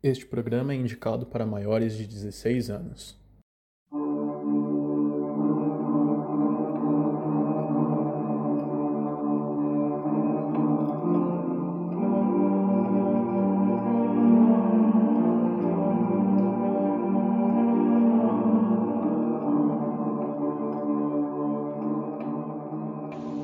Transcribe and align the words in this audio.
Este 0.00 0.24
programa 0.24 0.72
é 0.72 0.76
indicado 0.76 1.26
para 1.26 1.44
maiores 1.44 1.96
de 1.96 2.06
16 2.06 2.70
anos. 2.70 3.18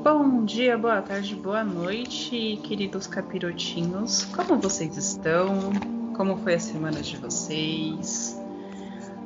Bom 0.01 0.45
dia, 0.45 0.77
boa 0.77 1.01
tarde, 1.01 1.35
boa 1.35 1.65
noite, 1.65 2.57
queridos 2.63 3.07
capirotinhos. 3.07 4.23
Como 4.25 4.57
vocês 4.57 4.95
estão? 4.95 5.94
Como 6.15 6.37
foi 6.37 6.53
a 6.53 6.59
semana 6.59 7.01
de 7.01 7.17
vocês? 7.17 8.41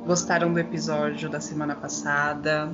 Gostaram 0.04 0.52
do 0.52 0.58
episódio 0.58 1.30
da 1.30 1.38
semana 1.38 1.76
passada? 1.76 2.68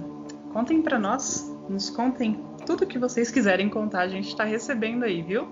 Contem 0.54 0.80
para 0.80 0.98
nós, 0.98 1.54
nos 1.68 1.90
contem 1.90 2.42
tudo 2.64 2.86
que 2.86 2.98
vocês 2.98 3.30
quiserem 3.30 3.68
contar, 3.68 4.00
a 4.00 4.08
gente 4.08 4.28
está 4.28 4.42
recebendo 4.42 5.02
aí, 5.02 5.20
viu? 5.20 5.46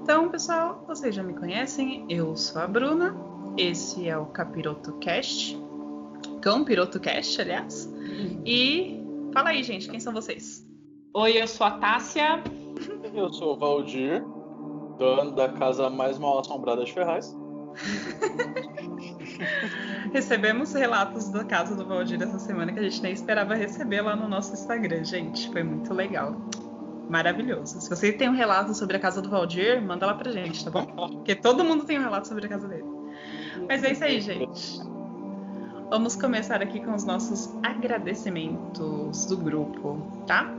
Então, 0.00 0.28
pessoal, 0.28 0.84
vocês 0.86 1.12
já 1.12 1.24
me 1.24 1.34
conhecem, 1.34 2.06
eu 2.08 2.36
sou 2.36 2.62
a 2.62 2.68
Bruna, 2.68 3.16
esse 3.56 4.08
é 4.08 4.16
o 4.16 4.26
Capiroto 4.26 4.92
Cast, 4.98 5.60
Cão 6.40 6.64
Piroto 6.64 7.00
Cast, 7.00 7.40
aliás. 7.40 7.92
E 8.46 9.04
fala 9.34 9.50
aí, 9.50 9.64
gente, 9.64 9.90
quem 9.90 9.98
são 9.98 10.12
vocês? 10.12 10.64
Oi, 11.14 11.42
eu 11.42 11.48
sou 11.48 11.66
a 11.66 11.72
Tássia. 11.72 12.44
Eu 13.12 13.32
sou 13.32 13.54
o 13.54 13.58
Valdir, 13.58 14.24
dono 14.98 15.32
da 15.32 15.48
casa 15.48 15.90
mais 15.90 16.16
mal 16.16 16.38
assombrada 16.38 16.84
de 16.84 16.92
Ferraz. 16.92 17.41
Recebemos 20.12 20.74
relatos 20.74 21.28
da 21.28 21.44
casa 21.44 21.74
do 21.74 21.86
Valdir 21.86 22.22
essa 22.22 22.38
semana 22.38 22.72
que 22.72 22.78
a 22.78 22.82
gente 22.82 23.02
nem 23.02 23.12
esperava 23.12 23.54
receber 23.54 24.02
lá 24.02 24.14
no 24.14 24.28
nosso 24.28 24.52
Instagram, 24.52 25.04
gente. 25.04 25.50
Foi 25.50 25.62
muito 25.62 25.92
legal. 25.92 26.36
Maravilhoso. 27.08 27.80
Se 27.80 27.90
você 27.90 28.12
tem 28.12 28.28
um 28.28 28.34
relato 28.34 28.74
sobre 28.74 28.96
a 28.96 29.00
casa 29.00 29.20
do 29.20 29.28
Valdir, 29.28 29.82
manda 29.82 30.06
lá 30.06 30.14
pra 30.14 30.30
gente, 30.30 30.64
tá 30.64 30.70
bom? 30.70 30.86
Porque 30.86 31.34
todo 31.34 31.64
mundo 31.64 31.84
tem 31.84 31.98
um 31.98 32.02
relato 32.02 32.28
sobre 32.28 32.46
a 32.46 32.48
casa 32.48 32.68
dele. 32.68 32.84
Mas 33.68 33.82
é 33.84 33.92
isso 33.92 34.04
aí, 34.04 34.20
gente. 34.20 34.80
Vamos 35.90 36.16
começar 36.16 36.62
aqui 36.62 36.80
com 36.80 36.94
os 36.94 37.04
nossos 37.04 37.54
agradecimentos 37.62 39.26
do 39.26 39.36
grupo, 39.36 40.24
tá? 40.26 40.50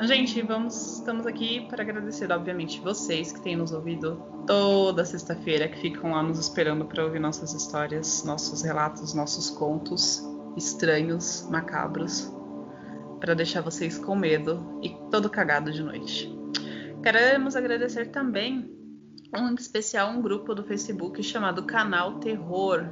Gente, 0.00 0.42
vamos, 0.42 0.98
estamos 0.98 1.26
aqui 1.26 1.66
para 1.68 1.82
agradecer, 1.82 2.30
obviamente, 2.32 2.80
vocês 2.80 3.32
que 3.32 3.40
têm 3.40 3.56
nos 3.56 3.72
ouvido 3.72 4.20
toda 4.46 5.04
sexta-feira, 5.04 5.68
que 5.68 5.78
ficam 5.78 6.10
lá 6.10 6.22
nos 6.22 6.38
esperando 6.38 6.84
para 6.84 7.04
ouvir 7.04 7.20
nossas 7.20 7.54
histórias, 7.54 8.24
nossos 8.24 8.62
relatos, 8.62 9.14
nossos 9.14 9.50
contos 9.50 10.22
estranhos, 10.56 11.48
macabros, 11.50 12.32
para 13.20 13.34
deixar 13.34 13.60
vocês 13.62 13.96
com 13.96 14.16
medo 14.16 14.78
e 14.82 14.90
todo 15.10 15.30
cagado 15.30 15.72
de 15.72 15.82
noite. 15.82 16.30
Queremos 17.02 17.54
agradecer 17.54 18.06
também, 18.06 18.70
um 19.36 19.54
especial, 19.54 20.10
um 20.10 20.20
grupo 20.20 20.54
do 20.54 20.64
Facebook 20.64 21.22
chamado 21.22 21.64
Canal 21.64 22.18
Terror, 22.18 22.84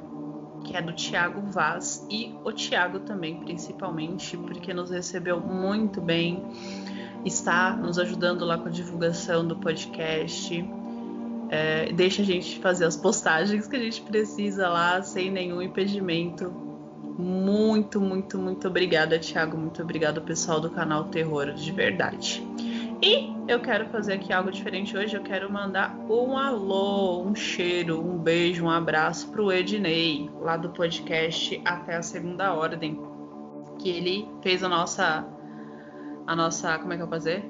que 0.63 0.77
é 0.77 0.83
do 0.83 0.93
Tiago 0.93 1.43
Vaz 1.51 2.07
e 2.11 2.35
o 2.45 2.53
Tiago 2.53 3.01
também, 3.01 3.41
principalmente, 3.41 4.37
porque 4.37 4.73
nos 4.73 4.91
recebeu 4.91 5.41
muito 5.41 6.01
bem, 6.01 6.43
está 7.25 7.77
nos 7.77 7.99
ajudando 7.99 8.45
lá 8.45 8.59
com 8.59 8.69
a 8.69 8.71
divulgação 8.71 9.47
do 9.47 9.57
podcast. 9.57 10.65
É, 11.51 11.93
deixa 11.93 12.23
a 12.23 12.25
gente 12.25 12.59
fazer 12.61 12.87
as 12.87 12.97
postagens 12.97 13.67
que 13.67 13.77
a 13.77 13.79
gente 13.79 14.01
precisa 14.03 14.69
lá 14.69 15.03
sem 15.03 15.31
nenhum 15.31 15.61
impedimento. 15.61 16.51
Muito, 17.19 18.01
muito, 18.01 18.39
muito 18.39 18.67
obrigada, 18.69 19.19
Tiago. 19.19 19.57
Muito 19.57 19.83
obrigada, 19.83 20.21
pessoal 20.21 20.61
do 20.61 20.71
canal 20.71 21.05
Terror, 21.05 21.53
de 21.53 21.71
verdade. 21.71 22.43
E 23.03 23.33
eu 23.49 23.59
quero 23.61 23.87
fazer 23.87 24.15
aqui 24.15 24.33
algo 24.33 24.51
diferente 24.51 24.97
hoje. 24.97 25.17
Eu 25.17 25.23
quero 25.23 25.53
mandar 25.53 25.95
um 26.09 26.39
alô, 26.39 27.23
um 27.23 27.35
cheiro, 27.35 28.01
um 28.01 28.17
beijo, 28.17 28.65
um 28.65 28.71
abraço 28.71 29.29
pro 29.29 29.53
Ednei, 29.53 30.31
lá 30.41 30.57
do 30.57 30.71
podcast 30.71 31.61
Até 31.65 31.97
a 31.97 32.03
Segunda 32.03 32.55
Ordem, 32.55 32.99
que 33.79 33.91
ele 33.91 34.29
fez 34.41 34.63
a 34.63 34.69
nossa. 34.69 35.27
A 36.27 36.37
nossa. 36.37 36.79
Como 36.79 36.93
é 36.93 36.97
que 36.97 37.03
eu 37.03 37.07
vou 37.07 37.15
fazer? 37.15 37.45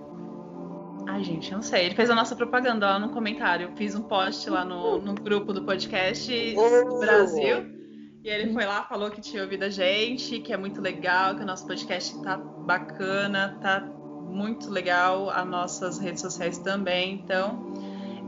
Ai, 1.07 1.23
gente, 1.25 1.51
eu 1.51 1.57
não 1.57 1.63
sei. 1.63 1.87
Ele 1.87 1.95
fez 1.95 2.11
a 2.11 2.15
nossa 2.15 2.35
propaganda 2.37 2.87
lá 2.87 2.99
no 2.99 3.11
comentário. 3.11 3.69
Eu 3.69 3.77
fiz 3.77 3.95
um 3.95 4.03
post 4.03 4.49
lá 4.49 4.65
no, 4.65 4.99
no 5.01 5.15
grupo 5.15 5.53
do 5.53 5.63
podcast 5.65 6.55
do 6.55 6.99
Brasil. 6.99 7.83
E 8.25 8.29
ele 8.29 8.53
foi 8.53 8.65
lá, 8.65 8.85
falou 8.85 9.11
que 9.11 9.21
tinha 9.21 9.43
ouvido 9.43 9.65
a 9.65 9.69
gente, 9.69 10.39
que 10.39 10.53
é 10.53 10.57
muito 10.57 10.81
legal, 10.81 11.35
que 11.35 11.43
o 11.43 11.47
nosso 11.47 11.67
podcast 11.67 12.23
tá 12.23 12.37
bacana, 12.37 13.59
tá 13.61 13.81
muito 13.81 14.71
legal, 14.71 15.29
as 15.29 15.45
nossas 15.45 15.99
redes 15.99 16.23
sociais 16.23 16.57
também. 16.59 17.15
Então, 17.15 17.73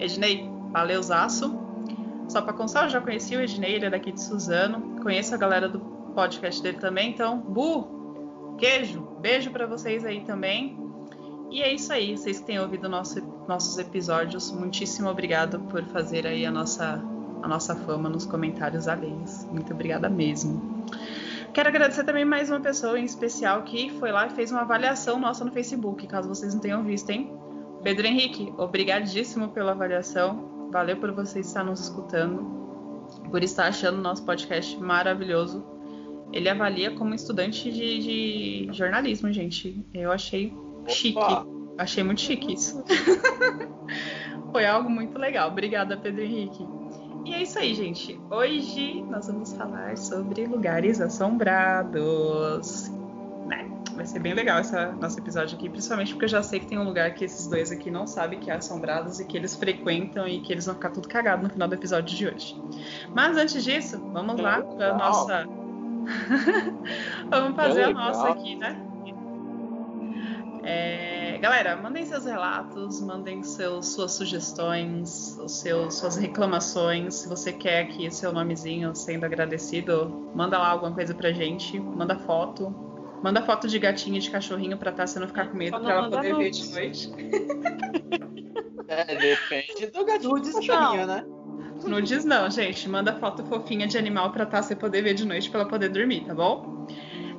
Ednei, 0.01 0.51
valeuzaço. 0.73 1.57
Só 2.29 2.43
para 2.43 2.53
constar, 2.53 2.85
eu 2.85 2.91
já 2.91 3.01
conheci 3.01 3.37
o 3.37 3.41
Ednei, 3.41 3.77
ele 3.77 3.87
é 3.87 3.91
daqui 3.91 4.11
de 4.11 4.21
Suzano. 4.21 5.01
Conheço 5.01 5.33
a 5.33 5.39
galera 5.39 5.69
do 5.69 5.79
podcast 6.15 6.61
dele 6.61 6.79
também. 6.79 7.11
Então, 7.11 7.39
Bu, 7.39 8.57
queijo, 8.59 9.14
beijo 9.25 9.51
para 9.51 9.67
vocês 9.67 10.05
aí 10.05 10.21
também. 10.21 10.79
E 11.51 11.63
é 11.63 11.73
isso 11.73 11.91
aí, 11.91 12.15
vocês 12.15 12.41
que 12.41 12.45
têm 12.45 12.61
ouvido 12.61 12.91
nosso, 12.91 13.23
nossos 13.49 13.79
episódios, 13.79 14.53
muitíssimo 14.53 15.09
obrigado 15.09 15.61
por 15.61 15.83
fazer 15.85 16.27
aí 16.27 16.45
a 16.45 16.51
nossa, 16.51 17.03
a 17.43 17.49
nossa 17.49 17.75
fama 17.75 18.11
nos 18.11 18.27
comentários 18.27 18.87
alheios. 18.87 19.47
Muito 19.47 19.73
obrigada 19.73 20.11
mesmo. 20.11 20.85
Quero 21.55 21.71
agradecer 21.71 22.05
também 22.05 22.27
mais 22.27 22.51
uma 22.51 22.61
pessoa 22.61 23.01
em 23.01 23.05
especial 23.05 23.63
que 23.63 23.89
foi 23.99 24.13
lá 24.13 24.27
e 24.27 24.31
fez 24.31 24.51
uma 24.51 24.61
avaliação 24.61 25.19
nossa 25.19 25.43
no 25.43 25.53
Facebook, 25.53 26.07
caso 26.07 26.29
vocês 26.29 26.53
não 26.53 26.61
tenham 26.61 26.85
visto, 26.85 27.09
hein? 27.09 27.33
Pedro 27.83 28.07
Henrique, 28.07 28.53
obrigadíssimo 28.59 29.49
pela 29.49 29.73
avaliação. 29.73 30.69
Valeu 30.71 30.99
por 30.99 31.13
você 31.13 31.41
estar 31.41 31.65
nos 31.65 31.81
escutando, 31.81 33.07
por 33.31 33.43
estar 33.43 33.69
achando 33.69 34.03
nosso 34.03 34.23
podcast 34.27 34.79
maravilhoso. 34.79 35.74
Ele 36.35 36.49
avalia 36.49 36.91
como 36.91 37.15
estudante 37.15 37.71
de, 37.71 38.67
de 38.67 38.69
jornalismo, 38.73 39.33
gente. 39.33 39.87
Eu 39.95 40.11
achei 40.11 40.53
chique. 40.89 41.21
Achei 41.79 42.03
muito 42.03 42.21
chique 42.21 42.53
isso. 42.53 42.83
Foi 44.51 44.67
algo 44.67 44.91
muito 44.91 45.17
legal. 45.17 45.49
Obrigada, 45.49 45.97
Pedro 45.97 46.23
Henrique. 46.23 46.67
E 47.25 47.33
é 47.33 47.43
isso 47.43 47.57
aí, 47.57 47.73
gente. 47.73 48.21
Hoje 48.29 49.01
nós 49.09 49.29
vamos 49.29 49.53
falar 49.53 49.97
sobre 49.97 50.45
lugares 50.45 51.01
assombrados. 51.01 52.91
Né? 53.47 53.71
Vai 53.95 54.05
ser 54.05 54.19
bem 54.19 54.35
legal 54.35 54.61
esse 54.61 54.75
nosso 55.01 55.21
episódio 55.21 55.57
aqui, 55.57 55.71
principalmente 55.71 56.15
porque 56.15 56.25
eu 56.25 56.29
já 56.29 56.43
sei 56.43 56.59
que 56.59 56.67
tem 56.67 56.79
um 56.79 56.85
lugar 56.85 57.15
que 57.15 57.25
esses 57.25 57.47
dois 57.47 57.71
aqui 57.71 57.93
não 57.93 58.09
sabem 58.09 58.41
que 58.41 58.51
é 58.51 58.55
assombrados 58.55 59.21
e 59.21 59.25
que 59.25 59.37
eles 59.37 59.55
frequentam 59.55 60.27
e 60.27 60.41
que 60.41 60.53
eles 60.53 60.67
vão 60.67 60.75
ficar 60.75 60.91
tudo 60.91 61.07
cagado 61.07 61.45
no 61.45 61.51
final 61.51 61.69
do 61.69 61.75
episódio 61.75 62.17
de 62.17 62.27
hoje. 62.27 62.61
Mas 63.15 63.37
antes 63.37 63.63
disso, 63.63 64.01
vamos 64.13 64.41
lá 64.41 64.61
para 64.63 64.91
a 64.91 64.99
nossa. 64.99 65.64
vamos 67.31 67.57
fazer 67.57 67.85
a 67.85 67.91
nossa 67.91 68.29
aqui, 68.29 68.57
né? 68.57 68.81
É, 70.63 71.39
galera, 71.39 71.77
mandem 71.77 72.07
seus 72.07 72.25
relatos, 72.25 73.01
mandem 73.03 73.43
seus, 73.43 73.89
suas 73.89 74.13
sugestões, 74.13 75.39
os 75.39 75.61
seus, 75.61 75.99
suas 75.99 76.17
reclamações. 76.17 77.17
Se 77.17 77.29
você 77.29 77.53
quer 77.53 77.83
aqui 77.83 78.11
seu 78.11 78.33
nomezinho 78.33 78.95
sendo 78.95 79.25
agradecido, 79.25 80.31
manda 80.35 80.57
lá 80.57 80.69
alguma 80.69 80.95
coisa 80.95 81.15
pra 81.15 81.33
gente, 81.33 81.79
manda 81.79 82.19
foto. 82.19 82.75
Manda 83.23 83.43
foto 83.43 83.69
de 83.69 83.79
gatinho 83.79 84.17
e 84.17 84.21
de 84.21 84.31
cachorrinho 84.31 84.77
pra 84.77 84.93
Tássia 84.93 85.21
não 85.21 85.29
ficar 85.29 85.49
com 85.49 85.57
medo, 85.57 85.81
pra 85.81 85.93
ela 85.93 86.11
poder 86.11 86.37
ver 86.37 86.51
de 86.51 86.73
noite. 86.73 87.11
É, 88.87 89.17
depende 89.17 89.87
do 89.87 90.05
gatinho 90.05 90.35
do 90.35 90.53
cachorrinho, 90.53 91.07
né? 91.07 91.25
Nudes 91.89 92.25
não, 92.25 92.51
gente. 92.51 92.89
Manda 92.89 93.13
foto 93.15 93.45
fofinha 93.45 93.87
de 93.87 93.97
animal 93.99 94.31
pra 94.31 94.47
Tássia 94.47 94.75
poder 94.77 95.03
ver 95.03 95.15
de 95.15 95.27
noite 95.27 95.51
pra 95.51 95.61
ela 95.61 95.69
poder 95.69 95.89
dormir, 95.89 96.25
tá 96.25 96.35
bom? 96.35 96.87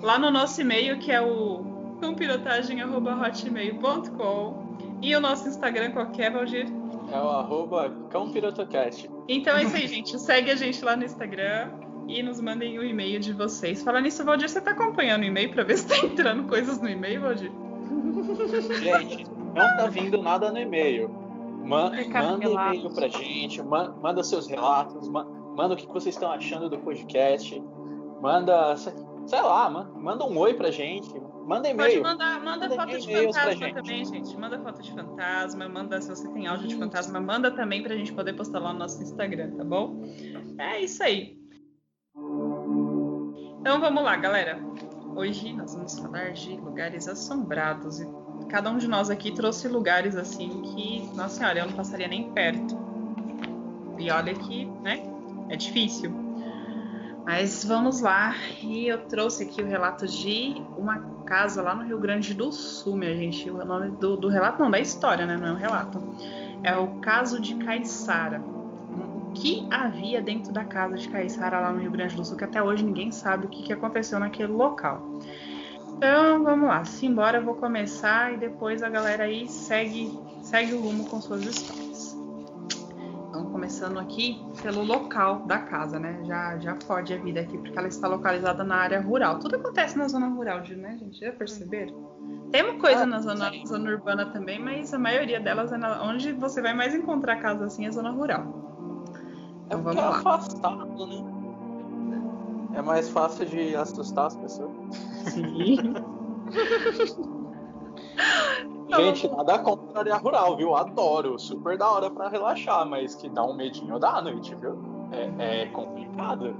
Lá 0.01 0.17
no 0.19 0.31
nosso 0.31 0.61
e-mail, 0.61 0.99
que 0.99 1.11
é 1.11 1.21
o 1.21 1.97
cãopirotagem.hotmail.com 2.01 4.65
e 5.01 5.15
o 5.15 5.19
nosso 5.19 5.47
Instagram 5.47 5.91
qualquer, 5.91 6.31
Valdir? 6.31 6.67
É 7.11 7.19
o 7.19 7.29
arroba 7.29 7.91
cãopirotocast. 8.09 9.09
Então 9.27 9.57
é 9.57 9.63
isso 9.63 9.75
aí, 9.75 9.87
gente. 9.87 10.19
Segue 10.19 10.51
a 10.51 10.55
gente 10.55 10.83
lá 10.83 10.95
no 10.95 11.03
Instagram 11.03 11.69
e 12.07 12.21
nos 12.21 12.39
mandem 12.41 12.77
o 12.77 12.83
e-mail 12.83 13.19
de 13.19 13.33
vocês. 13.33 13.81
Falando 13.83 14.03
nisso, 14.03 14.23
Valdir, 14.23 14.49
você 14.49 14.61
tá 14.61 14.71
acompanhando 14.71 15.23
o 15.23 15.25
e-mail 15.25 15.49
pra 15.49 15.63
ver 15.63 15.77
se 15.77 15.87
tá 15.87 15.97
entrando 15.97 16.47
coisas 16.47 16.79
no 16.79 16.89
e-mail, 16.89 17.21
Valdir? 17.21 17.51
Gente, 18.81 19.25
não 19.29 19.77
tá 19.77 19.87
vindo 19.87 20.21
nada 20.21 20.51
no 20.51 20.59
e-mail. 20.59 21.24
Ma 21.65 21.89
manda 21.89 22.45
e-mail 22.45 22.93
pra 22.93 23.07
gente, 23.07 23.61
ma 23.61 23.89
manda 23.89 24.23
seus 24.23 24.47
relatos, 24.47 25.07
ma 25.09 25.23
manda 25.23 25.73
o 25.73 25.77
que 25.77 25.87
vocês 25.87 26.15
estão 26.15 26.31
achando 26.31 26.69
do 26.69 26.77
podcast, 26.79 27.63
manda, 28.21 28.75
sei 28.75 29.41
lá, 29.41 29.69
ma 29.69 29.83
manda 29.83 30.25
um 30.25 30.37
oi 30.37 30.53
pra 30.53 30.69
gente, 30.69 31.09
Manda 31.45 31.69
e-mail. 31.69 32.01
Pode 32.01 32.01
mandar, 32.01 32.43
manda, 32.43 32.67
manda 32.67 32.75
foto 32.75 32.99
de 32.99 33.13
fantasma 33.13 33.51
gente. 33.51 33.75
também, 33.75 34.05
gente. 34.05 34.37
Manda 34.37 34.59
foto 34.59 34.81
de 34.81 34.91
fantasma, 34.91 35.69
manda 35.69 36.01
se 36.01 36.09
você 36.09 36.27
tem 36.29 36.47
áudio 36.47 36.67
de 36.67 36.75
fantasma, 36.75 37.19
manda 37.19 37.51
também 37.51 37.83
pra 37.83 37.95
gente 37.95 38.11
poder 38.13 38.33
postar 38.33 38.59
lá 38.59 38.73
no 38.73 38.79
nosso 38.79 39.01
Instagram, 39.03 39.51
tá 39.55 39.63
bom? 39.63 40.01
É 40.57 40.81
isso 40.81 41.03
aí. 41.03 41.37
Então 43.59 43.79
vamos 43.79 44.03
lá, 44.03 44.15
galera. 44.15 44.59
Hoje 45.15 45.53
nós 45.53 45.75
vamos 45.75 45.99
falar 45.99 46.33
de 46.33 46.55
lugares 46.57 47.07
assombrados 47.07 47.99
e 47.99 48.07
cada 48.49 48.71
um 48.71 48.77
de 48.77 48.87
nós 48.87 49.11
aqui 49.11 49.31
trouxe 49.31 49.67
lugares 49.67 50.15
assim 50.15 50.49
que, 50.63 50.94
nossa 51.15 51.37
senhora, 51.37 51.59
eu 51.59 51.67
não 51.67 51.73
passaria 51.73 52.07
nem 52.07 52.31
perto. 52.31 52.77
E 53.97 54.11
olha 54.11 54.33
que, 54.33 54.65
né, 54.83 55.03
é 55.49 55.55
difícil. 55.55 56.25
Mas 57.25 57.65
vamos 57.65 58.01
lá, 58.01 58.35
e 58.61 58.87
eu 58.87 58.99
trouxe 59.07 59.43
aqui 59.43 59.61
o 59.61 59.65
relato 59.65 60.05
de 60.05 60.61
uma 60.77 60.99
casa 61.25 61.61
lá 61.61 61.73
no 61.73 61.83
Rio 61.83 61.97
Grande 61.97 62.35
do 62.35 62.51
Sul, 62.51 62.95
minha 62.95 63.15
gente. 63.15 63.49
O 63.49 63.65
nome 63.65 63.89
do, 63.97 64.15
do 64.15 64.27
relato, 64.27 64.61
não, 64.61 64.69
da 64.69 64.79
história, 64.79 65.25
né? 65.25 65.35
Não 65.35 65.47
é 65.47 65.51
um 65.51 65.57
relato. 65.57 65.99
É 66.61 66.75
o 66.77 66.99
caso 66.99 67.41
de 67.41 67.55
Caiçara. 67.55 68.39
O 68.39 69.31
que 69.33 69.67
havia 69.71 70.21
dentro 70.21 70.53
da 70.53 70.63
casa 70.63 70.97
de 70.97 71.09
Caiçara 71.09 71.59
lá 71.59 71.71
no 71.71 71.79
Rio 71.79 71.91
Grande 71.91 72.15
do 72.15 72.23
Sul, 72.23 72.37
que 72.37 72.43
até 72.43 72.61
hoje 72.61 72.83
ninguém 72.83 73.11
sabe 73.11 73.47
o 73.47 73.49
que, 73.49 73.63
que 73.63 73.73
aconteceu 73.73 74.19
naquele 74.19 74.51
local. 74.51 75.01
Então 75.97 76.43
vamos 76.43 76.67
lá, 76.67 76.83
simbora, 76.83 77.37
eu 77.37 77.45
vou 77.45 77.55
começar 77.55 78.33
e 78.33 78.37
depois 78.37 78.83
a 78.83 78.89
galera 78.89 79.23
aí 79.23 79.47
segue, 79.47 80.11
segue 80.55 80.73
o 80.73 80.79
rumo 80.79 81.03
com 81.09 81.19
suas 81.19 81.43
histórias. 81.43 82.17
Então, 83.27 83.51
começando 83.51 83.99
aqui 83.99 84.41
pelo 84.61 84.85
local 84.85 85.39
da 85.45 85.59
casa, 85.59 85.99
né? 85.99 86.21
Já, 86.23 86.57
já 86.59 86.75
pode 86.75 87.13
a 87.13 87.17
vida 87.17 87.41
aqui, 87.41 87.57
porque 87.57 87.77
ela 87.77 87.89
está 87.89 88.07
localizada 88.07 88.63
na 88.63 88.77
área 88.77 89.01
rural. 89.01 89.37
Tudo 89.39 89.57
acontece 89.57 89.97
na 89.97 90.07
zona 90.07 90.29
rural, 90.29 90.61
né, 90.77 90.97
gente? 90.97 91.19
Já 91.19 91.33
perceberam? 91.33 91.93
Tem 92.53 92.63
uma 92.63 92.79
coisa 92.79 93.03
ah, 93.03 93.05
na 93.05 93.19
zona, 93.19 93.51
zona, 93.67 93.91
urbana 93.91 94.27
também, 94.27 94.57
mas 94.57 94.93
a 94.93 94.97
maioria 94.97 95.41
delas 95.41 95.73
é 95.73 95.77
na, 95.77 96.01
onde 96.03 96.31
você 96.31 96.61
vai 96.61 96.73
mais 96.73 96.95
encontrar 96.95 97.35
casa 97.41 97.65
assim 97.65 97.85
é 97.85 97.91
zona 97.91 98.11
rural. 98.11 98.45
Então, 99.65 99.79
é 99.79 99.81
vamos 99.81 100.01
é 100.01 100.05
lá. 100.05 100.17
afastado, 100.19 101.05
né? 101.05 102.21
É 102.75 102.81
mais 102.81 103.09
fácil 103.09 103.45
de 103.45 103.75
assustar 103.75 104.27
as 104.27 104.37
pessoas. 104.37 104.71
Sim. 105.33 105.95
Gente, 108.93 109.27
nada 109.27 109.59
contra 109.59 109.97
a 109.97 109.99
área 109.99 110.15
rural, 110.17 110.57
viu? 110.57 110.75
Adoro. 110.75 111.39
Super 111.39 111.77
da 111.77 111.89
hora 111.89 112.09
pra 112.09 112.29
relaxar, 112.29 112.87
mas 112.87 113.15
que 113.15 113.29
dá 113.29 113.43
um 113.43 113.55
medinho 113.55 113.97
da 113.99 114.21
noite, 114.21 114.53
viu? 114.55 114.77
É, 115.11 115.63
é 115.63 115.65
complicado. 115.67 116.55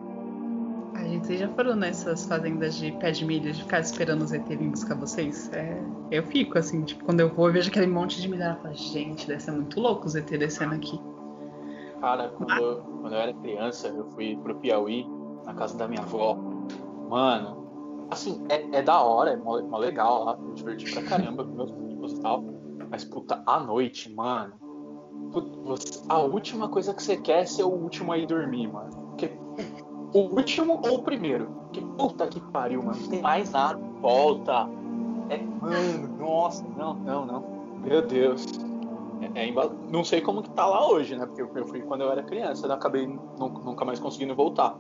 A 0.96 1.04
gente, 1.04 1.38
já 1.38 1.50
foram 1.50 1.76
nessas 1.76 2.26
fazendas 2.26 2.76
de 2.78 2.92
pé 2.94 3.12
de 3.12 3.26
milho 3.26 3.52
de 3.52 3.62
ficar 3.62 3.82
esperando 3.82 4.22
os 4.22 4.32
ET 4.32 4.48
vir 4.48 4.70
buscar 4.70 4.96
vocês? 4.96 5.52
É, 5.54 5.78
eu 6.10 6.24
fico 6.24 6.58
assim, 6.58 6.84
tipo, 6.84 7.04
quando 7.04 7.20
eu 7.20 7.30
vou, 7.34 7.48
eu 7.48 7.54
vejo 7.54 7.70
aquele 7.70 7.88
monte 7.88 8.22
de 8.22 8.30
milho 8.30 8.42
e 8.42 8.62
falo, 8.62 8.74
gente, 8.74 9.28
deve 9.28 9.42
ser 9.42 9.52
muito 9.52 9.80
louco 9.80 10.06
os 10.06 10.16
ET 10.16 10.26
descendo 10.26 10.74
aqui. 10.74 11.00
Cara, 12.00 12.30
quando, 12.30 12.52
ah. 12.52 12.60
eu, 12.60 12.78
quando 13.02 13.14
eu 13.14 13.20
era 13.20 13.34
criança, 13.34 13.88
eu 13.90 14.06
fui 14.12 14.38
pro 14.38 14.56
Piauí 14.56 15.06
na 15.46 15.54
casa 15.54 15.78
da 15.78 15.88
minha 15.88 16.02
avó. 16.02 16.36
Mano, 17.10 18.08
assim, 18.10 18.44
é, 18.50 18.78
é 18.78 18.82
da 18.82 19.02
hora, 19.02 19.32
é 19.32 19.36
mó, 19.36 19.62
mó 19.62 19.78
legal 19.78 20.24
lá, 20.24 20.38
me 20.38 20.54
diverti 20.54 20.92
pra 20.92 21.04
caramba 21.04 21.44
com 21.44 21.52
meus 21.52 21.72
tal. 22.26 22.44
Mas, 22.90 23.06
puta, 23.06 23.44
à 23.46 23.60
noite, 23.60 24.12
mano. 24.12 24.54
A 26.10 26.20
última 26.20 26.68
coisa 26.68 26.94
que 26.94 27.04
você 27.04 27.18
quer 27.18 27.42
é 27.42 27.46
ser 27.46 27.64
o 27.64 27.70
último 27.70 28.12
a 28.12 28.18
ir 28.18 28.26
dormir, 28.26 28.68
mano. 28.68 28.90
Porque 29.10 29.32
o 30.14 30.36
último 30.36 30.82
ou 30.86 30.96
o 30.96 31.04
primeiro? 31.04 31.50
Que 31.72 31.82
puta 31.82 32.28
que 32.28 32.40
pariu, 32.40 32.82
mano. 32.82 33.00
Não 33.00 33.10
tem 33.10 33.22
mais 33.22 33.52
nada. 33.52 33.80
Volta. 34.02 34.68
É, 35.30 35.38
mano, 35.38 36.18
nossa, 36.18 36.66
não, 36.78 36.94
não, 36.96 37.26
não. 37.26 37.44
Meu 37.84 38.02
Deus. 38.02 38.46
É, 39.36 39.48
é, 39.48 39.54
não 39.92 40.04
sei 40.04 40.22
como 40.22 40.42
que 40.42 40.50
tá 40.52 40.66
lá 40.66 40.88
hoje, 40.88 41.16
né? 41.16 41.26
Porque 41.26 41.42
eu 41.42 41.68
fui 41.68 41.82
quando 41.82 42.02
eu 42.02 42.12
era 42.12 42.24
criança, 42.24 42.68
eu 42.68 42.74
acabei 42.74 43.08
nunca 43.08 43.86
mais 43.86 44.00
conseguindo 44.00 44.36
voltar. 44.36 44.78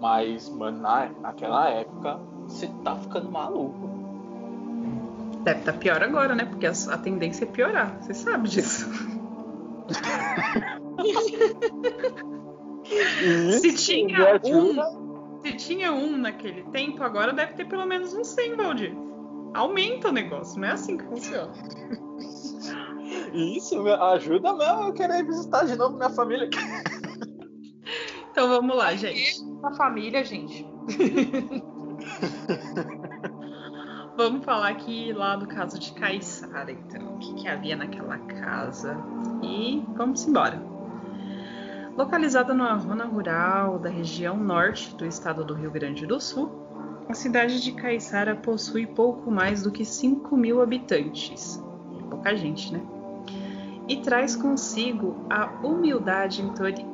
Mas, 0.00 0.48
mano, 0.48 0.80
na, 0.80 1.08
naquela 1.20 1.68
época, 1.70 2.20
você 2.46 2.68
tá 2.84 2.96
ficando 2.96 3.30
maluco. 3.30 3.97
Deve 5.44 5.60
estar 5.60 5.72
tá 5.72 5.78
pior 5.78 6.02
agora, 6.02 6.34
né? 6.34 6.44
Porque 6.44 6.66
a, 6.66 6.72
a 6.90 6.98
tendência 6.98 7.44
é 7.44 7.46
piorar. 7.46 7.96
Você 8.00 8.14
sabe 8.14 8.48
disso. 8.48 8.88
se 13.60 13.72
tinha 13.74 14.40
um, 14.44 15.40
se 15.42 15.52
tinha 15.54 15.92
um 15.92 16.18
naquele 16.18 16.64
tempo, 16.64 17.02
agora 17.02 17.32
deve 17.32 17.54
ter 17.54 17.64
pelo 17.66 17.86
menos 17.86 18.12
um 18.14 18.24
100, 18.24 18.56
Valdir. 18.56 18.94
Aumenta 19.54 20.08
o 20.08 20.12
negócio, 20.12 20.60
não 20.60 20.68
é 20.68 20.72
assim 20.72 20.96
que 20.96 21.04
funciona. 21.04 21.52
Isso, 23.32 23.86
ajuda 23.88 24.54
mesmo 24.54 24.82
eu 24.84 24.92
querer 24.92 25.24
visitar 25.24 25.64
de 25.64 25.76
novo 25.76 25.96
minha 25.96 26.10
família. 26.10 26.48
Então 28.30 28.48
vamos 28.48 28.76
lá, 28.76 28.94
gente. 28.94 29.36
A 29.64 29.72
família, 29.72 30.24
gente. 30.24 30.64
vamos 34.18 34.44
falar 34.44 34.70
aqui 34.70 35.12
lá 35.12 35.36
do 35.36 35.46
caso 35.46 35.78
de 35.78 35.92
Caissara, 35.92 36.72
então. 36.72 37.14
O 37.14 37.18
que, 37.18 37.34
que 37.34 37.48
havia 37.48 37.76
naquela 37.76 38.18
casa? 38.18 38.98
E 39.40 39.84
vamos 39.94 40.26
embora. 40.26 40.60
Localizada 41.96 42.52
numa 42.52 42.76
zona 42.78 43.04
rural 43.04 43.78
da 43.78 43.88
região 43.88 44.36
norte 44.36 44.92
do 44.96 45.06
estado 45.06 45.44
do 45.44 45.54
Rio 45.54 45.70
Grande 45.70 46.04
do 46.04 46.20
Sul, 46.20 46.50
a 47.08 47.14
cidade 47.14 47.62
de 47.62 47.72
Caiçara 47.72 48.34
possui 48.34 48.86
pouco 48.86 49.30
mais 49.30 49.62
do 49.62 49.70
que 49.70 49.84
5 49.84 50.36
mil 50.36 50.60
habitantes. 50.60 51.62
Pouca 52.10 52.36
gente, 52.36 52.72
né? 52.72 52.82
E 53.88 53.96
traz 53.96 54.36
consigo 54.36 55.26
a 55.30 55.46
humildade 55.62 56.44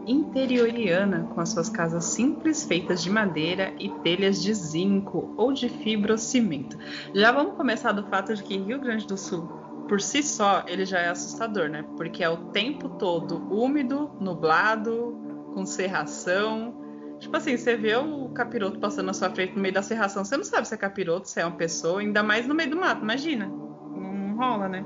interioriana 0.06 1.28
com 1.34 1.40
as 1.40 1.48
suas 1.48 1.68
casas 1.68 2.04
simples 2.04 2.64
feitas 2.64 3.02
de 3.02 3.10
madeira 3.10 3.74
e 3.78 3.88
telhas 3.88 4.40
de 4.40 4.54
zinco 4.54 5.34
ou 5.36 5.52
de 5.52 5.68
fibrocimento. 5.68 6.78
Já 7.12 7.32
vamos 7.32 7.56
começar 7.56 7.90
do 7.92 8.04
fato 8.04 8.34
de 8.34 8.42
que 8.42 8.56
Rio 8.56 8.80
Grande 8.80 9.06
do 9.06 9.16
Sul, 9.16 9.42
por 9.88 10.00
si 10.00 10.22
só, 10.22 10.64
ele 10.66 10.86
já 10.86 11.00
é 11.00 11.08
assustador, 11.08 11.68
né? 11.68 11.84
Porque 11.96 12.22
é 12.22 12.30
o 12.30 12.36
tempo 12.52 12.88
todo 12.90 13.36
úmido, 13.52 14.10
nublado, 14.20 15.18
com 15.52 15.66
serração. 15.66 16.82
Tipo 17.18 17.36
assim, 17.36 17.56
você 17.56 17.76
vê 17.76 17.96
o 17.96 18.28
capiroto 18.30 18.78
passando 18.78 19.06
na 19.06 19.12
sua 19.12 19.30
frente 19.30 19.54
no 19.54 19.60
meio 19.60 19.74
da 19.74 19.82
serração, 19.82 20.24
você 20.24 20.36
não 20.36 20.44
sabe 20.44 20.68
se 20.68 20.74
é 20.74 20.76
capiroto, 20.76 21.28
se 21.28 21.40
é 21.40 21.44
uma 21.44 21.56
pessoa, 21.56 22.00
ainda 22.00 22.22
mais 22.22 22.46
no 22.46 22.54
meio 22.54 22.70
do 22.70 22.76
mato, 22.76 23.02
imagina. 23.02 23.46
Não 23.46 24.36
rola, 24.36 24.68
né? 24.68 24.84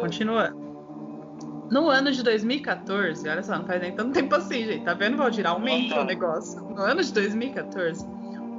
Continua. 0.00 0.54
No 1.70 1.88
ano 1.88 2.12
de 2.12 2.22
2014, 2.22 3.28
olha 3.28 3.42
só, 3.42 3.58
não 3.58 3.66
faz 3.66 3.80
nem 3.80 3.92
tanto 3.92 4.12
tempo 4.12 4.34
assim, 4.34 4.64
gente. 4.64 4.84
Tá 4.84 4.94
vendo, 4.94 5.16
Valdir? 5.16 5.46
Aumenta 5.46 6.00
o 6.00 6.04
negócio. 6.04 6.60
No 6.60 6.80
ano 6.80 7.02
de 7.02 7.12
2014, 7.12 8.06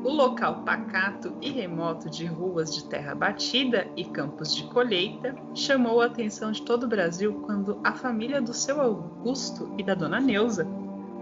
o 0.04 0.10
local 0.10 0.64
pacato 0.64 1.34
e 1.42 1.50
remoto 1.50 2.10
de 2.10 2.26
ruas 2.26 2.74
de 2.74 2.86
terra 2.86 3.16
batida 3.16 3.88
e 3.96 4.04
campos 4.06 4.54
de 4.54 4.64
colheita 4.66 5.36
chamou 5.54 6.02
a 6.02 6.06
atenção 6.06 6.52
de 6.52 6.62
todo 6.62 6.84
o 6.84 6.88
Brasil 6.88 7.42
quando 7.46 7.80
a 7.84 7.94
família 7.94 8.42
do 8.42 8.54
seu 8.54 8.82
Augusto 8.82 9.74
e 9.78 9.84
da 9.84 9.96
dona 9.96 10.20
Neuza, 10.20 10.68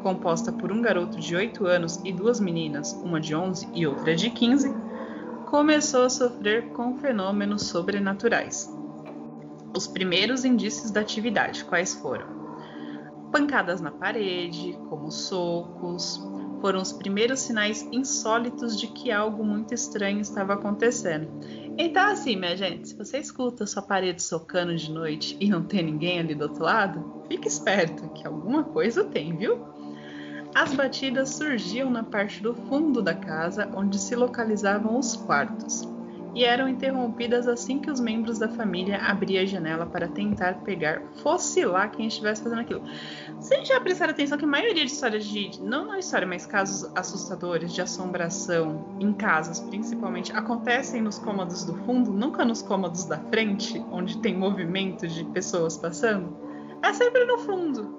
composta 0.03 0.51
por 0.51 0.71
um 0.71 0.81
garoto 0.81 1.19
de 1.19 1.35
8 1.35 1.65
anos 1.65 2.01
e 2.03 2.11
duas 2.11 2.39
meninas, 2.39 2.93
uma 3.03 3.19
de 3.19 3.33
11 3.33 3.69
e 3.73 3.87
outra 3.87 4.15
de 4.15 4.29
15, 4.29 4.75
começou 5.45 6.05
a 6.05 6.09
sofrer 6.09 6.69
com 6.69 6.97
fenômenos 6.97 7.67
sobrenaturais. 7.67 8.74
Os 9.75 9.87
primeiros 9.87 10.45
indícios 10.45 10.89
da 10.89 11.01
atividade, 11.01 11.65
quais 11.65 11.93
foram? 11.95 12.25
Pancadas 13.29 13.81
na 13.81 13.91
parede, 13.91 14.79
como 14.87 15.11
socos, 15.11 16.17
foram 16.61 16.81
os 16.81 16.93
primeiros 16.93 17.41
sinais 17.41 17.85
insólitos 17.91 18.79
de 18.79 18.87
que 18.87 19.11
algo 19.11 19.43
muito 19.43 19.73
estranho 19.73 20.21
estava 20.21 20.53
acontecendo. 20.53 21.27
Então, 21.77 22.09
assim, 22.09 22.37
minha 22.37 22.55
gente, 22.55 22.87
se 22.87 22.95
você 22.95 23.17
escuta 23.17 23.65
sua 23.65 23.81
parede 23.81 24.23
socando 24.23 24.73
de 24.73 24.89
noite 24.89 25.35
e 25.41 25.49
não 25.49 25.63
tem 25.63 25.83
ninguém 25.83 26.19
ali 26.19 26.33
do 26.33 26.43
outro 26.43 26.63
lado, 26.63 27.23
fique 27.27 27.49
esperto 27.49 28.07
que 28.13 28.25
alguma 28.25 28.63
coisa 28.63 29.03
tem, 29.03 29.35
viu? 29.35 29.59
As 30.55 30.73
batidas 30.73 31.31
surgiam 31.31 31.91
na 31.91 32.01
parte 32.01 32.41
do 32.41 32.55
fundo 32.55 33.01
da 33.01 33.13
casa 33.13 33.69
onde 33.75 33.99
se 33.99 34.15
localizavam 34.15 34.97
os 34.97 35.17
quartos 35.17 35.94
e 36.35 36.43
eram 36.43 36.67
interrompidas 36.67 37.47
assim 37.47 37.79
que 37.79 37.89
os 37.89 38.01
membros 38.01 38.37
da 38.37 38.49
família 38.49 38.97
abriam 38.97 39.41
a 39.41 39.45
janela 39.45 39.85
para 39.85 40.05
tentar 40.09 40.55
pegar, 40.65 41.01
fosse 41.23 41.63
lá 41.63 41.87
quem 41.87 42.07
estivesse 42.07 42.43
fazendo 42.43 42.59
aquilo. 42.59 42.81
Vocês 43.39 43.65
já 43.65 43.79
prestaram 43.79 44.11
atenção 44.11 44.37
que 44.37 44.43
a 44.43 44.47
maioria 44.47 44.85
de 44.85 44.91
histórias 44.91 45.23
de. 45.23 45.61
Não 45.63 45.85
na 45.85 45.97
história, 45.97 46.27
mas 46.27 46.45
casos 46.45 46.91
assustadores 46.93 47.73
de 47.73 47.81
assombração 47.81 48.97
em 48.99 49.13
casas, 49.13 49.61
principalmente, 49.61 50.33
acontecem 50.33 51.01
nos 51.01 51.17
cômodos 51.17 51.63
do 51.63 51.73
fundo, 51.85 52.11
nunca 52.11 52.43
nos 52.43 52.61
cômodos 52.61 53.05
da 53.05 53.17
frente, 53.17 53.79
onde 53.89 54.17
tem 54.17 54.37
movimento 54.37 55.07
de 55.07 55.23
pessoas 55.25 55.77
passando. 55.77 56.35
É 56.83 56.91
sempre 56.91 57.23
no 57.23 57.37
fundo. 57.39 57.97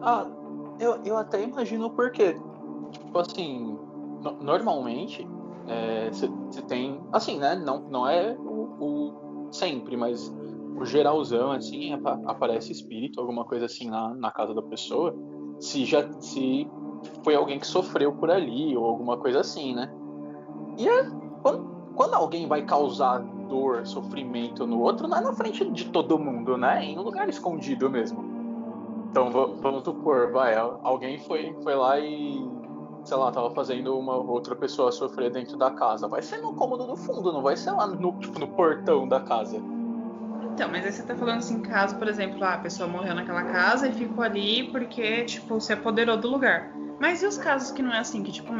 Ah, 0.00 0.24
eu, 0.78 1.00
eu 1.04 1.16
até 1.16 1.42
imagino 1.42 1.86
o 1.86 1.90
porquê. 1.90 2.36
Tipo 2.92 3.18
assim, 3.18 3.76
no, 4.22 4.32
normalmente 4.40 5.26
você 6.10 6.26
é, 6.26 6.62
tem, 6.62 7.00
assim, 7.12 7.38
né? 7.38 7.54
Não, 7.54 7.80
não 7.88 8.08
é 8.08 8.36
o, 8.38 9.48
o 9.48 9.48
sempre, 9.52 9.96
mas 9.96 10.32
o 10.76 10.84
geralzão, 10.84 11.52
assim, 11.52 11.92
aparece 12.26 12.72
espírito, 12.72 13.20
alguma 13.20 13.44
coisa 13.44 13.66
assim 13.66 13.88
na, 13.88 14.14
na 14.14 14.30
casa 14.30 14.54
da 14.54 14.62
pessoa, 14.62 15.14
se 15.58 15.84
já 15.84 16.10
se 16.20 16.68
foi 17.22 17.34
alguém 17.34 17.58
que 17.58 17.66
sofreu 17.66 18.12
por 18.12 18.30
ali 18.30 18.76
ou 18.76 18.84
alguma 18.86 19.16
coisa 19.16 19.40
assim, 19.40 19.74
né? 19.74 19.92
E 20.78 20.88
é, 20.88 21.10
quando, 21.42 21.68
quando 21.94 22.14
alguém 22.14 22.46
vai 22.46 22.64
causar 22.64 23.18
dor, 23.18 23.86
sofrimento 23.86 24.66
no 24.66 24.80
outro, 24.80 25.08
não 25.08 25.18
é 25.18 25.20
na 25.20 25.32
frente 25.32 25.68
de 25.70 25.86
todo 25.86 26.18
mundo, 26.18 26.56
né? 26.56 26.84
É 26.84 26.88
em 26.88 26.98
um 26.98 27.02
lugar 27.02 27.28
escondido 27.28 27.90
mesmo. 27.90 28.24
Então 29.10 29.30
vamos 29.30 29.84
supor, 29.84 30.30
vai, 30.30 30.54
alguém 30.56 31.18
foi, 31.18 31.54
foi 31.62 31.74
lá 31.74 31.98
e, 31.98 32.48
sei 33.04 33.16
lá, 33.16 33.30
tava 33.30 33.50
fazendo 33.50 33.98
uma 33.98 34.16
outra 34.16 34.54
pessoa 34.54 34.92
sofrer 34.92 35.30
dentro 35.30 35.56
da 35.56 35.70
casa. 35.70 36.08
Vai 36.08 36.22
ser 36.22 36.38
no 36.38 36.54
cômodo 36.54 36.86
do 36.86 36.96
fundo, 36.96 37.32
não 37.32 37.42
vai 37.42 37.56
ser 37.56 37.72
lá 37.72 37.86
no, 37.86 38.12
tipo, 38.18 38.38
no 38.38 38.48
portão 38.48 39.08
da 39.08 39.20
casa. 39.20 39.60
Então, 40.52 40.68
mas 40.70 40.84
aí 40.84 40.92
você 40.92 41.02
tá 41.02 41.14
falando 41.14 41.38
assim, 41.38 41.60
caso, 41.62 41.96
por 41.96 42.08
exemplo, 42.08 42.44
ah, 42.44 42.54
a 42.54 42.58
pessoa 42.58 42.88
morreu 42.88 43.14
naquela 43.14 43.44
casa 43.44 43.88
e 43.88 43.92
ficou 43.92 44.22
ali 44.22 44.70
porque, 44.70 45.24
tipo, 45.24 45.60
se 45.60 45.72
apoderou 45.72 46.16
do 46.16 46.28
lugar. 46.28 46.70
Mas 47.00 47.22
e 47.22 47.26
os 47.26 47.38
casos 47.38 47.70
que 47.70 47.80
não 47.80 47.94
é 47.94 47.98
assim, 47.98 48.22
que 48.22 48.30
tipo, 48.30 48.52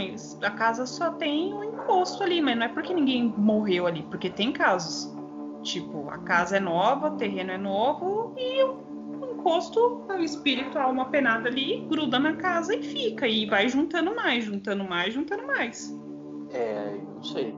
a 0.43 0.51
casa 0.51 0.87
só 0.87 1.11
tem 1.11 1.53
um 1.53 1.63
encosto 1.63 2.23
ali, 2.23 2.41
mas 2.41 2.57
não 2.57 2.65
é 2.65 2.69
porque 2.69 2.95
ninguém 2.95 3.35
morreu 3.37 3.87
ali, 3.87 4.03
porque 4.05 4.31
tem 4.31 4.51
casos. 4.51 5.15
Tipo, 5.63 6.09
a 6.09 6.17
casa 6.17 6.57
é 6.57 6.61
nova, 6.61 7.09
o 7.09 7.17
terreno 7.17 7.51
é 7.51 7.59
novo 7.59 8.33
e 8.39 8.65
encosto, 9.41 10.05
o 10.09 10.19
espírito, 10.19 10.79
a 10.79 10.85
alma 10.85 11.07
penada 11.07 11.49
ali, 11.49 11.87
gruda 11.89 12.19
na 12.19 12.35
casa 12.37 12.75
e 12.75 12.83
fica. 12.83 13.27
E 13.27 13.47
vai 13.47 13.69
juntando 13.69 14.15
mais, 14.15 14.45
juntando 14.45 14.85
mais, 14.85 15.15
juntando 15.15 15.47
mais. 15.47 15.93
É, 16.53 16.97
não 17.15 17.23
sei. 17.23 17.57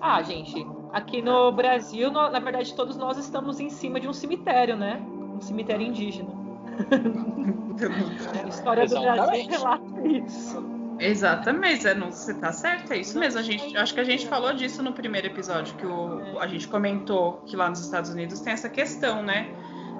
Ah, 0.00 0.22
gente, 0.22 0.66
aqui 0.92 1.22
no 1.22 1.52
Brasil, 1.52 2.10
na 2.10 2.38
verdade, 2.38 2.74
todos 2.74 2.96
nós 2.96 3.16
estamos 3.18 3.60
em 3.60 3.70
cima 3.70 4.00
de 4.00 4.08
um 4.08 4.12
cemitério, 4.12 4.76
né? 4.76 5.00
Um 5.34 5.40
cemitério 5.40 5.86
indígena. 5.86 6.30
a 8.44 8.48
história 8.48 8.86
do 8.86 9.00
Brasil 9.00 9.48
relata 9.48 10.08
isso. 10.08 10.72
Exatamente, 10.98 11.88
é, 11.88 11.94
não, 11.94 12.12
você 12.12 12.32
tá 12.34 12.52
certo, 12.52 12.92
é 12.92 12.98
isso 12.98 13.18
mesmo. 13.18 13.40
A 13.40 13.42
gente, 13.42 13.76
acho 13.76 13.92
que 13.92 14.00
a 14.00 14.04
gente 14.04 14.26
falou 14.28 14.52
disso 14.54 14.82
no 14.82 14.92
primeiro 14.92 15.26
episódio, 15.26 15.74
que 15.74 15.86
o, 15.86 16.38
a 16.38 16.46
gente 16.46 16.68
comentou 16.68 17.42
que 17.46 17.56
lá 17.56 17.68
nos 17.68 17.80
Estados 17.80 18.10
Unidos 18.10 18.40
tem 18.40 18.52
essa 18.52 18.68
questão, 18.68 19.22
né? 19.22 19.52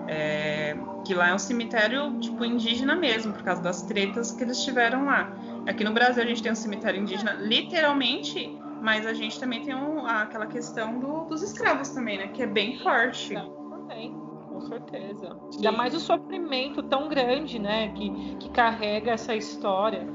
É, 0.09 0.77
que 1.05 1.15
lá 1.15 1.29
é 1.29 1.35
um 1.35 1.39
cemitério 1.39 2.19
tipo 2.21 2.45
indígena 2.45 2.95
mesmo, 2.95 3.33
por 3.33 3.43
causa 3.43 3.63
das 3.63 3.83
tretas 3.83 4.33
que 4.33 4.43
eles 4.43 4.63
tiveram 4.65 5.05
lá. 5.05 5.33
Aqui 5.67 5.85
no 5.85 5.93
Brasil 5.93 6.23
a 6.23 6.27
gente 6.27 6.43
tem 6.43 6.53
um 6.53 6.57
cemitério 6.57 7.01
indígena, 7.01 7.33
literalmente, 7.35 8.59
mas 8.81 9.07
a 9.07 9.13
gente 9.13 9.39
também 9.39 9.63
tem 9.63 9.75
um, 9.75 10.07
aquela 10.07 10.47
questão 10.47 10.99
do, 10.99 11.25
dos 11.27 11.43
escravos 11.43 11.91
também, 11.91 12.19
né? 12.19 12.29
Que 12.29 12.43
é 12.43 12.47
bem 12.47 12.79
forte. 12.81 13.35
Também 13.35 14.23
certeza. 14.63 15.37
Sim. 15.51 15.57
Ainda 15.57 15.73
mais 15.73 15.95
o 15.95 16.01
sofrimento 16.01 16.83
tão 16.85 17.09
grande, 17.09 17.59
né? 17.59 17.93
Que, 17.93 18.37
que 18.37 18.51
carrega 18.51 19.13
essa 19.13 19.35
história. 19.35 20.07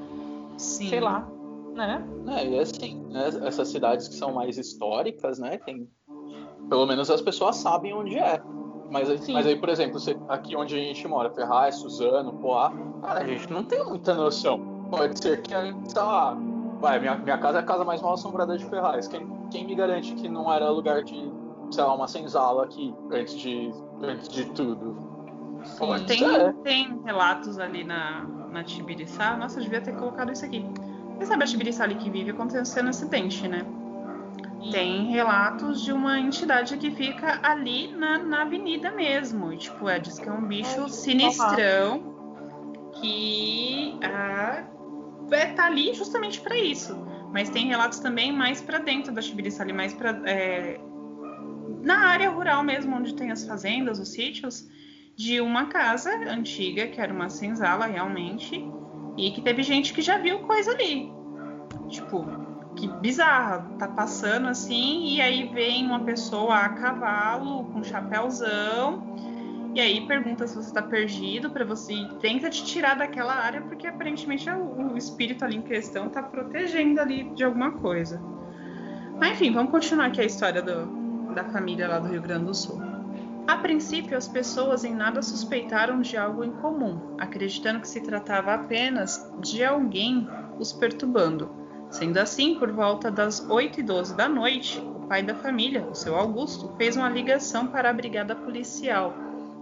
Sim. 0.58 0.90
Sei 0.90 1.00
lá, 1.00 1.30
né? 1.74 2.04
É, 2.30 2.48
e 2.48 2.60
assim, 2.60 3.00
né, 3.10 3.28
essas 3.46 3.68
cidades 3.70 4.08
que 4.08 4.16
são 4.16 4.34
mais 4.34 4.58
históricas, 4.58 5.40
né? 5.40 5.58
Tem, 5.60 5.88
pelo 6.68 6.86
menos 6.86 7.10
as 7.10 7.22
pessoas 7.22 7.58
sabem 7.58 7.94
onde 7.94 8.18
é. 8.18 8.42
Mas, 8.90 9.10
mas 9.30 9.46
aí, 9.46 9.56
por 9.56 9.70
exemplo, 9.70 10.00
aqui 10.30 10.56
onde 10.56 10.76
a 10.76 10.80
gente 10.80 11.08
mora, 11.08 11.30
Ferraz, 11.30 11.76
Suzano, 11.76 12.34
Poá, 12.34 12.72
cara, 13.02 13.20
a 13.20 13.28
gente 13.28 13.52
não 13.52 13.64
tem 13.64 13.84
muita 13.84 14.14
noção. 14.14 14.60
Pode 14.90 15.22
ser 15.22 15.42
que, 15.42 15.54
sei 15.54 16.02
lá, 16.02 16.38
vai, 16.80 17.00
minha, 17.00 17.16
minha 17.16 17.38
casa 17.38 17.58
é 17.58 17.62
a 17.62 17.66
casa 17.66 17.84
mais 17.84 18.02
mal 18.02 18.14
assombrada 18.14 18.58
de 18.58 18.66
Ferraz. 18.66 19.08
Quem, 19.08 19.28
quem 19.52 19.66
me 19.66 19.76
garante 19.76 20.16
que 20.16 20.30
não 20.30 20.52
era 20.52 20.70
lugar 20.70 21.04
de, 21.04 21.30
sei 21.72 21.84
lá, 21.84 21.94
uma 21.94 22.08
senzala 22.08 22.64
aqui 22.64 22.94
antes 23.12 23.38
de 23.38 23.72
antes 24.02 24.30
de 24.30 24.46
tudo. 24.46 24.96
Sim, 25.64 26.06
tem, 26.06 26.54
tem 26.64 27.02
relatos 27.04 27.60
ali 27.60 27.84
na, 27.84 28.26
na 28.52 28.64
Tibiriçá. 28.64 29.36
Nossa, 29.36 29.60
eu 29.60 29.64
devia 29.64 29.82
ter 29.82 29.96
colocado 29.96 30.32
isso 30.32 30.46
aqui. 30.46 30.66
Você 31.18 31.26
sabe 31.26 31.44
a 31.44 31.48
Tibiriçá 31.48 31.84
ali 31.84 31.96
que 31.96 32.10
vive 32.10 32.32
acontecendo 32.32 32.90
acidente, 32.90 33.48
né? 33.48 33.66
Tem 34.72 35.08
relatos 35.08 35.84
de 35.84 35.92
uma 35.92 36.20
entidade 36.20 36.78
que 36.78 36.92
fica 36.92 37.40
ali 37.44 37.88
na, 37.96 38.18
na 38.20 38.42
avenida 38.42 38.92
mesmo. 38.92 39.54
E, 39.54 39.58
tipo, 39.58 39.88
é, 39.88 40.00
diz 40.00 40.20
que 40.20 40.28
é 40.28 40.32
um 40.32 40.46
bicho 40.46 40.90
sinistrão 40.90 42.16
que 43.00 44.00
ah, 44.04 44.64
é, 45.32 45.46
tá 45.48 45.66
ali 45.66 45.94
justamente 45.94 46.42
para 46.42 46.58
isso. 46.58 46.96
Mas 47.32 47.50
tem 47.50 47.68
relatos 47.68 48.00
também 48.00 48.32
mais 48.32 48.62
para 48.62 48.80
dentro 48.80 49.14
da 49.14 49.22
Tibiriçá, 49.22 49.64
ali 49.64 49.74
mais 49.74 49.94
para 49.94 50.22
é, 50.26 50.80
na 51.84 52.08
área 52.08 52.30
rural 52.30 52.64
mesmo, 52.64 52.96
onde 52.96 53.14
tem 53.14 53.32
as 53.32 53.46
fazendas, 53.46 54.00
os 54.00 54.10
sítios, 54.10 54.68
de 55.16 55.42
uma 55.42 55.66
casa 55.68 56.12
antiga, 56.30 56.88
que 56.88 57.02
era 57.02 57.14
uma 57.14 57.30
senzala 57.30 57.86
realmente, 57.86 58.64
e 59.18 59.32
que 59.32 59.42
teve 59.42 59.64
gente 59.64 59.94
que 59.94 60.02
já 60.02 60.18
viu 60.18 60.40
coisa 60.40 60.72
ali. 60.72 61.12
Tipo, 61.90 62.47
que 62.78 62.88
bizarra, 62.88 63.68
tá 63.80 63.88
passando 63.88 64.48
assim, 64.48 65.16
e 65.16 65.22
aí 65.22 65.50
vem 65.50 65.86
uma 65.86 66.00
pessoa 66.02 66.56
a 66.56 66.70
cavalo, 66.70 67.66
com 67.66 67.80
um 67.80 67.84
chapéuzão, 67.84 69.18
e 69.74 69.82
aí 69.82 70.08
pergunta 70.08 70.48
se 70.48 70.56
você 70.56 70.74
tá 70.74 70.82
perdido 70.82 71.50
para 71.50 71.66
você 71.66 71.94
tenta 72.22 72.50
te 72.50 72.64
tirar 72.64 72.96
daquela 72.96 73.34
área, 73.34 73.62
porque 73.62 73.88
aparentemente 73.88 74.50
o, 74.50 74.94
o 74.94 74.98
espírito 74.98 75.44
ali 75.44 75.58
em 75.58 75.62
questão 75.62 76.08
tá 76.08 76.22
protegendo 76.22 77.02
ali 77.02 77.26
de 77.32 77.44
alguma 77.44 77.72
coisa. 77.72 78.22
Mas 79.20 79.32
enfim, 79.32 79.52
vamos 79.52 79.72
continuar 79.72 80.06
aqui 80.06 80.22
a 80.22 80.26
história 80.26 80.62
do, 80.62 81.34
da 81.34 81.44
família 81.46 81.88
lá 81.88 82.00
do 82.00 82.08
Rio 82.08 82.22
Grande 82.22 82.46
do 82.46 82.54
Sul. 82.54 82.80
A 83.48 83.58
princípio, 83.58 84.18
as 84.18 84.28
pessoas 84.28 84.84
em 84.84 84.94
nada 84.94 85.22
suspeitaram 85.22 86.02
de 86.02 86.18
algo 86.18 86.44
em 86.44 86.52
comum, 86.52 87.16
acreditando 87.18 87.80
que 87.80 87.88
se 87.88 88.02
tratava 88.02 88.54
apenas 88.54 89.32
de 89.40 89.64
alguém 89.64 90.28
os 90.60 90.74
perturbando. 90.74 91.67
Sendo 91.90 92.18
assim, 92.18 92.60
por 92.60 92.72
volta 92.72 93.10
das 93.10 93.40
8 93.50 93.80
e 93.80 93.84
12 93.84 94.16
da 94.16 94.28
noite, 94.28 94.80
o 94.80 95.08
pai 95.08 95.24
da 95.24 95.34
família, 95.36 95.86
o 95.88 95.96
seu 95.96 96.16
Augusto, 96.16 96.74
fez 96.78 96.98
uma 96.98 97.10
ligação 97.10 97.68
para 97.68 97.90
a 97.90 97.94
brigada 97.94 98.36
policial 98.36 99.14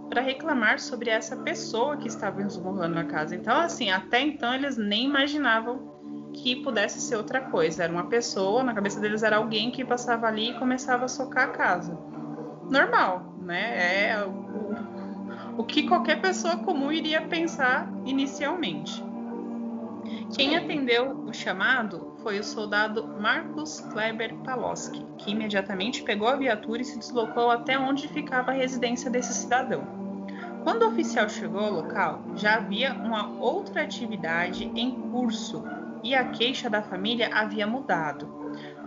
para 0.10 0.22
reclamar 0.22 0.80
sobre 0.80 1.10
essa 1.10 1.36
pessoa 1.36 1.98
que 1.98 2.08
estava 2.08 2.42
esmurrando 2.42 3.00
a 3.00 3.04
casa. 3.04 3.36
Então, 3.36 3.56
assim, 3.58 3.90
até 3.90 4.22
então 4.22 4.54
eles 4.54 4.78
nem 4.78 5.06
imaginavam 5.06 6.32
que 6.34 6.56
pudesse 6.58 7.00
ser 7.02 7.16
outra 7.16 7.42
coisa. 7.42 7.84
Era 7.84 7.94
uma 7.94 8.08
pessoa, 8.08 8.64
na 8.64 8.74
cabeça 8.74 9.00
deles 9.00 9.24
era 9.24 9.38
alguém 9.38 9.72
que 9.72 9.84
passava 9.84 10.28
ali 10.28 10.52
e 10.52 10.54
começava 10.60 11.06
a 11.06 11.08
socar 11.08 11.46
a 11.46 11.52
casa. 11.52 11.98
Normal, 12.70 13.36
né? 13.42 14.10
É 14.10 14.26
o, 14.26 15.62
o 15.62 15.64
que 15.64 15.88
qualquer 15.88 16.22
pessoa 16.22 16.58
comum 16.58 16.92
iria 16.92 17.22
pensar 17.22 17.92
inicialmente. 18.06 19.04
Quem 20.36 20.56
atendeu 20.56 21.24
o 21.26 21.34
chamado 21.34 22.15
foi 22.26 22.40
o 22.40 22.44
soldado 22.44 23.08
Marcos 23.20 23.82
Kleber 23.94 24.34
Paloski, 24.38 25.06
que 25.16 25.30
imediatamente 25.30 26.02
pegou 26.02 26.28
a 26.28 26.36
viatura 26.36 26.82
e 26.82 26.84
se 26.84 26.98
deslocou 26.98 27.52
até 27.52 27.78
onde 27.78 28.08
ficava 28.08 28.50
a 28.50 28.56
residência 28.56 29.12
desse 29.12 29.32
cidadão. 29.32 29.86
Quando 30.64 30.82
o 30.82 30.88
oficial 30.88 31.30
chegou 31.30 31.60
ao 31.60 31.72
local, 31.72 32.24
já 32.36 32.56
havia 32.56 32.96
uma 32.96 33.40
outra 33.40 33.84
atividade 33.84 34.72
em 34.76 34.90
curso 35.12 35.64
e 36.04 36.16
a 36.16 36.30
queixa 36.30 36.68
da 36.68 36.82
família 36.82 37.30
havia 37.32 37.68
mudado. 37.68 38.28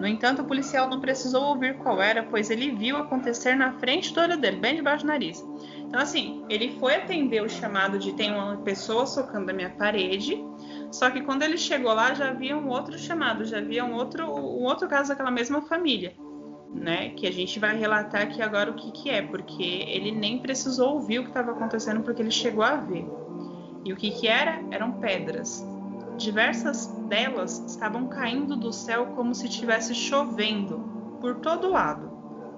No 0.00 0.08
entanto, 0.08 0.42
o 0.42 0.44
policial 0.44 0.90
não 0.90 1.00
precisou 1.00 1.44
ouvir 1.44 1.78
qual 1.78 2.02
era, 2.02 2.24
pois 2.24 2.50
ele 2.50 2.72
viu 2.72 2.96
acontecer 2.96 3.54
na 3.54 3.72
frente 3.74 4.12
do 4.12 4.20
olho 4.20 4.36
dele, 4.36 4.56
bem 4.56 4.74
debaixo 4.74 5.04
do 5.04 5.08
nariz. 5.08 5.46
Então, 5.76 6.00
assim, 6.00 6.44
ele 6.48 6.76
foi 6.80 6.96
atender 6.96 7.40
o 7.40 7.48
chamado 7.48 8.00
de 8.00 8.12
tem 8.14 8.32
uma 8.32 8.56
pessoa 8.58 9.06
socando 9.06 9.52
a 9.52 9.54
minha 9.54 9.70
parede, 9.70 10.44
só 10.90 11.10
que 11.10 11.22
quando 11.22 11.42
ele 11.42 11.58
chegou 11.58 11.92
lá 11.92 12.14
já 12.14 12.30
havia 12.30 12.56
um 12.56 12.68
outro 12.68 12.98
chamado, 12.98 13.44
já 13.44 13.58
havia 13.58 13.84
um 13.84 13.94
outro, 13.94 14.24
um 14.26 14.64
outro 14.64 14.88
caso 14.88 15.10
daquela 15.10 15.30
mesma 15.30 15.60
família, 15.62 16.14
né? 16.74 17.10
Que 17.10 17.26
a 17.26 17.32
gente 17.32 17.58
vai 17.58 17.76
relatar 17.76 18.22
aqui 18.22 18.40
agora 18.40 18.70
o 18.70 18.74
que, 18.74 18.90
que 18.90 19.10
é, 19.10 19.20
porque 19.22 19.62
ele 19.62 20.10
nem 20.10 20.38
precisou 20.38 20.94
ouvir 20.94 21.18
o 21.18 21.22
que 21.24 21.28
estava 21.28 21.52
acontecendo, 21.52 22.02
porque 22.02 22.22
ele 22.22 22.30
chegou 22.30 22.64
a 22.64 22.76
ver. 22.76 23.06
E 23.84 23.92
o 23.92 23.96
que, 23.96 24.10
que 24.10 24.26
era? 24.26 24.62
Eram 24.70 24.92
pedras. 24.92 25.66
Diversas 26.16 26.86
delas 27.08 27.58
estavam 27.66 28.08
caindo 28.08 28.56
do 28.56 28.72
céu 28.72 29.12
como 29.14 29.34
se 29.34 29.46
estivesse 29.46 29.94
chovendo 29.94 31.16
por 31.20 31.36
todo 31.36 31.70
lado. 31.70 32.08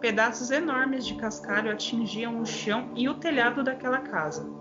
Pedaços 0.01 0.51
enormes 0.51 1.07
de 1.07 1.15
cascalho 1.17 1.71
atingiam 1.71 2.41
o 2.41 2.47
chão 2.47 2.91
e 2.95 3.09
o 3.09 3.15
telhado 3.15 3.63
daquela 3.63 3.99
casa. 3.99 4.60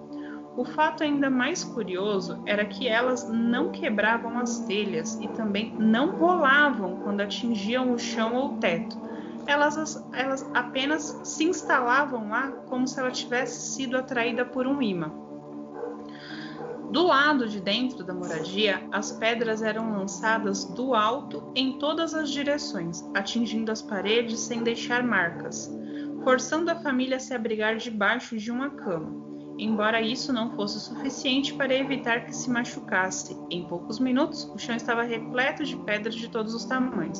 O 0.59 0.65
fato 0.65 1.05
ainda 1.05 1.29
mais 1.29 1.63
curioso 1.63 2.37
era 2.45 2.65
que 2.65 2.85
elas 2.85 3.29
não 3.29 3.71
quebravam 3.71 4.37
as 4.37 4.59
telhas 4.65 5.17
e 5.21 5.27
também 5.29 5.73
não 5.79 6.17
rolavam 6.17 6.97
quando 6.97 7.21
atingiam 7.21 7.93
o 7.93 7.97
chão 7.97 8.35
ou 8.35 8.55
o 8.55 8.57
teto. 8.57 8.99
Elas, 9.47 10.05
elas 10.11 10.45
apenas 10.53 11.17
se 11.23 11.45
instalavam 11.45 12.27
lá 12.27 12.51
como 12.67 12.85
se 12.85 12.99
ela 12.99 13.09
tivesse 13.09 13.73
sido 13.73 13.95
atraída 13.95 14.43
por 14.43 14.67
um 14.67 14.81
imã. 14.81 15.09
Do 16.91 17.07
lado 17.07 17.47
de 17.47 17.61
dentro 17.61 18.03
da 18.03 18.13
moradia, 18.13 18.85
as 18.91 19.13
pedras 19.13 19.61
eram 19.61 19.93
lançadas 19.93 20.65
do 20.65 20.93
alto 20.93 21.53
em 21.55 21.79
todas 21.79 22.13
as 22.13 22.29
direções, 22.29 23.01
atingindo 23.15 23.71
as 23.71 23.81
paredes 23.81 24.41
sem 24.41 24.61
deixar 24.61 25.03
marcas, 25.03 25.73
forçando 26.21 26.69
a 26.69 26.75
família 26.75 27.15
a 27.15 27.21
se 27.21 27.33
abrigar 27.33 27.77
debaixo 27.77 28.35
de 28.35 28.51
uma 28.51 28.71
cama. 28.71 29.28
Embora 29.59 30.01
isso 30.01 30.31
não 30.31 30.51
fosse 30.51 30.79
suficiente 30.79 31.53
para 31.53 31.75
evitar 31.75 32.25
que 32.25 32.33
se 32.33 32.49
machucasse, 32.49 33.37
em 33.51 33.65
poucos 33.65 33.99
minutos 33.99 34.49
o 34.55 34.57
chão 34.57 34.73
estava 34.73 35.03
repleto 35.03 35.65
de 35.65 35.75
pedras 35.75 36.15
de 36.15 36.29
todos 36.29 36.53
os 36.53 36.63
tamanhos. 36.63 37.19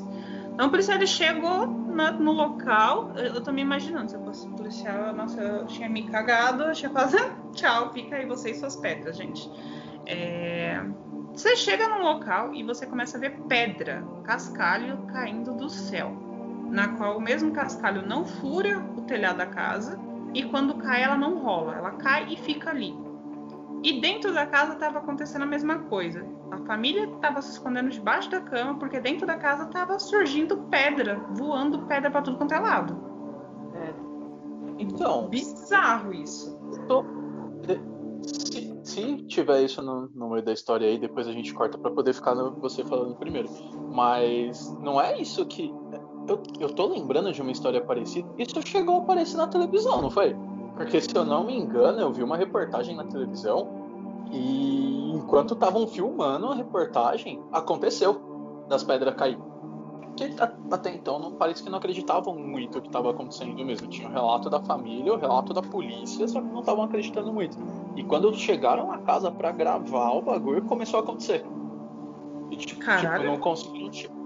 Então 0.53 0.67
o 0.67 0.69
policial 0.69 1.05
chegou 1.05 1.67
na, 1.67 2.11
no 2.11 2.31
local, 2.31 3.11
eu, 3.17 3.35
eu 3.35 3.43
tô 3.43 3.51
me 3.51 3.61
imaginando, 3.61 4.09
se 4.09 4.15
eu 4.15 4.23
fosse 4.23 4.47
policial, 4.51 5.13
nossa, 5.13 5.41
eu 5.41 5.65
tinha 5.65 5.89
me 5.89 6.07
cagado, 6.07 6.63
eu 6.63 6.73
tinha 6.73 6.89
falado, 6.89 7.17
tchau, 7.51 7.91
fica 7.91 8.15
aí 8.15 8.25
você 8.25 8.51
e 8.51 8.55
suas 8.55 8.77
pedras, 8.77 9.17
gente. 9.17 9.51
É... 10.05 10.81
Você 11.33 11.57
chega 11.57 11.89
num 11.89 12.03
local 12.03 12.53
e 12.53 12.63
você 12.63 12.85
começa 12.85 13.17
a 13.17 13.19
ver 13.19 13.37
pedra, 13.49 14.01
cascalho 14.23 14.97
caindo 15.07 15.53
do 15.53 15.69
céu, 15.69 16.17
na 16.69 16.87
qual 16.95 17.17
o 17.17 17.21
mesmo 17.21 17.51
cascalho 17.51 18.01
não 18.07 18.23
fura 18.23 18.79
o 18.95 19.01
telhado 19.01 19.39
da 19.39 19.45
casa 19.45 20.08
e 20.33 20.43
quando 20.43 20.75
cai 20.75 21.03
ela 21.03 21.17
não 21.17 21.39
rola, 21.39 21.75
ela 21.75 21.91
cai 21.91 22.33
e 22.33 22.37
fica 22.37 22.69
ali. 22.69 22.95
E 23.81 24.01
dentro 24.01 24.33
da 24.33 24.45
casa 24.45 24.73
estava 24.73 24.99
acontecendo 24.99 25.43
a 25.43 25.45
mesma 25.45 25.79
coisa. 25.79 26.25
A 26.51 26.57
família 26.65 27.05
estava 27.05 27.41
se 27.41 27.51
escondendo 27.51 27.89
debaixo 27.89 28.29
da 28.29 28.41
cama 28.41 28.77
porque 28.77 28.99
dentro 28.99 29.25
da 29.25 29.37
casa 29.37 29.63
estava 29.63 29.97
surgindo 29.97 30.57
pedra, 30.69 31.15
voando 31.31 31.79
pedra 31.85 32.11
para 32.11 32.21
tudo 32.21 32.37
quanto 32.37 32.53
é 32.53 32.59
lado. 32.59 32.97
É. 33.75 33.93
Então. 34.79 35.29
Bizarro 35.29 36.13
isso. 36.13 36.59
Tô... 36.87 37.05
Se, 38.21 38.79
se, 38.83 39.17
tiver 39.27 39.63
isso 39.63 39.81
no, 39.81 40.09
no, 40.13 40.29
meio 40.29 40.43
da 40.43 40.51
história 40.51 40.87
aí, 40.87 40.99
depois 40.99 41.25
a 41.25 41.31
gente 41.31 41.53
corta 41.53 41.77
para 41.77 41.89
poder 41.91 42.13
ficar 42.13 42.35
no, 42.35 42.51
você 42.59 42.83
falando 42.83 43.15
primeiro. 43.15 43.49
Mas 43.91 44.75
não 44.81 44.99
é 44.99 45.19
isso 45.19 45.45
que. 45.45 45.73
Eu, 46.29 46.39
eu 46.59 46.69
tô 46.69 46.85
lembrando 46.85 47.31
de 47.31 47.41
uma 47.41 47.51
história 47.51 47.81
parecida. 47.81 48.29
Isso 48.37 48.61
chegou 48.65 48.95
a 48.95 48.99
aparecer 48.99 49.35
na 49.35 49.47
televisão, 49.47 50.01
não 50.01 50.11
foi? 50.11 50.35
Porque 50.75 51.01
se 51.01 51.13
eu 51.13 51.25
não 51.25 51.43
me 51.43 51.57
engano, 51.57 51.99
eu 51.99 52.13
vi 52.13 52.23
uma 52.23 52.37
reportagem 52.37 52.95
na 52.95 53.03
televisão 53.03 53.67
e 54.31 55.11
enquanto 55.11 55.55
estavam 55.55 55.87
filmando 55.87 56.47
a 56.47 56.55
reportagem, 56.55 57.41
aconteceu 57.51 58.21
das 58.67 58.83
pedras 58.83 59.15
cair. 59.15 59.37
Que 60.15 60.35
até 60.71 60.93
então 60.93 61.17
não 61.17 61.31
parece 61.31 61.63
que 61.63 61.69
não 61.69 61.77
acreditavam 61.77 62.35
muito 62.35 62.77
o 62.77 62.81
que 62.81 62.87
estava 62.87 63.09
acontecendo 63.09 63.65
mesmo. 63.65 63.87
Tinha 63.87 64.07
o 64.07 64.11
relato 64.11 64.49
da 64.49 64.61
família, 64.61 65.13
o 65.13 65.17
relato 65.17 65.53
da 65.53 65.61
polícia, 65.61 66.27
só 66.27 66.41
que 66.41 66.47
não 66.47 66.59
estavam 66.59 66.83
acreditando 66.83 67.33
muito. 67.33 67.57
E 67.95 68.03
quando 68.03 68.33
chegaram 68.35 68.91
à 68.91 68.99
casa 68.99 69.31
para 69.31 69.51
gravar 69.51 70.11
o 70.11 70.21
bagulho, 70.21 70.61
começou 70.63 70.99
a 70.99 71.03
acontecer. 71.03 71.43
E 72.51 72.55
tipo, 72.55 72.81
tipo 72.81 73.23
não 73.23 73.37
conseguiram, 73.37 73.89
tipo, 73.89 74.18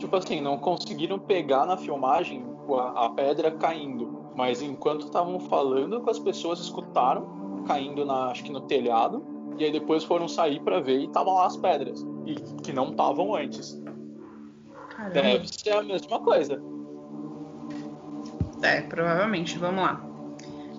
tipo, 0.00 0.16
assim, 0.16 0.40
não 0.40 0.58
conseguiram 0.58 1.18
pegar 1.18 1.64
na 1.64 1.76
filmagem 1.76 2.44
a, 2.68 3.06
a 3.06 3.10
pedra 3.10 3.50
caindo 3.52 4.20
mas 4.40 4.62
enquanto 4.62 5.06
estavam 5.06 5.38
falando 5.38 6.00
com 6.00 6.10
as 6.10 6.18
pessoas, 6.18 6.60
escutaram 6.60 7.62
caindo 7.66 8.04
na, 8.04 8.30
acho 8.30 8.42
que 8.42 8.50
no 8.50 8.62
telhado, 8.62 9.22
e 9.58 9.64
aí 9.64 9.70
depois 9.70 10.04
foram 10.04 10.26
sair 10.26 10.60
para 10.60 10.80
ver 10.80 10.98
e 11.00 11.04
estavam 11.04 11.34
lá 11.34 11.46
as 11.46 11.56
pedras, 11.56 12.04
e 12.24 12.34
que 12.62 12.72
não 12.72 12.90
estavam 12.90 13.34
antes. 13.34 13.80
Caramba. 14.88 15.12
Deve 15.12 15.48
ser 15.48 15.72
a 15.72 15.82
mesma 15.82 16.20
coisa. 16.20 16.62
É, 18.62 18.82
provavelmente. 18.82 19.58
Vamos 19.58 19.82
lá. 19.82 20.00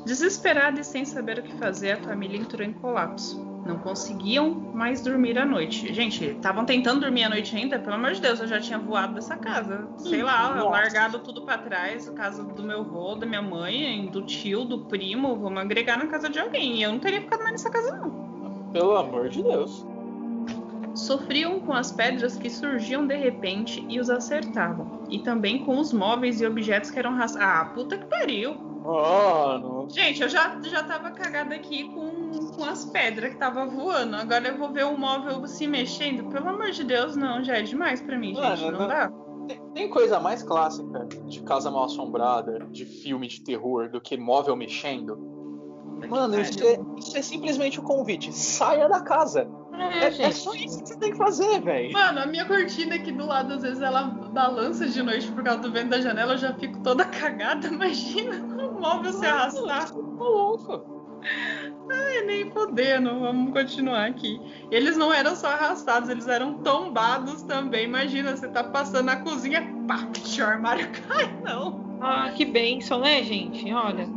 Desesperada 0.06 0.80
e 0.80 0.84
sem 0.84 1.06
saber 1.06 1.40
o 1.40 1.44
que 1.44 1.56
fazer, 1.58 1.92
a 1.92 1.98
família 1.98 2.38
entrou 2.38 2.66
em 2.66 2.74
colapso. 2.74 3.51
Não 3.66 3.78
conseguiam 3.78 4.50
mais 4.74 5.02
dormir 5.02 5.38
à 5.38 5.46
noite. 5.46 5.94
Gente, 5.94 6.26
estavam 6.26 6.66
tentando 6.66 7.02
dormir 7.02 7.24
à 7.24 7.30
noite 7.30 7.56
ainda? 7.56 7.78
Pelo 7.78 7.96
amor 7.96 8.14
de 8.14 8.22
Deus, 8.22 8.40
eu 8.40 8.48
já 8.48 8.60
tinha 8.60 8.80
voado 8.80 9.14
dessa 9.14 9.38
casa. 9.38 9.88
Sei 9.98 10.24
lá, 10.24 10.56
Nossa. 10.56 10.70
largado 10.70 11.20
tudo 11.20 11.44
para 11.44 11.60
trás, 11.60 12.08
a 12.08 12.14
casa 12.14 12.44
do 12.44 12.64
meu 12.64 12.80
avô, 12.80 13.16
da 13.16 13.26
minha 13.26 13.42
mãe, 13.42 14.08
do 14.08 14.24
tio, 14.24 14.66
do 14.66 14.80
primo. 14.86 15.36
Vamos 15.36 15.62
agregar 15.62 15.98
na 15.98 16.08
casa 16.08 16.28
de 16.28 16.40
alguém. 16.40 16.78
E 16.78 16.84
eu 16.84 16.92
não 16.92 17.00
teria 17.00 17.22
ficado 17.22 17.40
mais 17.40 17.52
nessa 17.52 17.70
casa, 17.70 17.96
não. 17.96 18.72
Pelo 18.72 18.98
amor 18.98 19.30
de 19.30 19.44
Deus. 19.44 19.86
Sofriam 20.96 21.60
com 21.60 21.74
as 21.74 21.92
pedras 21.92 22.36
que 22.36 22.50
surgiam 22.50 23.06
de 23.06 23.16
repente 23.16 23.86
e 23.88 24.00
os 24.00 24.10
acertavam. 24.10 25.04
E 25.10 25.20
também 25.20 25.64
com 25.64 25.78
os 25.78 25.94
móveis 25.94 26.42
e 26.42 26.46
objetos 26.46 26.90
que 26.90 27.00
eram 27.00 27.16
raçados. 27.16 27.48
Ah, 27.48 27.66
puta 27.74 27.98
que 27.98 28.06
pariu! 28.06 28.72
Mano. 28.84 29.88
Gente, 29.90 30.24
eu 30.24 30.30
já, 30.30 30.60
já 30.64 30.84
tava 30.84 31.12
cagada 31.12 31.54
aqui 31.54 31.84
com, 31.90 32.51
com 32.62 32.70
as 32.70 32.86
pedras 32.86 33.32
que 33.32 33.40
tava 33.40 33.66
voando. 33.66 34.16
Agora 34.16 34.48
eu 34.48 34.58
vou 34.58 34.72
ver 34.72 34.86
o 34.86 34.96
móvel 34.96 35.46
se 35.48 35.66
mexendo. 35.66 36.30
Pelo 36.30 36.50
amor 36.50 36.70
de 36.70 36.84
Deus, 36.84 37.16
não, 37.16 37.44
já 37.44 37.58
é 37.58 37.64
demais 37.64 38.02
pra 38.02 38.18
mim, 38.20 38.36
gente. 38.36 38.62
Não, 38.62 38.72
não 38.72 38.88
dá. 38.88 39.12
Tem, 39.74 39.90
coisa 39.90 40.20
mais 40.20 40.44
clássica 40.44 41.06
de 41.26 41.42
casa 41.42 41.72
mal 41.72 41.86
assombrada, 41.86 42.68
de 42.70 42.86
filme 42.86 43.28
de 43.28 43.42
terror, 43.42 43.90
do 43.90 44.00
que 44.00 44.16
móvel 44.16 44.56
mexendo? 44.56 45.18
Mano, 46.08 46.40
isso 46.40 46.64
é, 46.64 46.80
isso 46.98 47.18
é, 47.18 47.22
simplesmente 47.22 47.80
o 47.80 47.84
um 47.84 47.86
convite. 47.86 48.32
Saia 48.32 48.88
da 48.88 49.02
casa. 49.02 49.50
É, 49.74 50.06
é, 50.06 50.22
é, 50.22 50.32
só 50.32 50.54
isso 50.54 50.84
que 50.84 50.90
você 50.90 51.00
tem 51.00 51.12
que 51.12 51.18
fazer, 51.18 51.62
velho. 51.62 51.92
Mano, 51.92 52.20
a 52.20 52.26
minha 52.28 52.46
cortina 52.46 52.96
aqui 52.96 53.12
do 53.12 53.26
lado, 53.26 53.54
às 53.54 53.64
vezes 53.64 53.82
ela 53.82 54.04
balança 54.04 54.88
de 54.88 55.02
noite 55.02 55.32
por 55.32 55.44
causa 55.44 55.62
do 55.62 55.72
vento 55.72 55.90
da 55.90 56.00
janela, 56.00 56.34
eu 56.34 56.38
já 56.38 56.54
fico 56.54 56.82
toda 56.84 57.06
cagada. 57.10 57.68
Imagina 57.68 58.36
o 58.38 58.80
móvel 58.80 59.12
se 59.12 59.26
arrastar. 59.26 59.92
Tô 59.92 60.00
louco. 60.00 60.91
Ai, 61.90 62.22
nem 62.26 62.50
podendo, 62.50 63.20
vamos 63.20 63.54
continuar 63.54 64.06
aqui. 64.06 64.40
Eles 64.72 64.98
não 64.98 65.14
eram 65.14 65.36
só 65.36 65.48
arrastados, 65.48 66.10
eles 66.10 66.28
eram 66.28 66.56
tombados 66.56 67.44
também. 67.44 67.86
Imagina, 67.86 68.36
você 68.36 68.48
tá 68.48 68.64
passando 68.64 69.06
na 69.06 69.18
cozinha, 69.18 69.62
pá, 69.88 70.08
o 70.08 70.44
armário 70.44 70.90
cai, 71.08 71.32
não. 71.44 71.98
Ah, 72.02 72.32
que 72.36 72.46
bênção, 72.46 73.00
né, 73.00 73.24
gente? 73.24 73.72
Olha. 73.72 74.08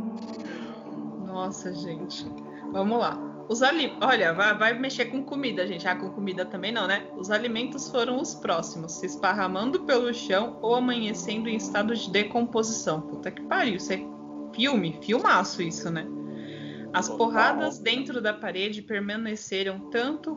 Nossa, 1.25 1.73
gente. 1.73 2.25
Vamos 2.71 2.99
lá. 2.99 3.19
Os 3.47 3.61
ali... 3.61 3.95
Olha, 4.01 4.33
vai, 4.33 4.57
vai, 4.57 4.73
mexer 4.73 5.05
com 5.05 5.23
comida, 5.23 5.67
gente. 5.67 5.87
Ah, 5.87 5.95
com 5.95 6.09
comida 6.09 6.45
também 6.45 6.71
não, 6.71 6.87
né? 6.87 7.05
Os 7.15 7.29
alimentos 7.29 7.89
foram 7.91 8.19
os 8.19 8.33
próximos, 8.33 8.93
se 8.93 9.05
esparramando 9.05 9.81
pelo 9.81 10.11
chão 10.13 10.57
ou 10.61 10.73
amanhecendo 10.73 11.47
em 11.47 11.55
estado 11.55 11.95
de 11.95 12.09
decomposição. 12.09 13.01
Puta 13.01 13.29
que 13.29 13.43
pariu, 13.43 13.75
isso 13.75 13.93
é 13.93 13.99
filme, 14.53 14.97
filmaço 15.01 15.61
isso, 15.61 15.91
né? 15.91 16.07
As 16.95 17.09
porradas 17.09 17.77
dentro 17.77 18.21
da 18.21 18.33
parede 18.33 18.81
permaneceram 18.81 19.89
tanto 19.91 20.33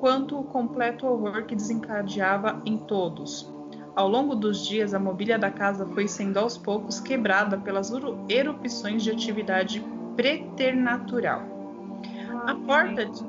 quanto 0.00 0.36
o 0.36 0.42
completo 0.42 1.06
horror 1.06 1.44
que 1.44 1.54
desencadeava 1.54 2.60
em 2.66 2.76
todos. 2.76 3.48
Ao 3.94 4.08
longo 4.08 4.34
dos 4.34 4.66
dias, 4.66 4.92
a 4.92 4.98
mobília 4.98 5.38
da 5.38 5.48
casa 5.48 5.86
foi 5.86 6.08
sendo 6.08 6.38
aos 6.38 6.58
poucos 6.58 6.98
quebrada 6.98 7.56
pelas 7.56 7.92
erupções 8.28 9.04
de 9.04 9.12
atividade 9.12 9.80
preternatural. 10.16 11.44
A 12.44 12.54
porta 12.56 13.06
de... 13.06 13.24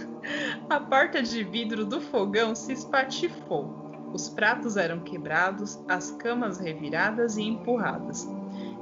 a 0.70 0.80
porta 0.80 1.22
de 1.22 1.44
vidro 1.44 1.84
do 1.84 2.00
fogão 2.00 2.54
se 2.54 2.72
espatifou. 2.72 4.10
Os 4.14 4.30
pratos 4.30 4.78
eram 4.78 5.00
quebrados, 5.00 5.78
as 5.86 6.10
camas 6.12 6.58
reviradas 6.58 7.36
e 7.36 7.42
empurradas. 7.42 8.26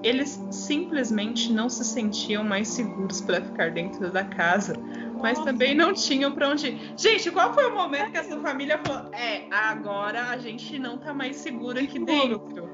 Eles 0.03 0.43
simplesmente 0.51 1.53
não 1.53 1.69
se 1.69 1.85
sentiam 1.85 2.43
mais 2.43 2.69
seguros 2.69 3.21
para 3.21 3.43
ficar 3.43 3.71
dentro 3.71 4.11
da 4.11 4.25
casa, 4.25 4.75
mas 5.21 5.39
também 5.41 5.75
não 5.75 5.93
tinham 5.93 6.33
para 6.33 6.49
onde 6.49 6.69
ir. 6.69 6.95
Gente, 6.97 7.31
qual 7.31 7.53
foi 7.53 7.67
o 7.67 7.75
momento 7.75 8.11
que 8.11 8.19
essa 8.19 8.39
família 8.41 8.81
falou: 8.85 9.13
É, 9.13 9.47
agora 9.51 10.31
a 10.31 10.39
gente 10.39 10.79
não 10.79 10.99
tá 10.99 11.13
mais 11.13 11.37
seguro 11.37 11.79
aqui 11.79 11.99
dentro? 11.99 12.71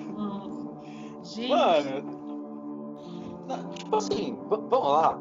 Hum. 0.00 1.20
Gente. 1.22 1.48
Mano, 1.48 2.24
Tipo 3.74 3.96
assim, 3.96 4.38
vamos 4.48 4.70
lá. 4.70 5.20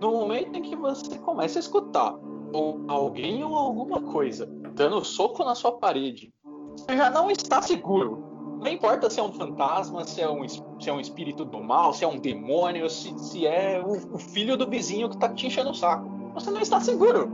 No 0.00 0.12
momento 0.12 0.56
em 0.56 0.62
que 0.62 0.74
você 0.74 1.18
começa 1.18 1.58
a 1.58 1.60
escutar 1.60 2.18
ou 2.52 2.84
alguém 2.88 3.44
ou 3.44 3.54
alguma 3.54 4.00
coisa 4.00 4.46
dando 4.74 5.04
soco 5.04 5.44
na 5.44 5.54
sua 5.54 5.72
parede, 5.72 6.32
você 6.76 6.96
já 6.96 7.10
não 7.10 7.30
está 7.30 7.62
seguro. 7.62 8.29
Não 8.60 8.68
importa 8.68 9.08
se 9.08 9.18
é 9.18 9.22
um 9.22 9.32
fantasma, 9.32 10.04
se 10.04 10.20
é 10.20 10.30
um, 10.30 10.46
se 10.46 10.60
é 10.86 10.92
um 10.92 11.00
espírito 11.00 11.44
do 11.46 11.62
mal, 11.62 11.94
se 11.94 12.04
é 12.04 12.08
um 12.08 12.18
demônio, 12.18 12.88
se, 12.90 13.18
se 13.18 13.46
é 13.46 13.82
o, 13.82 14.16
o 14.16 14.18
filho 14.18 14.56
do 14.56 14.68
vizinho 14.68 15.08
que 15.08 15.14
está 15.14 15.28
te 15.30 15.46
enchendo 15.46 15.70
o 15.70 15.74
saco. 15.74 16.08
Você 16.34 16.50
não 16.50 16.60
está 16.60 16.78
seguro. 16.78 17.30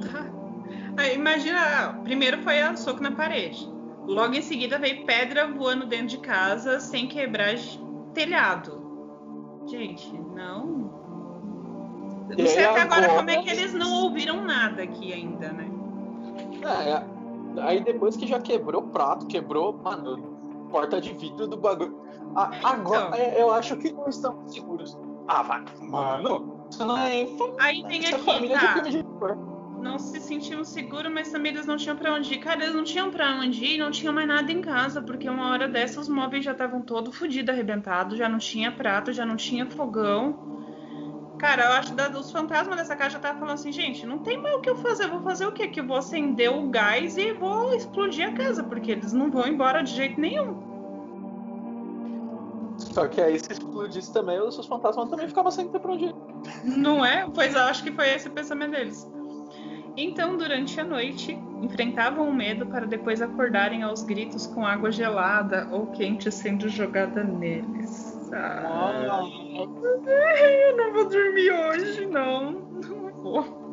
Imagina, 1.14 2.00
primeiro 2.02 2.42
foi 2.42 2.62
a 2.62 2.74
soco 2.76 3.02
na 3.02 3.12
parede. 3.12 3.70
Logo 4.06 4.34
em 4.34 4.42
seguida 4.42 4.78
veio 4.78 5.04
pedra 5.04 5.46
voando 5.46 5.86
dentro 5.86 6.06
de 6.06 6.18
casa 6.18 6.80
sem 6.80 7.08
quebrar 7.08 7.54
telhado. 8.14 8.82
Gente, 9.66 10.12
não. 10.34 10.92
Não 12.28 12.46
sei 12.46 12.64
até 12.64 12.82
agora, 12.82 13.04
agora 13.04 13.18
como 13.18 13.30
é 13.30 13.42
que 13.42 13.50
eles 13.50 13.74
não 13.74 14.04
ouviram 14.04 14.42
nada 14.42 14.82
aqui 14.82 15.12
ainda, 15.12 15.52
né? 15.52 15.70
É, 16.62 16.90
é, 16.90 17.62
aí 17.62 17.82
depois 17.82 18.16
que 18.16 18.26
já 18.26 18.40
quebrou 18.40 18.82
o 18.82 18.88
prato, 18.88 19.26
quebrou, 19.26 19.72
mano, 19.72 20.33
porta 20.74 21.00
de 21.00 21.14
vidro 21.14 21.46
do 21.46 21.56
bagulho. 21.56 21.96
A, 22.34 22.50
então. 22.58 22.70
agora 22.70 23.16
é, 23.16 23.40
eu 23.40 23.52
acho 23.52 23.76
que 23.76 23.92
não 23.92 24.08
estão 24.08 24.42
seguros. 24.48 24.98
Ah, 25.28 25.40
vai, 25.44 25.64
mano. 25.80 26.66
Isso 26.68 26.84
não 26.84 26.98
é 26.98 27.24
Aí 27.60 27.84
tem 27.86 28.00
Isso 28.00 28.14
é 28.16 28.18
aqui, 28.18 28.48
de 28.48 28.54
tá? 28.54 28.80
de. 28.80 29.04
Não 29.80 29.98
se 30.00 30.18
sentiam 30.18 30.64
seguros, 30.64 31.12
mas 31.12 31.30
também 31.30 31.52
eles 31.52 31.66
não 31.66 31.76
tinham 31.76 31.96
pra 31.96 32.12
onde 32.14 32.34
ir. 32.34 32.38
Cara, 32.38 32.64
eles 32.64 32.74
não 32.74 32.82
tinham 32.82 33.10
pra 33.10 33.36
onde 33.36 33.64
ir, 33.64 33.78
não 33.78 33.92
tinha 33.92 34.10
mais 34.10 34.26
nada 34.26 34.50
em 34.50 34.60
casa, 34.60 35.00
porque 35.00 35.28
uma 35.28 35.48
hora 35.50 35.68
dessa 35.68 36.00
os 36.00 36.08
móveis 36.08 36.44
já 36.44 36.50
estavam 36.52 36.82
todo 36.82 37.12
fodido, 37.12 37.52
arrebentado, 37.52 38.16
já 38.16 38.28
não 38.28 38.38
tinha 38.38 38.72
prato, 38.72 39.12
já 39.12 39.24
não 39.24 39.36
tinha 39.36 39.66
fogão. 39.70 40.63
Cara, 41.44 41.64
eu 41.64 41.72
acho 41.72 41.94
que 41.94 42.16
os 42.16 42.32
fantasmas 42.32 42.78
dessa 42.78 42.96
casa 42.96 43.10
já 43.10 43.16
estavam 43.18 43.40
falando 43.40 43.54
assim, 43.56 43.70
gente, 43.70 44.06
não 44.06 44.18
tem 44.18 44.40
mais 44.40 44.54
o 44.56 44.60
que 44.60 44.70
eu 44.70 44.76
fazer, 44.76 45.04
eu 45.04 45.10
vou 45.10 45.20
fazer 45.20 45.44
o 45.44 45.52
quê? 45.52 45.68
Que 45.68 45.78
eu 45.78 45.86
vou 45.86 45.98
acender 45.98 46.50
o 46.50 46.70
gás 46.70 47.18
e 47.18 47.34
vou 47.34 47.74
explodir 47.74 48.26
a 48.26 48.32
casa, 48.32 48.64
porque 48.64 48.92
eles 48.92 49.12
não 49.12 49.30
vão 49.30 49.46
embora 49.46 49.82
de 49.82 49.94
jeito 49.94 50.18
nenhum. 50.18 50.56
Só 52.78 53.06
que 53.08 53.20
aí 53.20 53.38
se 53.38 53.52
explodisse 53.52 54.10
também, 54.10 54.40
os 54.40 54.54
seus 54.54 54.66
fantasmas 54.66 55.10
também 55.10 55.28
ficavam 55.28 55.50
sem 55.50 55.68
ter 55.68 55.80
pra 55.80 55.92
onde 55.92 56.06
ir. 56.06 56.14
Não 56.64 57.04
é? 57.04 57.28
Pois 57.28 57.54
eu 57.54 57.60
acho 57.60 57.84
que 57.84 57.92
foi 57.92 58.08
esse 58.08 58.26
o 58.26 58.30
pensamento 58.30 58.70
deles. 58.70 59.06
Então, 59.98 60.38
durante 60.38 60.80
a 60.80 60.84
noite, 60.84 61.38
enfrentavam 61.60 62.26
o 62.26 62.34
medo 62.34 62.64
para 62.64 62.86
depois 62.86 63.20
acordarem 63.20 63.82
aos 63.82 64.02
gritos 64.02 64.46
com 64.46 64.66
água 64.66 64.90
gelada 64.90 65.68
ou 65.70 65.88
quente 65.88 66.32
sendo 66.32 66.70
jogada 66.70 67.22
neles. 67.22 68.13
Ah, 68.32 69.22
eu 70.40 70.76
não 70.76 70.92
vou 70.92 71.08
dormir 71.08 71.50
hoje, 71.50 72.06
não. 72.06 72.52
Não 72.52 73.10
vou. 73.22 73.64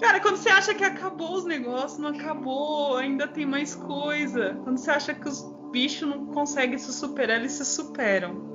Cara, 0.00 0.20
quando 0.20 0.36
você 0.36 0.48
acha 0.48 0.74
que 0.74 0.84
acabou 0.84 1.34
os 1.34 1.44
negócios, 1.44 1.98
não 1.98 2.10
acabou, 2.10 2.96
ainda 2.96 3.26
tem 3.26 3.44
mais 3.44 3.74
coisa. 3.74 4.56
Quando 4.62 4.78
você 4.78 4.90
acha 4.90 5.12
que 5.12 5.28
os 5.28 5.42
bichos 5.72 6.08
não 6.08 6.26
conseguem 6.26 6.78
se 6.78 6.92
superar, 6.92 7.38
eles 7.38 7.52
se 7.52 7.64
superam. 7.64 8.54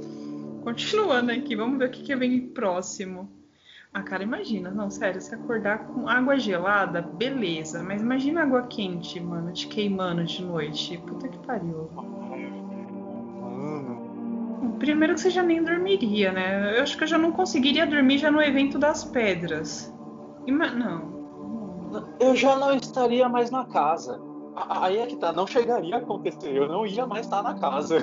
Continuando 0.63 1.31
aqui, 1.31 1.55
vamos 1.55 1.77
ver 1.77 1.89
o 1.89 1.91
que, 1.91 2.03
que 2.03 2.15
vem 2.15 2.47
próximo. 2.47 3.29
Ah, 3.93 4.01
cara, 4.01 4.23
imagina, 4.23 4.71
não, 4.71 4.89
sério, 4.89 5.21
se 5.21 5.35
acordar 5.35 5.85
com 5.85 6.07
água 6.07 6.39
gelada, 6.39 7.01
beleza, 7.01 7.83
mas 7.83 8.01
imagina 8.01 8.41
água 8.41 8.63
quente, 8.63 9.19
mano, 9.19 9.53
te 9.53 9.67
queimando 9.67 10.23
de 10.23 10.43
noite. 10.43 10.97
Puta 10.97 11.27
que 11.27 11.37
pariu. 11.45 11.91
Primeiro 14.83 15.13
que 15.13 15.21
você 15.21 15.29
já 15.29 15.41
nem 15.41 15.63
dormiria, 15.63 16.33
né? 16.33 16.77
Eu 16.77 16.83
acho 16.83 16.97
que 16.97 17.05
eu 17.05 17.07
já 17.07 17.17
não 17.17 17.31
conseguiria 17.31 17.87
dormir 17.87 18.17
já 18.17 18.29
no 18.29 18.41
evento 18.41 18.77
das 18.77 19.05
pedras. 19.05 19.93
Ima 20.45 20.67
não. 20.71 22.03
Eu 22.19 22.35
já 22.35 22.57
não 22.57 22.75
estaria 22.75 23.29
mais 23.29 23.49
na 23.49 23.63
casa. 23.63 24.19
Aí 24.55 24.97
é 24.97 25.05
que 25.07 25.15
tá, 25.15 25.31
não 25.31 25.47
chegaria 25.47 25.95
a 25.95 25.99
acontecer. 25.99 26.53
Eu 26.53 26.67
não 26.67 26.85
ia 26.85 27.07
mais 27.07 27.25
estar 27.25 27.41
na 27.41 27.53
casa. 27.53 27.97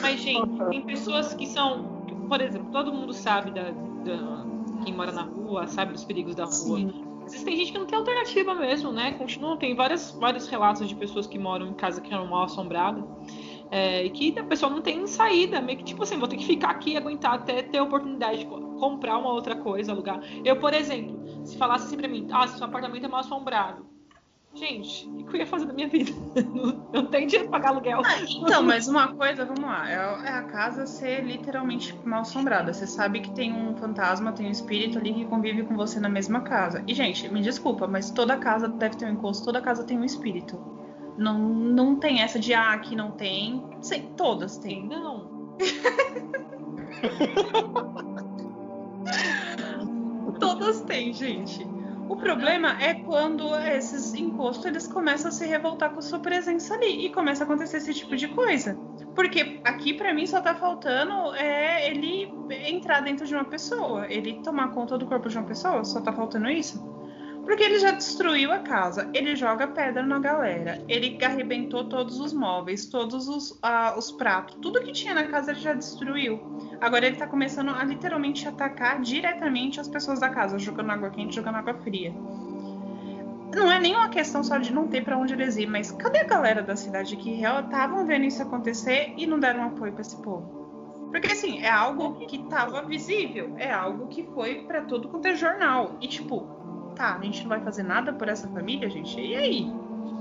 Mas, 0.00 0.20
gente, 0.20 0.48
tem 0.70 0.80
pessoas 0.82 1.34
que 1.34 1.44
são. 1.48 1.84
Por 2.28 2.40
exemplo, 2.40 2.68
todo 2.70 2.92
mundo 2.92 3.12
sabe 3.12 3.50
da, 3.50 3.64
da- 3.64 4.44
quem 4.84 4.94
mora 4.94 5.10
na 5.10 5.22
rua, 5.22 5.66
sabe 5.66 5.92
dos 5.92 6.04
perigos 6.04 6.36
da 6.36 6.44
rua. 6.44 6.52
Sim. 6.52 7.04
Às 7.26 7.32
vezes 7.32 7.42
tem 7.44 7.56
gente 7.56 7.72
que 7.72 7.78
não 7.78 7.86
tem 7.86 7.98
alternativa 7.98 8.54
mesmo, 8.54 8.92
né? 8.92 9.10
Continua, 9.18 9.56
tem 9.56 9.74
várias, 9.74 10.12
vários 10.12 10.46
relatos 10.46 10.88
de 10.88 10.94
pessoas 10.94 11.26
que 11.26 11.36
moram 11.38 11.66
em 11.66 11.74
casa 11.74 12.00
que 12.00 12.14
eram 12.14 12.28
mal 12.28 12.44
assombradas. 12.44 13.02
É, 13.70 14.04
e 14.04 14.10
que 14.10 14.38
a 14.38 14.44
pessoa 14.44 14.70
não 14.70 14.82
tem 14.82 15.06
saída, 15.06 15.60
meio 15.60 15.78
que 15.78 15.84
tipo 15.84 16.02
assim, 16.02 16.18
vou 16.18 16.28
ter 16.28 16.36
que 16.36 16.44
ficar 16.44 16.70
aqui 16.70 16.92
e 16.92 16.96
aguentar 16.96 17.34
até 17.34 17.62
ter 17.62 17.78
a 17.78 17.84
oportunidade 17.84 18.40
de 18.40 18.46
co- 18.46 18.60
comprar 18.78 19.16
uma 19.18 19.32
outra 19.32 19.56
coisa, 19.56 19.92
alugar. 19.92 20.20
Eu, 20.44 20.56
por 20.56 20.74
exemplo, 20.74 21.46
se 21.46 21.56
falasse 21.56 21.86
assim 21.86 21.96
pra 21.96 22.08
mim, 22.08 22.26
ah, 22.32 22.46
seu 22.48 22.66
apartamento 22.66 23.04
é 23.04 23.08
mal 23.08 23.20
assombrado. 23.20 23.88
Gente, 24.52 25.06
o 25.08 25.24
que 25.26 25.36
eu 25.36 25.40
ia 25.40 25.46
fazer 25.46 25.64
da 25.66 25.72
minha 25.72 25.86
vida? 25.86 26.10
Eu 26.34 26.82
não 27.02 27.06
tenho 27.06 27.28
dinheiro 27.28 27.48
pra 27.48 27.60
pagar 27.60 27.70
aluguel. 27.70 28.02
Ah, 28.04 28.18
então, 28.42 28.62
mas 28.64 28.88
uma 28.88 29.14
coisa, 29.14 29.44
vamos 29.44 29.62
lá, 29.62 29.88
é, 29.88 29.94
é 29.94 30.32
a 30.32 30.42
casa 30.42 30.86
ser 30.86 31.24
literalmente 31.24 31.96
mal 32.04 32.22
assombrada. 32.22 32.72
Você 32.72 32.84
sabe 32.84 33.20
que 33.20 33.32
tem 33.32 33.52
um 33.52 33.76
fantasma, 33.76 34.32
tem 34.32 34.48
um 34.48 34.50
espírito 34.50 34.98
ali 34.98 35.14
que 35.14 35.24
convive 35.26 35.62
com 35.62 35.76
você 35.76 36.00
na 36.00 36.08
mesma 36.08 36.40
casa. 36.40 36.82
E, 36.88 36.92
gente, 36.94 37.28
me 37.28 37.40
desculpa, 37.40 37.86
mas 37.86 38.10
toda 38.10 38.36
casa 38.36 38.66
deve 38.66 38.96
ter 38.96 39.06
um 39.06 39.12
encosto, 39.12 39.44
toda 39.44 39.60
casa 39.62 39.84
tem 39.84 39.96
um 39.96 40.04
espírito. 40.04 40.79
Não, 41.20 41.38
não 41.38 41.94
tem 41.96 42.22
essa 42.22 42.38
de, 42.38 42.54
ah, 42.54 42.72
aqui 42.72 42.96
não 42.96 43.10
tem. 43.10 43.62
Sim, 43.82 44.14
todas 44.16 44.56
têm. 44.56 44.88
Não. 44.88 45.28
Todas 50.40 50.80
têm, 50.82 51.12
gente. 51.12 51.66
O 52.08 52.16
problema 52.16 52.82
é 52.82 52.94
quando 52.94 53.54
esses 53.56 54.14
encostos 54.14 54.64
eles 54.64 54.88
começam 54.88 55.28
a 55.28 55.32
se 55.32 55.46
revoltar 55.46 55.90
com 55.90 56.00
sua 56.00 56.20
presença 56.20 56.72
ali 56.74 57.04
e 57.04 57.10
começa 57.10 57.44
a 57.44 57.46
acontecer 57.46 57.76
esse 57.76 57.92
tipo 57.92 58.16
de 58.16 58.28
coisa. 58.28 58.74
Porque 59.14 59.60
aqui 59.62 59.92
pra 59.92 60.14
mim 60.14 60.26
só 60.26 60.40
tá 60.40 60.54
faltando 60.54 61.34
é 61.34 61.90
ele 61.90 62.32
entrar 62.66 63.00
dentro 63.00 63.26
de 63.26 63.34
uma 63.34 63.44
pessoa, 63.44 64.10
ele 64.10 64.40
tomar 64.42 64.72
conta 64.72 64.96
do 64.96 65.04
corpo 65.04 65.28
de 65.28 65.36
uma 65.36 65.46
pessoa, 65.46 65.84
só 65.84 66.00
tá 66.00 66.12
faltando 66.12 66.48
isso. 66.48 66.82
Porque 67.50 67.64
ele 67.64 67.80
já 67.80 67.90
destruiu 67.90 68.52
a 68.52 68.60
casa, 68.60 69.10
ele 69.12 69.34
joga 69.34 69.66
pedra 69.66 70.04
na 70.04 70.20
galera, 70.20 70.80
ele 70.86 71.18
arrebentou 71.20 71.82
todos 71.82 72.20
os 72.20 72.32
móveis, 72.32 72.86
todos 72.86 73.26
os, 73.26 73.58
ah, 73.60 73.92
os 73.98 74.12
pratos, 74.12 74.56
tudo 74.62 74.80
que 74.80 74.92
tinha 74.92 75.12
na 75.14 75.24
casa 75.24 75.50
ele 75.50 75.58
já 75.58 75.74
destruiu. 75.74 76.40
Agora 76.80 77.08
ele 77.08 77.16
tá 77.16 77.26
começando 77.26 77.70
a 77.70 77.82
literalmente 77.82 78.46
atacar 78.46 79.00
diretamente 79.00 79.80
as 79.80 79.88
pessoas 79.88 80.20
da 80.20 80.28
casa, 80.28 80.60
jogando 80.60 80.92
água 80.92 81.10
quente, 81.10 81.34
jogando 81.34 81.56
água 81.56 81.74
fria. 81.74 82.14
Não 83.52 83.68
é 83.68 83.80
nem 83.80 83.96
uma 83.96 84.10
questão 84.10 84.44
só 84.44 84.56
de 84.56 84.72
não 84.72 84.86
ter 84.86 85.02
pra 85.02 85.18
onde 85.18 85.32
eles 85.32 85.56
ir, 85.56 85.66
mas 85.66 85.90
cadê 85.90 86.20
a 86.20 86.26
galera 86.28 86.62
da 86.62 86.76
cidade 86.76 87.16
que 87.16 87.32
real 87.32 87.62
estavam 87.62 88.06
vendo 88.06 88.26
isso 88.26 88.40
acontecer 88.40 89.12
e 89.16 89.26
não 89.26 89.40
deram 89.40 89.64
apoio 89.64 89.92
pra 89.92 90.02
esse 90.02 90.16
povo? 90.22 90.60
Porque 91.10 91.32
assim, 91.32 91.58
é 91.58 91.68
algo 91.68 92.24
que 92.26 92.38
tava 92.44 92.82
visível, 92.82 93.56
é 93.58 93.72
algo 93.72 94.06
que 94.06 94.22
foi 94.32 94.62
pra 94.62 94.82
todo 94.82 95.08
quanto 95.08 95.26
é 95.26 95.34
jornal. 95.34 95.96
E 96.00 96.06
tipo, 96.06 96.59
tá, 97.00 97.16
a 97.16 97.24
gente 97.24 97.40
não 97.42 97.48
vai 97.48 97.60
fazer 97.60 97.82
nada 97.82 98.12
por 98.12 98.28
essa 98.28 98.46
família, 98.48 98.90
gente? 98.90 99.18
E 99.18 99.34
aí? 99.34 99.72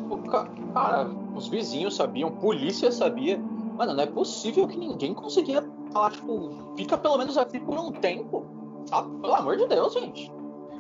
O 0.10 0.18
ca- 0.20 0.48
Cara, 0.74 1.08
os 1.36 1.48
vizinhos 1.50 1.96
sabiam, 1.96 2.32
polícia 2.32 2.90
sabia. 2.92 3.38
Mano, 3.38 3.94
não 3.94 4.04
é 4.04 4.08
possível 4.08 4.66
que 4.68 4.78
ninguém 4.78 5.14
conseguia 5.14 5.62
falar, 5.92 6.12
tipo, 6.12 6.74
fica 6.78 6.98
pelo 6.98 7.18
menos 7.18 7.38
aqui 7.38 7.60
por 7.60 7.78
um 7.78 7.92
tempo. 7.92 8.46
Sabe? 8.86 9.10
Pelo 9.20 9.36
amor 9.36 9.58
de 9.58 9.68
Deus, 9.68 9.94
gente. 9.94 10.32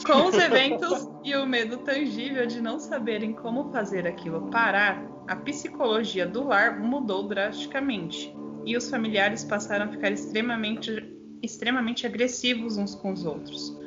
Com 0.05 0.27
os 0.27 0.33
eventos 0.39 1.09
e 1.23 1.35
o 1.35 1.45
medo 1.45 1.77
tangível 1.79 2.45
de 2.47 2.61
não 2.61 2.79
saberem 2.79 3.33
como 3.33 3.69
fazer 3.71 4.07
aquilo 4.07 4.49
parar, 4.49 5.03
a 5.27 5.35
psicologia 5.35 6.25
do 6.25 6.47
lar 6.47 6.79
mudou 6.79 7.27
drasticamente 7.27 8.33
e 8.65 8.75
os 8.77 8.89
familiares 8.89 9.43
passaram 9.43 9.85
a 9.85 9.87
ficar 9.89 10.11
extremamente, 10.11 11.13
extremamente 11.43 12.07
agressivos 12.07 12.77
uns 12.77 12.95
com 12.95 13.11
os 13.11 13.25
outros. 13.25 13.77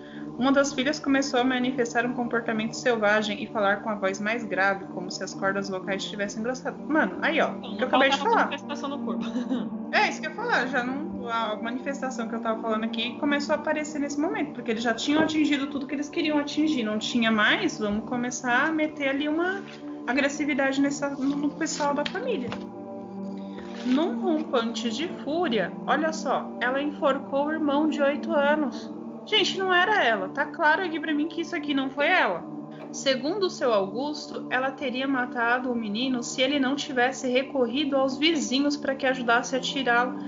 Uma 0.42 0.50
das 0.50 0.72
filhas 0.72 0.98
começou 0.98 1.38
a 1.38 1.44
manifestar 1.44 2.04
um 2.04 2.14
comportamento 2.14 2.72
selvagem 2.72 3.40
e 3.40 3.46
falar 3.46 3.76
com 3.76 3.90
a 3.90 3.94
voz 3.94 4.18
mais 4.18 4.42
grave, 4.42 4.86
como 4.86 5.08
se 5.08 5.22
as 5.22 5.32
cordas 5.32 5.68
vocais 5.68 6.02
estivessem 6.02 6.40
engrossadas. 6.40 6.84
Mano, 6.84 7.18
aí 7.22 7.40
ó, 7.40 7.52
o 7.52 7.76
que 7.76 7.84
eu 7.84 7.86
acabei 7.86 8.10
de 8.10 8.18
falar. 8.18 8.46
manifestação 8.46 8.88
no 8.88 8.98
corpo. 9.04 9.24
É, 9.92 10.08
isso 10.08 10.20
que 10.20 10.26
eu 10.26 10.30
ia 10.30 10.36
falar, 10.36 10.66
já 10.66 10.82
não. 10.82 11.28
A 11.28 11.54
manifestação 11.62 12.26
que 12.26 12.34
eu 12.34 12.40
tava 12.40 12.60
falando 12.60 12.82
aqui 12.82 13.16
começou 13.20 13.54
a 13.54 13.58
aparecer 13.58 14.00
nesse 14.00 14.18
momento, 14.18 14.54
porque 14.54 14.72
eles 14.72 14.82
já 14.82 14.92
tinham 14.92 15.22
atingido 15.22 15.68
tudo 15.68 15.86
que 15.86 15.94
eles 15.94 16.08
queriam 16.08 16.38
atingir. 16.38 16.82
Não 16.82 16.98
tinha 16.98 17.30
mais, 17.30 17.78
vamos 17.78 18.08
começar 18.08 18.68
a 18.68 18.72
meter 18.72 19.10
ali 19.10 19.28
uma 19.28 19.62
agressividade 20.08 20.80
nessa, 20.80 21.10
no 21.10 21.36
no 21.36 21.50
pessoal 21.50 21.94
da 21.94 22.04
família. 22.04 22.48
Num 23.84 24.18
rompante 24.18 24.90
de 24.90 25.06
fúria, 25.22 25.70
olha 25.86 26.12
só, 26.12 26.50
ela 26.60 26.82
enforcou 26.82 27.46
o 27.46 27.52
irmão 27.52 27.88
de 27.88 28.02
8 28.02 28.32
anos. 28.32 29.01
Gente, 29.24 29.58
não 29.58 29.72
era 29.72 30.04
ela. 30.04 30.28
Tá 30.28 30.46
claro 30.46 30.82
aqui 30.84 30.98
pra 30.98 31.14
mim 31.14 31.28
que 31.28 31.40
isso 31.42 31.54
aqui 31.54 31.72
não 31.74 31.90
foi 31.90 32.06
ela. 32.08 32.44
Segundo 32.92 33.44
o 33.44 33.50
seu 33.50 33.72
Augusto, 33.72 34.46
ela 34.50 34.70
teria 34.70 35.08
matado 35.08 35.70
o 35.72 35.74
menino 35.74 36.22
se 36.22 36.42
ele 36.42 36.58
não 36.58 36.76
tivesse 36.76 37.26
recorrido 37.28 37.96
aos 37.96 38.18
vizinhos 38.18 38.76
para 38.76 38.94
que 38.94 39.06
ajudasse 39.06 39.56
a 39.56 39.60
tirá-lo 39.60 40.18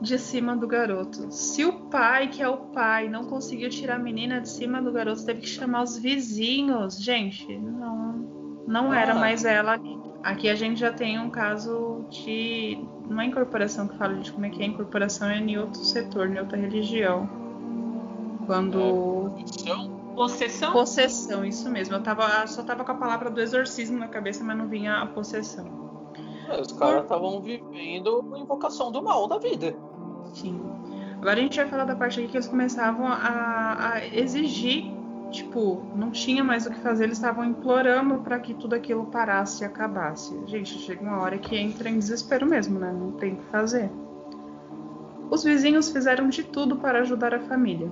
de 0.00 0.18
cima 0.18 0.56
do 0.56 0.66
garoto. 0.66 1.30
Se 1.30 1.64
o 1.64 1.72
pai, 1.90 2.28
que 2.28 2.40
é 2.42 2.48
o 2.48 2.56
pai, 2.56 3.08
não 3.08 3.24
conseguiu 3.24 3.68
tirar 3.68 3.96
a 3.96 3.98
menina 3.98 4.40
de 4.40 4.48
cima 4.48 4.80
do 4.80 4.92
garoto, 4.92 5.26
teve 5.26 5.40
que 5.40 5.48
chamar 5.48 5.82
os 5.82 5.98
vizinhos. 5.98 7.02
Gente, 7.02 7.58
não, 7.58 8.62
não 8.66 8.94
era 8.94 9.12
Ah. 9.12 9.16
mais 9.16 9.44
ela. 9.44 9.78
Aqui 10.22 10.48
a 10.48 10.54
gente 10.54 10.80
já 10.80 10.92
tem 10.92 11.18
um 11.18 11.28
caso 11.30 12.04
de. 12.10 12.78
Não 13.08 13.20
é 13.20 13.26
incorporação 13.26 13.86
que 13.88 13.96
fala 13.98 14.14
de 14.14 14.32
como 14.32 14.46
é 14.46 14.50
que 14.50 14.62
é 14.62 14.66
incorporação, 14.66 15.28
é 15.28 15.38
em 15.38 15.58
outro 15.58 15.82
setor, 15.84 16.30
em 16.30 16.38
outra 16.38 16.56
religião. 16.56 17.47
Quando. 18.48 19.34
Então, 19.36 19.98
Possessão? 20.16 20.72
Possessão, 20.72 21.44
isso 21.44 21.70
mesmo. 21.70 21.94
Eu 21.94 22.02
tava, 22.02 22.46
só 22.46 22.62
tava 22.62 22.82
com 22.82 22.90
a 22.90 22.94
palavra 22.94 23.30
do 23.30 23.40
exorcismo 23.40 23.98
na 23.98 24.08
cabeça, 24.08 24.42
mas 24.42 24.56
não 24.56 24.66
vinha 24.66 24.96
a 24.96 25.06
possessão. 25.06 25.64
é, 26.48 26.60
os 26.60 26.72
caras 26.72 27.02
estavam 27.02 27.40
vivendo 27.42 28.24
a 28.34 28.38
invocação 28.38 28.90
do 28.90 29.02
mal 29.02 29.28
da 29.28 29.38
vida. 29.38 29.76
Sim. 30.32 30.60
Agora 31.20 31.38
a 31.38 31.42
gente 31.42 31.56
vai 31.56 31.68
falar 31.68 31.84
da 31.84 31.94
parte 31.94 32.18
aqui 32.18 32.28
que 32.30 32.36
eles 32.36 32.48
começavam 32.48 33.06
a, 33.06 33.92
a 33.92 34.06
exigir, 34.08 34.90
tipo, 35.30 35.82
não 35.94 36.10
tinha 36.10 36.42
mais 36.42 36.64
o 36.66 36.70
que 36.70 36.80
fazer, 36.80 37.04
eles 37.04 37.18
estavam 37.18 37.44
implorando 37.44 38.18
para 38.20 38.40
que 38.40 38.54
tudo 38.54 38.74
aquilo 38.74 39.04
parasse 39.06 39.62
e 39.62 39.66
acabasse. 39.66 40.34
Gente, 40.46 40.78
chega 40.78 41.02
uma 41.02 41.20
hora 41.20 41.36
que 41.38 41.54
entra 41.54 41.90
em 41.90 41.98
desespero 41.98 42.46
mesmo, 42.46 42.78
né? 42.78 42.92
Não 42.92 43.12
tem 43.12 43.34
o 43.34 43.36
que 43.36 43.44
fazer. 43.44 43.90
Os 45.30 45.44
vizinhos 45.44 45.90
fizeram 45.92 46.28
de 46.28 46.42
tudo 46.42 46.76
para 46.76 47.00
ajudar 47.00 47.34
a 47.34 47.40
família. 47.40 47.88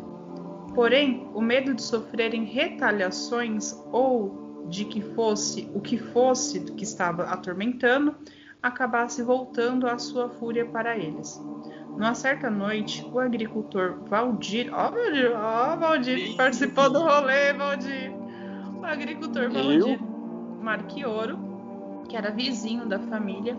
Porém, 0.77 1.27
o 1.33 1.41
medo 1.41 1.73
de 1.73 1.81
sofrerem 1.81 2.45
retaliações 2.45 3.75
ou 3.91 4.67
de 4.69 4.85
que 4.85 5.01
fosse 5.01 5.71
o 5.75 5.81
que 5.81 5.97
fosse 5.97 6.61
que 6.61 6.85
estava 6.85 7.23
atormentando 7.23 8.15
acabasse 8.63 9.23
voltando 9.23 9.87
a 9.87 9.97
sua 9.99 10.29
fúria 10.29 10.67
para 10.67 10.95
eles. 10.95 11.43
Numa 11.93 12.15
certa 12.15 12.51
noite, 12.51 13.03
o 13.11 13.19
agricultor 13.19 14.01
Valdir, 14.07 14.69
ó, 14.71 14.91
Valdir, 14.91 15.33
ó, 15.35 15.77
Valdir, 15.77 16.37
participou 16.37 16.93
do 16.93 17.01
rolê, 17.01 17.55
Valdir. 17.55 18.13
O 18.79 18.85
agricultor 18.85 19.51
Valdir 19.51 19.99
Marquioro, 20.61 21.39
que 22.07 22.19
era 22.19 22.31
vizinho 22.31 22.85
da 22.85 22.99
família, 22.99 23.57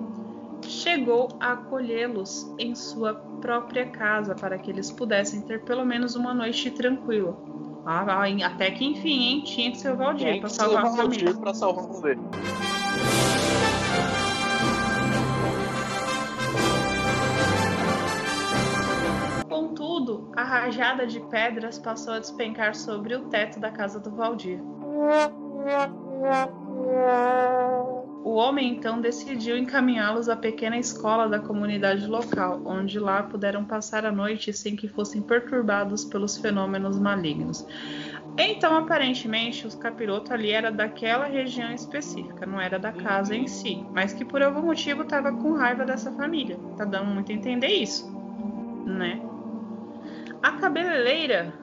chegou 0.64 1.30
a 1.40 1.54
acolhê-los 1.54 2.54
em 2.58 2.76
sua 2.76 3.14
própria 3.42 3.86
casa 3.88 4.36
para 4.36 4.58
que 4.58 4.72
eles 4.72 4.92
pudessem 4.92 5.42
ter 5.42 5.64
pelo 5.64 5.86
menos 5.86 6.16
uma 6.16 6.34
noite 6.34 6.72
tranquila. 6.72 7.38
Ah, 7.86 8.06
até 8.46 8.72
que 8.72 8.84
enfim, 8.84 9.24
hein? 9.24 9.42
Tinha 9.46 9.72
que 9.72 9.78
ser 9.78 9.94
o 9.94 9.96
Valdir 9.96 10.42
para 10.42 10.50
salvar 10.50 10.86
a 10.86 10.90
família. 10.90 11.34
Para 11.34 11.54
salvar 11.54 11.86
o 11.86 11.88
rolê. 11.88 12.18
Contudo, 19.48 20.30
a 20.36 20.44
rajada 20.44 21.08
de 21.08 21.22
pedras 21.22 21.80
passou 21.80 22.16
a 22.16 22.20
despencar 22.20 22.76
sobre 22.76 23.16
o 23.16 23.22
teto 23.30 23.58
da 23.60 23.72
casa 23.72 24.02
do 24.02 24.12
Valdir. 24.12 24.60
O 28.24 28.34
homem 28.34 28.74
então 28.74 29.00
decidiu 29.00 29.58
encaminhá-los 29.58 30.28
à 30.28 30.36
pequena 30.36 30.78
escola 30.78 31.30
da 31.30 31.40
comunidade 31.40 32.06
local, 32.08 32.62
onde 32.66 33.00
lá 33.00 33.24
puderam 33.24 33.64
passar 33.64 34.06
a 34.06 34.12
noite 34.12 34.52
sem 34.52 34.76
que 34.76 34.88
fossem 34.88 35.22
perturbados 35.22 36.04
pelos 36.04 36.38
fenômenos 36.38 37.00
malignos. 37.00 37.66
Então, 38.38 38.76
aparentemente, 38.78 39.66
os 39.66 39.74
capiroto 39.74 40.34
ali 40.34 40.52
era 40.52 40.72
daquela 40.72 41.26
região 41.26 41.72
específica, 41.72 42.46
não 42.46 42.60
era 42.60 42.78
da 42.78 42.92
casa 42.92 43.36
em 43.36 43.48
si, 43.48 43.84
mas 43.94 44.14
que 44.14 44.26
por 44.26 44.44
algum 44.44 44.62
motivo 44.62 45.04
estava 45.04 45.32
com 45.32 45.54
raiva 45.54 45.86
dessa 45.86 46.12
família. 46.12 46.60
Tá 46.76 46.86
dando 46.86 47.10
muito 47.10 47.32
a 47.32 47.36
entender 47.36 47.68
isso, 47.68 48.12
né? 48.86 49.22
A 50.44 50.52
cabeleireira, 50.52 51.54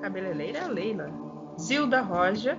cabeleireira 0.00 0.58
é 0.58 0.62
a 0.62 0.68
Leila, 0.68 1.10
Zilda 1.60 2.00
Roja, 2.00 2.56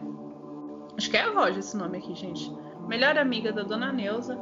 acho 0.95 1.09
que 1.09 1.17
é 1.17 1.21
a 1.21 1.31
Roja 1.31 1.59
esse 1.59 1.75
nome 1.75 1.97
aqui, 1.97 2.13
gente 2.13 2.64
melhor 2.87 3.17
amiga 3.17 3.51
da 3.51 3.63
dona 3.63 3.91
Neuza, 3.91 4.37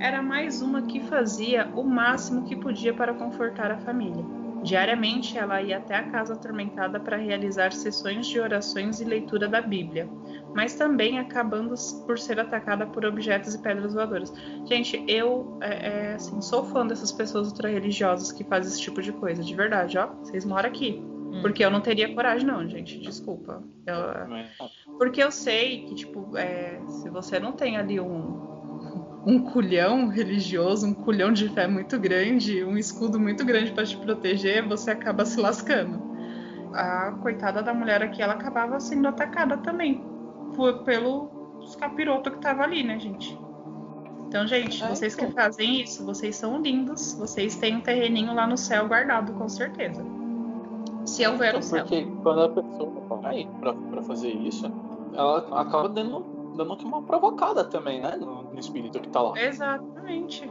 era 0.00 0.22
mais 0.22 0.62
uma 0.62 0.82
que 0.82 1.00
fazia 1.00 1.70
o 1.74 1.82
máximo 1.82 2.44
que 2.44 2.54
podia 2.54 2.94
para 2.94 3.12
confortar 3.14 3.70
a 3.70 3.78
família. 3.78 4.24
Diariamente 4.62 5.38
ela 5.38 5.62
ia 5.62 5.78
até 5.78 5.94
a 5.94 6.02
casa 6.10 6.34
atormentada 6.34 6.98
para 6.98 7.16
realizar 7.16 7.72
sessões 7.72 8.26
de 8.26 8.40
orações 8.40 9.00
e 9.00 9.04
leitura 9.04 9.48
da 9.48 9.60
Bíblia, 9.60 10.08
mas 10.54 10.74
também 10.74 11.18
acabando 11.18 11.74
por 12.06 12.18
ser 12.18 12.40
atacada 12.40 12.86
por 12.86 13.04
objetos 13.04 13.54
e 13.54 13.62
pedras 13.62 13.94
voadoras. 13.94 14.32
Gente, 14.66 15.04
eu 15.06 15.58
é, 15.60 15.88
é, 15.88 16.14
assim, 16.14 16.40
sou 16.40 16.64
fã 16.64 16.86
dessas 16.86 17.12
pessoas 17.12 17.48
ultra-religiosas 17.48 18.32
que 18.32 18.42
fazem 18.44 18.72
esse 18.72 18.80
tipo 18.80 19.00
de 19.00 19.12
coisa, 19.12 19.42
de 19.42 19.54
verdade, 19.54 19.96
ó. 19.96 20.06
Vocês 20.06 20.44
moram 20.44 20.68
aqui. 20.68 21.00
Hum. 21.00 21.40
Porque 21.40 21.64
eu 21.64 21.70
não 21.70 21.80
teria 21.80 22.12
coragem, 22.12 22.46
não, 22.46 22.66
gente. 22.68 22.98
Desculpa. 22.98 23.62
Eu, 23.86 23.96
porque 24.98 25.22
eu 25.22 25.30
sei 25.30 25.84
que, 25.84 25.94
tipo, 25.94 26.36
é, 26.36 26.80
se 26.88 27.08
você 27.08 27.38
não 27.38 27.52
tem 27.52 27.76
ali 27.76 28.00
um, 28.00 29.22
um 29.24 29.40
culhão 29.40 30.08
religioso, 30.08 30.86
um 30.86 30.92
culhão 30.92 31.32
de 31.32 31.48
fé 31.48 31.68
muito 31.68 31.98
grande, 31.98 32.64
um 32.64 32.76
escudo 32.76 33.18
muito 33.18 33.44
grande 33.44 33.70
para 33.70 33.86
te 33.86 33.96
proteger, 33.96 34.66
você 34.66 34.90
acaba 34.90 35.24
se 35.24 35.40
lascando. 35.40 36.08
A 36.74 37.12
coitada 37.22 37.62
da 37.62 37.72
mulher 37.72 38.02
aqui, 38.02 38.20
ela 38.20 38.34
acabava 38.34 38.78
sendo 38.80 39.08
atacada 39.08 39.56
também 39.58 40.04
por, 40.54 40.82
pelos 40.82 41.76
capiroto 41.76 42.30
que 42.32 42.38
tava 42.38 42.64
ali, 42.64 42.82
né, 42.82 42.98
gente? 42.98 43.38
Então, 44.26 44.46
gente, 44.46 44.82
é, 44.82 44.88
vocês 44.88 45.14
que 45.14 45.26
fazem 45.28 45.80
isso, 45.80 46.04
vocês 46.04 46.36
são 46.36 46.60
lindos, 46.60 47.14
vocês 47.14 47.56
têm 47.56 47.76
um 47.76 47.80
terreninho 47.80 48.34
lá 48.34 48.46
no 48.46 48.58
céu 48.58 48.86
guardado, 48.86 49.32
com 49.32 49.48
certeza. 49.48 50.04
Se 51.06 51.26
houver 51.26 51.56
o 51.56 51.62
céu. 51.62 51.84
Porque 51.84 52.06
quando 52.22 52.42
a 52.42 52.48
pessoa 52.50 52.98
vai 53.22 53.48
pra, 53.58 53.72
pra 53.72 54.02
fazer 54.02 54.28
isso, 54.28 54.70
ela 55.14 55.60
acaba 55.60 55.88
dando, 55.88 56.54
dando 56.56 56.74
uma 56.84 57.02
provocada 57.02 57.64
também, 57.64 58.00
né? 58.00 58.16
No, 58.16 58.42
no 58.52 58.58
espírito 58.58 59.00
que 59.00 59.08
tá 59.08 59.20
lá. 59.20 59.40
Exatamente. 59.40 60.50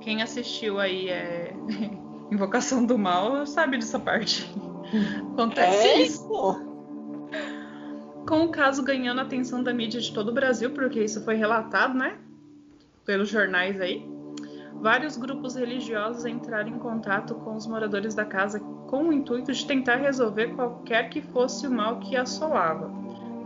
Quem 0.00 0.22
assistiu 0.22 0.78
aí 0.78 1.08
é 1.08 1.54
Invocação 2.30 2.84
do 2.84 2.98
Mal 2.98 3.46
sabe 3.46 3.78
dessa 3.78 3.98
parte. 3.98 4.50
Acontece 5.32 5.88
é 5.88 6.02
isso. 6.02 6.28
Com 8.26 8.44
o 8.44 8.48
caso 8.50 8.82
ganhando 8.82 9.20
a 9.20 9.22
atenção 9.22 9.62
da 9.62 9.72
mídia 9.72 10.00
de 10.00 10.12
todo 10.12 10.28
o 10.28 10.34
Brasil, 10.34 10.70
porque 10.72 11.02
isso 11.02 11.24
foi 11.24 11.36
relatado, 11.36 11.94
né? 11.96 12.18
Pelos 13.04 13.28
jornais 13.28 13.80
aí. 13.80 14.06
Vários 14.74 15.16
grupos 15.16 15.56
religiosos 15.56 16.24
entraram 16.24 16.68
em 16.68 16.78
contato 16.78 17.34
com 17.36 17.54
os 17.54 17.66
moradores 17.66 18.14
da 18.14 18.24
casa 18.24 18.60
com 18.60 19.08
o 19.08 19.12
intuito 19.12 19.52
de 19.52 19.66
tentar 19.66 19.96
resolver 19.96 20.54
qualquer 20.54 21.10
que 21.10 21.20
fosse 21.20 21.66
o 21.66 21.70
mal 21.70 21.98
que 21.98 22.16
assolava. 22.16 22.90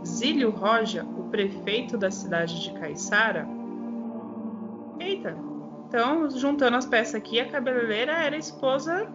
Zílio 0.05 0.49
Roja, 0.51 1.03
o 1.03 1.23
prefeito 1.29 1.97
da 1.97 2.11
cidade 2.11 2.61
de 2.61 2.73
Caiçara. 2.79 3.47
Eita! 4.99 5.35
Então, 5.87 6.29
juntando 6.29 6.77
as 6.77 6.85
peças 6.85 7.15
aqui, 7.15 7.39
a 7.39 7.47
cabeleireira 7.47 8.13
era 8.13 8.35
esposa 8.35 9.07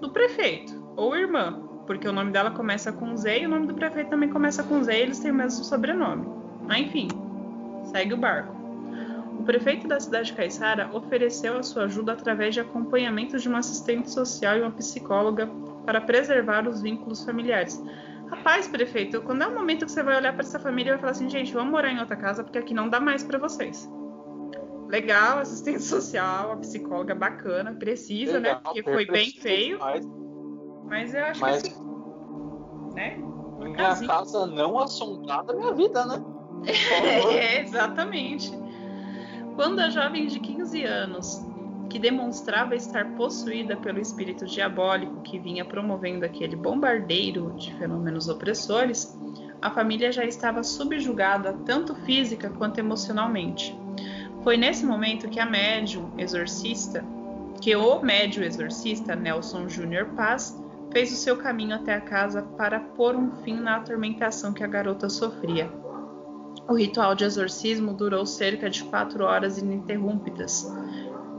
do 0.00 0.10
prefeito, 0.10 0.74
ou 0.96 1.16
irmã, 1.16 1.62
porque 1.86 2.06
o 2.06 2.12
nome 2.12 2.32
dela 2.32 2.50
começa 2.50 2.92
com 2.92 3.16
Z 3.16 3.40
e 3.40 3.46
o 3.46 3.48
nome 3.48 3.66
do 3.66 3.74
prefeito 3.74 4.10
também 4.10 4.28
começa 4.28 4.62
com 4.62 4.82
Z 4.82 4.92
e 4.92 5.00
eles 5.00 5.18
têm 5.18 5.30
o 5.30 5.34
mesmo 5.34 5.64
sobrenome. 5.64 6.26
Mas 6.62 6.80
enfim, 6.80 7.08
segue 7.84 8.14
o 8.14 8.16
barco. 8.16 8.54
O 9.38 9.42
prefeito 9.44 9.86
da 9.86 10.00
cidade 10.00 10.28
de 10.28 10.32
Caiçara 10.34 10.90
ofereceu 10.92 11.56
a 11.56 11.62
sua 11.62 11.84
ajuda 11.84 12.12
através 12.12 12.54
de 12.54 12.60
acompanhamento 12.60 13.38
de 13.38 13.48
uma 13.48 13.58
assistente 13.58 14.10
social 14.10 14.58
e 14.58 14.62
uma 14.62 14.72
psicóloga 14.72 15.48
para 15.84 16.00
preservar 16.00 16.66
os 16.66 16.82
vínculos 16.82 17.24
familiares. 17.24 17.82
Rapaz, 18.30 18.66
prefeito, 18.66 19.22
quando 19.22 19.42
é 19.42 19.46
o 19.46 19.54
momento 19.54 19.86
que 19.86 19.92
você 19.92 20.02
vai 20.02 20.16
olhar 20.16 20.32
para 20.32 20.42
essa 20.42 20.58
família 20.58 20.90
e 20.90 20.92
vai 20.92 21.00
falar 21.00 21.12
assim, 21.12 21.28
gente, 21.28 21.52
vamos 21.52 21.70
morar 21.70 21.92
em 21.92 22.00
outra 22.00 22.16
casa 22.16 22.42
porque 22.42 22.58
aqui 22.58 22.74
não 22.74 22.88
dá 22.88 22.98
mais 22.98 23.22
para 23.22 23.38
vocês. 23.38 23.88
Legal, 24.88 25.38
assistente 25.38 25.82
social, 25.82 26.52
a 26.52 26.56
psicóloga 26.56 27.14
bacana, 27.14 27.72
precisa, 27.72 28.34
né? 28.34 28.48
Legal, 28.48 28.54
né? 28.54 28.60
Porque 28.64 28.82
foi 28.82 29.06
bem 29.06 29.30
feio. 29.30 29.78
Mas 30.84 31.14
eu 31.14 31.24
acho 31.24 31.40
mas... 31.40 31.62
que 31.62 31.68
assim, 31.68 31.84
né? 32.94 33.18
Minha 33.58 34.06
casa 34.06 34.46
não 34.46 34.78
assombrada 34.78 35.54
minha 35.54 35.72
vida, 35.72 36.04
né? 36.06 36.22
é, 37.32 37.62
exatamente. 37.62 38.50
Quando 39.54 39.80
a 39.80 39.88
jovem 39.88 40.26
de 40.26 40.38
15 40.38 40.84
anos 40.84 41.45
que 41.88 41.98
demonstrava 41.98 42.74
estar 42.74 43.04
possuída 43.16 43.76
pelo 43.76 44.00
espírito 44.00 44.46
diabólico 44.46 45.22
que 45.22 45.38
vinha 45.38 45.64
promovendo 45.64 46.24
aquele 46.24 46.56
bombardeiro 46.56 47.52
de 47.56 47.72
fenômenos 47.74 48.28
opressores, 48.28 49.16
a 49.60 49.70
família 49.70 50.12
já 50.12 50.24
estava 50.24 50.62
subjugada 50.62 51.52
tanto 51.64 51.94
física 51.94 52.50
quanto 52.50 52.78
emocionalmente. 52.78 53.76
Foi 54.42 54.56
nesse 54.56 54.84
momento 54.84 55.28
que 55.28 55.40
a 55.40 55.46
médium 55.46 56.12
exorcista, 56.18 57.04
que 57.60 57.74
o 57.74 58.00
médium 58.00 58.44
exorcista 58.44 59.16
Nelson 59.16 59.68
Júnior 59.68 60.06
Paz, 60.16 60.56
fez 60.92 61.12
o 61.12 61.16
seu 61.16 61.36
caminho 61.36 61.74
até 61.74 61.94
a 61.94 62.00
casa 62.00 62.42
para 62.56 62.78
pôr 62.78 63.16
um 63.16 63.30
fim 63.42 63.58
na 63.58 63.76
atormentação 63.76 64.52
que 64.52 64.62
a 64.62 64.68
garota 64.68 65.08
sofria. 65.08 65.70
O 66.68 66.74
ritual 66.74 67.14
de 67.14 67.24
exorcismo 67.24 67.92
durou 67.92 68.24
cerca 68.26 68.68
de 68.68 68.82
quatro 68.84 69.24
horas 69.24 69.58
ininterrompidas, 69.58 70.66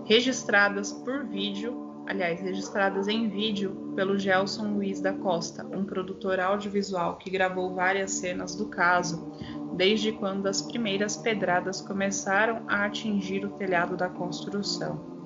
registradas 0.08 0.94
por 0.94 1.26
vídeo, 1.26 2.04
aliás, 2.08 2.40
registradas 2.40 3.10
em 3.10 3.28
vídeo 3.28 3.92
pelo 3.94 4.18
Gelson 4.18 4.74
Luiz 4.74 5.02
da 5.02 5.12
Costa, 5.12 5.66
um 5.66 5.84
produtor 5.84 6.40
audiovisual 6.40 7.18
que 7.18 7.30
gravou 7.30 7.76
várias 7.76 8.12
cenas 8.12 8.56
do 8.56 8.68
caso, 8.68 9.34
desde 9.74 10.14
quando 10.14 10.48
as 10.48 10.62
primeiras 10.62 11.18
pedradas 11.18 11.82
começaram 11.82 12.64
a 12.70 12.86
atingir 12.86 13.44
o 13.46 13.50
telhado 13.50 13.98
da 13.98 14.08
construção. 14.08 15.18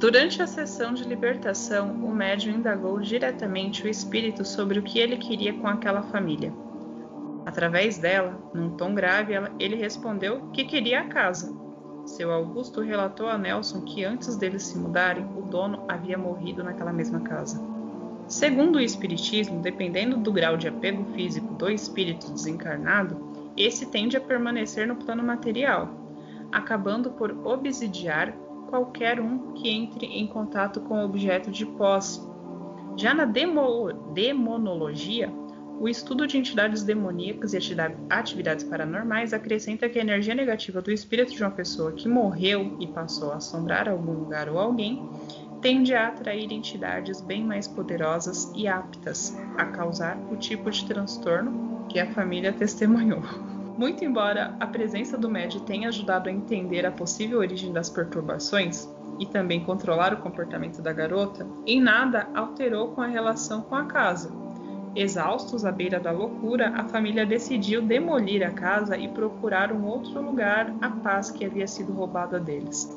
Durante 0.00 0.42
a 0.42 0.46
sessão 0.46 0.94
de 0.94 1.04
libertação, 1.04 1.92
o 2.02 2.14
médium 2.14 2.56
indagou 2.56 2.98
diretamente 3.00 3.84
o 3.84 3.88
espírito 3.88 4.46
sobre 4.46 4.78
o 4.78 4.82
que 4.82 4.98
ele 4.98 5.18
queria 5.18 5.52
com 5.52 5.66
aquela 5.66 6.02
família. 6.02 6.52
Através 7.44 7.98
dela, 7.98 8.38
num 8.54 8.70
tom 8.70 8.94
grave, 8.94 9.34
ele 9.58 9.76
respondeu 9.76 10.48
que 10.52 10.64
queria 10.64 11.00
a 11.00 11.04
casa, 11.04 11.65
seu 12.06 12.32
Augusto 12.32 12.80
relatou 12.80 13.28
a 13.28 13.36
Nelson 13.36 13.80
que 13.82 14.04
antes 14.04 14.36
deles 14.36 14.62
se 14.62 14.78
mudarem, 14.78 15.26
o 15.36 15.42
dono 15.42 15.84
havia 15.88 16.16
morrido 16.16 16.62
naquela 16.62 16.92
mesma 16.92 17.20
casa. 17.20 17.60
Segundo 18.28 18.76
o 18.76 18.80
Espiritismo, 18.80 19.60
dependendo 19.60 20.16
do 20.16 20.32
grau 20.32 20.56
de 20.56 20.68
apego 20.68 21.04
físico 21.12 21.54
do 21.54 21.70
espírito 21.70 22.32
desencarnado, 22.32 23.16
esse 23.56 23.86
tende 23.86 24.16
a 24.16 24.20
permanecer 24.20 24.86
no 24.86 24.96
plano 24.96 25.22
material, 25.22 25.90
acabando 26.52 27.10
por 27.10 27.30
obsidiar 27.46 28.32
qualquer 28.68 29.20
um 29.20 29.52
que 29.52 29.68
entre 29.68 30.06
em 30.06 30.26
contato 30.26 30.80
com 30.80 31.00
o 31.00 31.04
objeto 31.04 31.50
de 31.50 31.64
posse. 31.64 32.20
Já 32.96 33.14
na 33.14 33.24
demo, 33.24 33.92
demonologia, 34.12 35.32
O 35.78 35.88
estudo 35.88 36.26
de 36.26 36.38
entidades 36.38 36.82
demoníacas 36.82 37.52
e 37.52 37.58
atividades 38.08 38.64
paranormais 38.64 39.34
acrescenta 39.34 39.88
que 39.88 39.98
a 39.98 40.02
energia 40.02 40.34
negativa 40.34 40.80
do 40.80 40.90
espírito 40.90 41.32
de 41.32 41.42
uma 41.42 41.50
pessoa 41.50 41.92
que 41.92 42.08
morreu 42.08 42.76
e 42.80 42.86
passou 42.86 43.30
a 43.30 43.36
assombrar 43.36 43.86
algum 43.86 44.12
lugar 44.12 44.48
ou 44.48 44.58
alguém 44.58 45.06
tende 45.60 45.94
a 45.94 46.08
atrair 46.08 46.50
entidades 46.50 47.20
bem 47.20 47.44
mais 47.44 47.68
poderosas 47.68 48.50
e 48.54 48.66
aptas 48.66 49.36
a 49.58 49.66
causar 49.66 50.16
o 50.30 50.36
tipo 50.36 50.70
de 50.70 50.86
transtorno 50.86 51.84
que 51.90 52.00
a 52.00 52.06
família 52.06 52.52
testemunhou. 52.54 53.22
Muito 53.76 54.02
embora 54.02 54.56
a 54.58 54.66
presença 54.66 55.18
do 55.18 55.28
médium 55.28 55.60
tenha 55.60 55.88
ajudado 55.88 56.30
a 56.30 56.32
entender 56.32 56.86
a 56.86 56.90
possível 56.90 57.40
origem 57.40 57.70
das 57.70 57.90
perturbações 57.90 58.88
e 59.18 59.26
também 59.26 59.62
controlar 59.62 60.14
o 60.14 60.18
comportamento 60.18 60.80
da 60.80 60.92
garota, 60.92 61.46
em 61.66 61.80
nada 61.80 62.28
alterou 62.34 62.92
com 62.92 63.02
a 63.02 63.06
relação 63.06 63.60
com 63.60 63.74
a 63.74 63.84
casa. 63.84 64.45
Exaustos 64.96 65.62
à 65.66 65.70
beira 65.70 66.00
da 66.00 66.10
loucura, 66.10 66.72
a 66.74 66.88
família 66.88 67.26
decidiu 67.26 67.82
demolir 67.82 68.42
a 68.42 68.50
casa 68.50 68.96
e 68.96 69.06
procurar 69.06 69.70
um 69.70 69.84
outro 69.84 70.22
lugar 70.22 70.74
a 70.80 70.88
paz 70.88 71.30
que 71.30 71.44
havia 71.44 71.66
sido 71.66 71.92
roubada 71.92 72.40
deles. 72.40 72.88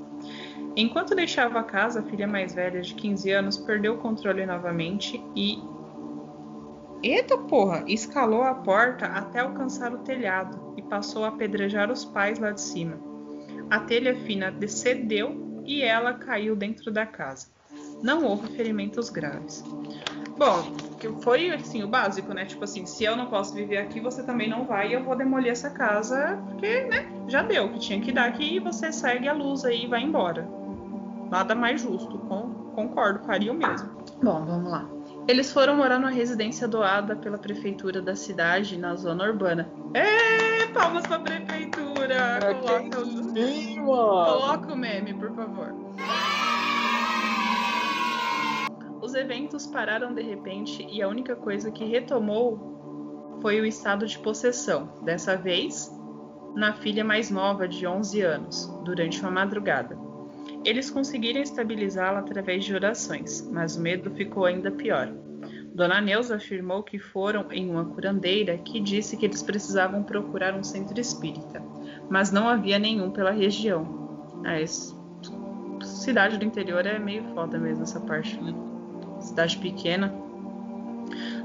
Enquanto 0.77 1.13
deixava 1.13 1.59
a 1.59 1.63
casa, 1.63 1.99
a 1.99 2.03
filha 2.03 2.25
mais 2.25 2.53
velha 2.53 2.79
de 2.79 2.95
15 2.95 3.31
anos 3.31 3.57
perdeu 3.57 3.95
o 3.95 3.97
controle 3.97 4.45
novamente 4.45 5.21
e 5.35 5.62
Eita 7.03 7.38
porra! 7.38 7.83
Escalou 7.85 8.43
a 8.43 8.55
porta 8.55 9.05
até 9.05 9.39
alcançar 9.39 9.93
o 9.93 9.99
telhado 9.99 10.73
e 10.77 10.81
passou 10.81 11.25
a 11.25 11.29
apedrejar 11.29 11.91
os 11.91 12.05
pais 12.05 12.39
lá 12.39 12.51
de 12.51 12.62
cima. 12.62 12.97
A 13.69 13.81
telha 13.81 14.15
fina 14.21 14.49
descedeu 14.49 15.62
e 15.65 15.81
ela 15.81 16.13
caiu 16.13 16.55
dentro 16.55 16.91
da 16.91 17.05
casa. 17.05 17.47
Não 18.01 18.23
houve 18.23 18.47
ferimentos 18.55 19.09
graves. 19.09 19.63
Bom, 20.38 20.71
foi 21.21 21.49
assim 21.51 21.83
o 21.83 21.88
básico, 21.88 22.33
né? 22.33 22.45
Tipo 22.45 22.63
assim, 22.63 22.85
se 22.85 23.03
eu 23.03 23.15
não 23.15 23.25
posso 23.25 23.53
viver 23.53 23.77
aqui, 23.77 23.99
você 23.99 24.23
também 24.23 24.49
não 24.49 24.63
vai 24.63 24.89
e 24.89 24.93
eu 24.93 25.03
vou 25.03 25.15
demolir 25.15 25.51
essa 25.51 25.69
casa, 25.69 26.39
porque, 26.47 26.83
né? 26.85 27.12
Já 27.27 27.41
deu 27.41 27.65
o 27.65 27.73
que 27.73 27.79
tinha 27.79 27.99
que 27.99 28.12
dar 28.12 28.29
aqui 28.29 28.55
e 28.55 28.59
você 28.59 28.91
segue 28.91 29.27
a 29.27 29.33
luz 29.33 29.65
aí 29.65 29.83
e 29.83 29.88
vai 29.88 30.01
embora. 30.01 30.47
Nada 31.29 31.53
mais 31.53 31.81
justo. 31.81 32.17
Com, 32.19 32.71
concordo, 32.73 33.19
faria 33.25 33.51
o 33.51 33.55
mesmo. 33.55 33.89
Bom, 34.23 34.45
vamos 34.45 34.71
lá. 34.71 34.88
Eles 35.27 35.51
foram 35.51 35.75
morar 35.75 35.99
numa 35.99 36.09
residência 36.09 36.67
doada 36.67 37.15
pela 37.15 37.38
prefeitura 37.38 38.01
da 38.01 38.15
cidade, 38.15 38.77
na 38.77 38.95
zona 38.95 39.25
urbana. 39.25 39.69
É, 39.93 40.65
palmas 40.73 41.05
pra 41.05 41.19
prefeitura! 41.19 42.39
Coloca, 42.62 43.05
sim, 43.05 43.75
Coloca 43.83 44.73
o 44.73 44.77
meme, 44.77 45.13
por 45.13 45.31
favor. 45.35 45.75
Os 49.10 49.15
eventos 49.15 49.65
pararam 49.65 50.13
de 50.13 50.22
repente 50.22 50.88
e 50.88 51.02
a 51.02 51.08
única 51.08 51.36
coisa 51.36 51.72
que 51.72 51.84
retomou 51.84 53.39
foi 53.41 53.60
o 53.60 53.65
estado 53.65 54.06
de 54.06 54.19
possessão, 54.19 54.88
dessa 55.04 55.36
vez 55.36 55.91
na 56.56 56.74
filha 56.74 57.04
mais 57.04 57.32
nova 57.32 57.67
de 57.67 57.88
11 57.88 58.22
anos, 58.22 58.67
durante 58.86 59.19
uma 59.22 59.32
madrugada. 59.32 59.98
Eles 60.63 60.91
conseguiram 60.91 61.41
estabilizá-la 61.41 62.19
através 62.19 62.63
de 62.63 62.76
orações, 62.76 63.41
mas 63.52 63.78
o 63.78 63.82
medo 63.82 64.12
ficou 64.12 64.45
ainda 64.45 64.69
pior. 64.69 65.12
Dona 65.74 66.00
Neuza 66.00 66.36
afirmou 66.36 66.84
que 66.84 67.00
foram 67.00 67.52
em 67.52 67.67
uma 67.67 67.86
curandeira 67.86 68.60
que 68.60 68.80
disse 68.80 69.17
que 69.17 69.26
eles 69.26 69.41
precisavam 69.41 70.04
procurar 70.04 70.54
um 70.54 70.63
centro 70.63 71.00
espírita, 71.00 71.63
mas 72.12 72.32
não 72.32 72.48
havia 72.48 72.78
nenhum 72.78 73.10
pela 73.10 73.32
região. 73.32 74.43
Ah, 74.45 74.62
esse... 74.62 74.95
cidade 75.82 76.38
do 76.38 76.45
interior 76.45 76.86
é 76.86 77.00
meio 77.00 77.24
foda 77.34 77.58
mesmo 77.58 77.82
essa 77.82 78.00
parte, 78.02 78.39
né? 78.39 78.68
Cidade 79.19 79.58
pequena. 79.58 80.13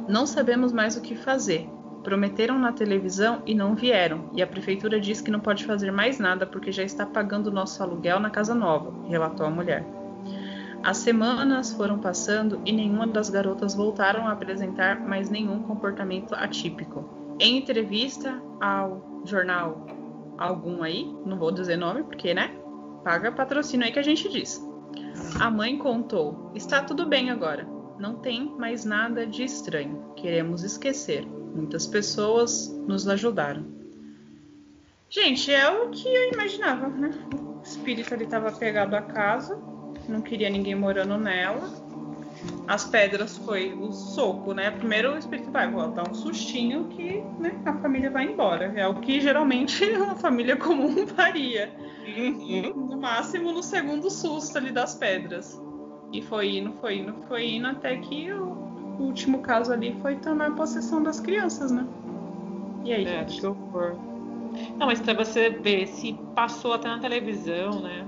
Não 0.08 0.26
sabemos 0.26 0.72
mais 0.72 0.96
o 0.96 1.00
que 1.00 1.16
fazer, 1.16 1.68
Prometeram 2.04 2.58
na 2.58 2.70
televisão 2.70 3.40
e 3.46 3.54
não 3.54 3.74
vieram, 3.74 4.28
e 4.34 4.42
a 4.42 4.46
prefeitura 4.46 5.00
diz 5.00 5.22
que 5.22 5.30
não 5.30 5.40
pode 5.40 5.64
fazer 5.64 5.90
mais 5.90 6.18
nada 6.18 6.46
porque 6.46 6.70
já 6.70 6.82
está 6.82 7.06
pagando 7.06 7.50
nosso 7.50 7.82
aluguel 7.82 8.20
na 8.20 8.28
casa 8.28 8.54
nova, 8.54 8.92
relatou 9.08 9.46
a 9.46 9.50
mulher. 9.50 9.82
As 10.82 10.98
semanas 10.98 11.72
foram 11.72 11.98
passando 11.98 12.60
e 12.66 12.72
nenhuma 12.72 13.06
das 13.06 13.30
garotas 13.30 13.74
voltaram 13.74 14.28
a 14.28 14.32
apresentar 14.32 15.00
mais 15.00 15.30
nenhum 15.30 15.62
comportamento 15.62 16.34
atípico. 16.34 17.08
Em 17.40 17.56
entrevista 17.56 18.38
ao 18.60 19.22
jornal 19.24 19.86
algum 20.36 20.82
aí, 20.82 21.10
não 21.24 21.38
vou 21.38 21.50
dizer 21.50 21.78
nome 21.78 22.02
porque, 22.02 22.34
né? 22.34 22.54
Paga 23.02 23.32
patrocínio 23.32 23.86
aí 23.86 23.92
que 23.92 23.98
a 23.98 24.02
gente 24.02 24.28
diz. 24.28 24.62
A 25.40 25.50
mãe 25.50 25.78
contou: 25.78 26.52
Está 26.54 26.82
tudo 26.82 27.06
bem 27.06 27.30
agora. 27.30 27.66
Não 27.98 28.16
tem 28.16 28.54
mais 28.58 28.84
nada 28.84 29.26
de 29.26 29.44
estranho. 29.44 30.12
Queremos 30.16 30.62
esquecer. 30.62 31.26
Muitas 31.26 31.86
pessoas 31.86 32.68
nos 32.86 33.06
ajudaram. 33.08 33.64
Gente, 35.08 35.52
é 35.52 35.70
o 35.70 35.90
que 35.90 36.08
eu 36.08 36.32
imaginava, 36.32 36.88
né? 36.88 37.10
O 37.32 37.62
espírito 37.62 38.12
ali 38.12 38.24
estava 38.24 38.50
pegado 38.50 38.96
à 38.96 39.00
casa, 39.00 39.56
não 40.08 40.20
queria 40.20 40.50
ninguém 40.50 40.74
morando 40.74 41.16
nela. 41.16 41.70
As 42.66 42.84
pedras 42.84 43.38
foi 43.38 43.72
o 43.74 43.92
soco, 43.92 44.52
né? 44.52 44.70
Primeiro 44.70 45.14
o 45.14 45.18
espírito 45.18 45.50
vai, 45.50 45.70
vou 45.70 45.88
dar 45.88 46.10
um 46.10 46.14
sustinho 46.14 46.88
que 46.88 47.22
né, 47.38 47.60
a 47.64 47.74
família 47.74 48.10
vai 48.10 48.24
embora. 48.24 48.72
É 48.74 48.86
o 48.88 48.94
que 48.96 49.20
geralmente 49.20 49.84
uma 49.94 50.16
família 50.16 50.56
comum 50.56 51.06
faria. 51.14 51.70
Uhum. 52.04 52.86
No 52.90 52.96
máximo 52.98 53.52
no 53.52 53.62
segundo 53.62 54.10
susto 54.10 54.58
ali 54.58 54.70
das 54.70 54.94
pedras. 54.94 55.60
E 56.12 56.22
foi 56.22 56.58
indo, 56.58 56.72
foi 56.80 56.98
indo, 56.98 57.14
foi 57.26 57.50
indo 57.54 57.66
até 57.66 57.96
que 57.96 58.30
o 58.30 58.56
último 59.00 59.40
caso 59.40 59.72
ali 59.72 59.96
foi 60.00 60.16
tomar 60.16 60.54
possessão 60.54 61.02
das 61.02 61.18
crianças, 61.18 61.70
né? 61.70 61.86
E 62.84 62.92
aí, 62.92 63.04
é, 63.04 63.20
gente? 63.20 63.40
Que 63.40 63.46
horror. 63.46 63.96
Não, 64.78 64.86
mas 64.86 65.00
pra 65.00 65.14
você 65.14 65.50
ver, 65.50 65.88
se 65.88 66.12
passou 66.34 66.74
até 66.74 66.88
na 66.88 66.98
televisão, 66.98 67.80
né? 67.80 68.06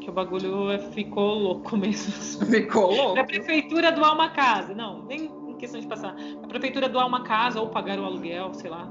Que 0.00 0.10
o 0.10 0.12
bagulho 0.12 0.78
ficou 0.92 1.34
louco 1.34 1.74
mesmo. 1.78 2.12
Ficou 2.46 2.94
louco. 2.94 3.18
A 3.18 3.24
prefeitura 3.24 3.90
doar 3.90 4.14
uma 4.14 4.30
casa. 4.30 4.74
Não, 4.74 5.02
nem 5.04 5.24
em 5.48 5.56
questão 5.56 5.80
de 5.80 5.86
passar. 5.86 6.14
A 6.42 6.46
prefeitura 6.46 6.88
doar 6.88 7.06
uma 7.06 7.24
casa 7.24 7.60
ou 7.60 7.68
pagar 7.68 7.98
o 7.98 8.04
aluguel, 8.04 8.52
sei 8.54 8.70
lá. 8.70 8.88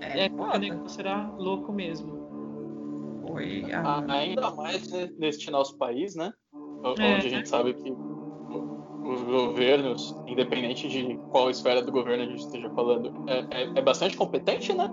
É, 0.00 0.26
é 0.26 0.30
o 0.30 0.58
negócio 0.58 1.00
era 1.00 1.28
louco 1.36 1.72
mesmo. 1.72 2.23
Oi, 3.34 3.64
ah, 3.72 4.04
ainda 4.08 4.50
mais 4.52 4.88
neste 5.18 5.50
nosso 5.50 5.76
país, 5.76 6.14
né? 6.14 6.32
Onde 6.84 7.02
é. 7.02 7.16
a 7.16 7.20
gente 7.20 7.48
sabe 7.48 7.74
que 7.74 7.90
os 7.90 9.22
governos, 9.22 10.16
independente 10.26 10.88
de 10.88 11.18
qual 11.30 11.50
esfera 11.50 11.82
do 11.82 11.90
governo 11.90 12.22
a 12.22 12.26
gente 12.26 12.40
esteja 12.40 12.70
falando, 12.70 13.12
é, 13.28 13.62
é, 13.62 13.70
é 13.74 13.82
bastante 13.82 14.16
competente, 14.16 14.72
né? 14.72 14.88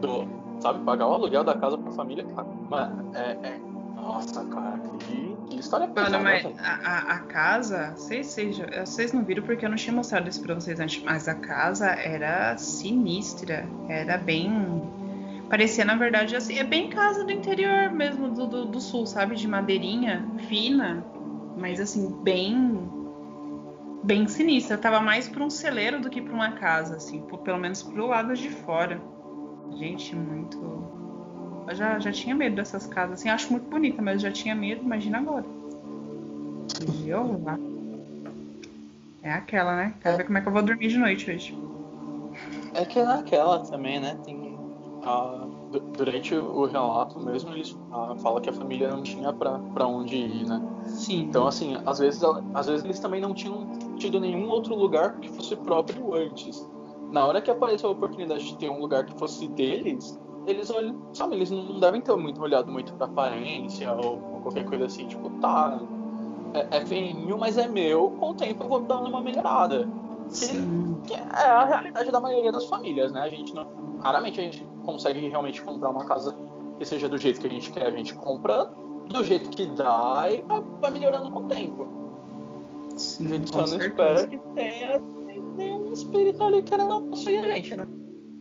Do, 0.00 0.28
sabe, 0.60 0.84
pagar 0.84 1.08
o 1.08 1.14
aluguel 1.14 1.42
da 1.42 1.56
casa 1.56 1.76
pra 1.76 1.90
família, 1.92 2.24
cara. 2.24 2.46
Mano, 2.70 3.16
é, 3.16 3.32
é 3.48 3.60
nossa, 3.96 4.44
cara, 4.44 4.78
que, 5.00 5.36
que 5.48 5.58
história 5.58 5.88
pesada. 5.88 6.18
Mano, 6.18 6.24
mas 6.24 6.58
a, 6.60 7.14
a, 7.14 7.18
casa, 7.20 7.94
vocês, 7.96 8.26
vocês, 8.26 8.58
vocês 8.84 9.12
não 9.12 9.24
viram 9.24 9.42
porque 9.42 9.64
eu 9.64 9.70
não 9.70 9.76
tinha 9.76 9.94
mostrado 9.94 10.28
isso 10.28 10.42
pra 10.42 10.54
vocês 10.54 10.78
antes, 10.78 11.02
mas 11.02 11.26
a 11.26 11.34
casa 11.34 11.88
era 11.90 12.56
sinistra, 12.58 13.66
era 13.88 14.18
bem. 14.18 15.03
Parecia, 15.48 15.84
na 15.84 15.94
verdade, 15.94 16.34
assim, 16.34 16.58
é 16.58 16.64
bem 16.64 16.88
casa 16.88 17.24
do 17.24 17.30
interior 17.30 17.90
mesmo, 17.90 18.28
do, 18.28 18.46
do, 18.46 18.64
do 18.66 18.80
sul, 18.80 19.06
sabe? 19.06 19.36
De 19.36 19.46
madeirinha 19.46 20.26
fina, 20.48 21.04
mas 21.56 21.80
assim, 21.80 22.10
bem 22.22 22.90
bem 24.02 24.26
sinistra. 24.28 24.76
Tava 24.76 25.00
mais 25.00 25.28
para 25.28 25.42
um 25.42 25.50
celeiro 25.50 26.00
do 26.00 26.10
que 26.10 26.20
para 26.20 26.34
uma 26.34 26.52
casa, 26.52 26.96
assim, 26.96 27.20
por, 27.22 27.38
pelo 27.38 27.58
menos 27.58 27.82
pro 27.82 28.06
lado 28.06 28.34
de 28.34 28.50
fora. 28.50 29.00
Gente, 29.76 30.14
muito. 30.14 30.58
Eu 31.66 31.74
já, 31.74 31.98
já 31.98 32.12
tinha 32.12 32.34
medo 32.34 32.56
dessas 32.56 32.86
casas, 32.86 33.20
assim, 33.20 33.28
acho 33.28 33.50
muito 33.50 33.68
bonita, 33.68 34.02
mas 34.02 34.20
já 34.20 34.30
tinha 34.30 34.54
medo, 34.54 34.82
imagina 34.82 35.18
agora. 35.18 35.46
Lá. 37.44 37.58
É 39.22 39.32
aquela, 39.32 39.76
né? 39.76 39.94
Quero 40.02 40.14
é. 40.14 40.18
ver 40.18 40.24
como 40.24 40.38
é 40.38 40.40
que 40.40 40.48
eu 40.48 40.52
vou 40.52 40.62
dormir 40.62 40.88
de 40.88 40.98
noite 40.98 41.30
hoje. 41.30 41.58
É 42.74 42.84
que 42.84 42.98
é 42.98 43.06
aquela 43.06 43.60
também, 43.60 44.00
né? 44.00 44.18
Tem 44.24 44.43
a, 45.04 45.46
durante 45.96 46.34
o 46.34 46.66
relato 46.66 47.18
mesmo, 47.20 47.52
eles 47.52 47.76
ah, 47.92 48.14
fala 48.18 48.40
que 48.40 48.50
a 48.50 48.52
família 48.52 48.88
não 48.88 49.02
tinha 49.02 49.32
para 49.32 49.86
onde 49.86 50.16
ir, 50.16 50.46
né? 50.46 50.62
Sim. 50.86 51.22
Então, 51.22 51.46
assim, 51.46 51.76
às 51.86 51.98
vezes, 51.98 52.22
às 52.54 52.66
vezes 52.66 52.84
eles 52.84 52.98
também 52.98 53.20
não 53.20 53.34
tinham 53.34 53.66
tido 53.96 54.18
nenhum 54.20 54.48
outro 54.48 54.74
lugar 54.74 55.18
que 55.20 55.28
fosse 55.30 55.56
próprio 55.56 56.14
antes. 56.14 56.66
Na 57.10 57.26
hora 57.26 57.40
que 57.40 57.50
apareceu 57.50 57.90
a 57.90 57.92
oportunidade 57.92 58.44
de 58.44 58.56
ter 58.56 58.70
um 58.70 58.80
lugar 58.80 59.04
que 59.04 59.16
fosse 59.18 59.46
deles, 59.48 60.18
eles 60.46 60.70
olham, 60.70 60.96
sabe, 61.12 61.36
eles 61.36 61.50
não 61.50 61.78
devem 61.78 62.00
ter 62.00 62.14
muito 62.16 62.40
olhado 62.42 62.70
muito 62.70 62.92
pra 62.94 63.06
aparência 63.06 63.92
ou, 63.92 64.20
ou 64.32 64.40
qualquer 64.40 64.64
coisa 64.64 64.86
assim, 64.86 65.06
tipo, 65.06 65.30
tá, 65.40 65.80
é, 66.54 66.78
é 66.78 66.86
feinho, 66.86 67.38
mas 67.38 67.56
é 67.58 67.68
meu, 67.68 68.10
com 68.18 68.30
o 68.30 68.34
tempo 68.34 68.64
eu 68.64 68.68
vou 68.68 68.80
dando 68.80 69.08
uma 69.08 69.20
melhorada. 69.20 69.88
Sim. 70.28 71.00
Que, 71.06 71.14
é 71.14 71.46
a 71.46 71.64
realidade 71.64 72.10
da 72.10 72.20
maioria 72.20 72.52
das 72.52 72.66
famílias, 72.66 73.12
né? 73.12 73.20
A 73.22 73.28
gente 73.28 73.54
não, 73.54 73.98
raramente 74.00 74.40
a 74.40 74.44
gente 74.44 74.66
consegue 74.84 75.28
realmente 75.28 75.62
comprar 75.62 75.90
uma 75.90 76.04
casa 76.06 76.34
que 76.78 76.84
seja 76.84 77.08
do 77.08 77.18
jeito 77.18 77.40
que 77.40 77.46
a 77.46 77.50
gente 77.50 77.70
quer. 77.72 77.86
A 77.86 77.90
gente 77.90 78.14
compra 78.14 78.64
do 79.08 79.22
jeito 79.22 79.50
que 79.50 79.66
dá 79.66 80.26
e 80.30 80.42
vai 80.80 80.90
melhorando 80.90 81.30
com 81.30 81.40
o 81.40 81.48
tempo. 81.48 81.86
Sim, 82.96 83.26
a 83.26 83.28
gente 83.30 83.50
só 83.50 83.66
não 83.66 83.76
espera 83.76 84.26
que 84.26 84.38
tenha 84.54 85.00
nenhum 85.56 85.92
espírito 85.92 86.42
ali 86.42 86.62
querendo 86.62 86.88
não 86.88 87.08
possuir 87.08 87.44
a 87.44 87.54
gente, 87.54 87.76
né? 87.76 87.86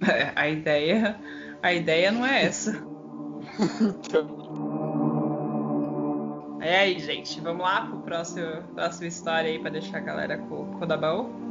É, 0.08 0.32
a 0.36 0.50
ideia, 0.50 1.20
a 1.62 1.74
ideia 1.74 2.12
não 2.12 2.26
é 2.26 2.46
essa. 2.46 2.86
É 6.64 6.80
aí, 6.80 6.98
gente, 6.98 7.42
vamos 7.42 7.62
lá 7.62 7.86
pro 7.86 8.00
próximo, 8.00 8.64
próxima 8.74 9.08
história 9.08 9.50
aí 9.50 9.60
pra 9.60 9.70
deixar 9.70 9.98
a 9.98 10.00
galera 10.00 10.38
com, 10.38 10.66
com 10.66 10.86
o 10.86 10.88
da 10.88 10.96
baú? 10.96 11.43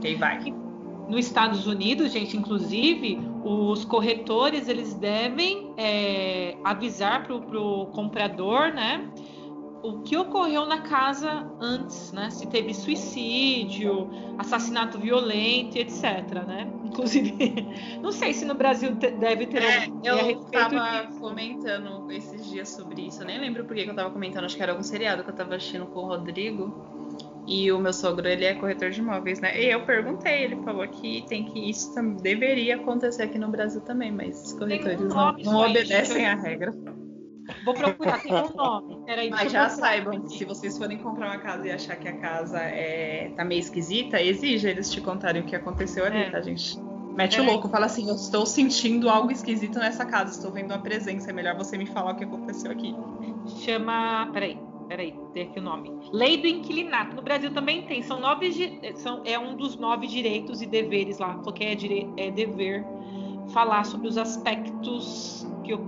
Quem 0.00 0.16
vai? 0.16 0.54
Nos 1.08 1.26
Estados 1.26 1.66
Unidos, 1.66 2.12
gente, 2.12 2.36
inclusive, 2.36 3.18
os 3.44 3.84
corretores 3.84 4.68
eles 4.68 4.94
devem 4.94 5.72
é, 5.76 6.56
avisar 6.62 7.24
pro, 7.24 7.40
pro 7.42 7.86
comprador, 7.86 8.72
né? 8.72 9.10
o 9.82 10.00
que 10.00 10.16
ocorreu 10.16 10.66
na 10.66 10.82
casa 10.82 11.50
antes, 11.60 12.12
né? 12.12 12.30
Se 12.30 12.46
teve 12.46 12.74
suicídio, 12.74 14.10
assassinato 14.38 14.98
violento, 14.98 15.76
etc, 15.76 16.44
né? 16.46 16.70
Inclusive, 16.84 17.34
não 18.02 18.12
sei 18.12 18.34
se 18.34 18.44
no 18.44 18.54
Brasil 18.54 18.94
deve 18.94 19.46
ter. 19.46 19.62
É, 19.62 19.88
eu 20.04 20.42
estava 20.42 21.06
comentando 21.18 22.10
esses 22.10 22.48
dias 22.48 22.68
sobre 22.68 23.06
isso. 23.06 23.22
Eu 23.22 23.26
nem 23.26 23.38
lembro 23.38 23.64
por 23.64 23.74
que 23.74 23.82
eu 23.82 23.90
estava 23.90 24.10
comentando. 24.10 24.44
Acho 24.44 24.56
que 24.56 24.62
era 24.62 24.72
algum 24.72 24.82
seriado 24.82 25.22
que 25.22 25.30
eu 25.30 25.34
estava 25.34 25.54
assistindo 25.54 25.86
com 25.86 26.00
o 26.00 26.06
Rodrigo. 26.06 26.99
E 27.46 27.72
o 27.72 27.78
meu 27.78 27.92
sogro, 27.92 28.28
ele 28.28 28.44
é 28.44 28.54
corretor 28.54 28.90
de 28.90 29.00
imóveis, 29.00 29.40
né? 29.40 29.60
E 29.60 29.70
eu 29.70 29.84
perguntei, 29.84 30.44
ele 30.44 30.56
falou 30.62 30.86
que 30.86 31.24
tem 31.28 31.44
que 31.44 31.70
isso 31.70 31.90
deveria 32.22 32.76
acontecer 32.76 33.24
aqui 33.24 33.38
no 33.38 33.48
Brasil 33.48 33.80
também, 33.80 34.12
mas 34.12 34.40
os 34.42 34.52
corretores 34.52 35.00
um 35.00 35.08
não, 35.08 35.32
não 35.32 35.60
obedecem 35.60 36.26
à 36.26 36.34
regra. 36.34 36.72
Vou 37.64 37.74
procurar, 37.74 38.22
tem 38.22 38.32
um 38.32 38.54
nome. 38.54 39.04
Peraí, 39.04 39.30
Mas 39.30 39.50
já 39.50 39.68
saibam 39.68 40.20
que 40.20 40.38
se 40.38 40.44
vocês 40.44 40.78
forem 40.78 40.98
comprar 40.98 41.26
uma 41.26 41.38
casa 41.38 41.66
e 41.66 41.70
achar 41.72 41.96
que 41.96 42.08
a 42.08 42.16
casa 42.16 42.58
é, 42.58 43.32
tá 43.36 43.44
meio 43.44 43.58
esquisita, 43.58 44.20
exija 44.20 44.70
eles 44.70 44.90
te 44.90 45.00
contarem 45.00 45.42
o 45.42 45.44
que 45.44 45.56
aconteceu 45.56 46.04
ali, 46.04 46.18
é. 46.18 46.30
tá, 46.30 46.40
gente? 46.40 46.78
Mete 47.14 47.40
o 47.40 47.44
louco, 47.44 47.68
fala 47.68 47.86
assim: 47.86 48.08
Eu 48.08 48.14
estou 48.14 48.46
sentindo 48.46 49.10
algo 49.10 49.30
esquisito 49.32 49.78
nessa 49.78 50.04
casa, 50.04 50.30
estou 50.30 50.52
vendo 50.52 50.70
uma 50.70 50.78
presença. 50.78 51.30
É 51.30 51.32
melhor 51.32 51.56
você 51.56 51.76
me 51.76 51.86
falar 51.86 52.12
o 52.12 52.16
que 52.16 52.24
aconteceu 52.24 52.70
aqui. 52.70 52.94
Chama. 53.64 54.30
Peraí, 54.32 54.56
peraí, 54.90 55.14
tem 55.32 55.44
aqui 55.44 55.60
o 55.60 55.62
nome. 55.62 55.96
Lei 56.12 56.36
do 56.36 56.48
inquilinato. 56.48 57.14
No 57.14 57.22
Brasil 57.22 57.54
também 57.54 57.86
tem. 57.86 58.02
São 58.02 58.18
nove. 58.18 58.50
São, 58.96 59.22
é 59.24 59.38
um 59.38 59.54
dos 59.54 59.76
nove 59.76 60.08
direitos 60.08 60.60
e 60.60 60.66
deveres 60.66 61.20
lá. 61.20 61.34
Porque 61.44 61.62
é, 61.62 61.74
dire, 61.76 62.12
é 62.16 62.28
dever 62.28 62.84
falar 63.52 63.84
sobre 63.84 64.08
os 64.08 64.18
aspectos 64.18 65.46
que 65.62 65.78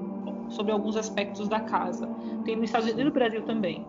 sobre 0.50 0.70
alguns 0.70 0.96
aspectos 0.96 1.48
da 1.48 1.60
casa. 1.60 2.06
Tem 2.44 2.54
nos 2.54 2.66
Estados 2.66 2.86
Unidos 2.86 3.02
e 3.02 3.04
no 3.06 3.10
Brasil 3.10 3.42
também. 3.42 3.84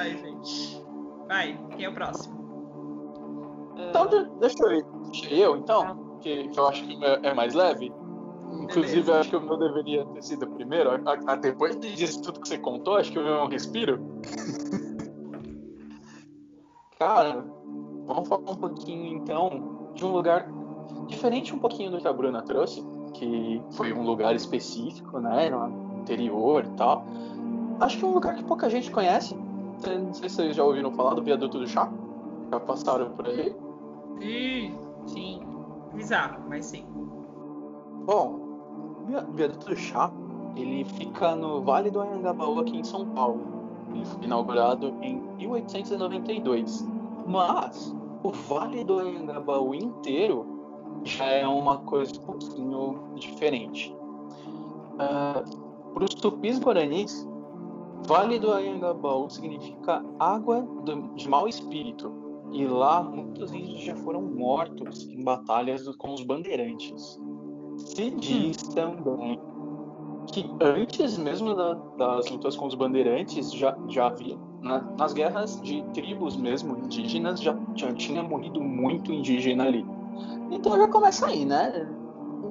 Ai, 0.00 0.16
gente. 0.16 0.82
Vai, 1.28 1.58
quem 1.76 1.84
é 1.84 1.88
o 1.88 1.92
próximo? 1.92 2.42
Então, 3.76 4.08
deixa 4.40 4.62
eu 4.62 4.72
ir. 4.72 4.84
Deixa 5.10 5.34
eu, 5.34 5.56
então, 5.56 5.82
tá. 5.82 5.96
que, 6.20 6.48
que, 6.48 6.58
eu 6.58 6.68
acho 6.68 6.86
que 6.86 6.98
é 7.04 7.34
mais 7.34 7.52
leve. 7.52 7.92
Inclusive, 8.60 9.02
Beleza. 9.02 9.20
acho 9.20 9.30
que 9.30 9.36
o 9.36 9.40
meu 9.40 9.56
deveria 9.56 10.04
ter 10.06 10.22
sido 10.22 10.46
primeiro. 10.46 10.90
A, 10.90 11.32
a, 11.32 11.36
depois 11.36 11.78
disso 11.78 12.22
tudo 12.22 12.40
que 12.40 12.48
você 12.48 12.58
contou, 12.58 12.96
acho 12.96 13.12
que 13.12 13.18
o 13.18 13.22
meu 13.22 13.34
é 13.34 13.44
um 13.44 13.48
respiro. 13.48 14.00
Cara, 16.98 17.44
vamos 18.06 18.28
falar 18.28 18.50
um 18.50 18.56
pouquinho, 18.56 19.16
então, 19.16 19.90
de 19.94 20.04
um 20.04 20.12
lugar 20.12 20.48
diferente 21.08 21.54
um 21.54 21.58
pouquinho 21.58 21.90
do 21.90 21.98
que 21.98 22.08
a 22.08 22.12
Bruna 22.12 22.42
trouxe 22.42 22.84
que 23.14 23.62
foi 23.72 23.92
um 23.92 24.02
lugar 24.02 24.34
específico, 24.34 25.18
né, 25.18 25.48
no 25.48 26.00
interior 26.00 26.64
e 26.64 26.70
tal. 26.76 27.04
Acho 27.80 27.98
que 27.98 28.04
é 28.04 28.08
um 28.08 28.12
lugar 28.12 28.34
que 28.34 28.44
pouca 28.44 28.68
gente 28.68 28.90
conhece. 28.90 29.34
Não 29.34 30.12
sei 30.12 30.28
se 30.28 30.36
vocês 30.36 30.56
já 30.56 30.64
ouviram 30.64 30.92
falar 30.92 31.14
do 31.14 31.22
Viaduto 31.22 31.58
do 31.58 31.66
Chá. 31.66 31.90
Já 32.50 32.60
passaram 32.60 33.10
por 33.10 33.26
aí? 33.26 33.54
Sim, 34.20 34.78
sim. 35.06 35.40
Bizarro, 35.94 36.42
mas 36.48 36.66
sim. 36.66 36.84
Bom, 38.04 38.43
Viaduto 39.06 39.66
do 39.66 39.76
Chá, 39.76 40.10
ele 40.56 40.84
fica 40.84 41.34
no 41.34 41.60
Vale 41.62 41.90
do 41.90 42.00
Anhangabaú, 42.00 42.60
aqui 42.60 42.78
em 42.78 42.84
São 42.84 43.06
Paulo. 43.06 43.40
Ele 43.92 44.04
foi 44.04 44.24
inaugurado 44.24 44.94
em 45.02 45.20
1892. 45.36 46.86
Mas 47.26 47.94
o 48.22 48.30
Vale 48.30 48.84
do 48.84 48.98
Anhangabaú 48.98 49.74
inteiro 49.74 50.46
já 51.04 51.26
é 51.26 51.46
uma 51.46 51.78
coisa 51.78 52.12
um 52.20 52.24
pouquinho 52.24 53.00
diferente. 53.16 53.94
Uh, 54.94 55.92
Para 55.92 56.04
os 56.04 56.14
tupis 56.14 56.58
guaranis, 56.58 57.28
Vale 58.06 58.38
do 58.38 58.52
Anhangabaú 58.52 59.30
significa 59.30 60.04
água 60.18 60.62
do, 60.84 61.14
de 61.14 61.28
mau 61.28 61.48
espírito. 61.48 62.12
E 62.52 62.66
lá 62.66 63.02
muitos 63.02 63.52
índios 63.52 63.82
já 63.82 63.96
foram 63.96 64.22
mortos 64.22 65.08
em 65.08 65.22
batalhas 65.24 65.88
com 65.96 66.14
os 66.14 66.22
bandeirantes. 66.22 67.18
Se 67.76 68.10
diz 68.10 68.56
também 68.74 69.40
que 70.26 70.50
antes 70.60 71.18
mesmo 71.18 71.54
da, 71.54 71.74
das 71.96 72.30
lutas 72.30 72.56
com 72.56 72.66
os 72.66 72.74
bandeirantes 72.74 73.52
já, 73.52 73.76
já 73.88 74.06
havia 74.06 74.36
na, 74.64 74.80
nas 74.98 75.12
guerras 75.12 75.60
de 75.60 75.82
tribos 75.92 76.36
mesmo 76.36 76.76
indígenas 76.78 77.40
já, 77.40 77.56
já 77.76 77.92
tinha 77.92 78.22
morrido 78.22 78.60
muito 78.60 79.12
indígena 79.12 79.64
ali. 79.64 79.86
Então 80.50 80.76
já 80.76 80.88
começa 80.88 81.26
aí, 81.26 81.44
né? 81.44 81.86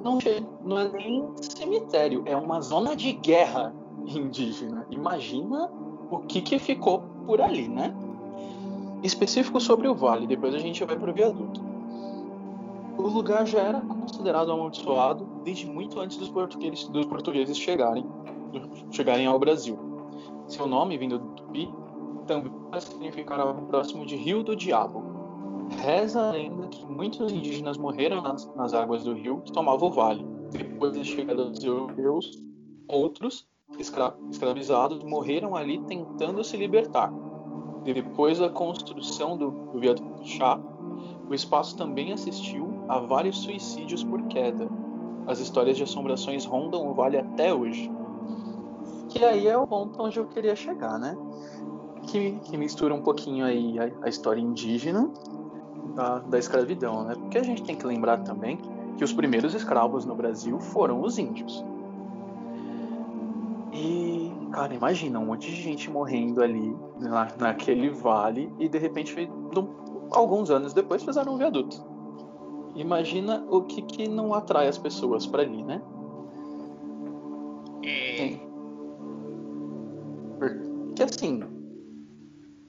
Não, 0.02 0.18
não 0.64 0.78
é 0.78 0.88
nem 0.88 1.28
cemitério, 1.40 2.22
é 2.26 2.36
uma 2.36 2.60
zona 2.60 2.94
de 2.94 3.12
guerra 3.12 3.74
indígena. 4.06 4.86
Imagina 4.90 5.70
o 6.10 6.18
que, 6.20 6.40
que 6.40 6.58
ficou 6.58 7.02
por 7.26 7.40
ali, 7.40 7.68
né? 7.68 7.94
Específico 9.02 9.60
sobre 9.60 9.88
o 9.88 9.94
vale, 9.94 10.26
depois 10.26 10.54
a 10.54 10.58
gente 10.58 10.84
vai 10.84 10.96
para 10.96 11.10
o 11.10 11.14
viaduto. 11.14 11.73
O 12.96 13.08
lugar 13.08 13.46
já 13.46 13.60
era 13.60 13.80
considerado 13.80 14.52
amaldiçoado 14.52 15.26
desde 15.44 15.66
muito 15.66 16.00
antes 16.00 16.16
dos 16.16 16.28
portugueses, 16.28 16.88
dos 16.88 17.06
portugueses 17.06 17.58
chegarem, 17.58 18.06
chegarem 18.90 19.26
ao 19.26 19.38
Brasil. 19.38 19.78
Seu 20.46 20.66
nome, 20.66 20.96
vindo 20.96 21.18
do 21.18 21.28
tupi, 21.28 21.72
também 22.26 22.52
significar 22.80 23.40
algo 23.40 23.66
próximo 23.66 24.06
de 24.06 24.16
Rio 24.16 24.42
do 24.42 24.56
Diabo, 24.56 25.14
Reza 25.70 26.28
a 26.28 26.32
lenda 26.32 26.68
que 26.68 26.84
muitos 26.86 27.32
indígenas 27.32 27.76
morreram 27.76 28.20
nas, 28.20 28.46
nas 28.54 28.74
águas 28.74 29.04
do 29.04 29.14
rio 29.14 29.40
que 29.40 29.52
tomava 29.52 29.84
o 29.84 29.90
vale. 29.90 30.24
Depois 30.50 30.96
da 30.96 31.02
chegada 31.02 31.46
dos 31.46 31.64
europeus, 31.64 32.42
outros, 32.86 33.46
escra 33.78 34.14
escravizados, 34.30 35.02
morreram 35.02 35.56
ali 35.56 35.80
tentando 35.80 36.44
se 36.44 36.56
libertar. 36.56 37.12
Depois 37.82 38.38
da 38.38 38.48
construção 38.48 39.36
do, 39.36 39.50
do 39.50 39.80
viaduto 39.80 40.26
chá, 40.26 40.60
o 41.28 41.34
espaço 41.34 41.76
também 41.76 42.12
assistiu 42.12 42.73
a 42.88 42.98
vários 42.98 43.38
suicídios 43.38 44.04
por 44.04 44.22
queda. 44.24 44.68
As 45.26 45.38
histórias 45.38 45.76
de 45.76 45.82
assombrações 45.82 46.44
rondam 46.44 46.86
o 46.88 46.94
vale 46.94 47.16
até 47.16 47.52
hoje. 47.52 47.90
Que 49.08 49.24
aí 49.24 49.46
é 49.46 49.56
o 49.56 49.66
ponto 49.66 50.02
onde 50.02 50.18
eu 50.18 50.26
queria 50.26 50.54
chegar, 50.54 50.98
né? 50.98 51.16
Que, 52.02 52.32
que 52.40 52.56
mistura 52.56 52.94
um 52.94 53.00
pouquinho 53.00 53.44
aí 53.44 53.78
a, 53.78 53.90
a 54.02 54.08
história 54.08 54.40
indígena 54.40 55.10
da, 55.94 56.18
da 56.18 56.38
escravidão, 56.38 57.04
né? 57.04 57.14
Porque 57.14 57.38
a 57.38 57.42
gente 57.42 57.62
tem 57.62 57.76
que 57.76 57.86
lembrar 57.86 58.18
também 58.18 58.58
que 58.96 59.04
os 59.04 59.12
primeiros 59.12 59.54
escravos 59.54 60.04
no 60.04 60.14
Brasil 60.14 60.58
foram 60.60 61.00
os 61.00 61.18
índios. 61.18 61.64
E, 63.72 64.32
cara, 64.52 64.74
imagina 64.74 65.18
um 65.18 65.26
monte 65.26 65.50
de 65.50 65.60
gente 65.60 65.90
morrendo 65.90 66.42
ali 66.42 66.76
na, 67.00 67.28
naquele 67.38 67.90
vale 67.90 68.52
e 68.58 68.68
de 68.68 68.78
repente, 68.78 69.28
alguns 70.12 70.50
anos 70.50 70.72
depois, 70.72 71.02
fizeram 71.02 71.34
um 71.34 71.36
viaduto. 71.36 71.93
Imagina 72.74 73.46
o 73.48 73.62
que, 73.62 73.82
que 73.82 74.08
não 74.08 74.34
atrai 74.34 74.68
as 74.68 74.78
pessoas 74.78 75.26
para 75.26 75.42
ali, 75.42 75.62
né? 75.62 75.80
É. 77.84 78.38
Porque 80.38 81.02
assim, 81.02 81.42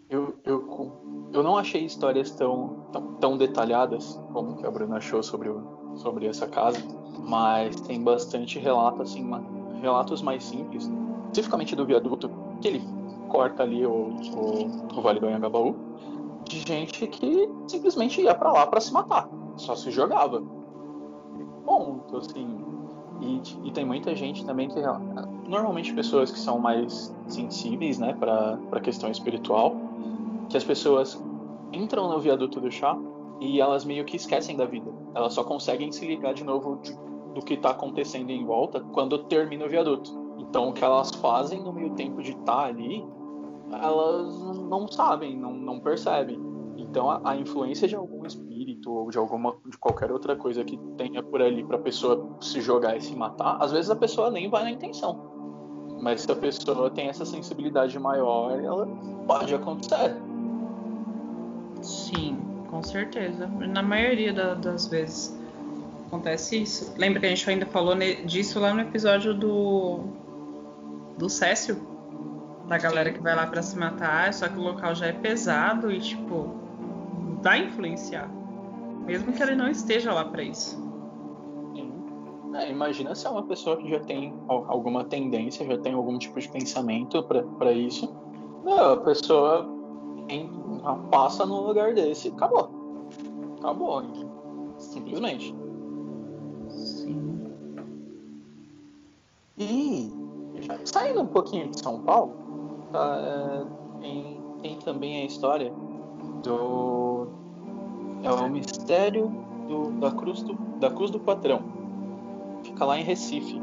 eu, 0.10 0.36
eu, 0.44 1.30
eu 1.34 1.44
não 1.44 1.58
achei 1.58 1.84
histórias 1.86 2.32
tão, 2.32 2.86
tão, 2.92 3.14
tão 3.16 3.38
detalhadas 3.38 4.20
como 4.32 4.56
que 4.58 4.66
a 4.66 4.72
Bruna 4.72 4.98
achou 4.98 5.24
sobre, 5.24 5.50
o, 5.50 5.96
sobre 5.96 6.28
essa 6.28 6.48
casa, 6.48 6.80
mas 7.20 7.80
tem 7.82 8.04
bastante 8.04 8.60
relato, 8.60 9.02
assim, 9.02 9.24
uma, 9.24 9.44
relatos 9.82 10.22
mais 10.22 10.44
simples, 10.44 10.90
especificamente 11.28 11.76
do 11.76 11.86
viaduto, 11.86 12.30
que 12.62 12.68
ele 12.68 12.82
corta 13.30 13.64
ali 13.64 13.86
o, 13.86 13.92
o, 13.92 14.98
o 14.98 15.02
Vale 15.02 15.20
do 15.20 15.28
Anhangabaú, 15.28 15.76
de 16.48 16.60
gente 16.60 17.08
que 17.08 17.50
simplesmente 17.68 18.22
ia 18.22 18.36
para 18.36 18.52
lá 18.52 18.68
para 18.68 18.80
se 18.80 18.94
matar, 18.94 19.28
só 19.58 19.76
se 19.76 19.92
jogava. 19.92 20.42
Ponto, 21.66 22.18
assim. 22.18 22.66
E, 23.22 23.42
e, 23.64 23.72
tem 23.72 23.86
muita 23.86 24.14
gente 24.16 24.46
também 24.46 24.68
que 24.68 24.76
normalmente 25.48 25.94
pessoas 25.94 26.32
que 26.32 26.40
são 26.40 26.60
mais 26.60 27.16
sensíveis, 27.28 27.98
né, 27.98 28.14
para 28.14 28.60
a 28.72 28.80
questão 28.82 29.10
espiritual, 29.10 29.76
que 30.50 30.58
as 30.58 30.64
pessoas 30.64 31.22
entram 31.72 32.10
no 32.10 32.20
viaduto 32.20 32.60
do 32.60 32.70
chá 32.70 32.98
e 33.40 33.60
elas 33.62 33.86
meio 33.86 34.04
que 34.06 34.18
esquecem 34.18 34.56
da 34.56 34.66
vida. 34.66 34.92
Elas 35.14 35.34
só 35.34 35.44
conseguem 35.44 35.92
se 35.92 36.06
ligar 36.06 36.34
de 36.34 36.44
novo 36.44 36.78
de, 36.82 36.94
do 37.34 37.42
que 37.42 37.54
está 37.54 37.72
acontecendo 37.72 38.30
em 38.30 38.46
volta 38.46 38.82
quando 38.92 39.18
termina 39.20 39.66
o 39.66 39.70
viaduto. 39.70 40.12
Então, 40.38 40.70
o 40.70 40.74
que 40.74 40.84
elas 40.84 41.12
fazem 41.12 41.62
no 41.62 41.72
meio 41.72 41.92
tempo 41.92 42.22
de 42.22 42.32
estar 42.32 42.44
tá 42.46 42.66
ali, 42.66 43.06
elas 43.72 44.40
não 44.58 44.88
sabem, 44.88 45.38
não, 45.38 45.54
não 45.54 45.80
percebem. 45.80 46.40
Então, 46.96 47.12
a, 47.12 47.20
a, 47.32 47.36
influência 47.36 47.90
de 47.90 47.94
algum 47.94 48.26
espírito 48.26 48.90
ou 48.90 49.12
de 49.12 49.18
alguma 49.18 49.54
de 49.66 49.78
qualquer 49.78 50.14
outra 50.14 50.34
coisa 50.34 50.64
que 50.64 50.78
tenha 50.98 51.22
por 51.22 51.42
ali 51.42 51.62
para 51.62 51.76
a 51.76 51.80
pessoa 51.80 52.38
se 52.40 52.62
jogar 52.62 52.96
e 52.96 53.02
se 53.02 53.14
matar, 53.14 53.58
às 53.62 53.74
vezes 53.74 53.92
a 53.92 53.98
pessoa 53.98 54.32
nem 54.32 54.50
vai 54.50 54.64
na 54.64 54.72
intenção. 54.72 55.98
Mas 56.02 56.22
se 56.22 56.32
a 56.32 56.36
pessoa 56.38 56.90
tem 56.90 57.10
essa 57.10 57.26
sensibilidade 57.26 58.00
maior, 58.00 58.58
ela 58.64 58.88
pode 59.28 59.54
acontecer. 59.54 60.16
Sim, 61.82 62.38
com 62.70 62.82
certeza. 62.82 63.46
Na 63.46 63.84
maioria 63.84 64.32
da, 64.32 64.54
das 64.54 64.88
vezes 64.88 65.38
acontece 66.08 66.62
isso. 66.62 66.94
Lembra 66.98 67.20
que 67.20 67.26
a 67.26 67.30
gente 67.30 67.50
ainda 67.50 67.66
falou 67.66 67.94
disso 68.26 68.58
lá 68.58 68.74
no 68.74 68.80
episódio 68.80 69.34
do 69.34 70.00
do 71.18 71.30
Cécio? 71.30 71.76
Da 72.70 72.78
galera 72.78 73.12
que 73.12 73.20
vai 73.20 73.36
lá 73.36 73.46
para 73.48 73.62
se 73.62 73.78
matar, 73.78 74.34
só 74.34 74.48
que 74.48 74.58
o 74.58 74.62
local 74.62 74.96
já 74.96 75.08
é 75.08 75.12
pesado 75.12 75.92
e 75.92 76.00
tipo 76.00 76.64
vai 77.46 77.64
influenciar. 77.64 78.28
Mesmo 79.06 79.32
que 79.32 79.42
ele 79.42 79.56
não 79.56 79.70
esteja 79.70 80.12
lá 80.12 80.26
para 80.26 80.42
isso. 80.42 80.84
É, 82.56 82.72
imagina 82.72 83.14
se 83.14 83.28
é 83.28 83.30
uma 83.30 83.44
pessoa 83.44 83.78
que 83.78 83.88
já 83.88 84.00
tem 84.00 84.34
alguma 84.48 85.04
tendência, 85.04 85.66
já 85.66 85.78
tem 85.78 85.94
algum 85.94 86.18
tipo 86.18 86.40
de 86.40 86.50
pensamento 86.50 87.22
para 87.24 87.72
isso. 87.72 88.12
Não, 88.64 88.94
a 88.94 88.98
pessoa 88.98 89.70
passa 91.12 91.46
num 91.46 91.68
lugar 91.68 91.94
desse 91.94 92.30
acabou. 92.30 92.72
Acabou. 93.60 94.04
Simplesmente. 94.80 95.54
Sim. 96.70 97.52
E 99.58 100.12
saindo 100.86 101.22
um 101.22 101.28
pouquinho 101.28 101.70
de 101.70 101.80
São 101.80 102.02
Paulo, 102.02 102.34
tá, 102.92 103.18
é, 103.20 104.00
tem, 104.02 104.42
tem 104.62 104.80
também 104.80 105.22
a 105.22 105.26
história 105.26 105.72
do. 106.42 107.05
É 108.26 108.32
o 108.32 108.50
mistério 108.50 109.32
do, 109.68 109.92
da, 110.00 110.12
cruz 110.12 110.42
do, 110.42 110.56
da 110.80 110.90
Cruz 110.90 111.12
do 111.12 111.20
Patrão 111.20 111.62
fica 112.64 112.84
lá 112.84 113.00
em 113.00 113.04
Recife. 113.04 113.62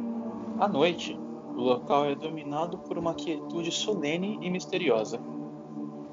À 0.58 0.68
noite, 0.68 1.18
o 1.56 1.60
local 1.60 2.06
é 2.06 2.14
dominado 2.14 2.78
por 2.78 2.96
uma 2.96 3.12
quietude 3.14 3.72
solene 3.72 4.38
e 4.40 4.48
misteriosa, 4.48 5.20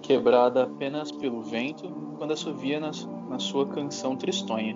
quebrada 0.01 0.63
apenas 0.63 1.11
pelo 1.11 1.41
vento 1.41 1.87
quando 2.17 2.31
assovia 2.31 2.79
na, 2.79 3.39
sua 3.39 3.67
canção 3.67 4.15
tristonha. 4.15 4.75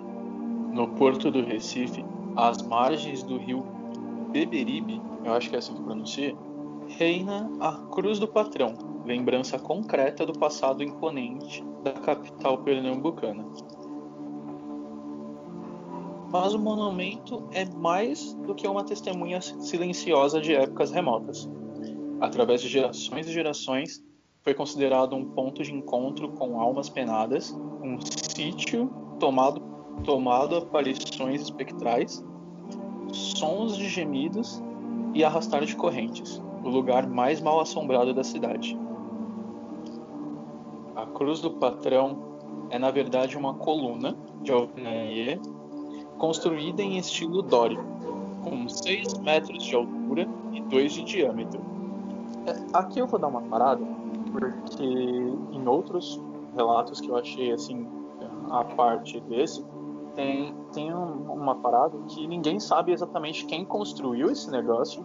No 0.72 0.88
porto 0.88 1.30
do 1.30 1.42
Recife, 1.42 2.04
às 2.36 2.62
margens 2.62 3.22
do 3.22 3.36
rio 3.36 3.64
Beberibe, 4.30 5.02
eu 5.24 5.32
acho 5.32 5.50
que 5.50 5.56
é 5.56 5.58
assim 5.58 5.74
que 5.74 5.82
pronuncia, 5.82 6.34
reina 6.86 7.50
a 7.60 7.72
Cruz 7.90 8.18
do 8.18 8.28
Patrão, 8.28 8.74
lembrança 9.04 9.58
concreta 9.58 10.24
do 10.24 10.32
passado 10.32 10.82
imponente 10.82 11.64
da 11.82 11.92
capital 11.92 12.58
pernambucana 12.58 13.44
mas 16.34 16.52
o 16.52 16.58
monumento 16.58 17.48
é 17.52 17.64
mais 17.64 18.34
do 18.34 18.56
que 18.56 18.66
uma 18.66 18.82
testemunha 18.82 19.40
silenciosa 19.40 20.40
de 20.40 20.52
épocas 20.52 20.90
remotas. 20.90 21.48
Através 22.20 22.60
de 22.60 22.66
gerações 22.66 23.28
e 23.28 23.32
gerações, 23.32 24.02
foi 24.42 24.52
considerado 24.52 25.14
um 25.14 25.24
ponto 25.26 25.62
de 25.62 25.72
encontro 25.72 26.32
com 26.32 26.60
almas 26.60 26.88
penadas, 26.88 27.56
um 27.80 28.00
sítio 28.34 28.90
tomado, 29.20 29.62
tomado 30.02 30.56
aparições 30.56 31.40
espectrais, 31.40 32.20
sons 33.12 33.76
de 33.76 33.88
gemidos 33.88 34.60
e 35.14 35.22
arrastar 35.22 35.64
de 35.64 35.76
correntes, 35.76 36.42
o 36.64 36.68
lugar 36.68 37.08
mais 37.08 37.40
mal 37.40 37.60
assombrado 37.60 38.12
da 38.12 38.24
cidade. 38.24 38.76
Cruz 41.14 41.40
do 41.40 41.50
Patrão 41.52 42.34
é, 42.70 42.78
na 42.78 42.90
verdade, 42.90 43.36
uma 43.36 43.54
coluna 43.54 44.16
de 44.42 44.52
alvenaria 44.52 45.40
construída 46.18 46.82
em 46.82 46.98
estilo 46.98 47.42
dórico, 47.42 47.84
com 48.42 48.68
6 48.68 49.18
metros 49.18 49.62
de 49.62 49.74
altura 49.74 50.28
e 50.52 50.60
2 50.60 50.92
de 50.92 51.04
diâmetro. 51.04 51.60
É, 52.46 52.56
aqui 52.72 52.98
eu 52.98 53.06
vou 53.06 53.18
dar 53.18 53.28
uma 53.28 53.42
parada, 53.42 53.84
porque 54.32 54.84
em 54.84 55.66
outros 55.66 56.20
relatos 56.54 57.00
que 57.00 57.08
eu 57.08 57.16
achei 57.16 57.52
assim, 57.52 57.86
a 58.50 58.64
parte 58.64 59.20
desse, 59.20 59.64
tem, 60.14 60.54
tem 60.72 60.94
um, 60.94 61.32
uma 61.32 61.56
parada 61.56 61.96
que 62.08 62.26
ninguém 62.26 62.60
sabe 62.60 62.92
exatamente 62.92 63.44
quem 63.46 63.64
construiu 63.64 64.30
esse 64.30 64.50
negócio 64.50 65.04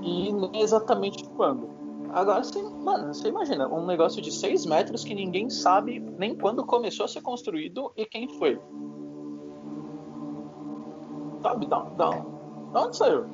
e 0.00 0.32
nem 0.32 0.60
exatamente 0.60 1.24
quando. 1.36 1.68
Agora, 2.12 2.44
você, 2.44 2.62
mano, 2.62 3.14
você 3.14 3.28
imagina, 3.28 3.66
um 3.68 3.86
negócio 3.86 4.20
de 4.20 4.30
6 4.30 4.66
metros 4.66 5.02
que 5.02 5.14
ninguém 5.14 5.48
sabe 5.48 5.98
nem 6.18 6.36
quando 6.36 6.64
começou 6.64 7.04
a 7.04 7.08
ser 7.08 7.22
construído 7.22 7.92
e 7.96 8.04
quem 8.04 8.28
foi. 8.38 8.60
Sabe? 11.42 11.66
Da, 11.66 11.80
da, 11.80 12.10
da 12.72 12.86
onde 12.86 12.96
saiu? 12.96 13.24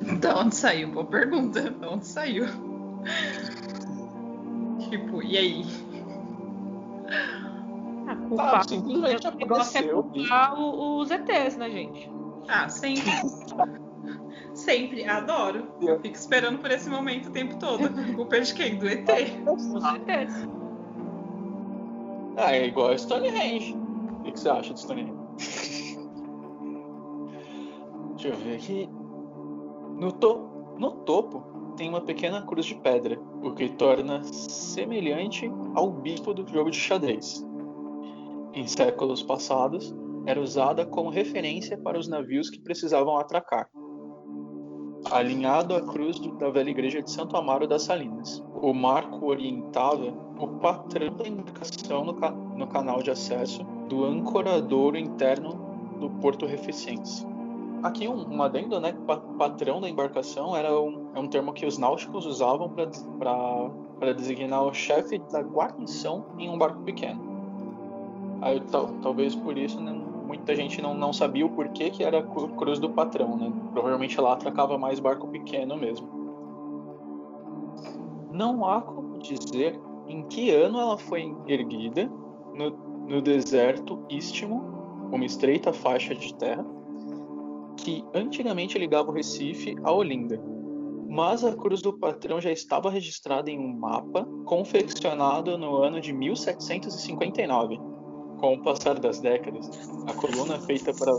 Da 0.20 0.38
onde 0.38 0.54
saiu? 0.54 0.90
Boa 0.90 1.06
pergunta. 1.06 1.70
Da 1.70 1.90
onde 1.90 2.06
saiu? 2.06 2.46
tipo, 4.90 5.22
e 5.22 5.36
aí? 5.36 5.64
A 8.06 8.16
culpa, 8.16 8.44
Sabe, 8.44 8.68
simplesmente 8.68 9.26
o 9.26 9.36
negócio 9.36 9.78
é 9.78 9.82
culpar 9.82 10.60
os 10.60 11.10
ETs, 11.10 11.56
né, 11.56 11.70
gente? 11.70 12.10
Ah, 12.48 12.68
sempre. 12.68 13.10
sempre, 14.64 15.04
adoro. 15.04 15.68
Eu 15.80 16.00
fico 16.00 16.16
esperando 16.16 16.58
por 16.58 16.70
esse 16.70 16.88
momento 16.88 17.28
o 17.28 17.32
tempo 17.32 17.56
todo. 17.58 17.88
Culpa 18.16 18.40
de 18.40 18.54
quem? 18.54 18.78
Do 18.78 18.88
ET. 18.88 19.08
Os 19.46 19.84
ETs. 19.84 20.48
Ah, 22.36 22.56
é 22.56 22.66
igual 22.66 22.90
a 22.90 22.98
Stonehenge. 22.98 23.76
O 24.20 24.32
que 24.32 24.40
você 24.40 24.48
acha 24.48 24.74
de 24.74 24.80
Stonehenge? 24.80 25.12
Deixa 28.12 28.28
eu 28.28 28.36
ver 28.36 28.56
aqui. 28.56 28.88
No, 29.98 30.10
to 30.12 30.48
no 30.78 30.90
topo 31.04 31.44
tem 31.76 31.88
uma 31.88 32.00
pequena 32.00 32.42
cruz 32.42 32.66
de 32.66 32.74
pedra, 32.76 33.20
o 33.42 33.52
que 33.52 33.68
torna 33.68 34.22
semelhante 34.24 35.50
ao 35.74 35.90
bispo 35.90 36.32
do 36.32 36.46
jogo 36.48 36.70
de 36.70 36.78
xadrez. 36.78 37.46
Em 38.52 38.66
séculos 38.66 39.22
passados, 39.22 39.94
era 40.26 40.40
usada 40.40 40.86
como 40.86 41.10
referência 41.10 41.76
para 41.76 41.98
os 41.98 42.08
navios 42.08 42.48
que 42.48 42.60
precisavam 42.60 43.18
atracar. 43.18 43.68
Alinhado 45.10 45.74
à 45.74 45.80
cruz 45.82 46.18
da 46.38 46.50
velha 46.50 46.70
igreja 46.70 47.02
de 47.02 47.10
Santo 47.10 47.36
Amaro 47.36 47.66
das 47.66 47.82
Salinas, 47.82 48.42
o 48.54 48.72
marco 48.72 49.26
orientava 49.26 50.14
o 50.38 50.48
patrão 50.48 51.14
da 51.14 51.28
embarcação 51.28 52.04
no, 52.04 52.14
ca 52.14 52.30
no 52.30 52.66
canal 52.66 53.02
de 53.02 53.10
acesso 53.10 53.62
do 53.88 54.04
ancoradouro 54.06 54.96
interno 54.96 55.58
do 56.00 56.08
Porto 56.20 56.46
Reficense. 56.46 57.26
Aqui 57.82 58.08
um, 58.08 58.34
um 58.34 58.42
adendo, 58.42 58.80
né? 58.80 58.94
Patrão 59.38 59.80
da 59.80 59.88
embarcação 59.88 60.56
era 60.56 60.72
um, 60.80 61.10
é 61.14 61.20
um 61.20 61.28
termo 61.28 61.52
que 61.52 61.66
os 61.66 61.76
náuticos 61.76 62.24
usavam 62.24 62.70
para 62.70 64.12
designar 64.14 64.64
o 64.64 64.72
chefe 64.72 65.18
da 65.30 65.40
guarnição 65.40 66.24
em 66.38 66.48
um 66.48 66.56
barco 66.56 66.80
pequeno. 66.80 67.20
Aí, 68.40 68.60
tal, 68.70 68.88
talvez 69.02 69.34
por 69.34 69.56
isso, 69.56 69.80
né, 69.80 69.92
muita 70.24 70.54
gente 70.56 70.80
não, 70.80 70.94
não 70.94 71.12
sabia 71.12 71.44
o 71.44 71.50
porquê 71.50 71.90
que 71.90 72.02
era 72.02 72.22
cruz 72.22 72.78
do 72.78 72.90
patrão, 72.90 73.36
né? 73.36 73.52
Provavelmente 73.72 74.20
lá 74.20 74.32
atracava 74.32 74.78
mais 74.78 74.98
barco 74.98 75.28
pequeno 75.28 75.76
mesmo. 75.76 76.08
Não 78.32 78.66
há 78.66 78.80
como 78.80 79.18
dizer 79.18 79.78
em 80.08 80.22
que 80.24 80.50
ano 80.50 80.78
ela 80.78 80.98
foi 80.98 81.34
erguida 81.46 82.10
no, 82.54 82.70
no 83.06 83.22
deserto 83.22 84.04
istmo, 84.10 84.62
uma 85.12 85.24
estreita 85.24 85.72
faixa 85.72 86.14
de 86.14 86.34
terra, 86.34 86.64
que 87.76 88.04
antigamente 88.14 88.78
ligava 88.78 89.10
o 89.10 89.14
Recife 89.14 89.76
a 89.82 89.92
Olinda. 89.92 90.40
Mas 91.08 91.44
a 91.44 91.54
Cruz 91.54 91.80
do 91.80 91.92
Patrão 91.92 92.40
já 92.40 92.50
estava 92.50 92.90
registrada 92.90 93.50
em 93.50 93.58
um 93.58 93.72
mapa 93.72 94.26
confeccionado 94.44 95.56
no 95.56 95.76
ano 95.76 96.00
de 96.00 96.12
1759. 96.12 97.93
Com 98.44 98.56
o 98.56 98.58
passar 98.58 99.00
das 99.00 99.20
décadas, 99.20 99.70
a 100.06 100.12
coluna 100.12 100.58
feita 100.58 100.92
para 100.92 101.16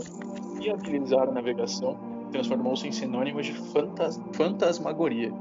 viabilizar 0.60 1.28
a 1.28 1.32
navegação 1.32 1.98
transformou-se 2.30 2.86
em 2.86 2.92
sinônimo 2.92 3.42
de 3.42 3.52
fantas 3.52 4.16
fantasmagoria. 4.32 5.32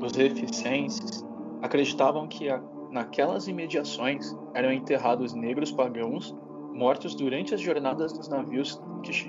Os 0.00 0.12
reficenses 0.12 1.22
acreditavam 1.60 2.26
que 2.26 2.48
a, 2.48 2.62
naquelas 2.90 3.46
imediações 3.46 4.34
eram 4.54 4.72
enterrados 4.72 5.34
negros 5.34 5.70
pagãos 5.70 6.34
mortos 6.72 7.14
durante 7.14 7.54
as 7.54 7.60
jornadas 7.60 8.14
dos 8.14 8.26
navios 8.26 8.80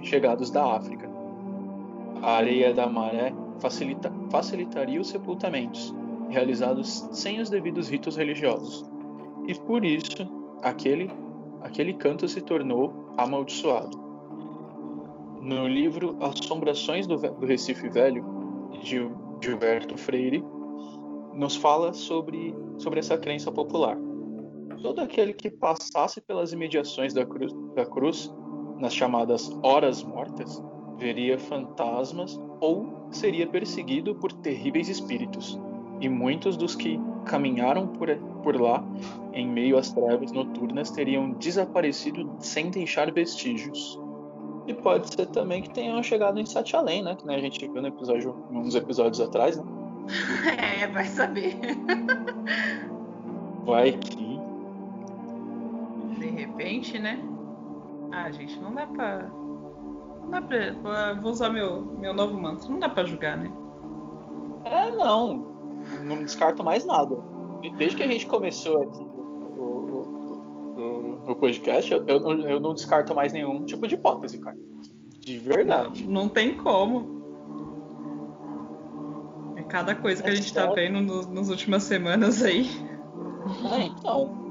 chegados 0.02 0.50
da 0.50 0.74
África 0.74 1.10
a 2.22 2.38
areia 2.38 2.74
da 2.74 2.88
maré 2.88 3.34
facilita, 3.60 4.10
facilitaria 4.30 5.02
os 5.02 5.10
sepultamentos, 5.10 5.94
realizados 6.30 7.10
sem 7.12 7.42
os 7.42 7.50
devidos 7.50 7.90
ritos 7.90 8.16
religiosos. 8.16 8.86
E 9.50 9.54
por 9.54 9.84
isso, 9.84 10.26
aquele, 10.64 11.12
aquele 11.66 11.94
canto 11.94 12.28
se 12.28 12.42
tornou 12.42 13.12
amaldiçoado. 13.18 13.98
No 15.42 15.68
livro 15.68 16.16
Assombrações 16.22 17.08
do, 17.08 17.18
do 17.18 17.46
Recife 17.46 17.90
Velho, 17.90 18.24
de 18.84 19.10
Gilberto 19.42 19.98
Freire, 19.98 20.44
nos 21.34 21.56
fala 21.56 21.92
sobre, 21.92 22.56
sobre 22.78 23.00
essa 23.00 23.18
crença 23.18 23.52
popular. 23.52 23.98
todo 24.82 25.02
aquele 25.02 25.34
que 25.34 25.50
passasse 25.50 26.22
pelas 26.22 26.54
imediações 26.54 27.14
da 27.14 27.26
cruz, 27.26 27.52
da 27.76 27.86
cruz 27.86 28.32
nas 28.78 28.94
chamadas 28.94 29.52
horas 29.64 30.04
mortas, 30.04 30.64
veria 30.98 31.40
fantasmas 31.40 32.40
ou 32.62 33.08
seria 33.10 33.48
perseguido 33.48 34.14
por 34.16 34.32
terríveis 34.32 34.88
espíritos. 34.88 35.60
E 36.00 36.08
muitos 36.08 36.56
dos 36.58 36.76
que 36.76 37.00
caminharam 37.26 37.88
por, 37.88 38.16
por 38.44 38.60
lá, 38.60 38.84
em 39.34 39.48
meio 39.48 39.78
às 39.78 39.92
trevas 39.92 40.32
noturnas, 40.32 40.92
teriam 40.92 41.32
desaparecido 41.32 42.36
sem 42.40 42.70
deixar 42.70 43.12
vestígios. 43.12 44.00
E 44.68 44.74
pode 44.74 45.14
ser 45.14 45.28
também 45.28 45.62
que 45.62 45.70
tenham 45.70 46.02
chegado 46.02 46.40
em 46.40 46.46
Sete 46.46 46.76
Além, 46.76 47.04
né? 47.04 47.16
Que 47.16 47.26
né, 47.28 47.36
a 47.36 47.40
gente 47.40 47.60
viu 47.68 47.82
no 47.82 47.88
episódio, 47.88 48.36
uns 48.52 48.74
episódios 48.74 49.20
atrás, 49.20 49.58
né? 49.58 49.64
É, 50.82 50.88
vai 50.88 51.06
saber. 51.06 51.58
Vai 53.66 53.94
que. 53.94 54.40
De 56.20 56.30
repente, 56.30 57.00
né? 57.00 57.20
Ah, 58.12 58.32
gente, 58.32 58.60
não 58.60 58.74
dá 58.74 58.86
pra. 58.88 59.30
Não 60.22 60.30
dá 60.30 60.42
pra. 60.42 61.14
Vou 61.16 61.32
usar 61.32 61.50
meu, 61.50 61.82
meu 61.82 62.14
novo 62.14 62.40
mantra. 62.40 62.70
Não 62.70 62.80
dá 62.80 62.90
pra 62.90 63.04
julgar, 63.04 63.38
né? 63.38 63.52
É, 64.64 64.92
não. 64.92 65.55
Não 66.04 66.24
descarto 66.24 66.64
mais 66.64 66.86
nada. 66.86 67.16
Desde 67.78 67.98
que 67.98 68.04
a 68.04 68.08
gente 68.08 68.28
começou 68.28 68.82
aqui 68.84 69.04
o, 69.04 69.62
o, 70.78 71.32
o 71.32 71.36
podcast, 71.36 71.92
eu, 71.92 72.06
eu, 72.06 72.42
eu 72.42 72.60
não 72.60 72.74
descarto 72.74 73.16
mais 73.16 73.34
nenhum 73.34 73.66
tipo 73.66 73.88
de 73.88 73.96
hipótese, 73.96 74.38
cara. 74.40 74.58
De 75.20 75.38
verdade. 75.40 76.06
Não, 76.06 76.24
não 76.24 76.30
tem 76.30 76.56
como. 76.56 77.16
É 79.56 79.64
cada 79.64 79.96
coisa 79.96 80.22
que 80.22 80.30
é 80.30 80.34
a 80.34 80.36
gente 80.36 80.54
tá 80.54 80.68
vendo 80.72 81.02
no, 81.02 81.34
nas 81.34 81.50
últimas 81.50 81.84
semanas 81.84 82.44
aí. 82.44 82.68
É, 83.74 83.86
então 83.86 84.46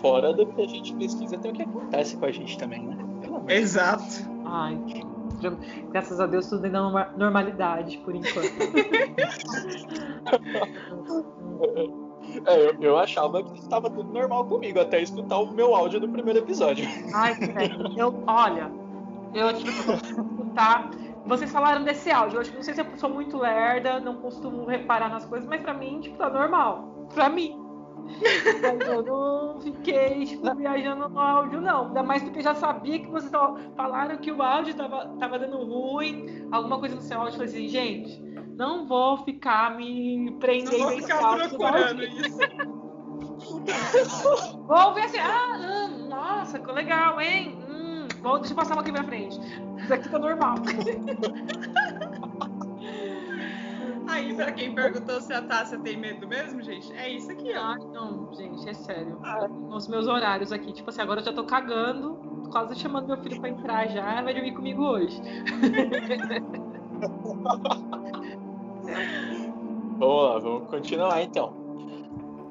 fora 0.00 0.32
do 0.32 0.46
que 0.46 0.62
a 0.62 0.66
gente 0.66 0.94
pesquisa, 0.94 1.36
tem 1.38 1.50
o 1.50 1.54
que 1.54 1.62
acontece 1.62 2.16
com 2.16 2.26
a 2.26 2.30
gente 2.30 2.56
também, 2.58 2.86
né? 2.86 2.96
Exato. 3.48 4.04
Ai, 4.44 4.78
graças 5.90 6.20
a 6.20 6.26
Deus 6.26 6.48
tudo 6.48 6.64
ainda 6.64 6.78
é 6.78 7.18
normalidade 7.18 7.98
por 7.98 8.14
enquanto. 8.14 8.52
É, 12.44 12.68
eu, 12.68 12.76
eu, 12.80 12.98
achava 12.98 13.42
que 13.42 13.58
estava 13.58 13.88
tudo 13.88 14.12
normal 14.12 14.44
comigo, 14.46 14.80
até 14.80 15.00
escutar 15.00 15.38
o 15.38 15.52
meu 15.52 15.74
áudio 15.74 16.00
do 16.00 16.08
primeiro 16.08 16.40
episódio. 16.40 16.84
Ai, 17.14 17.34
velho, 17.34 17.94
eu, 17.96 18.22
olha, 18.26 18.70
eu 19.32 19.54
tive 19.54 19.72
que 19.72 19.92
escutar. 19.92 20.90
Vocês 21.24 21.50
falaram 21.50 21.82
desse 21.84 22.10
áudio, 22.10 22.36
eu 22.36 22.40
acho 22.40 22.50
que 22.50 22.56
não 22.56 22.62
sei 22.62 22.74
se 22.74 22.80
eu 22.80 22.86
sou 22.96 23.10
muito 23.10 23.38
lerda, 23.38 24.00
não 24.00 24.16
costumo 24.16 24.66
reparar 24.66 25.08
nas 25.08 25.24
coisas, 25.24 25.48
mas 25.48 25.62
pra 25.62 25.72
mim, 25.72 26.00
tipo, 26.00 26.16
tá 26.16 26.28
normal. 26.28 27.08
Pra 27.14 27.28
mim. 27.28 27.65
Mas 28.62 28.88
eu 28.88 29.02
não 29.02 29.60
fiquei 29.60 30.24
tipo, 30.26 30.54
viajando 30.54 31.08
no 31.08 31.18
áudio, 31.18 31.60
não. 31.60 31.88
Ainda 31.88 32.02
mais 32.02 32.22
porque 32.22 32.42
já 32.42 32.54
sabia 32.54 32.98
que 32.98 33.08
vocês 33.08 33.30
falaram 33.76 34.16
que 34.18 34.32
o 34.32 34.42
áudio 34.42 34.74
tava, 34.74 35.08
tava 35.18 35.38
dando 35.38 35.58
ruim, 35.64 36.48
alguma 36.50 36.78
coisa 36.78 36.94
no 36.94 37.02
seu 37.02 37.18
áudio. 37.18 37.34
Eu 37.34 37.46
falei 37.46 37.48
assim, 37.48 37.68
gente, 37.68 38.20
não 38.56 38.86
vou 38.86 39.18
ficar 39.18 39.76
me 39.76 40.36
prendendo 40.40 40.78
não 40.78 40.88
vou 40.88 40.96
ficar 40.98 41.48
procurando 41.48 42.02
isso. 42.02 42.38
vou 44.66 44.94
ver 44.94 45.02
assim, 45.02 45.18
ah, 45.18 45.88
hum, 45.90 46.08
nossa, 46.08 46.58
ficou 46.58 46.74
legal, 46.74 47.20
hein? 47.20 47.58
Hum, 47.68 48.08
vou, 48.22 48.38
deixa 48.38 48.52
eu 48.52 48.56
passar 48.56 48.74
uma 48.74 48.82
aqui 48.82 48.92
pra 48.92 49.04
frente. 49.04 49.38
Isso 49.78 49.92
aqui 49.92 50.08
tá 50.08 50.18
normal. 50.18 50.56
Pra 54.36 54.52
quem 54.52 54.74
perguntou 54.74 55.20
se 55.20 55.32
a 55.32 55.42
Tássia 55.42 55.78
tem 55.78 55.96
medo 55.96 56.28
mesmo, 56.28 56.62
gente, 56.62 56.92
é 56.92 57.10
isso 57.10 57.30
aqui, 57.30 57.52
ó. 57.54 57.58
Ah, 57.58 57.78
não, 57.92 58.32
gente, 58.34 58.68
é 58.68 58.74
sério. 58.74 59.18
Ah. 59.22 59.48
Os 59.70 59.88
meus 59.88 60.06
horários 60.06 60.52
aqui, 60.52 60.72
tipo 60.72 60.90
assim, 60.90 61.00
agora 61.00 61.20
eu 61.20 61.24
já 61.24 61.32
tô 61.32 61.44
cagando, 61.44 62.18
quase 62.50 62.76
chamando 62.76 63.08
meu 63.08 63.16
filho 63.18 63.40
pra 63.40 63.48
entrar 63.48 63.88
já, 63.88 64.22
vai 64.22 64.34
dormir 64.34 64.52
comigo 64.52 64.84
hoje. 64.84 65.20
vamos 69.98 70.22
lá, 70.22 70.38
vamos 70.38 70.68
continuar 70.68 71.22
então. 71.22 71.64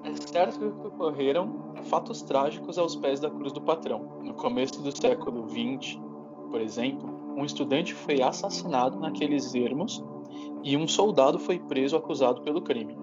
É 0.04 0.16
certo 0.16 0.60
que 0.60 0.88
ocorreram 0.88 1.74
fatos 1.84 2.24
trágicos 2.24 2.78
aos 2.78 2.96
pés 2.96 3.20
da 3.20 3.30
cruz 3.30 3.52
do 3.52 3.62
patrão. 3.62 4.20
No 4.24 4.34
começo 4.34 4.82
do 4.82 4.96
século 4.96 5.48
XX, 5.50 6.00
por 6.50 6.62
exemplo, 6.62 7.14
um 7.38 7.46
estudante 7.46 7.94
foi 7.94 8.22
assassinado 8.22 9.00
naqueles 9.00 9.54
ermos 9.54 10.04
e 10.64 10.76
um 10.76 10.88
soldado 10.88 11.38
foi 11.40 11.60
preso 11.60 11.96
acusado 11.96 12.42
pelo 12.42 12.62
crime. 12.62 12.98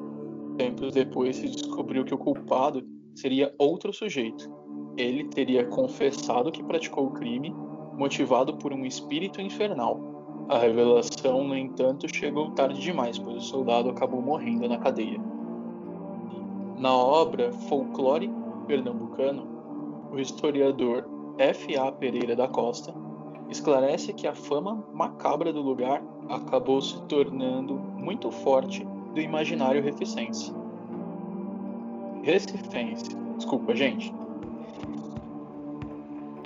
Tempos 0.57 0.93
depois 0.93 1.37
se 1.37 1.49
descobriu 1.49 2.05
que 2.05 2.15
o 2.15 2.19
culpado 2.19 2.85
seria 3.15 3.55
outro 3.59 3.93
sujeito. 3.93 4.51
Ele 4.97 5.25
teria 5.25 5.65
confessado 5.67 6.53
que 6.53 6.63
praticou 6.63 7.07
o 7.07 7.13
crime, 7.13 7.55
motivado 7.97 8.57
por 8.57 8.73
um 8.73 8.85
espírito 8.85 9.41
infernal. 9.41 10.01
A 10.49 10.59
revelação, 10.59 11.45
no 11.45 11.57
entanto, 11.57 12.07
chegou 12.15 12.51
tarde 12.51 12.81
demais, 12.81 13.19
pois 13.19 13.37
o 13.37 13.41
soldado 13.41 13.89
acabou 13.89 14.21
morrendo 14.21 14.69
na 14.69 14.79
cadeia. 14.79 15.21
Na 16.79 16.95
obra 16.95 17.53
Folclore 17.53 18.31
Pernambucano, 18.67 19.47
o 20.11 20.19
historiador 20.19 21.09
F. 21.39 21.77
A. 21.77 21.91
Pereira 21.93 22.37
da 22.37 22.49
Costa 22.49 23.02
esclarece 23.53 24.13
que 24.13 24.27
a 24.27 24.35
fama 24.35 24.85
macabra 24.93 25.53
do 25.53 25.63
lugar 25.63 26.03
acabou 26.29 26.81
se 26.81 27.01
tornando 27.03 27.75
muito 27.75 28.31
forte 28.31 28.85
do 29.15 29.21
imaginário 29.21 29.83
recifense. 29.83 30.53
Recifense, 32.23 33.17
desculpa, 33.37 33.75
gente. 33.77 34.13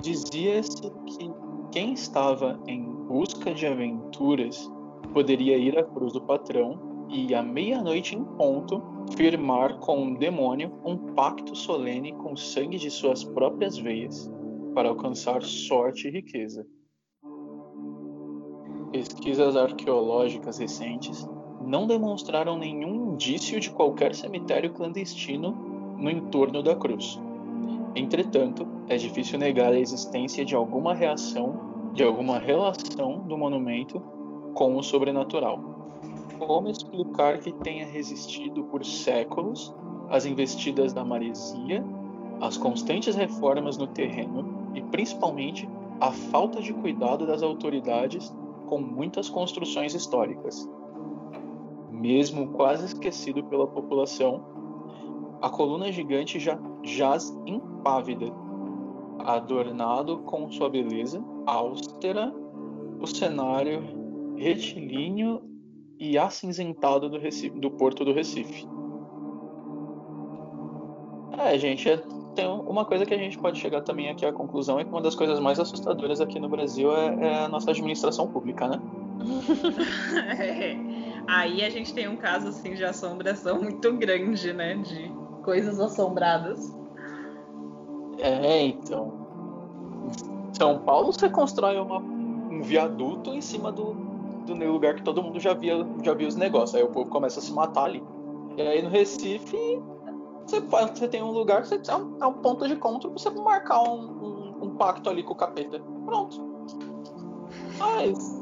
Dizia-se 0.01 0.81
que 0.81 1.31
quem 1.71 1.93
estava 1.93 2.59
em 2.67 2.83
busca 2.83 3.53
de 3.53 3.65
aventuras 3.65 4.69
poderia 5.13 5.57
ir 5.57 5.77
à 5.77 5.83
cruz 5.83 6.13
do 6.13 6.21
patrão 6.21 7.07
e 7.09 7.33
à 7.33 7.41
meia-noite 7.41 8.15
em 8.15 8.23
ponto 8.23 8.81
firmar 9.15 9.79
com 9.79 9.97
um 9.97 10.13
demônio 10.13 10.73
um 10.83 10.97
pacto 11.13 11.55
solene 11.55 12.11
com 12.13 12.33
o 12.33 12.37
sangue 12.37 12.77
de 12.77 12.91
suas 12.91 13.23
próprias 13.23 13.77
veias 13.77 14.29
para 14.73 14.89
alcançar 14.89 15.41
sorte 15.41 16.07
e 16.07 16.11
riqueza. 16.11 16.67
Pesquisas 18.91 19.55
arqueológicas 19.57 20.57
recentes 20.57 21.27
não 21.61 21.85
demonstraram 21.85 22.57
nenhum 22.57 23.13
indício 23.13 23.59
de 23.59 23.69
qualquer 23.69 24.15
cemitério 24.15 24.71
clandestino 24.71 25.51
no 25.97 26.09
entorno 26.09 26.63
da 26.63 26.73
cruz. 26.75 27.19
Entretanto, 27.95 28.65
é 28.87 28.95
difícil 28.95 29.37
negar 29.37 29.73
a 29.73 29.79
existência 29.79 30.45
de 30.45 30.55
alguma 30.55 30.93
reação, 30.93 31.91
de 31.93 32.03
alguma 32.03 32.39
relação 32.39 33.19
do 33.19 33.37
monumento 33.37 34.01
com 34.53 34.77
o 34.77 34.83
sobrenatural. 34.83 35.59
Como 36.39 36.69
explicar 36.69 37.39
que 37.39 37.51
tenha 37.51 37.85
resistido 37.85 38.63
por 38.65 38.85
séculos 38.85 39.73
às 40.09 40.25
investidas 40.25 40.93
da 40.93 41.03
maresia, 41.03 41.83
às 42.39 42.55
constantes 42.55 43.15
reformas 43.15 43.77
no 43.77 43.87
terreno 43.87 44.71
e 44.73 44.81
principalmente 44.81 45.67
a 45.99 46.11
falta 46.11 46.61
de 46.61 46.71
cuidado 46.73 47.25
das 47.25 47.41
autoridades 47.41 48.33
com 48.67 48.79
muitas 48.79 49.29
construções 49.29 49.95
históricas. 49.95 50.69
Mesmo 51.91 52.49
quase 52.49 52.85
esquecido 52.85 53.43
pela 53.45 53.67
população, 53.67 54.45
a 55.41 55.49
coluna 55.49 55.91
gigante 55.91 56.39
já 56.39 56.59
jaz 56.83 57.35
impávida, 57.45 58.27
adornado 59.19 60.19
com 60.19 60.51
sua 60.51 60.69
beleza 60.69 61.23
austera, 61.45 62.33
o 62.99 63.07
cenário 63.07 63.81
retilíneo 64.35 65.41
e 65.99 66.17
acinzentado 66.17 67.09
do, 67.09 67.17
Recife, 67.17 67.59
do 67.59 67.71
porto 67.71 68.05
do 68.05 68.13
Recife. 68.13 68.67
É, 71.37 71.57
gente, 71.57 71.89
é 71.89 71.97
tem 72.37 72.47
uma 72.47 72.85
coisa 72.85 73.03
que 73.03 73.15
a 73.15 73.17
gente 73.17 73.35
pode 73.35 73.59
chegar 73.59 73.81
também 73.81 74.09
aqui 74.09 74.23
à 74.23 74.31
conclusão 74.31 74.79
é 74.79 74.83
que 74.83 74.91
uma 74.91 75.01
das 75.01 75.15
coisas 75.15 75.39
mais 75.39 75.59
assustadoras 75.59 76.21
aqui 76.21 76.39
no 76.39 76.47
Brasil 76.47 76.95
é, 76.95 77.15
é 77.19 77.39
a 77.45 77.47
nossa 77.47 77.71
administração 77.71 78.27
pública, 78.27 78.67
né? 78.67 78.79
é. 80.39 80.77
Aí 81.25 81.65
a 81.65 81.69
gente 81.71 81.91
tem 81.95 82.07
um 82.07 82.15
caso 82.15 82.49
assim 82.49 82.75
de 82.75 82.85
assombração 82.85 83.59
muito 83.59 83.91
grande, 83.93 84.53
né? 84.53 84.75
De 84.75 85.11
coisas 85.41 85.79
assombradas. 85.79 86.71
É, 88.19 88.67
então. 88.67 89.13
São 90.53 90.77
Paulo 90.77 91.11
você 91.11 91.27
constrói 91.29 91.77
uma, 91.79 91.97
um 91.97 92.61
viaduto 92.61 93.33
em 93.33 93.41
cima 93.41 93.71
do, 93.71 93.95
do 94.45 94.53
lugar 94.71 94.93
que 94.93 95.01
todo 95.01 95.23
mundo 95.23 95.39
já 95.39 95.55
via, 95.55 95.83
já 96.03 96.13
via 96.13 96.27
os 96.27 96.35
negócios. 96.35 96.75
Aí 96.75 96.83
o 96.83 96.89
povo 96.89 97.09
começa 97.09 97.39
a 97.39 97.41
se 97.41 97.51
matar 97.51 97.85
ali. 97.85 98.03
E 98.55 98.61
aí 98.61 98.83
no 98.83 98.89
Recife 98.89 99.57
você, 100.47 100.59
você 100.61 101.07
tem 101.07 101.21
um 101.21 101.31
lugar 101.31 101.61
que 101.61 101.67
você, 101.67 101.81
é, 101.91 101.95
um, 101.95 102.17
é 102.21 102.25
um 102.25 102.33
ponto 102.33 102.67
de 102.67 102.73
encontro 102.73 103.09
pra 103.09 103.19
você 103.19 103.29
marcar 103.29 103.81
um, 103.81 103.99
um, 103.99 104.63
um 104.63 104.75
pacto 104.75 105.09
ali 105.09 105.23
com 105.23 105.33
o 105.33 105.35
capeta. 105.35 105.79
Pronto. 106.05 106.41
Mas. 107.77 108.37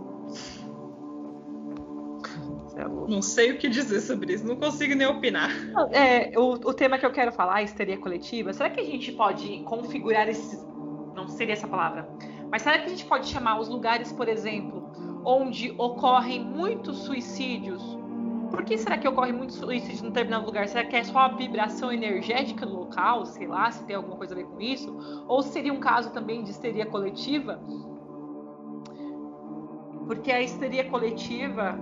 É 2.77 2.83
não 3.07 3.21
sei 3.21 3.51
o 3.51 3.57
que 3.57 3.69
dizer 3.69 4.01
sobre 4.01 4.33
isso, 4.33 4.45
não 4.45 4.57
consigo 4.57 4.95
nem 4.95 5.07
opinar. 5.07 5.49
É, 5.91 6.37
o, 6.37 6.51
o 6.53 6.73
tema 6.73 6.97
que 6.97 7.05
eu 7.05 7.11
quero 7.11 7.31
falar, 7.31 7.63
histeria 7.63 7.97
coletiva, 7.97 8.51
será 8.51 8.69
que 8.69 8.81
a 8.81 8.85
gente 8.85 9.11
pode 9.13 9.59
configurar 9.63 10.27
esses. 10.27 10.65
Não 11.15 11.27
seria 11.27 11.53
essa 11.53 11.67
palavra. 11.67 12.09
Mas 12.51 12.61
será 12.61 12.77
que 12.77 12.85
a 12.85 12.89
gente 12.89 13.05
pode 13.05 13.27
chamar 13.27 13.59
os 13.59 13.69
lugares, 13.69 14.11
por 14.11 14.27
exemplo, 14.27 14.91
onde 15.23 15.73
ocorrem 15.77 16.43
muitos 16.43 16.99
suicídios? 16.99 17.94
Por 18.49 18.63
que 18.63 18.77
será 18.77 18.97
que 18.97 19.07
ocorre 19.07 19.31
muitos 19.31 19.55
suicídios 19.57 20.01
num 20.01 20.09
determinado 20.09 20.45
lugar? 20.45 20.67
Será 20.67 20.83
que 20.83 20.95
é 20.95 21.03
só 21.03 21.19
a 21.19 21.27
vibração 21.29 21.91
energética 21.91 22.65
do 22.65 22.75
local? 22.75 23.25
Sei 23.25 23.47
lá, 23.47 23.71
se 23.71 23.83
tem 23.85 23.95
alguma 23.95 24.17
coisa 24.17 24.33
a 24.33 24.37
ver 24.37 24.45
com 24.45 24.61
isso? 24.61 25.25
Ou 25.27 25.41
seria 25.41 25.73
um 25.73 25.79
caso 25.79 26.11
também 26.11 26.43
de 26.43 26.51
histeria 26.51 26.85
coletiva? 26.85 27.59
Porque 30.05 30.31
a 30.31 30.41
histeria 30.41 30.87
coletiva, 30.89 31.79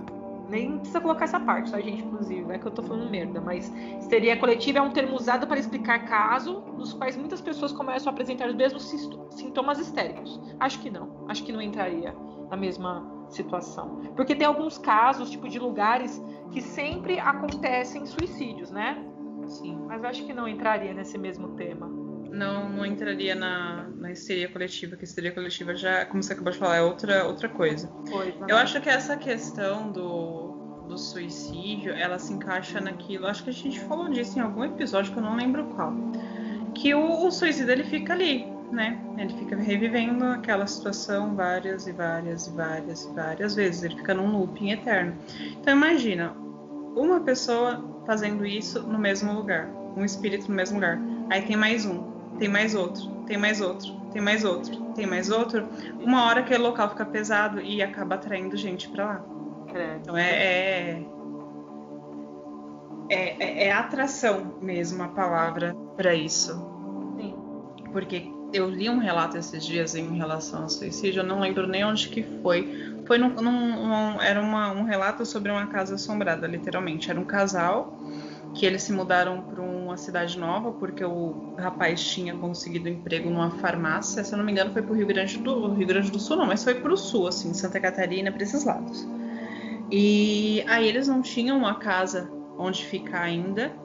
nem 0.48 0.78
precisa 0.78 1.00
colocar 1.00 1.24
essa 1.24 1.38
parte, 1.38 1.70
tá, 1.70 1.80
gente? 1.80 2.02
Inclusive, 2.02 2.52
é 2.52 2.58
que 2.58 2.66
eu 2.66 2.72
tô 2.72 2.82
falando 2.82 3.10
merda, 3.10 3.40
mas 3.40 3.70
histeria 3.98 4.36
coletiva 4.36 4.78
é 4.78 4.82
um 4.82 4.90
termo 4.90 5.16
usado 5.16 5.46
para 5.46 5.58
explicar 5.58 6.06
casos 6.06 6.62
nos 6.76 6.92
quais 6.94 7.16
muitas 7.16 7.40
pessoas 7.40 7.72
começam 7.72 8.10
a 8.10 8.12
apresentar 8.12 8.48
os 8.48 8.54
mesmos 8.54 8.82
sintomas 9.30 9.78
histéricos. 9.78 10.40
Acho 10.58 10.80
que 10.80 10.90
não. 10.90 11.26
Acho 11.28 11.44
que 11.44 11.52
não 11.52 11.60
entraria 11.60 12.14
na 12.50 12.56
mesma 12.56 13.13
situação. 13.34 14.00
Porque 14.16 14.34
tem 14.34 14.46
alguns 14.46 14.78
casos, 14.78 15.30
tipo, 15.30 15.48
de 15.48 15.58
lugares 15.58 16.22
que 16.52 16.60
sempre 16.60 17.18
acontecem 17.18 18.06
suicídios, 18.06 18.70
né? 18.70 19.02
Sim. 19.46 19.78
Mas 19.86 20.04
acho 20.04 20.24
que 20.24 20.32
não 20.32 20.48
entraria 20.48 20.94
nesse 20.94 21.18
mesmo 21.18 21.48
tema. 21.56 21.86
Não, 22.30 22.68
não 22.68 22.84
entraria 22.84 23.34
na, 23.34 23.88
na 23.96 24.10
histeria 24.10 24.48
coletiva, 24.48 24.96
que 24.96 25.04
histeria 25.04 25.30
coletiva 25.32 25.74
já, 25.74 26.04
como 26.04 26.22
você 26.22 26.32
acabou 26.32 26.52
de 26.52 26.58
falar, 26.58 26.76
é 26.76 26.82
outra, 26.82 27.24
outra 27.26 27.48
coisa. 27.48 27.88
Coisa, 28.10 28.36
Eu 28.40 28.56
né? 28.56 28.62
acho 28.62 28.80
que 28.80 28.88
essa 28.88 29.16
questão 29.16 29.92
do, 29.92 30.84
do 30.88 30.98
suicídio, 30.98 31.92
ela 31.92 32.18
se 32.18 32.32
encaixa 32.32 32.80
naquilo. 32.80 33.26
Acho 33.26 33.44
que 33.44 33.50
a 33.50 33.52
gente 33.52 33.78
falou 33.80 34.08
disso 34.08 34.38
em 34.38 34.42
algum 34.42 34.64
episódio 34.64 35.12
que 35.12 35.18
eu 35.18 35.22
não 35.22 35.36
lembro 35.36 35.66
qual. 35.66 35.92
Que 36.74 36.92
o, 36.94 37.26
o 37.26 37.30
suicídio 37.30 37.70
ele 37.70 37.84
fica 37.84 38.12
ali, 38.12 38.52
né? 38.70 38.98
Ele 39.16 39.32
fica 39.38 39.56
revivendo 39.56 40.24
aquela 40.24 40.66
situação 40.66 41.34
várias 41.34 41.86
e 41.86 41.92
várias 41.92 42.46
e 42.46 42.50
várias 42.50 43.04
e 43.04 43.12
várias 43.12 43.54
vezes. 43.54 43.82
Ele 43.82 43.96
fica 43.96 44.14
num 44.14 44.36
looping 44.36 44.70
eterno. 44.72 45.14
Então 45.60 45.72
imagina 45.74 46.32
uma 46.96 47.20
pessoa 47.20 47.84
fazendo 48.06 48.44
isso 48.44 48.82
no 48.82 48.98
mesmo 48.98 49.32
lugar, 49.32 49.68
um 49.96 50.04
espírito 50.04 50.48
no 50.48 50.54
mesmo 50.54 50.76
lugar. 50.76 50.98
Aí 51.30 51.42
tem 51.42 51.56
mais 51.56 51.86
um, 51.86 52.02
tem 52.38 52.48
mais 52.48 52.74
outro, 52.74 53.08
tem 53.26 53.36
mais 53.38 53.60
outro, 53.60 53.92
tem 54.12 54.20
mais 54.22 54.44
outro, 54.44 54.76
tem 54.94 55.06
mais 55.06 55.30
outro. 55.30 55.66
Uma 56.00 56.26
hora 56.26 56.40
aquele 56.40 56.62
local 56.62 56.90
fica 56.90 57.04
pesado 57.04 57.60
e 57.60 57.82
acaba 57.82 58.14
atraindo 58.16 58.56
gente 58.56 58.88
pra 58.90 59.04
lá. 59.06 59.24
Credo. 59.68 59.98
Então 60.02 60.16
é, 60.16 60.30
é, 60.30 61.06
é, 63.08 63.44
é- 63.44 63.66
é 63.68 63.72
atração 63.72 64.54
mesmo 64.60 65.02
a 65.02 65.08
palavra 65.08 65.74
pra 65.96 66.14
isso. 66.14 66.52
Sim. 67.18 67.34
Porque 67.92 68.30
eu 68.54 68.68
li 68.70 68.88
um 68.88 68.98
relato 68.98 69.36
esses 69.38 69.64
dias 69.64 69.94
em 69.94 70.16
relação 70.16 70.62
ao 70.62 70.68
suicídio, 70.70 71.20
eu 71.20 71.26
não 71.26 71.40
lembro 71.40 71.66
nem 71.66 71.84
onde 71.84 72.08
que 72.10 72.22
foi. 72.42 72.72
Foi 73.06 73.18
num, 73.18 73.34
num- 73.34 74.20
era 74.20 74.40
uma- 74.40 74.72
um 74.72 74.84
relato 74.84 75.26
sobre 75.26 75.50
uma 75.52 75.66
casa 75.68 75.96
assombrada, 75.96 76.46
literalmente. 76.46 77.10
Era 77.10 77.20
um 77.20 77.24
casal 77.26 77.98
que 78.54 78.66
eles 78.66 78.82
se 78.84 78.92
mudaram 78.92 79.42
para 79.42 79.62
uma 79.62 79.96
cidade 79.96 80.38
nova 80.38 80.72
porque 80.72 81.04
o 81.04 81.42
rapaz 81.58 82.02
tinha 82.04 82.36
conseguido 82.36 82.88
emprego 82.88 83.30
numa 83.30 83.50
farmácia. 83.50 84.24
Se 84.24 84.34
eu 84.34 84.38
não 84.38 84.44
me 84.44 84.52
engano, 84.52 84.72
foi 84.72 84.82
para 84.82 84.92
o 84.92 84.96
Rio 84.96 85.06
Grande 85.06 85.38
do 85.38 85.72
Rio 85.74 85.86
Grande 85.86 86.10
do 86.10 86.20
Sul, 86.20 86.36
não, 86.36 86.46
mas 86.46 86.64
foi 86.64 86.76
para 86.76 86.92
o 86.92 86.96
sul, 86.96 87.26
assim, 87.28 87.52
Santa 87.54 87.80
Catarina, 87.80 88.32
para 88.32 88.44
esses 88.44 88.64
lados. 88.64 89.08
E 89.90 90.64
aí 90.68 90.86
eles 90.88 91.08
não 91.08 91.22
tinham 91.22 91.58
uma 91.58 91.78
casa 91.78 92.34
onde 92.56 92.84
ficar 92.84 93.22
ainda. 93.22 93.78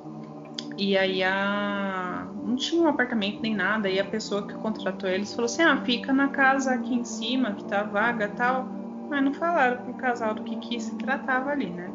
E 0.79 0.97
aí 0.97 1.21
a... 1.21 2.25
não 2.41 2.55
tinha 2.55 2.81
um 2.81 2.87
apartamento 2.87 3.41
nem 3.41 3.53
nada. 3.53 3.89
E 3.89 3.99
a 3.99 4.05
pessoa 4.05 4.47
que 4.47 4.53
contratou 4.53 5.09
eles 5.09 5.33
falou 5.33 5.45
assim: 5.45 5.61
ah, 5.61 5.81
fica 5.83 6.13
na 6.13 6.29
casa 6.29 6.73
aqui 6.73 6.93
em 6.93 7.03
cima, 7.03 7.51
que 7.51 7.65
tá 7.65 7.83
vaga 7.83 8.29
tal. 8.29 8.63
Mas 9.09 9.21
não 9.21 9.33
falaram 9.33 9.83
pro 9.83 9.93
casal 9.95 10.33
do 10.33 10.43
que, 10.43 10.55
que 10.55 10.79
se 10.79 10.95
tratava 10.95 11.49
ali, 11.49 11.69
né? 11.69 11.91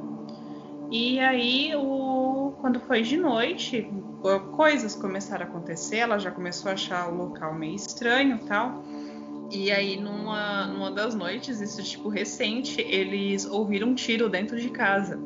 E 0.90 1.18
aí, 1.18 1.74
o... 1.74 2.52
quando 2.60 2.78
foi 2.78 3.00
de 3.00 3.16
noite, 3.16 3.90
coisas 4.54 4.94
começaram 4.94 5.46
a 5.46 5.48
acontecer. 5.48 5.96
Ela 5.96 6.18
já 6.18 6.30
começou 6.30 6.70
a 6.70 6.74
achar 6.74 7.08
o 7.08 7.16
local 7.16 7.54
meio 7.54 7.76
estranho 7.76 8.38
tal. 8.46 8.84
E 9.50 9.72
aí, 9.72 9.98
numa, 9.98 10.66
numa 10.66 10.90
das 10.90 11.14
noites, 11.14 11.58
isso 11.62 11.82
tipo 11.82 12.10
recente, 12.10 12.82
eles 12.82 13.46
ouviram 13.46 13.88
um 13.88 13.94
tiro 13.94 14.28
dentro 14.28 14.60
de 14.60 14.68
casa. 14.68 15.18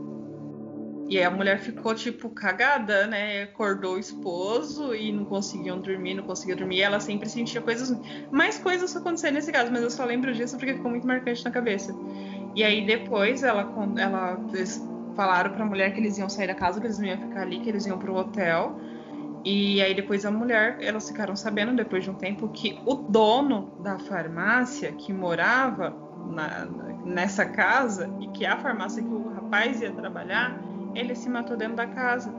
E 1.09 1.16
aí 1.16 1.24
a 1.24 1.30
mulher 1.30 1.59
ficou, 1.59 1.94
tipo, 1.94 2.28
cagada, 2.28 3.06
né? 3.06 3.44
Acordou 3.44 3.94
o 3.94 3.98
esposo 3.98 4.94
e 4.94 5.11
não 5.11 5.24
conseguiam 5.24 5.80
dormir, 5.80 6.14
não 6.14 6.22
conseguia 6.22 6.54
dormir. 6.54 6.76
E 6.76 6.82
ela 6.82 7.00
sempre 7.00 7.28
sentia 7.30 7.62
coisas. 7.62 7.98
Mais 8.30 8.59
coisas 8.59 8.94
aconteceram 8.94 9.34
nesse 9.34 9.50
caso, 9.50 9.72
mas 9.72 9.82
eu 9.82 9.90
só 9.90 10.04
lembro 10.04 10.34
disso 10.34 10.59
porque 10.59 10.74
ficou 10.74 10.90
muito 10.90 11.06
marcante 11.06 11.42
na 11.44 11.50
cabeça. 11.50 11.94
E 12.54 12.62
aí 12.62 12.84
depois 12.84 13.42
ela, 13.42 13.72
ela 13.96 14.38
eles 14.52 14.82
falaram 15.16 15.50
pra 15.52 15.64
mulher 15.64 15.94
que 15.94 16.00
eles 16.00 16.18
iam 16.18 16.28
sair 16.28 16.46
da 16.46 16.54
casa, 16.54 16.78
que 16.78 16.86
eles 16.86 16.98
não 16.98 17.06
iam 17.06 17.18
ficar 17.18 17.40
ali, 17.42 17.61
que 17.61 17.68
eles 17.70 17.86
iam 17.86 17.98
pro 17.98 18.14
hotel. 18.14 18.78
E 19.44 19.80
aí 19.80 19.94
depois 19.94 20.26
a 20.26 20.30
mulher, 20.30 20.76
elas 20.80 21.09
ficaram 21.09 21.34
sabendo 21.34 21.74
depois 21.74 22.04
de 22.04 22.11
um 22.11 22.14
tempo 22.14 22.48
que 22.50 22.78
o 22.84 22.94
dono 22.96 23.72
da 23.78 23.98
farmácia 23.98 24.92
que 24.92 25.12
morava 25.12 25.96
na- 26.26 26.66
nessa 27.04 27.46
casa 27.46 28.11
e 28.20 28.26
que 28.28 28.44
é 28.44 28.48
a 28.48 28.59
farmácia 28.59 29.02
que 29.02 29.09
o 29.09 29.28
rapaz 29.32 29.80
ia 29.80 29.92
trabalhar, 29.92 30.61
ele 30.99 31.14
se 31.14 31.28
matou 31.28 31.57
dentro 31.57 31.76
da 31.76 31.86
casa. 31.86 32.32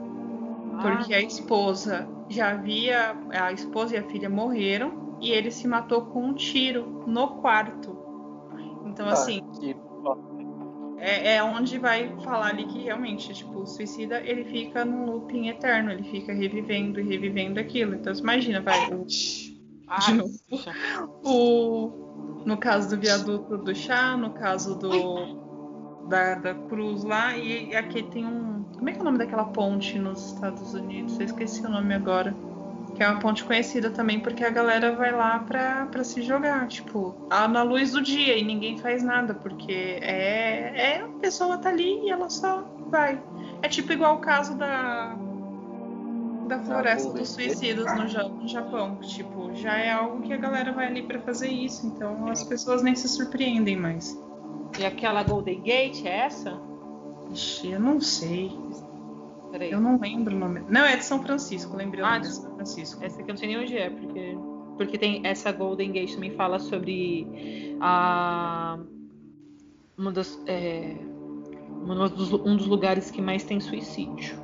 Porque 0.80 1.12
a 1.14 1.20
esposa 1.20 2.08
já 2.28 2.52
havia. 2.52 3.16
A 3.30 3.52
esposa 3.52 3.94
e 3.94 3.98
a 3.98 4.02
filha 4.04 4.30
morreram 4.30 5.16
e 5.20 5.30
ele 5.30 5.50
se 5.50 5.66
matou 5.68 6.02
com 6.06 6.22
um 6.26 6.34
tiro 6.34 7.02
no 7.06 7.28
quarto. 7.40 7.96
Então, 8.86 9.06
Ah, 9.08 9.12
assim, 9.12 9.42
que- 9.58 9.76
é, 10.96 11.36
é 11.36 11.42
onde 11.42 11.78
vai 11.78 12.14
falar 12.22 12.48
ali 12.48 12.66
que 12.66 12.78
realmente, 12.78 13.32
tipo, 13.34 13.60
o 13.60 13.66
suicida 13.66 14.20
ele 14.20 14.44
fica 14.44 14.84
num 14.84 15.06
looping 15.06 15.48
eterno, 15.48 15.90
ele 15.90 16.04
fica 16.04 16.32
revivendo 16.32 17.00
e 17.00 17.02
revivendo 17.04 17.58
aquilo. 17.60 17.94
Então, 17.94 18.14
você 18.14 18.20
imagina, 18.22 18.60
vai, 18.60 18.78
o, 18.92 19.06
Ah, 19.86 19.98
de 20.00 20.12
novo. 20.14 20.32
o- 21.24 22.42
no 22.46 22.56
caso 22.56 22.88
do 22.94 23.00
viaduto 23.00 23.58
do 23.58 23.74
chá, 23.74 24.16
no 24.16 24.30
caso 24.30 24.78
do 24.78 25.49
da, 26.10 26.34
da 26.34 26.54
cruz 26.54 27.04
lá, 27.04 27.36
e 27.36 27.74
aqui 27.74 28.02
tem 28.02 28.26
um. 28.26 28.64
Como 28.76 28.88
é 28.88 28.92
que 28.92 28.98
é 28.98 29.00
o 29.00 29.04
nome 29.04 29.18
daquela 29.18 29.44
ponte 29.44 29.98
nos 29.98 30.32
Estados 30.34 30.74
Unidos? 30.74 31.18
Eu 31.18 31.26
esqueci 31.26 31.64
o 31.64 31.68
nome 31.70 31.94
agora. 31.94 32.34
Que 32.96 33.04
é 33.04 33.08
uma 33.08 33.20
ponte 33.20 33.44
conhecida 33.44 33.88
também 33.90 34.18
porque 34.18 34.44
a 34.44 34.50
galera 34.50 34.94
vai 34.96 35.12
lá 35.12 35.38
pra, 35.38 35.86
pra 35.86 36.02
se 36.02 36.22
jogar, 36.22 36.66
tipo, 36.66 37.14
na 37.30 37.62
luz 37.62 37.92
do 37.92 38.02
dia 38.02 38.36
e 38.36 38.44
ninguém 38.44 38.76
faz 38.78 39.02
nada, 39.02 39.32
porque 39.32 39.72
é, 40.02 40.96
é 40.96 41.00
a 41.02 41.08
pessoa 41.20 41.56
tá 41.56 41.68
ali 41.68 42.00
e 42.04 42.10
ela 42.10 42.28
só 42.28 42.64
vai. 42.88 43.22
É 43.62 43.68
tipo 43.68 43.92
igual 43.92 44.16
o 44.16 44.18
caso 44.18 44.56
da 44.56 45.14
da 46.48 46.58
floresta 46.58 47.12
dos 47.12 47.28
suicidas 47.28 47.94
no, 47.96 48.08
Ja- 48.08 48.28
no 48.28 48.48
Japão. 48.48 48.96
Tipo, 49.02 49.54
já 49.54 49.76
é 49.78 49.92
algo 49.92 50.20
que 50.22 50.32
a 50.32 50.36
galera 50.36 50.72
vai 50.72 50.86
ali 50.88 51.02
pra 51.04 51.20
fazer 51.20 51.48
isso, 51.48 51.86
então 51.86 52.26
as 52.28 52.42
pessoas 52.42 52.82
nem 52.82 52.96
se 52.96 53.08
surpreendem 53.08 53.76
mais. 53.76 54.20
E 54.78 54.84
aquela 54.84 55.22
Golden 55.22 55.60
Gate 55.60 56.04
é 56.04 56.18
essa? 56.26 56.58
Ixi, 57.32 57.72
eu 57.72 57.80
não 57.80 58.00
sei. 58.00 58.50
Peraí. 59.50 59.70
Eu 59.70 59.80
não 59.80 59.98
lembro 59.98 60.34
o 60.34 60.38
nome. 60.38 60.62
Não, 60.68 60.82
é 60.84 60.96
de 60.96 61.04
São 61.04 61.22
Francisco, 61.22 61.76
lembrei 61.76 62.02
o 62.02 62.06
Ah, 62.06 62.12
nome 62.12 62.22
de 62.22 62.34
São 62.34 62.54
Francisco. 62.54 63.02
Essa 63.04 63.20
aqui 63.20 63.30
eu 63.30 63.34
não 63.34 63.36
sei 63.38 63.48
nem 63.48 63.58
onde 63.58 63.76
é, 63.76 63.90
porque. 63.90 64.36
Porque 64.76 64.96
tem 64.98 65.20
essa 65.24 65.52
Golden 65.52 65.92
Gate 65.92 66.14
também 66.14 66.30
fala 66.30 66.58
sobre 66.58 67.26
a. 67.80 68.78
Uma 69.98 70.12
das. 70.12 70.40
É, 70.46 70.96
uma 71.82 72.08
dos- 72.08 72.32
um 72.32 72.56
dos 72.56 72.66
lugares 72.66 73.10
que 73.10 73.20
mais 73.20 73.42
tem 73.44 73.60
suicídio. 73.60 74.38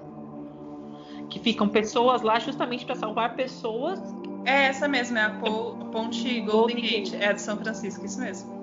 Que 1.30 1.38
ficam 1.38 1.68
pessoas 1.68 2.22
lá 2.22 2.38
justamente 2.38 2.84
para 2.84 2.94
salvar 2.94 3.34
pessoas. 3.36 4.00
É 4.44 4.66
essa 4.66 4.86
mesmo, 4.86 5.16
é 5.18 5.22
a 5.24 5.30
po- 5.30 5.74
ponte 5.90 6.40
Golden 6.40 6.44
Golden 6.44 6.76
Gate. 6.76 7.10
Gate. 7.12 7.22
É 7.22 7.32
de 7.32 7.40
São 7.40 7.56
Francisco, 7.56 8.04
isso 8.04 8.20
mesmo. 8.20 8.55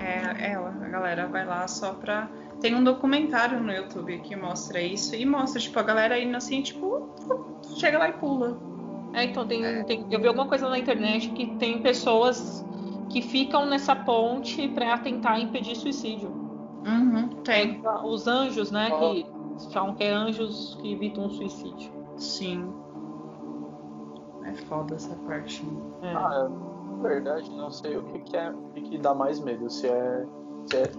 É 0.00 0.52
ela, 0.52 0.68
a 0.70 0.88
galera 0.88 1.26
vai 1.26 1.44
lá 1.44 1.66
só 1.68 1.92
pra. 1.94 2.28
Tem 2.60 2.74
um 2.74 2.82
documentário 2.82 3.60
no 3.60 3.72
YouTube 3.72 4.18
que 4.20 4.34
mostra 4.34 4.80
isso 4.82 5.14
e 5.14 5.24
mostra, 5.24 5.60
tipo, 5.60 5.78
a 5.78 5.82
galera 5.82 6.18
indo 6.18 6.36
assim, 6.36 6.60
tipo, 6.62 7.08
chega 7.76 7.98
lá 7.98 8.08
e 8.08 8.12
pula. 8.14 8.58
É, 9.14 9.24
então 9.24 9.46
tem, 9.46 9.84
tem- 9.84 10.06
Eu 10.10 10.20
vi 10.20 10.26
alguma 10.28 10.46
coisa 10.46 10.68
na 10.68 10.78
internet 10.78 11.30
que 11.30 11.46
tem 11.56 11.80
pessoas 11.80 12.64
que 13.10 13.22
ficam 13.22 13.64
nessa 13.66 13.94
ponte 13.96 14.68
para 14.68 14.98
tentar 14.98 15.38
impedir 15.40 15.76
suicídio. 15.76 16.28
Uhum, 16.84 17.28
tem. 17.44 17.80
Os 18.04 18.26
anjos, 18.26 18.70
né? 18.70 18.90
Que 18.90 19.72
falam 19.72 19.94
que 19.94 20.04
é 20.04 20.10
anjos 20.10 20.76
que 20.80 20.92
evitam 20.92 21.26
o 21.26 21.30
suicídio. 21.30 21.90
Sim. 22.16 22.72
É 24.44 24.52
foda 24.54 24.94
essa 24.94 25.14
parte. 25.26 25.62
É. 26.02 26.12
Ah, 26.12 26.48
na 26.98 27.08
verdade, 27.08 27.50
não 27.50 27.70
sei 27.70 27.96
o 27.96 28.02
que, 28.04 28.18
que 28.20 28.36
é 28.36 28.50
o 28.50 28.68
que, 28.70 28.82
que 28.82 28.98
dá 28.98 29.14
mais 29.14 29.38
medo. 29.40 29.70
Se 29.70 29.86
é, 29.86 30.26
se 30.66 30.76
é 30.76 30.90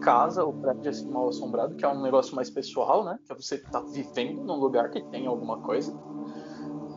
casa 0.00 0.44
ou 0.44 0.52
prédio 0.52 0.90
assim, 0.90 1.10
mal 1.10 1.28
assombrado, 1.28 1.76
que 1.76 1.84
é 1.84 1.88
um 1.88 2.02
negócio 2.02 2.34
mais 2.34 2.50
pessoal, 2.50 3.04
né? 3.04 3.18
Que 3.26 3.32
é 3.32 3.36
você 3.36 3.58
tá 3.58 3.80
vivendo 3.80 4.42
num 4.42 4.56
lugar 4.56 4.90
que 4.90 5.02
tem 5.04 5.26
alguma 5.26 5.58
coisa. 5.58 5.94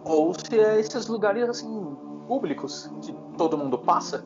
Ou 0.05 0.33
se 0.33 0.59
é 0.59 0.79
esses 0.79 1.07
lugares 1.07 1.47
assim 1.49 1.95
públicos 2.27 2.89
que 3.01 3.13
todo 3.37 3.57
mundo 3.57 3.77
passa. 3.77 4.25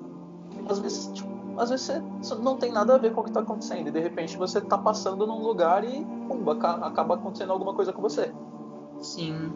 Às 0.70 0.80
vezes, 0.80 1.08
tipo, 1.08 1.30
às 1.58 1.70
vezes 1.70 1.92
você 2.22 2.36
não 2.36 2.58
tem 2.58 2.72
nada 2.72 2.96
a 2.96 2.98
ver 2.98 3.14
com 3.14 3.22
o 3.22 3.24
que 3.24 3.32
está 3.32 3.42
acontecendo. 3.42 3.88
E 3.88 3.92
de 3.92 4.00
repente 4.00 4.38
você 4.38 4.60
está 4.60 4.78
passando 4.78 5.26
num 5.26 5.42
lugar 5.42 5.84
e 5.84 6.06
pumba, 6.28 6.54
acaba 6.54 7.16
acontecendo 7.16 7.52
alguma 7.52 7.74
coisa 7.74 7.92
com 7.92 8.02
você. 8.02 8.34
Sim. 9.00 9.52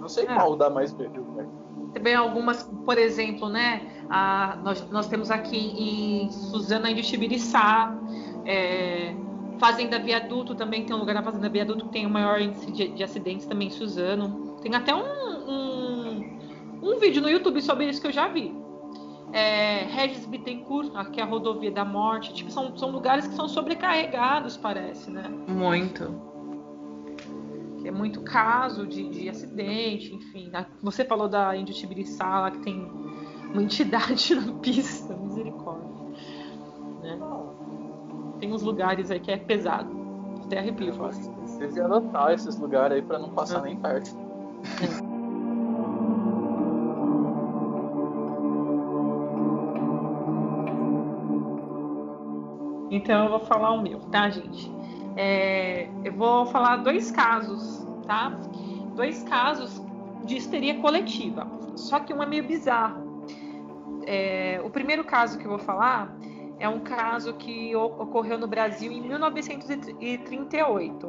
Não 0.00 0.08
sei 0.08 0.24
é. 0.26 0.34
qual 0.34 0.56
dá 0.56 0.68
mais 0.68 0.92
medo. 0.92 1.22
Né? 1.34 1.48
Também 1.92 2.14
algumas, 2.14 2.62
por 2.62 2.98
exemplo, 2.98 3.48
né? 3.48 3.82
A, 4.10 4.58
nós, 4.62 4.90
nós 4.90 5.08
temos 5.08 5.30
aqui 5.30 5.56
em 5.56 6.30
Suzana 6.30 6.92
de 6.92 7.02
Tibiriçá, 7.02 7.96
é, 8.44 9.14
Fazenda 9.58 9.98
Viaduto 9.98 10.54
também 10.54 10.84
tem 10.84 10.94
um 10.94 10.98
lugar 11.00 11.14
na 11.14 11.22
Fazenda 11.22 11.48
Viaduto 11.48 11.86
que 11.86 11.92
tem 11.92 12.06
o 12.06 12.10
maior 12.10 12.40
índice 12.40 12.70
de, 12.70 12.88
de 12.88 13.02
acidentes 13.02 13.46
também 13.46 13.68
em 13.68 13.70
Suzano. 13.70 14.56
Tem 14.62 14.74
até 14.74 14.94
um, 14.94 15.00
um, 15.00 16.38
um 16.82 16.98
vídeo 16.98 17.20
no 17.20 17.28
YouTube 17.28 17.60
sobre 17.60 17.88
isso 17.88 18.00
que 18.00 18.06
eu 18.06 18.12
já 18.12 18.28
vi 18.28 18.54
é, 19.32 19.84
Regis 19.84 20.26
Bittencourt, 20.26 20.90
que 21.12 21.20
é 21.20 21.22
a 21.22 21.26
rodovia 21.26 21.70
da 21.70 21.84
morte. 21.84 22.32
Tipo, 22.32 22.50
são, 22.50 22.76
são 22.76 22.90
lugares 22.90 23.26
que 23.26 23.34
são 23.34 23.48
sobrecarregados, 23.48 24.56
parece, 24.56 25.10
né? 25.10 25.28
Muito. 25.46 26.20
É 27.84 27.90
muito 27.90 28.20
caso 28.22 28.86
de, 28.86 29.08
de 29.08 29.28
acidente, 29.28 30.14
enfim. 30.14 30.50
Você 30.82 31.04
falou 31.04 31.28
da 31.28 31.56
Índio 31.56 31.74
Tibiriçá, 31.74 32.40
lá 32.40 32.50
que 32.50 32.58
tem 32.58 32.90
uma 33.52 33.62
entidade 33.62 34.34
na 34.36 34.52
pista, 34.54 35.16
misericórdia. 35.16 35.88
Né? 37.02 37.18
Tem 38.40 38.52
uns 38.52 38.62
lugares 38.62 39.10
aí 39.10 39.20
que 39.20 39.30
é 39.30 39.36
pesado. 39.36 39.96
Até 40.44 40.58
arrepio. 40.58 40.94
Você 40.94 41.66
devia 41.66 41.84
anotar 41.84 42.32
esses 42.32 42.58
lugares 42.58 42.96
aí 42.96 43.02
para 43.02 43.18
não 43.18 43.30
passar 43.30 43.62
nem 43.62 43.76
perto. 43.76 44.16
É. 44.82 45.08
Então 52.90 53.24
eu 53.24 53.30
vou 53.30 53.40
falar 53.40 53.72
o 53.72 53.82
meu, 53.82 54.00
tá, 54.00 54.30
gente? 54.30 54.77
É, 55.20 55.88
eu 56.04 56.12
vou 56.12 56.46
falar 56.46 56.76
dois 56.76 57.10
casos, 57.10 57.84
tá? 58.06 58.38
Dois 58.94 59.24
casos 59.24 59.82
de 60.24 60.36
histeria 60.36 60.80
coletiva. 60.80 61.44
Só 61.74 61.98
que 61.98 62.14
um 62.14 62.22
é 62.22 62.26
meio 62.26 62.46
bizarro. 62.46 63.26
É, 64.06 64.60
o 64.64 64.70
primeiro 64.70 65.02
caso 65.02 65.36
que 65.36 65.44
eu 65.44 65.50
vou 65.50 65.58
falar 65.58 66.16
é 66.60 66.68
um 66.68 66.78
caso 66.78 67.34
que 67.34 67.74
ocorreu 67.74 68.38
no 68.38 68.46
Brasil 68.46 68.92
em 68.92 69.00
1938. 69.00 71.08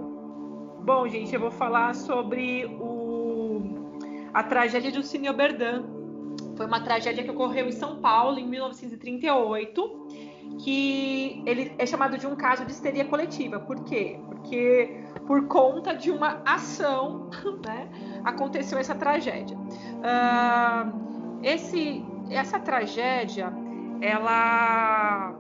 Bom, 0.84 1.08
gente, 1.08 1.36
eu 1.36 1.40
vou 1.40 1.52
falar 1.52 1.94
sobre 1.94 2.66
o, 2.66 3.62
a 4.34 4.42
tragédia 4.42 4.92
do 4.92 5.04
Cine 5.04 5.30
Oberdan. 5.30 5.84
Foi 6.58 6.66
uma 6.66 6.82
tragédia 6.82 7.24
que 7.24 7.30
ocorreu 7.30 7.68
em 7.68 7.72
São 7.72 7.98
Paulo 7.98 8.40
em 8.40 8.48
1938 8.48 10.08
que 10.58 11.42
ele 11.46 11.74
é 11.78 11.86
chamado 11.86 12.18
de 12.18 12.28
um 12.28 12.36
caso 12.36 12.66
de 12.66 12.72
histeria 12.72 13.06
coletiva. 13.06 13.60
Por 13.60 13.84
quê? 13.84 14.20
Porque 14.28 15.04
por 15.26 15.48
conta 15.48 15.94
de 15.96 16.12
uma 16.12 16.42
ação, 16.46 17.30
né, 17.66 17.88
aconteceu 18.24 18.78
essa 18.78 18.96
tragédia. 18.96 19.58
Uh, 19.58 21.40
esse, 21.44 22.04
essa 22.30 22.60
tragédia, 22.60 23.54
ela 24.02 25.36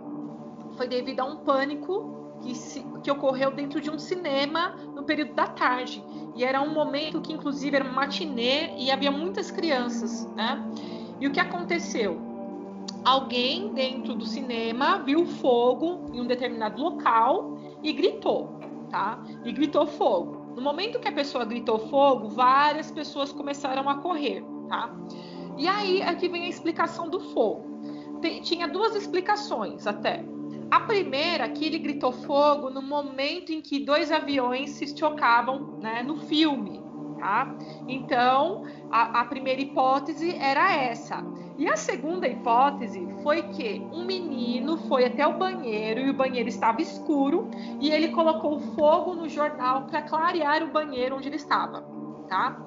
foi 0.78 0.88
devido 0.88 1.20
a 1.22 1.26
um 1.26 1.38
pânico 1.38 2.38
que, 2.41 2.55
se, 2.55 2.86
que 3.03 3.12
ocorreu 3.12 3.51
dentro 3.51 3.82
de 3.82 3.89
um 3.89 3.99
cinema 3.99 4.76
no 4.95 5.03
período 5.03 5.34
da 5.34 5.47
tarde. 5.47 6.03
E 6.36 6.43
era 6.43 6.62
um 6.62 6.74
momento 6.74 7.20
que, 7.22 7.34
inclusive, 7.34 7.76
era 7.76 7.86
um 7.86 7.91
matinê 7.91 8.76
e 8.78 8.89
havia 8.91 9.12
muitas 9.12 9.51
crianças, 9.51 10.26
né? 10.36 10.64
E 11.20 11.28
o 11.28 11.32
que 11.32 11.39
aconteceu? 11.39 12.28
Alguém 13.04 13.74
dentro 13.74 14.14
do 14.14 14.26
cinema 14.26 15.00
viu 15.00 15.26
fogo 15.26 16.10
em 16.14 16.22
um 16.22 16.28
determinado 16.28 16.82
local 16.82 17.58
e 17.82 17.93
gritou, 17.93 18.60
tá? 18.89 19.24
E 19.45 19.52
gritou 19.52 19.86
fogo. 19.86 20.54
No 20.56 20.62
momento 20.62 21.00
que 21.00 21.08
a 21.08 21.12
pessoa 21.12 21.45
gritou 21.45 21.80
fogo, 21.89 22.30
várias 22.30 22.91
pessoas 22.91 23.32
começaram 23.32 23.88
a 23.89 23.95
correr, 23.95 24.43
tá? 24.68 24.93
E 25.58 25.68
aí 25.68 26.02
aqui 26.02 26.28
vem 26.28 26.43
a 26.43 26.50
explicação 26.50 27.10
do 27.10 27.20
fogo. 27.20 28.20
Tem, 28.22 28.41
tinha 28.41 28.68
duas 28.68 28.95
explicações 28.95 29.88
até. 29.88 30.24
A 30.72 30.82
primeira, 30.82 31.50
que 31.50 31.66
ele 31.66 31.80
gritou 31.80 32.12
fogo 32.12 32.70
no 32.70 32.82
momento 32.82 33.52
em 33.52 33.62
que 33.62 33.80
dois 33.80 34.12
aviões 34.12 34.72
se 34.72 34.95
chocavam 34.95 35.78
né, 35.82 36.04
no 36.04 36.18
filme. 36.18 36.78
Tá? 37.20 37.53
Então, 37.86 38.63
a, 38.89 39.22
a 39.22 39.26
primeira 39.26 39.61
hipótese 39.61 40.36
era 40.38 40.74
essa. 40.74 41.22
E 41.57 41.67
a 41.67 41.76
segunda 41.76 42.26
hipótese 42.26 43.05
foi 43.22 43.43
que 43.43 43.86
um 43.91 44.05
menino 44.05 44.78
foi 44.88 45.03
até 45.03 45.28
o 45.28 45.38
banheiro 45.38 45.99
e 45.99 46.09
o 46.09 46.13
banheiro 46.13 46.47
estava 46.47 46.82
escuro 46.82 47.51
e 47.82 47.91
ele 47.91 48.07
colocou 48.09 48.57
fogo 48.59 49.13
no 49.13 49.28
jornal 49.28 49.84
para 49.84 50.01
clarear 50.03 50.63
o 50.63 50.72
banheiro 50.72 51.17
onde 51.17 51.28
ele 51.28 51.36
estava, 51.36 51.84
tá? 52.30 52.57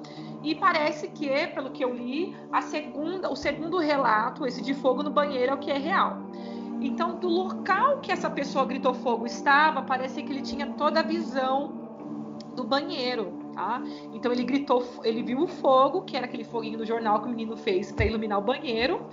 E 0.43 0.53
parece 0.53 1.07
que, 1.07 1.47
pelo 1.47 1.71
que 1.71 1.83
eu 1.83 1.91
li, 1.91 2.35
a 2.51 2.61
segunda, 2.61 3.31
o 3.31 3.35
segundo 3.35 3.79
relato, 3.79 4.45
esse 4.45 4.61
de 4.61 4.75
fogo 4.75 5.01
no 5.01 5.09
banheiro, 5.09 5.53
é 5.53 5.55
o 5.55 5.57
que 5.57 5.71
é 5.71 5.77
real. 5.79 6.17
Então, 6.79 7.15
do 7.15 7.29
local 7.29 7.99
que 7.99 8.11
essa 8.11 8.29
pessoa 8.29 8.65
gritou 8.65 8.93
fogo 8.93 9.25
estava, 9.25 9.81
parece 9.81 10.21
que 10.21 10.31
ele 10.31 10.41
tinha 10.41 10.67
toda 10.73 10.99
a 10.99 11.03
visão 11.03 11.71
do 12.55 12.63
banheiro, 12.63 13.42
tá? 13.53 13.81
Então 14.13 14.31
ele 14.31 14.43
gritou, 14.43 14.83
ele 15.03 15.23
viu 15.23 15.39
o 15.41 15.47
fogo, 15.47 16.01
que 16.01 16.15
era 16.17 16.25
aquele 16.25 16.43
foguinho 16.43 16.77
do 16.77 16.85
jornal 16.85 17.21
que 17.21 17.27
o 17.27 17.29
menino 17.29 17.55
fez 17.55 17.91
para 17.91 18.05
iluminar 18.05 18.39
o 18.39 18.41
banheiro, 18.41 19.05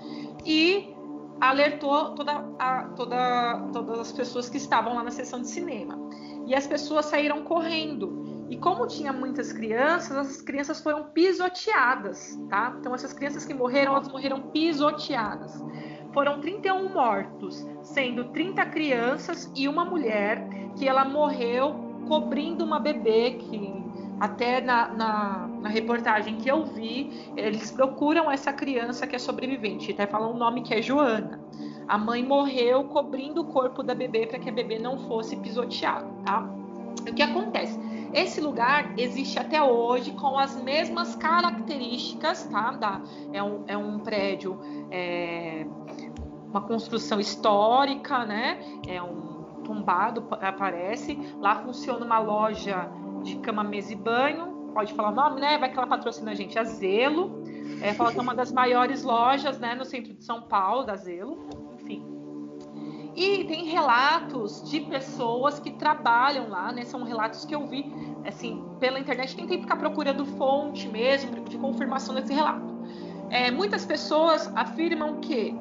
e 0.45 0.95
alertou 1.41 2.14
toda 2.14 2.45
a, 2.59 2.84
toda, 2.97 3.68
todas 3.72 3.99
as 3.99 4.12
pessoas 4.12 4.49
que 4.49 4.59
estavam 4.59 4.95
lá 4.95 5.03
na 5.03 5.11
sessão 5.11 5.41
de 5.41 5.49
cinema. 5.49 5.99
E 6.47 6.55
as 6.55 6.66
pessoas 6.66 7.07
saíram 7.07 7.43
correndo. 7.45 8.47
E 8.51 8.57
como 8.57 8.86
tinha 8.86 9.12
muitas 9.12 9.53
crianças, 9.53 10.16
as 10.16 10.43
crianças 10.43 10.80
foram 10.82 11.05
pisoteadas, 11.05 12.36
tá? 12.49 12.74
Então 12.78 12.93
essas 12.95 13.12
crianças 13.12 13.45
que 13.45 13.55
morreram, 13.55 13.95
elas 13.95 14.09
morreram 14.09 14.41
pisoteadas. 14.51 15.62
Foram 16.12 16.41
31 16.41 16.93
mortos, 16.93 17.64
sendo 17.82 18.24
30 18.32 18.66
crianças 18.66 19.51
e 19.55 19.68
uma 19.68 19.84
mulher 19.84 20.49
que 20.76 20.88
ela 20.88 21.05
morreu 21.05 21.88
cobrindo 22.09 22.64
uma 22.64 22.80
bebê 22.80 23.32
que 23.38 23.80
até 24.21 24.61
na, 24.61 24.89
na, 24.89 25.49
na, 25.62 25.68
reportagem 25.71 26.37
que 26.37 26.51
eu 26.51 26.66
vi, 26.66 27.33
eles 27.35 27.71
procuram 27.71 28.31
essa 28.31 28.53
criança 28.53 29.07
que 29.07 29.16
é 29.16 29.18
sobrevivente, 29.18 29.93
até 29.93 30.07
falam 30.07 30.35
um 30.35 30.37
nome 30.37 30.62
que 30.62 30.75
é 30.75 30.83
Joana. 30.83 31.41
A 31.89 31.97
mãe 31.97 32.23
morreu 32.23 32.85
cobrindo 32.85 33.41
o 33.41 33.45
corpo 33.45 33.83
da 33.83 33.95
bebê 33.95 34.27
para 34.27 34.39
que 34.39 34.51
a 34.51 34.53
bebê 34.53 34.79
não 34.79 34.99
fosse 35.09 35.37
pisoteada, 35.37 36.07
tá? 36.25 36.49
O 37.01 37.14
que 37.14 37.23
acontece? 37.23 37.81
Esse 38.12 38.41
lugar 38.41 38.93
existe 38.99 39.39
até 39.39 39.62
hoje 39.62 40.12
com 40.12 40.39
as 40.39 40.61
mesmas 40.62 41.16
características, 41.16 42.45
tá? 42.45 42.73
Da, 42.73 43.01
é, 43.33 43.43
um, 43.43 43.64
é 43.66 43.77
um 43.77 44.01
prédio, 44.01 44.59
é, 44.91 45.66
uma 46.51 46.61
construção 46.61 47.18
histórica, 47.18 48.27
né? 48.27 48.59
É 48.87 49.03
um 49.03 49.62
tombado, 49.64 50.27
aparece. 50.31 51.18
Lá 51.41 51.57
funciona 51.57 52.05
uma 52.05 52.18
loja 52.18 52.91
de 53.23 53.37
cama, 53.37 53.62
mesa 53.62 53.93
e 53.93 53.97
banho. 53.97 54.71
Pode 54.75 54.93
falar 54.95 55.11
o 55.11 55.14
nome, 55.14 55.41
né? 55.41 55.59
Vai 55.59 55.71
que 55.71 55.77
ela 55.77 55.87
patrocina 55.87 56.31
a 56.31 56.35
gente, 56.35 56.59
a 56.59 56.64
Zelo. 56.64 57.43
É, 57.83 57.95
fala 57.95 58.12
que 58.12 58.18
é 58.18 58.23
uma 58.23 58.35
das 58.35 58.53
maiores 58.53 59.03
lojas, 59.03 59.59
né, 59.59 59.75
no 59.75 59.85
centro 59.85 60.12
de 60.12 60.23
São 60.23 60.43
Paulo, 60.43 60.85
da 60.85 60.97
Zelo. 60.97 61.39
Enfim. 61.75 62.05
E 63.16 63.45
tem 63.45 63.64
relatos 63.64 64.68
de 64.71 64.81
pessoas 64.81 65.59
que 65.59 65.73
trabalham 65.73 66.49
lá, 66.49 66.73
né? 66.73 66.85
São 66.85 67.03
relatos 67.03 67.45
que 67.45 67.55
eu 67.55 67.66
vi, 67.66 67.93
assim, 68.25 68.64
pela 68.79 68.99
internet. 68.99 69.35
Tentei 69.35 69.61
ficar 69.61 69.77
procurando 69.77 70.25
fonte 70.25 70.89
mesmo, 70.89 71.45
de 71.45 71.59
confirmação 71.59 72.14
desse 72.14 72.33
relato. 72.33 72.71
É, 73.31 73.51
muitas 73.51 73.85
pessoas 73.85 74.51
afirmam 74.57 75.21
que 75.21 75.57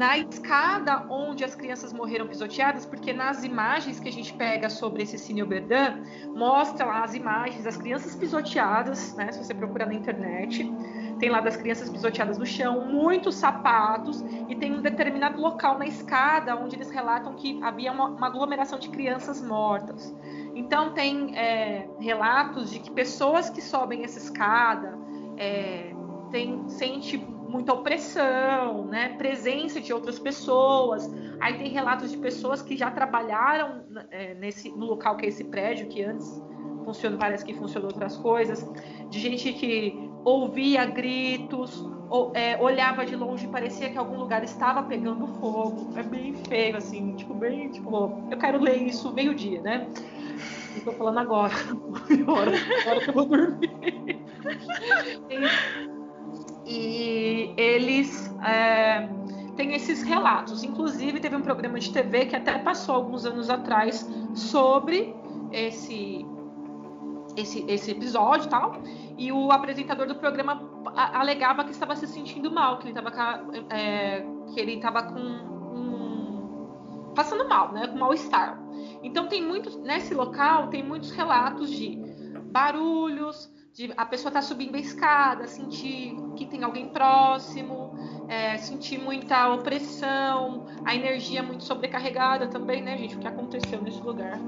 na 0.00 0.16
escada 0.16 1.04
onde 1.10 1.44
as 1.44 1.54
crianças 1.54 1.92
morreram 1.92 2.26
pisoteadas, 2.26 2.86
porque 2.86 3.12
nas 3.12 3.44
imagens 3.44 4.00
que 4.00 4.08
a 4.08 4.12
gente 4.12 4.32
pega 4.32 4.70
sobre 4.70 5.02
esse 5.02 5.18
Cine 5.18 5.42
Oberdan, 5.42 6.00
mostra 6.34 6.86
lá 6.86 7.04
as 7.04 7.14
imagens 7.14 7.64
das 7.64 7.76
crianças 7.76 8.16
pisoteadas, 8.16 9.14
né? 9.14 9.30
Se 9.30 9.44
você 9.44 9.52
procurar 9.52 9.84
na 9.84 9.92
internet, 9.92 10.64
tem 11.18 11.28
lá 11.28 11.42
das 11.42 11.54
crianças 11.54 11.90
pisoteadas 11.90 12.38
no 12.38 12.46
chão, 12.46 12.86
muitos 12.86 13.34
sapatos, 13.34 14.24
e 14.48 14.56
tem 14.56 14.72
um 14.72 14.80
determinado 14.80 15.38
local 15.38 15.78
na 15.78 15.84
escada 15.84 16.56
onde 16.56 16.76
eles 16.76 16.90
relatam 16.90 17.34
que 17.34 17.62
havia 17.62 17.92
uma, 17.92 18.06
uma 18.06 18.26
aglomeração 18.26 18.78
de 18.78 18.88
crianças 18.88 19.42
mortas. 19.42 20.16
Então 20.54 20.94
tem 20.94 21.36
é, 21.36 21.86
relatos 21.98 22.70
de 22.70 22.78
que 22.78 22.90
pessoas 22.90 23.50
que 23.50 23.60
sobem 23.60 24.02
essa 24.02 24.18
escada 24.18 24.98
é, 25.36 25.94
tem, 26.30 26.66
sente 26.70 27.18
muita 27.50 27.72
opressão, 27.72 28.86
né? 28.86 29.10
Presença 29.18 29.80
de 29.80 29.92
outras 29.92 30.18
pessoas. 30.18 31.10
Aí 31.40 31.58
tem 31.58 31.68
relatos 31.68 32.10
de 32.10 32.18
pessoas 32.18 32.62
que 32.62 32.76
já 32.76 32.90
trabalharam 32.90 33.84
é, 34.10 34.34
nesse, 34.34 34.70
no 34.70 34.86
local 34.86 35.16
que 35.16 35.26
é 35.26 35.28
esse 35.28 35.44
prédio, 35.44 35.88
que 35.88 36.02
antes 36.02 36.40
funciona, 36.84 37.16
parece 37.18 37.44
que 37.44 37.52
funcionou 37.54 37.90
outras 37.90 38.16
coisas, 38.16 38.66
de 39.10 39.20
gente 39.20 39.52
que 39.52 39.94
ouvia 40.24 40.84
gritos, 40.86 41.84
ou, 42.08 42.32
é, 42.34 42.60
olhava 42.60 43.06
de 43.06 43.14
longe 43.14 43.46
e 43.46 43.48
parecia 43.48 43.90
que 43.90 43.98
algum 43.98 44.18
lugar 44.18 44.42
estava 44.42 44.82
pegando 44.82 45.26
fogo. 45.38 45.96
É 45.96 46.02
bem 46.02 46.34
feio, 46.34 46.76
assim, 46.76 47.14
tipo, 47.14 47.34
bem, 47.34 47.70
tipo, 47.70 48.26
eu 48.30 48.38
quero 48.38 48.60
ler 48.60 48.82
isso 48.82 49.12
meio-dia, 49.12 49.60
né? 49.60 49.86
Estou 50.76 50.92
falando 50.94 51.18
agora, 51.20 51.54
agora 52.22 52.50
que 53.00 53.08
eu 53.08 53.14
vou 53.14 53.26
dormir. 53.26 53.70
E, 56.70 57.52
eles 57.56 58.32
é, 58.44 59.08
têm 59.56 59.74
esses 59.74 60.02
relatos. 60.02 60.62
Inclusive, 60.62 61.18
teve 61.18 61.34
um 61.34 61.42
programa 61.42 61.78
de 61.78 61.92
TV 61.92 62.26
que 62.26 62.36
até 62.36 62.58
passou 62.58 62.94
alguns 62.94 63.26
anos 63.26 63.50
atrás 63.50 64.08
sobre 64.34 65.14
esse 65.52 66.24
esse, 67.36 67.64
esse 67.68 67.90
episódio 67.90 68.46
e 68.46 68.50
tal. 68.50 68.82
E 69.16 69.32
o 69.32 69.50
apresentador 69.50 70.06
do 70.06 70.14
programa 70.14 70.60
alegava 70.94 71.64
que 71.64 71.70
estava 71.70 71.94
se 71.96 72.06
sentindo 72.06 72.50
mal, 72.50 72.78
que 72.78 72.88
ele 72.88 72.98
estava 72.98 73.44
é, 73.70 74.24
que 74.52 74.60
ele 74.60 74.74
estava 74.74 75.02
com 75.02 75.20
um, 75.20 77.12
passando 77.14 77.48
mal, 77.48 77.72
né, 77.72 77.86
com 77.86 77.98
mal-estar. 77.98 78.58
Então 79.02 79.28
tem 79.28 79.42
muitos 79.42 79.76
nesse 79.76 80.14
local 80.14 80.68
tem 80.68 80.82
muitos 80.82 81.10
relatos 81.10 81.70
de 81.70 81.98
barulhos, 82.50 83.49
de 83.74 83.92
a 83.96 84.04
pessoa 84.04 84.30
estar 84.30 84.40
tá 84.40 84.46
subindo 84.46 84.74
a 84.74 84.78
escada, 84.78 85.46
sentir 85.46 86.16
que 86.36 86.46
tem 86.46 86.64
alguém 86.64 86.88
próximo, 86.88 87.94
é, 88.28 88.56
sentir 88.56 88.98
muita 88.98 89.52
opressão, 89.52 90.66
a 90.84 90.94
energia 90.94 91.42
muito 91.42 91.64
sobrecarregada 91.64 92.48
também, 92.48 92.82
né, 92.82 92.96
gente? 92.96 93.16
O 93.16 93.18
que 93.18 93.28
aconteceu 93.28 93.80
nesse 93.80 94.00
lugar 94.00 94.38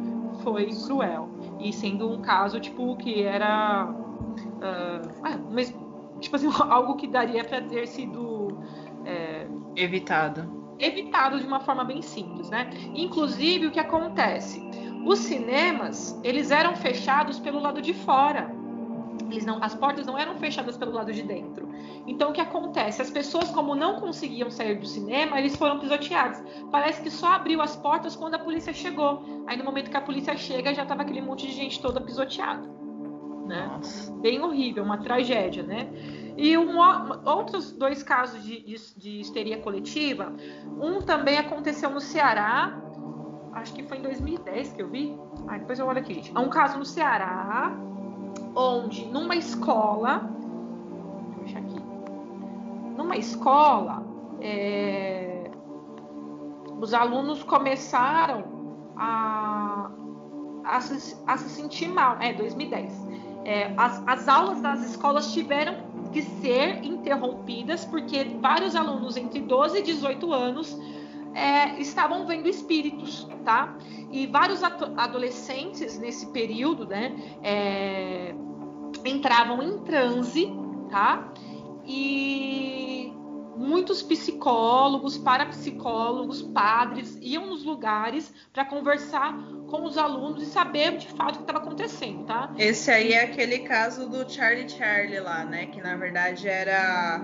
foi 0.43 0.73
cruel. 0.87 1.29
E 1.61 1.73
sendo 1.73 2.11
um 2.11 2.21
caso, 2.21 2.61
tipo, 2.61 2.97
que 2.97 3.23
era. 3.23 3.89
Uh, 3.89 5.53
mas, 5.53 5.75
tipo 6.21 6.37
assim, 6.37 6.49
algo 6.69 6.97
que 6.97 7.07
daria 7.07 7.45
para 7.45 7.61
ter 7.63 7.87
sido. 7.87 8.59
É, 9.05 9.47
evitado. 9.77 10.63
Evitado 10.79 11.39
de 11.39 11.47
uma 11.47 11.61
forma 11.61 11.85
bem 11.85 12.03
simples, 12.03 12.51
né? 12.51 12.71
Inclusive, 12.95 13.67
o 13.67 13.71
que 13.71 13.81
acontece? 13.81 14.61
Os 15.05 15.19
cinemas, 15.19 16.19
eles 16.23 16.51
eram 16.51 16.77
fechados 16.77 17.39
pelo 17.39 17.61
lado 17.61 17.83
de 17.83 17.93
fora. 17.93 18.62
Eles 19.33 19.47
não, 19.47 19.59
as 19.63 19.75
portas 19.75 20.07
não 20.07 20.19
eram 20.19 20.37
fechadas 20.37 20.77
pelo 20.77 20.93
lado 20.93 21.11
de 21.11 21.23
dentro. 21.23 21.67
Então 22.07 22.31
o 22.31 22.33
que 22.35 22.41
acontece? 22.41 23.01
As 23.01 23.11
pessoas, 23.11 23.49
como 23.51 23.75
não 23.75 23.99
conseguiam 23.99 24.51
sair 24.51 24.79
do 24.79 24.87
cinema, 24.87 25.39
eles 25.39 25.57
foram 25.57 25.79
pisoteados. 25.79 26.43
Parece 26.71 27.01
que 27.01 27.11
só 27.11 27.33
abriu 27.33 27.63
as 27.63 27.75
portas 27.75 28.15
quando 28.15 28.35
a 28.35 28.39
polícia 28.39 28.75
chegou. 28.75 29.45
Aí 29.47 29.57
no 29.57 29.65
momento 29.65 29.91
que 29.91 29.97
a 29.97 30.03
polícia 30.03 30.37
chega, 30.37 30.75
já 30.75 30.83
estava 30.83 31.01
aquele 31.01 31.23
monte 31.23 31.47
de 31.47 31.53
gente 31.53 31.81
toda 31.81 31.99
pisoteada. 31.99 32.69
Né? 33.47 33.81
Bem 34.21 34.41
horrível, 34.43 34.85
uma 34.85 34.99
tragédia, 34.99 35.63
né? 35.63 35.89
E 36.37 36.57
um, 36.57 36.79
outros 37.25 37.73
dois 37.73 38.03
casos 38.03 38.43
de, 38.45 38.61
de, 38.61 38.77
de 38.97 39.21
histeria 39.21 39.59
coletiva. 39.59 40.33
Um 40.79 41.01
também 41.01 41.39
aconteceu 41.39 41.89
no 41.89 42.01
Ceará, 42.01 42.79
acho 43.55 43.73
que 43.73 43.83
foi 43.83 43.99
em 43.99 44.03
2010 44.03 44.73
que 44.75 44.83
eu 44.83 44.89
vi. 44.89 45.17
Ah, 45.49 45.57
depois 45.57 45.79
eu 45.79 45.87
olho 45.87 45.99
aqui, 45.99 46.15
gente. 46.15 46.33
É 46.35 46.39
um 46.39 46.51
caso 46.51 46.79
no 46.79 46.85
Ceará, 46.85 47.75
onde? 48.55 49.07
Numa 49.07 49.37
escola, 49.37 50.31
deixa 51.39 51.59
aqui, 51.59 51.81
numa 52.97 53.17
escola, 53.17 54.03
é, 54.41 55.51
os 56.81 56.93
alunos 56.93 57.43
começaram 57.43 58.45
a, 58.97 59.91
a, 60.65 60.81
se, 60.81 61.17
a 61.27 61.37
se 61.37 61.49
sentir 61.51 61.89
mal, 61.89 62.17
é 62.21 62.33
2010. 62.33 62.93
É, 63.45 63.73
as, 63.77 64.03
as 64.07 64.29
aulas 64.29 64.61
das 64.61 64.91
escolas 64.91 65.33
tiveram 65.33 65.75
que 66.13 66.23
ser 66.23 66.85
interrompidas 66.85 67.85
porque 67.85 68.25
vários 68.41 68.77
alunos 68.77 69.17
entre 69.17 69.41
12 69.41 69.79
e 69.79 69.83
18 69.83 70.33
anos 70.33 70.79
é, 71.35 71.81
estavam 71.81 72.27
vendo 72.27 72.49
espíritos, 72.49 73.29
tá? 73.45 73.77
E 74.11 74.27
vários 74.27 74.63
adolescentes 74.63 75.99
nesse 75.99 76.27
período, 76.33 76.87
né, 76.87 77.15
é, 77.43 78.35
entravam 79.05 79.63
em 79.63 79.79
transe, 79.79 80.53
tá? 80.91 81.33
E 81.85 83.13
muitos 83.57 84.03
psicólogos, 84.03 85.19
parapsicólogos, 85.19 86.43
padres 86.43 87.19
iam 87.21 87.47
nos 87.47 87.65
lugares 87.65 88.33
para 88.53 88.65
conversar 88.65 89.37
com 89.69 89.85
os 89.85 89.97
alunos 89.97 90.43
e 90.43 90.47
saber 90.47 90.97
de 90.99 91.09
fato 91.09 91.35
o 91.35 91.39
que 91.39 91.43
estava 91.43 91.59
acontecendo, 91.59 92.25
tá? 92.25 92.53
Esse 92.59 92.91
aí 92.91 93.13
é 93.13 93.23
aquele 93.23 93.61
caso 93.61 94.09
do 94.09 94.29
Charlie 94.31 94.69
Charlie 94.69 95.21
lá, 95.21 95.45
né? 95.45 95.67
Que 95.67 95.81
na 95.81 95.97
verdade 95.97 96.49
era 96.49 97.21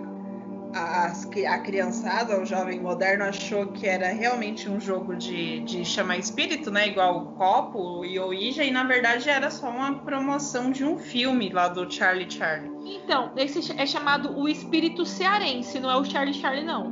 a, 0.75 1.13
a 1.49 1.59
criançada, 1.59 2.41
o 2.41 2.45
jovem 2.45 2.81
moderno, 2.81 3.25
achou 3.25 3.69
que 3.69 3.87
era 3.87 4.09
realmente 4.09 4.69
um 4.69 4.81
jogo 4.81 5.17
de, 5.17 5.61
de 5.61 5.85
chamar 5.85 6.19
espírito, 6.19 6.71
né? 6.71 6.89
Igual 6.89 7.19
o 7.19 7.27
copo 7.33 8.05
e 8.05 8.19
o 8.19 8.33
Ija, 8.33 8.65
e 8.65 8.71
na 8.71 8.85
verdade 8.85 9.29
era 9.29 9.51
só 9.51 9.69
uma 9.69 9.99
promoção 10.01 10.71
de 10.71 10.85
um 10.85 10.99
filme 10.99 11.49
lá 11.51 11.69
do 11.69 11.91
Charlie 11.91 12.31
Charlie. 12.31 12.71
Então, 12.85 13.33
esse 13.37 13.73
é 13.81 13.87
chamado 13.87 14.39
o 14.39 14.49
espírito 14.49 15.05
cearense, 15.05 15.79
não 15.81 15.91
é 15.91 15.97
o 15.97 16.05
Charlie 16.05 16.35
Charlie, 16.35 16.65
não. 16.65 16.91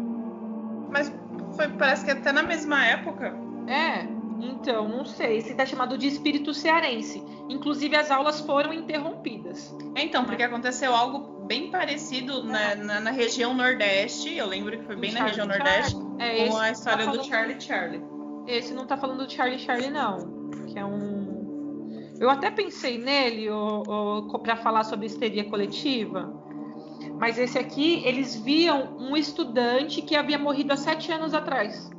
Mas 0.90 1.12
foi, 1.54 1.68
parece 1.68 2.04
que 2.04 2.10
até 2.10 2.32
na 2.32 2.42
mesma 2.42 2.84
época. 2.84 3.34
É, 3.66 4.06
então, 4.40 4.88
não 4.88 5.04
sei. 5.04 5.38
Esse 5.38 5.54
tá 5.54 5.66
chamado 5.66 5.96
de 5.96 6.06
espírito 6.06 6.52
cearense. 6.52 7.22
Inclusive, 7.48 7.96
as 7.96 8.10
aulas 8.10 8.40
foram 8.40 8.72
interrompidas. 8.72 9.74
É, 9.94 10.02
então, 10.02 10.24
porque 10.24 10.42
aconteceu 10.42 10.94
algo 10.94 11.35
bem 11.46 11.70
parecido 11.70 12.42
na, 12.42 12.74
na, 12.74 13.00
na, 13.00 13.10
região 13.10 13.54
Nordeste. 13.54 14.36
Eu 14.36 14.46
lembro 14.46 14.76
que 14.76 14.84
foi 14.84 14.96
bem 14.96 15.12
na 15.12 15.24
região 15.24 15.46
Nordeste 15.46 15.96
é, 16.18 16.48
com 16.48 16.56
a 16.56 16.70
história 16.70 17.04
tá 17.04 17.10
do 17.12 17.24
Charlie 17.24 17.60
Charlie. 17.60 18.04
Esse 18.46 18.74
não 18.74 18.86
tá 18.86 18.96
falando 18.96 19.24
do 19.24 19.32
Charlie 19.32 19.58
Charlie, 19.58 19.90
não. 19.90 20.50
Que 20.66 20.78
é 20.78 20.84
um. 20.84 22.14
Eu 22.18 22.30
até 22.30 22.50
pensei 22.50 22.98
nele 22.98 23.48
para 24.42 24.56
falar 24.56 24.84
sobre 24.84 25.06
histeria 25.06 25.44
coletiva. 25.44 26.32
Mas 27.18 27.38
esse 27.38 27.58
aqui, 27.58 28.02
eles 28.04 28.36
viam 28.36 28.96
um 28.98 29.16
estudante 29.16 30.02
que 30.02 30.14
havia 30.14 30.38
morrido 30.38 30.72
há 30.72 30.76
sete 30.76 31.10
anos 31.12 31.32
atrás. 31.32 31.90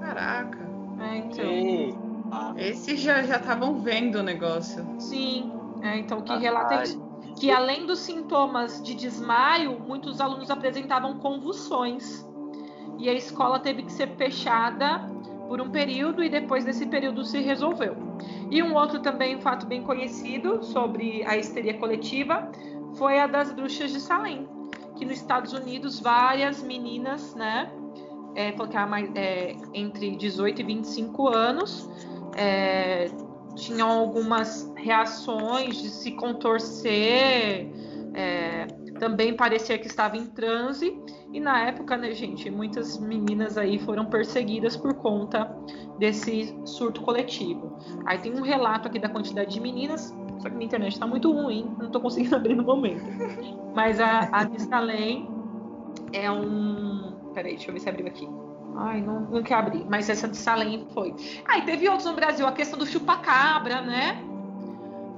Caraca. 0.00 0.58
É, 1.00 1.16
então. 1.16 2.56
Esse 2.56 2.96
já 2.96 3.20
estavam 3.22 3.80
vendo 3.80 4.16
o 4.16 4.22
negócio. 4.22 4.86
Sim. 4.98 5.52
É, 5.82 5.98
então, 5.98 6.22
que 6.22 6.36
relata 6.36 6.82
isso 6.82 7.09
que 7.40 7.50
além 7.50 7.86
dos 7.86 8.00
sintomas 8.00 8.82
de 8.82 8.94
desmaio, 8.94 9.80
muitos 9.80 10.20
alunos 10.20 10.50
apresentavam 10.50 11.18
convulsões. 11.18 12.22
E 12.98 13.08
a 13.08 13.14
escola 13.14 13.58
teve 13.58 13.82
que 13.82 13.90
ser 13.90 14.10
fechada 14.16 14.98
por 15.48 15.58
um 15.58 15.70
período 15.70 16.22
e 16.22 16.28
depois 16.28 16.66
desse 16.66 16.84
período 16.84 17.24
se 17.24 17.40
resolveu. 17.40 17.96
E 18.50 18.62
um 18.62 18.74
outro 18.74 19.00
também, 19.00 19.36
um 19.36 19.40
fato 19.40 19.64
bem 19.64 19.82
conhecido 19.82 20.62
sobre 20.62 21.24
a 21.24 21.38
histeria 21.38 21.72
coletiva 21.78 22.52
foi 22.96 23.18
a 23.18 23.26
das 23.26 23.50
bruxas 23.50 23.90
de 23.90 24.00
Salem, 24.00 24.46
que 24.96 25.06
nos 25.06 25.14
Estados 25.14 25.54
Unidos 25.54 25.98
várias 25.98 26.62
meninas, 26.62 27.34
né, 27.34 27.72
é, 28.34 28.54
é, 29.14 29.56
entre 29.72 30.14
18 30.14 30.60
e 30.60 30.64
25 30.64 31.28
anos, 31.28 31.88
é, 32.36 33.10
tinham 33.54 33.88
algumas 33.90 34.72
reações 34.76 35.76
de 35.76 35.88
se 35.88 36.12
contorcer, 36.12 37.68
é, 38.14 38.66
também 38.98 39.34
parecia 39.34 39.78
que 39.78 39.86
estava 39.86 40.16
em 40.16 40.26
transe. 40.26 40.96
E 41.32 41.40
na 41.40 41.66
época, 41.66 41.96
né, 41.96 42.12
gente, 42.12 42.50
muitas 42.50 42.98
meninas 42.98 43.56
aí 43.56 43.78
foram 43.78 44.06
perseguidas 44.06 44.76
por 44.76 44.94
conta 44.94 45.56
desse 45.98 46.54
surto 46.64 47.00
coletivo. 47.00 47.78
Aí 48.04 48.18
tem 48.18 48.32
um 48.32 48.42
relato 48.42 48.88
aqui 48.88 48.98
da 48.98 49.08
quantidade 49.08 49.52
de 49.52 49.60
meninas, 49.60 50.14
só 50.40 50.48
que 50.48 50.54
minha 50.54 50.66
internet 50.66 50.92
está 50.92 51.06
muito 51.06 51.32
ruim, 51.32 51.74
não 51.78 51.86
estou 51.86 52.00
conseguindo 52.00 52.34
abrir 52.36 52.54
no 52.54 52.64
momento. 52.64 53.04
Mas 53.74 54.00
a, 54.00 54.28
a 54.32 54.44
de 54.44 54.60
Salem 54.62 55.28
é 56.12 56.30
um. 56.30 57.12
Peraí, 57.32 57.54
deixa 57.54 57.70
eu 57.70 57.74
ver 57.74 57.80
se 57.80 57.88
abriu 57.88 58.06
aqui. 58.06 58.28
Ai, 58.80 59.02
não, 59.02 59.20
não 59.20 59.42
quer 59.42 59.56
abrir. 59.56 59.84
Mas 59.88 60.08
essa 60.08 60.26
de 60.26 60.36
Salem 60.36 60.86
foi. 60.94 61.14
Ah, 61.46 61.58
e 61.58 61.62
teve 61.62 61.86
outros 61.86 62.06
no 62.06 62.14
Brasil. 62.14 62.46
A 62.46 62.52
questão 62.52 62.78
do 62.78 62.86
chupacabra, 62.86 63.82
né? 63.82 64.24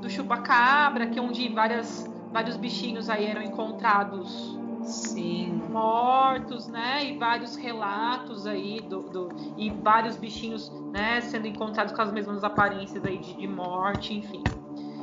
Do 0.00 0.10
chupacabra, 0.10 1.06
que 1.06 1.18
é 1.18 1.22
onde 1.22 1.48
várias, 1.48 2.10
vários 2.32 2.56
bichinhos 2.56 3.08
aí 3.08 3.24
eram 3.24 3.40
encontrados 3.40 4.58
Sim. 4.82 5.62
mortos, 5.70 6.66
né? 6.66 7.04
E 7.04 7.16
vários 7.16 7.54
relatos 7.54 8.48
aí 8.48 8.80
do, 8.80 9.02
do, 9.02 9.28
e 9.56 9.70
vários 9.70 10.16
bichinhos, 10.16 10.68
né, 10.92 11.20
sendo 11.20 11.46
encontrados 11.46 11.94
com 11.94 12.02
as 12.02 12.12
mesmas 12.12 12.42
aparências 12.42 13.04
aí 13.04 13.18
de, 13.18 13.34
de 13.34 13.46
morte, 13.46 14.12
enfim. 14.12 14.42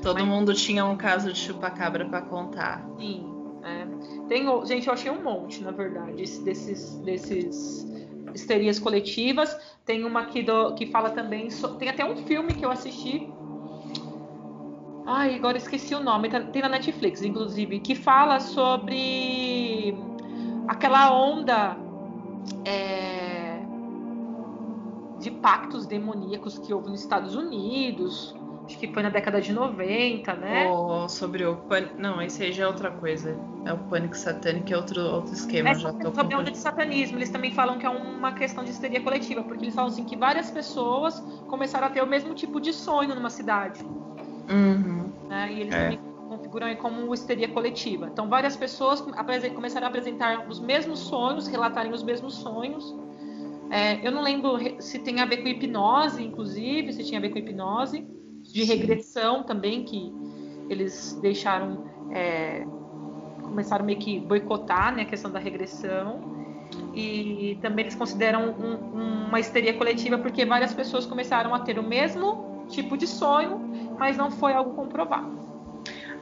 Todo 0.01 0.19
Mas, 0.19 0.27
mundo 0.27 0.53
tinha 0.53 0.85
um 0.85 0.97
caso 0.97 1.31
de 1.31 1.39
chupacabra 1.39 2.05
para 2.05 2.21
contar. 2.23 2.85
Sim. 2.97 3.25
É. 3.63 3.87
Tem, 4.27 4.45
gente, 4.65 4.87
eu 4.87 4.93
achei 4.93 5.11
um 5.11 5.23
monte, 5.23 5.63
na 5.63 5.71
verdade, 5.71 6.15
desses, 6.41 6.95
desses 6.99 7.89
histerias 8.33 8.79
coletivas. 8.79 9.57
Tem 9.85 10.03
uma 10.03 10.21
aqui 10.21 10.43
do, 10.43 10.73
que 10.75 10.85
fala 10.85 11.09
também. 11.09 11.49
So, 11.49 11.75
tem 11.75 11.89
até 11.89 12.05
um 12.05 12.15
filme 12.25 12.53
que 12.53 12.65
eu 12.65 12.71
assisti. 12.71 13.29
Ai, 15.05 15.35
agora 15.35 15.57
esqueci 15.57 15.95
o 15.95 15.99
nome. 15.99 16.29
Tá, 16.29 16.39
tem 16.41 16.61
na 16.61 16.69
Netflix, 16.69 17.21
inclusive, 17.21 17.79
que 17.79 17.95
fala 17.95 18.39
sobre 18.39 19.95
aquela 20.67 21.11
onda 21.11 21.75
é, 22.63 23.59
de 25.19 25.31
pactos 25.31 25.85
demoníacos 25.85 26.59
que 26.59 26.73
houve 26.73 26.89
nos 26.89 27.01
Estados 27.01 27.35
Unidos 27.35 28.38
acho 28.69 28.77
que 28.77 28.87
foi 28.87 29.01
na 29.01 29.09
década 29.09 29.41
de 29.41 29.51
90, 29.51 30.33
né? 30.35 30.69
Ou 30.69 31.09
sobre 31.09 31.43
o 31.43 31.55
pânico. 31.55 31.95
Não, 31.97 32.21
esse 32.21 32.43
aí 32.43 32.53
já 32.53 32.65
é 32.65 32.67
outra 32.67 32.91
coisa. 32.91 33.35
É 33.65 33.73
o 33.73 33.77
pânico 33.77 34.15
satânico, 34.15 34.71
é 34.71 34.77
outro, 34.77 35.01
outro 35.01 35.33
esquema. 35.33 35.69
É 35.69 35.75
já 35.75 35.91
tô 35.91 36.13
sobre 36.13 36.35
onda 36.35 36.51
de 36.51 36.57
satanismo. 36.57 37.17
Eles 37.17 37.31
também 37.31 37.51
falam 37.51 37.79
que 37.79 37.85
é 37.85 37.89
uma 37.89 38.31
questão 38.33 38.63
de 38.63 38.69
histeria 38.69 39.01
coletiva, 39.01 39.41
porque 39.43 39.65
eles 39.65 39.73
falam 39.73 39.89
assim 39.89 40.03
que 40.03 40.15
várias 40.15 40.51
pessoas 40.51 41.19
começaram 41.47 41.87
a 41.87 41.89
ter 41.89 42.03
o 42.03 42.07
mesmo 42.07 42.35
tipo 42.35 42.61
de 42.61 42.71
sonho 42.71 43.15
numa 43.15 43.31
cidade. 43.31 43.83
Uhum. 43.83 45.11
Né? 45.27 45.51
E 45.51 45.61
eles 45.61 45.73
é. 45.73 45.83
também 45.83 45.99
configuram 46.29 46.67
aí 46.67 46.75
como 46.75 47.11
histeria 47.11 47.47
coletiva. 47.47 48.07
Então, 48.13 48.29
várias 48.29 48.55
pessoas 48.55 49.01
começaram 49.01 49.87
a 49.87 49.89
apresentar 49.89 50.47
os 50.47 50.59
mesmos 50.59 50.99
sonhos, 50.99 51.47
relatarem 51.47 51.91
os 51.91 52.03
mesmos 52.03 52.35
sonhos. 52.35 52.95
É, 53.71 54.05
eu 54.05 54.11
não 54.11 54.21
lembro 54.21 54.59
se 54.79 54.99
tem 54.99 55.21
a 55.21 55.25
ver 55.25 55.37
com 55.37 55.47
hipnose, 55.47 56.23
inclusive, 56.23 56.93
se 56.93 57.03
tinha 57.03 57.19
a 57.19 57.21
ver 57.21 57.29
com 57.29 57.39
hipnose 57.39 58.18
de 58.51 58.63
regressão 58.63 59.43
também, 59.43 59.83
que 59.83 60.13
eles 60.69 61.17
deixaram, 61.21 61.85
é, 62.11 62.65
começaram 63.41 63.85
meio 63.85 63.99
que 63.99 64.19
boicotar 64.19 64.95
né, 64.95 65.03
a 65.03 65.05
questão 65.05 65.31
da 65.31 65.39
regressão. 65.39 66.37
E 66.93 67.57
também 67.61 67.85
eles 67.85 67.95
consideram 67.95 68.51
um, 68.51 69.27
uma 69.27 69.39
histeria 69.39 69.73
coletiva 69.73 70.17
porque 70.17 70.45
várias 70.45 70.73
pessoas 70.73 71.05
começaram 71.05 71.53
a 71.53 71.59
ter 71.59 71.79
o 71.79 71.83
mesmo 71.83 72.65
tipo 72.67 72.95
de 72.97 73.07
sonho, 73.07 73.59
mas 73.97 74.17
não 74.17 74.29
foi 74.29 74.53
algo 74.53 74.73
comprovado. 74.75 75.39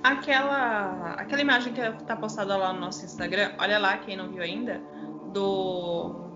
Aquela, 0.04 1.16
aquela 1.18 1.42
imagem 1.42 1.74
que 1.74 1.82
está 1.82 2.16
postada 2.16 2.56
lá 2.56 2.72
no 2.72 2.80
nosso 2.80 3.04
Instagram, 3.04 3.52
olha 3.60 3.78
lá 3.78 3.98
quem 3.98 4.16
não 4.16 4.30
viu 4.30 4.42
ainda, 4.42 4.82
do 5.34 6.27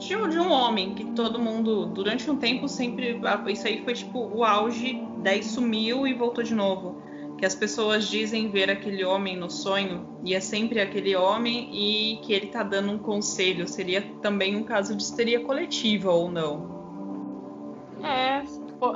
de, 0.00 0.16
de 0.28 0.38
um 0.38 0.50
homem 0.50 0.94
que 0.94 1.04
todo 1.12 1.38
mundo, 1.38 1.86
durante 1.86 2.28
um 2.30 2.36
tempo, 2.36 2.66
sempre. 2.66 3.20
Isso 3.48 3.66
aí 3.66 3.84
foi 3.84 3.94
tipo 3.94 4.18
o 4.18 4.42
auge, 4.42 5.06
daí 5.18 5.42
sumiu 5.42 6.06
e 6.06 6.14
voltou 6.14 6.42
de 6.42 6.54
novo. 6.54 7.02
Que 7.38 7.46
as 7.46 7.54
pessoas 7.54 8.08
dizem 8.08 8.50
ver 8.50 8.70
aquele 8.70 9.04
homem 9.04 9.36
no 9.36 9.48
sonho 9.48 10.18
e 10.24 10.34
é 10.34 10.40
sempre 10.40 10.80
aquele 10.80 11.16
homem 11.16 11.70
e 11.72 12.16
que 12.22 12.32
ele 12.32 12.48
tá 12.48 12.62
dando 12.62 12.90
um 12.92 12.98
conselho. 12.98 13.68
Seria 13.68 14.02
também 14.20 14.56
um 14.56 14.64
caso 14.64 14.96
de 14.96 15.02
histeria 15.02 15.40
coletiva 15.40 16.10
ou 16.10 16.30
não? 16.30 16.80
É, 18.02 18.42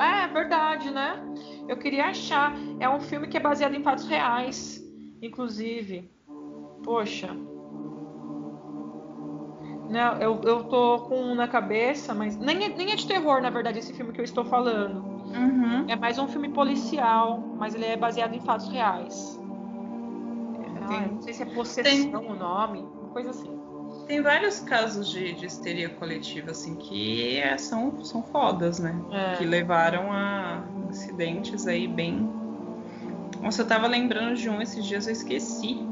é 0.02 0.26
verdade, 0.28 0.90
né? 0.90 1.22
Eu 1.68 1.76
queria 1.76 2.06
achar. 2.06 2.54
É 2.80 2.88
um 2.88 3.00
filme 3.00 3.28
que 3.28 3.36
é 3.36 3.40
baseado 3.40 3.74
em 3.74 3.82
fatos 3.82 4.06
reais, 4.06 4.82
inclusive. 5.22 6.10
Poxa, 6.82 7.34
não, 9.94 10.16
eu, 10.18 10.40
eu 10.42 10.64
tô 10.64 10.98
com 11.02 11.14
um 11.14 11.34
na 11.36 11.46
cabeça, 11.46 12.12
mas 12.12 12.36
nem 12.36 12.64
é, 12.64 12.68
nem 12.68 12.90
é 12.90 12.96
de 12.96 13.06
terror, 13.06 13.40
na 13.40 13.48
verdade, 13.48 13.78
esse 13.78 13.92
filme 13.92 14.12
que 14.12 14.20
eu 14.20 14.24
estou 14.24 14.44
falando. 14.44 15.04
Uhum. 15.32 15.84
É 15.86 15.94
mais 15.94 16.18
um 16.18 16.26
filme 16.26 16.48
policial, 16.48 17.38
mas 17.56 17.76
ele 17.76 17.84
é 17.84 17.96
baseado 17.96 18.34
em 18.34 18.40
fatos 18.40 18.68
reais. 18.68 19.40
Ah, 20.82 21.06
não 21.12 21.22
sei 21.22 21.32
se 21.32 21.44
é 21.44 21.46
possessão 21.46 22.20
Tem... 22.20 22.30
o 22.30 22.34
nome, 22.34 22.80
uma 22.80 23.10
coisa 23.10 23.30
assim. 23.30 23.56
Tem 24.08 24.20
vários 24.20 24.58
casos 24.58 25.08
de, 25.08 25.32
de 25.32 25.46
histeria 25.46 25.88
coletiva, 25.88 26.50
assim, 26.50 26.74
que 26.74 27.38
é, 27.38 27.56
são, 27.56 28.04
são 28.04 28.20
fodas, 28.20 28.80
né? 28.80 28.94
É. 29.12 29.36
Que 29.36 29.44
levaram 29.44 30.12
a 30.12 30.64
incidentes 30.90 31.68
aí 31.68 31.86
bem. 31.86 32.28
Nossa, 33.40 33.62
eu 33.62 33.66
tava 33.66 33.86
lembrando 33.86 34.34
de 34.34 34.50
um 34.50 34.60
esses 34.60 34.84
dias, 34.84 35.06
eu 35.06 35.12
esqueci. 35.12 35.86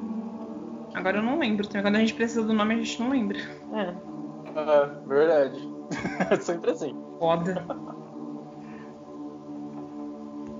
Agora 0.94 1.18
eu 1.18 1.22
não 1.22 1.38
lembro. 1.38 1.66
Quando 1.68 1.96
a 1.96 1.98
gente 1.98 2.14
precisa 2.14 2.42
do 2.42 2.52
nome, 2.52 2.74
a 2.74 2.78
gente 2.78 3.00
não 3.00 3.10
lembra. 3.10 3.38
É. 3.38 4.12
É, 4.54 5.06
verdade. 5.06 5.68
Sempre 6.40 6.70
assim. 6.70 6.96
Foda. 7.18 7.64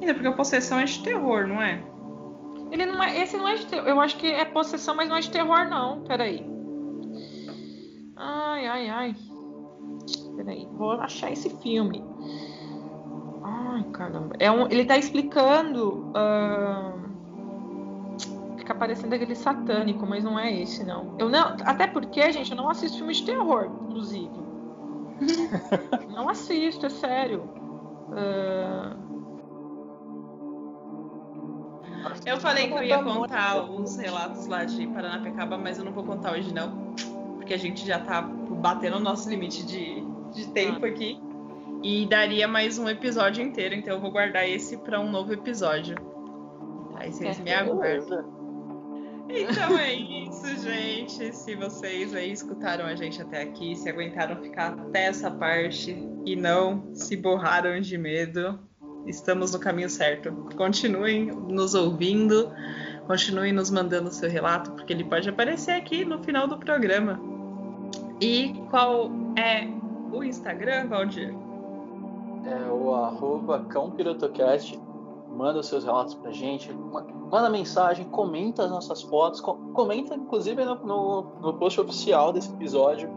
Ainda 0.00 0.14
porque 0.14 0.28
a 0.28 0.32
possessão 0.32 0.78
é 0.80 0.84
de 0.84 1.02
terror, 1.02 1.46
não 1.46 1.60
é? 1.62 1.82
Ele 2.70 2.86
não 2.86 3.02
é. 3.02 3.22
Esse 3.22 3.36
não 3.36 3.46
é 3.46 3.54
de 3.56 3.66
terror. 3.66 3.86
Eu 3.86 4.00
acho 4.00 4.16
que 4.16 4.26
é 4.26 4.44
possessão, 4.44 4.94
mas 4.94 5.08
não 5.08 5.16
é 5.16 5.20
de 5.20 5.30
terror, 5.30 5.68
não. 5.68 6.02
Peraí. 6.04 6.44
Ai, 8.16 8.66
ai, 8.66 8.88
ai. 8.88 9.16
Peraí. 10.36 10.66
Vou 10.72 10.92
achar 10.92 11.30
esse 11.30 11.50
filme. 11.58 12.02
Ai, 13.42 13.84
caramba. 13.92 14.34
É 14.38 14.50
um, 14.50 14.66
ele 14.68 14.84
tá 14.84 14.96
explicando. 14.96 16.10
Uh 16.16 17.01
fica 18.72 18.74
parecendo 18.74 19.14
aquele 19.14 19.34
satânico, 19.34 20.06
mas 20.06 20.24
não 20.24 20.38
é 20.38 20.52
esse, 20.52 20.84
não. 20.84 21.14
Eu 21.18 21.28
não. 21.28 21.56
Até 21.64 21.86
porque, 21.86 22.32
gente, 22.32 22.50
eu 22.50 22.56
não 22.56 22.68
assisto 22.68 22.98
filmes 22.98 23.18
de 23.18 23.26
terror, 23.26 23.70
inclusive. 23.84 24.30
não 26.10 26.28
assisto, 26.28 26.86
é 26.86 26.88
sério. 26.88 27.42
Uh... 28.08 29.02
Eu 32.26 32.40
falei 32.40 32.68
que 32.68 32.74
eu 32.74 32.82
ia 32.82 33.02
contar 33.02 33.62
os 33.70 33.96
relatos 33.96 34.46
lá 34.46 34.64
de 34.64 34.86
Paranapiacaba, 34.88 35.56
mas 35.56 35.78
eu 35.78 35.84
não 35.84 35.92
vou 35.92 36.04
contar 36.04 36.32
hoje 36.32 36.52
não. 36.52 36.94
Porque 37.36 37.54
a 37.54 37.58
gente 37.58 37.86
já 37.86 38.00
tá 38.00 38.22
batendo 38.22 38.96
o 38.96 39.00
nosso 39.00 39.28
limite 39.28 39.64
de, 39.64 40.04
de 40.32 40.48
tempo 40.48 40.84
aqui. 40.84 41.20
E 41.82 42.06
daria 42.06 42.46
mais 42.46 42.78
um 42.78 42.88
episódio 42.88 43.42
inteiro, 43.42 43.74
então 43.74 43.94
eu 43.94 44.00
vou 44.00 44.10
guardar 44.10 44.48
esse 44.48 44.76
para 44.76 45.00
um 45.00 45.10
novo 45.10 45.32
episódio. 45.32 45.96
Aí 46.96 47.12
vocês 47.12 47.40
é, 47.40 47.42
me 47.42 47.52
aguardam. 47.52 48.41
Então 49.34 49.78
é 49.78 49.94
isso, 49.94 50.46
gente. 50.62 51.34
Se 51.34 51.54
vocês 51.54 52.14
aí 52.14 52.30
escutaram 52.32 52.84
a 52.84 52.94
gente 52.94 53.20
até 53.20 53.42
aqui, 53.42 53.74
se 53.74 53.88
aguentaram 53.88 54.36
ficar 54.36 54.72
até 54.72 55.06
essa 55.06 55.30
parte 55.30 55.96
e 56.26 56.36
não 56.36 56.94
se 56.94 57.16
borraram 57.16 57.80
de 57.80 57.96
medo, 57.96 58.58
estamos 59.06 59.52
no 59.52 59.58
caminho 59.58 59.88
certo. 59.88 60.30
Continuem 60.54 61.26
nos 61.48 61.74
ouvindo, 61.74 62.52
continuem 63.06 63.52
nos 63.52 63.70
mandando 63.70 64.12
seu 64.12 64.28
relato, 64.28 64.70
porque 64.72 64.92
ele 64.92 65.04
pode 65.04 65.28
aparecer 65.28 65.72
aqui 65.72 66.04
no 66.04 66.22
final 66.22 66.46
do 66.46 66.58
programa. 66.58 67.18
E 68.20 68.54
qual 68.70 69.10
é 69.38 69.66
o 70.12 70.22
Instagram, 70.22 70.88
Valdir? 70.88 71.34
É 72.44 72.70
o 72.70 72.94
arroba 72.94 73.64
cãopirotocast 73.64 74.78
manda 75.36 75.58
os 75.58 75.66
seus 75.66 75.84
relatos 75.84 76.14
pra 76.14 76.30
gente, 76.30 76.72
manda 76.72 77.50
mensagem, 77.50 78.04
comenta 78.06 78.64
as 78.64 78.70
nossas 78.70 79.02
fotos, 79.02 79.40
comenta 79.40 80.14
inclusive 80.14 80.64
no, 80.64 80.74
no, 80.76 81.22
no, 81.40 81.54
post 81.54 81.80
oficial 81.80 82.32
desse 82.32 82.52
episódio, 82.52 83.10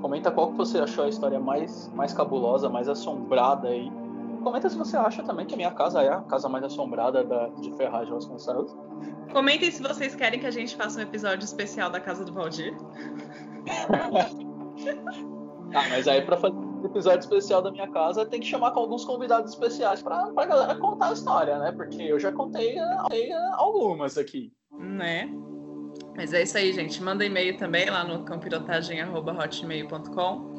comenta 0.00 0.30
qual 0.30 0.50
que 0.50 0.56
você 0.56 0.78
achou 0.78 1.04
a 1.04 1.08
história 1.08 1.38
mais, 1.38 1.90
mais 1.94 2.12
cabulosa, 2.12 2.68
mais 2.68 2.88
assombrada 2.88 3.68
aí. 3.68 3.90
Comenta 4.42 4.70
se 4.70 4.76
você 4.76 4.96
acha 4.96 5.22
também 5.22 5.46
que 5.46 5.54
a 5.54 5.56
minha 5.56 5.70
casa 5.70 6.02
é 6.02 6.08
a 6.08 6.20
casa 6.22 6.48
mais 6.48 6.64
assombrada 6.64 7.22
da, 7.22 7.48
de 7.48 7.72
Ferragem 7.74 8.12
Vasconcelos. 8.12 8.74
Comentem 9.32 9.70
se 9.70 9.82
vocês 9.82 10.14
querem 10.14 10.40
que 10.40 10.46
a 10.46 10.50
gente 10.50 10.74
faça 10.76 10.98
um 10.98 11.02
episódio 11.02 11.44
especial 11.44 11.90
da 11.90 12.00
casa 12.00 12.24
do 12.24 12.32
Valdir. 12.32 12.74
ah, 15.74 15.88
mas 15.90 16.08
aí 16.08 16.22
pra 16.22 16.38
fazer 16.38 16.69
episódio 16.86 17.20
especial 17.20 17.62
da 17.62 17.70
minha 17.70 17.88
casa, 17.90 18.26
tem 18.26 18.40
que 18.40 18.46
chamar 18.46 18.72
com 18.72 18.80
alguns 18.80 19.04
convidados 19.04 19.52
especiais 19.52 20.02
pra, 20.02 20.26
pra 20.28 20.46
galera 20.46 20.74
contar 20.76 21.10
a 21.10 21.12
história, 21.12 21.58
né? 21.58 21.70
Porque 21.72 22.02
eu 22.02 22.18
já 22.18 22.32
contei, 22.32 22.76
contei 23.02 23.30
algumas 23.54 24.16
aqui. 24.18 24.52
Né? 24.78 25.30
Mas 26.16 26.32
é 26.32 26.42
isso 26.42 26.56
aí, 26.58 26.72
gente. 26.72 27.00
Manda 27.02 27.24
e-mail 27.24 27.56
também 27.56 27.88
lá 27.88 28.02
no 28.04 28.24
campirotagem.hotmail.com 28.24 30.50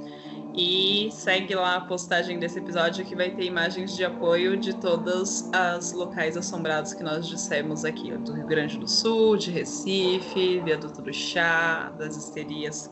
e 0.53 1.09
segue 1.11 1.55
lá 1.55 1.77
a 1.77 1.81
postagem 1.81 2.37
desse 2.37 2.59
episódio 2.59 3.05
que 3.05 3.15
vai 3.15 3.31
ter 3.31 3.45
imagens 3.45 3.95
de 3.95 4.03
apoio 4.03 4.57
de 4.57 4.75
todos 4.75 5.49
os 5.79 5.93
locais 5.93 6.35
assombrados 6.35 6.93
que 6.93 7.01
nós 7.03 7.25
dissemos 7.27 7.85
aqui, 7.85 8.11
do 8.17 8.33
Rio 8.33 8.47
Grande 8.47 8.77
do 8.77 8.87
Sul, 8.87 9.37
de 9.37 9.49
Recife, 9.49 10.59
Viaduto 10.59 11.01
do 11.01 11.13
Chá, 11.13 11.93
das 11.97 12.17
histerias 12.17 12.91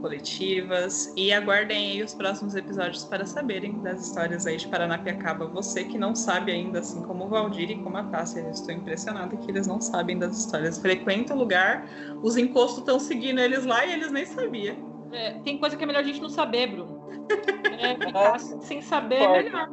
coletivas 0.00 1.12
e 1.16 1.32
aguardem 1.32 1.92
aí 1.92 2.02
os 2.02 2.14
próximos 2.14 2.54
episódios 2.54 3.04
para 3.04 3.26
saberem 3.26 3.80
das 3.80 4.06
histórias 4.06 4.46
aí 4.46 4.56
de 4.56 4.68
Paranapiacaba. 4.68 5.46
Você 5.46 5.84
que 5.84 5.98
não 5.98 6.14
sabe 6.14 6.52
ainda, 6.52 6.80
assim 6.80 7.02
como 7.02 7.24
o 7.24 7.28
Valdir 7.28 7.70
e 7.70 7.76
como 7.76 7.96
a 7.96 8.04
Tássia, 8.04 8.40
eu 8.40 8.50
estou 8.50 8.74
impressionada 8.74 9.36
que 9.36 9.50
eles 9.50 9.66
não 9.66 9.80
sabem 9.80 10.18
das 10.18 10.38
histórias. 10.38 10.78
Frequenta 10.78 11.34
o 11.34 11.38
lugar, 11.38 11.86
os 12.22 12.36
encostos 12.36 12.78
estão 12.78 12.98
seguindo 12.98 13.40
eles 13.40 13.64
lá 13.64 13.84
e 13.84 13.92
eles 13.92 14.10
nem 14.12 14.24
sabiam. 14.24 14.76
É, 15.12 15.32
tem 15.40 15.58
coisa 15.58 15.76
que 15.76 15.84
é 15.84 15.86
melhor 15.86 16.00
a 16.00 16.06
gente 16.06 16.20
não 16.20 16.28
saber, 16.28 16.68
Bruno. 16.68 16.96
É, 17.78 17.94
ficar 17.94 18.38
sem 18.40 18.80
saber 18.80 19.20
é 19.20 19.42
melhor. 19.42 19.68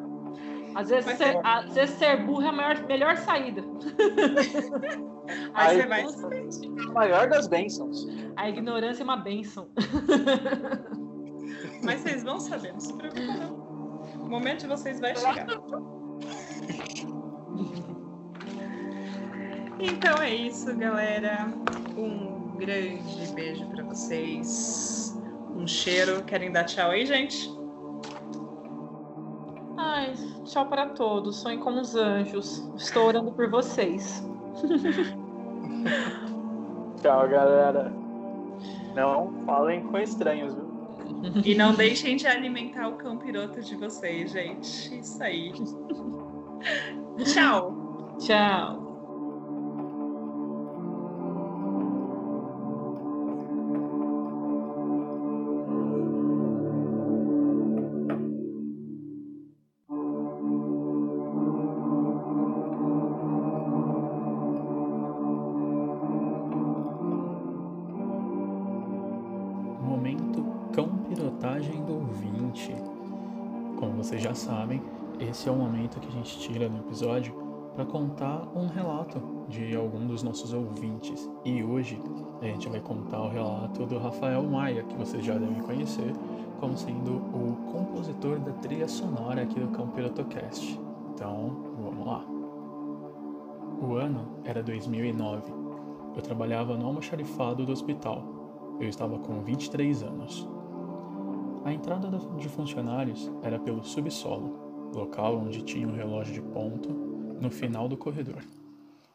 Às 0.75 0.89
vezes, 0.89 1.17
ser, 1.17 1.39
às 1.41 1.73
vezes 1.73 1.95
ser 1.95 2.17
burro 2.17 2.41
é 2.41 2.49
a 2.49 2.51
melhor, 2.51 2.85
melhor 2.85 3.15
saída. 3.15 3.63
Aí 5.53 5.81
você 5.81 5.87
vai. 5.87 6.05
A 6.87 6.91
maior 6.91 7.29
das 7.29 7.47
bênçãos. 7.47 8.05
A 8.35 8.49
ignorância 8.49 9.01
é 9.01 9.05
uma 9.05 9.17
bênção. 9.17 9.69
Mas 11.83 12.01
vocês 12.01 12.23
vão 12.23 12.39
saber, 12.39 12.73
não 12.73 12.79
se 12.79 12.93
preocupa 12.93 13.21
não. 13.21 13.55
O 14.21 14.29
momento 14.29 14.61
de 14.61 14.67
vocês 14.67 14.99
vai 14.99 15.15
chegar. 15.15 15.47
Então 19.79 20.21
é 20.21 20.33
isso, 20.33 20.75
galera. 20.77 21.53
Um 21.97 22.55
grande 22.57 23.27
beijo 23.33 23.65
pra 23.67 23.83
vocês. 23.83 25.19
Um 25.55 25.67
cheiro. 25.67 26.23
Querem 26.23 26.51
dar 26.51 26.63
tchau 26.63 26.91
aí, 26.91 27.05
gente? 27.05 27.51
Ai, 29.77 30.13
tchau 30.45 30.67
para 30.67 30.89
todos. 30.89 31.41
Sonhem 31.41 31.59
com 31.59 31.79
os 31.79 31.95
anjos. 31.95 32.59
Estou 32.77 33.07
orando 33.07 33.31
por 33.33 33.49
vocês. 33.49 34.23
Tchau, 37.01 37.27
galera. 37.27 37.91
Não 38.95 39.33
falem 39.45 39.83
com 39.87 39.97
estranhos, 39.97 40.53
viu? 40.53 40.71
E 41.43 41.55
não 41.55 41.73
deixem 41.73 42.15
de 42.15 42.27
alimentar 42.27 42.87
o 42.87 42.93
cão 42.93 43.17
piroto 43.17 43.61
de 43.61 43.75
vocês, 43.75 44.31
gente. 44.31 44.99
Isso 44.99 45.21
aí. 45.21 45.51
Tchau. 47.25 48.15
Tchau. 48.19 48.92
Esse 75.43 75.49
é 75.49 75.51
o 75.51 75.57
momento 75.57 75.99
que 75.99 76.07
a 76.07 76.11
gente 76.11 76.39
tira 76.39 76.69
no 76.69 76.77
episódio 76.77 77.35
para 77.75 77.83
contar 77.83 78.47
um 78.55 78.65
relato 78.67 79.21
de 79.49 79.75
algum 79.75 80.07
dos 80.07 80.23
nossos 80.23 80.53
ouvintes. 80.53 81.29
E 81.43 81.61
hoje 81.61 82.01
a 82.41 82.45
gente 82.45 82.69
vai 82.69 82.79
contar 82.79 83.21
o 83.21 83.27
relato 83.27 83.85
do 83.85 83.97
Rafael 83.97 84.41
Maia, 84.43 84.83
que 84.83 84.95
vocês 84.95 85.25
já 85.25 85.33
devem 85.37 85.61
conhecer 85.61 86.13
como 86.61 86.77
sendo 86.77 87.17
o 87.17 87.57
compositor 87.73 88.39
da 88.39 88.53
trilha 88.53 88.87
sonora 88.87 89.41
aqui 89.41 89.59
do 89.59 89.67
Cão 89.67 89.89
Pirotocast. 89.89 90.79
Então, 91.13 91.51
vamos 91.77 92.07
lá. 92.07 92.23
O 93.81 93.95
ano 93.95 94.25
era 94.45 94.63
2009. 94.63 95.51
Eu 96.15 96.21
trabalhava 96.21 96.77
no 96.77 96.85
almoxarifado 96.85 97.65
do 97.65 97.73
hospital. 97.73 98.23
Eu 98.79 98.87
estava 98.87 99.19
com 99.19 99.41
23 99.41 100.03
anos. 100.03 100.47
A 101.65 101.73
entrada 101.73 102.07
da- 102.07 102.17
de 102.37 102.47
funcionários 102.47 103.29
era 103.41 103.59
pelo 103.59 103.83
subsolo, 103.83 104.62
local 104.93 105.37
onde 105.37 105.63
tinha 105.63 105.87
um 105.87 105.95
relógio 105.95 106.33
de 106.33 106.41
ponto 106.41 106.89
no 107.41 107.49
final 107.49 107.87
do 107.87 107.97
corredor, 107.97 108.43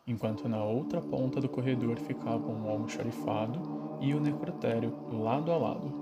enquanto 0.07 0.49
na 0.49 0.63
outra 0.63 1.01
ponta 1.01 1.41
do 1.41 1.49
corredor 1.49 1.99
ficavam 1.99 2.65
o 2.65 2.71
almoxarifado 2.71 3.61
e 4.01 4.13
o 4.15 4.21
necrotério 4.21 4.93
lado 5.11 5.53
a 5.53 5.57
lado. 5.57 5.93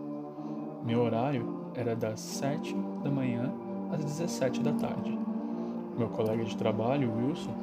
Meu 0.85 1.03
horário 1.03 1.71
era 1.75 1.95
das 1.95 2.21
7 2.21 2.75
da 3.03 3.11
manhã 3.11 3.53
às 3.91 4.05
17 4.05 4.63
da 4.63 4.73
tarde. 4.73 5.19
Meu 5.97 6.09
colega 6.09 6.45
de 6.45 6.57
trabalho, 6.57 7.13
Wilson, 7.17 7.55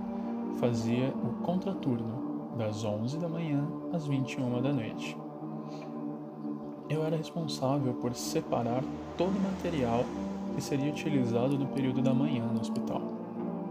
fazia 0.57 1.09
o 1.09 1.43
contraturno 1.43 2.53
das 2.57 2.83
11 2.83 3.17
da 3.17 3.27
manhã 3.27 3.67
às 3.91 4.05
21 4.05 4.61
da 4.61 4.71
noite. 4.71 5.17
Eu 6.89 7.03
era 7.03 7.15
responsável 7.15 7.93
por 7.95 8.13
separar 8.13 8.83
todo 9.17 9.35
o 9.35 9.41
material 9.41 10.03
que 10.53 10.61
seria 10.61 10.91
utilizado 10.91 11.57
no 11.57 11.67
período 11.67 12.01
da 12.01 12.13
manhã 12.13 12.45
no 12.45 12.61
hospital, 12.61 13.01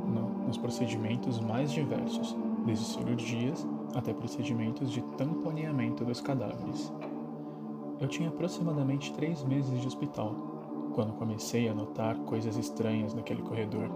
no- 0.09 0.47
nos 0.47 0.59
procedimentos 0.59 1.41
mais 1.41 1.71
diversos, 1.71 2.37
desde 2.67 2.85
cirurgias 2.85 3.67
até 3.95 4.13
procedimentos 4.13 4.91
de 4.91 5.03
tamponeamento 5.17 6.05
dos 6.05 6.21
cadáveres. 6.21 6.93
Eu 8.01 8.09
tinha 8.09 8.29
aproximadamente 8.29 9.13
três 9.13 9.45
meses 9.45 9.81
de 9.81 9.87
hospital 9.87 10.91
quando 10.95 11.13
comecei 11.15 11.69
a 11.69 11.75
notar 11.75 12.17
coisas 12.21 12.57
estranhas 12.57 13.15
naquele 13.15 13.43
corredor. 13.43 13.89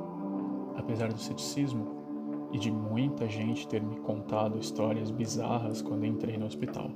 Apesar 0.76 1.12
do 1.12 1.18
ceticismo 1.18 1.96
e 2.52 2.58
de 2.58 2.70
muita 2.70 3.28
gente 3.28 3.66
ter 3.66 3.82
me 3.82 3.96
contado 3.96 4.58
histórias 4.58 5.10
bizarras 5.10 5.82
quando 5.82 6.06
entrei 6.06 6.36
no 6.36 6.46
hospital. 6.46 6.90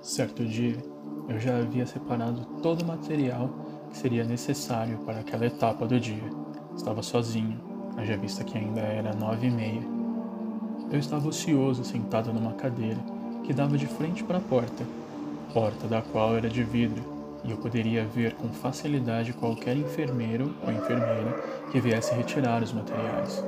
Certo 0.00 0.44
dia, 0.44 0.76
eu 1.28 1.38
já 1.38 1.58
havia 1.58 1.84
separado 1.84 2.44
todo 2.62 2.82
o 2.82 2.86
material 2.86 3.50
que 3.90 3.96
seria 3.96 4.24
necessário 4.24 4.98
para 4.98 5.20
aquela 5.20 5.46
etapa 5.46 5.86
do 5.86 5.98
dia. 5.98 6.30
Estava 6.76 7.02
sozinho, 7.02 7.58
haja 7.96 8.16
vista 8.16 8.44
que 8.44 8.56
ainda 8.56 8.80
era 8.80 9.14
nove 9.14 9.48
e 9.48 9.50
meia. 9.50 9.82
Eu 10.90 10.98
estava 10.98 11.28
ocioso 11.28 11.84
sentado 11.84 12.32
numa 12.32 12.52
cadeira 12.52 12.98
que 13.44 13.52
dava 13.52 13.76
de 13.76 13.86
frente 13.86 14.22
para 14.24 14.38
a 14.38 14.42
porta, 14.42 14.84
porta 15.52 15.86
da 15.86 16.02
qual 16.02 16.36
era 16.36 16.48
de 16.48 16.62
vidro, 16.62 17.02
e 17.44 17.50
eu 17.50 17.56
poderia 17.56 18.04
ver 18.04 18.34
com 18.34 18.48
facilidade 18.48 19.32
qualquer 19.32 19.76
enfermeiro 19.76 20.54
ou 20.62 20.72
enfermeira 20.72 21.34
que 21.70 21.80
viesse 21.80 22.14
retirar 22.14 22.62
os 22.62 22.72
materiais. 22.72 23.44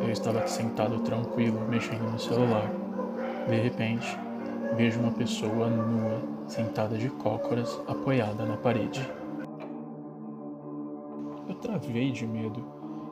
Eu 0.00 0.10
estava 0.10 0.46
sentado 0.46 1.00
tranquilo, 1.00 1.60
mexendo 1.68 2.10
no 2.10 2.18
celular. 2.18 2.70
De 3.48 3.56
repente, 3.56 4.18
vejo 4.76 5.00
uma 5.00 5.10
pessoa 5.10 5.68
nua, 5.68 6.20
sentada 6.46 6.96
de 6.96 7.08
cócoras, 7.10 7.78
apoiada 7.86 8.44
na 8.44 8.56
parede. 8.56 9.06
Travei 11.80 12.10
de 12.10 12.26
medo 12.26 12.64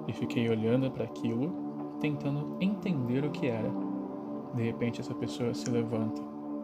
e 0.08 0.12
fiquei 0.12 0.48
olhando 0.48 0.90
para 0.90 1.04
aquilo, 1.04 1.52
tentando 2.00 2.56
entender 2.60 3.24
o 3.24 3.30
que 3.30 3.46
era. 3.46 3.70
De 4.54 4.62
repente, 4.62 5.00
essa 5.00 5.14
pessoa 5.14 5.54
se 5.54 5.70
levanta 5.70 6.20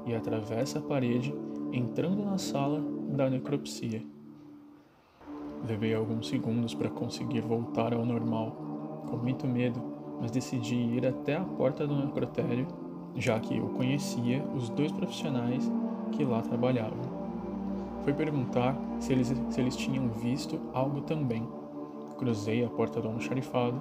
e 0.06 0.14
atravessa 0.14 0.78
a 0.78 0.82
parede, 0.82 1.34
entrando 1.72 2.24
na 2.24 2.38
sala 2.38 2.80
da 3.08 3.30
necropsia. 3.30 4.02
Levei 5.66 5.94
alguns 5.94 6.28
segundos 6.28 6.74
para 6.74 6.90
conseguir 6.90 7.40
voltar 7.40 7.94
ao 7.94 8.04
normal, 8.04 9.04
com 9.08 9.16
muito 9.16 9.46
medo, 9.46 9.80
mas 10.20 10.30
decidi 10.30 10.74
ir 10.74 11.06
até 11.06 11.36
a 11.36 11.44
porta 11.44 11.86
do 11.86 11.94
necrotério 11.94 12.66
já 13.16 13.38
que 13.38 13.56
eu 13.56 13.68
conhecia 13.70 14.42
os 14.54 14.68
dois 14.70 14.90
profissionais 14.92 15.70
que 16.12 16.24
lá 16.24 16.40
trabalhavam. 16.42 17.22
Fui 18.02 18.12
perguntar 18.12 18.76
se 18.98 19.12
eles, 19.12 19.32
se 19.50 19.60
eles 19.60 19.76
tinham 19.76 20.08
visto 20.08 20.60
algo 20.72 21.02
também. 21.02 21.46
Cruzei 22.22 22.64
a 22.64 22.68
porta 22.68 23.00
do 23.00 23.08
almoxarifado. 23.08 23.80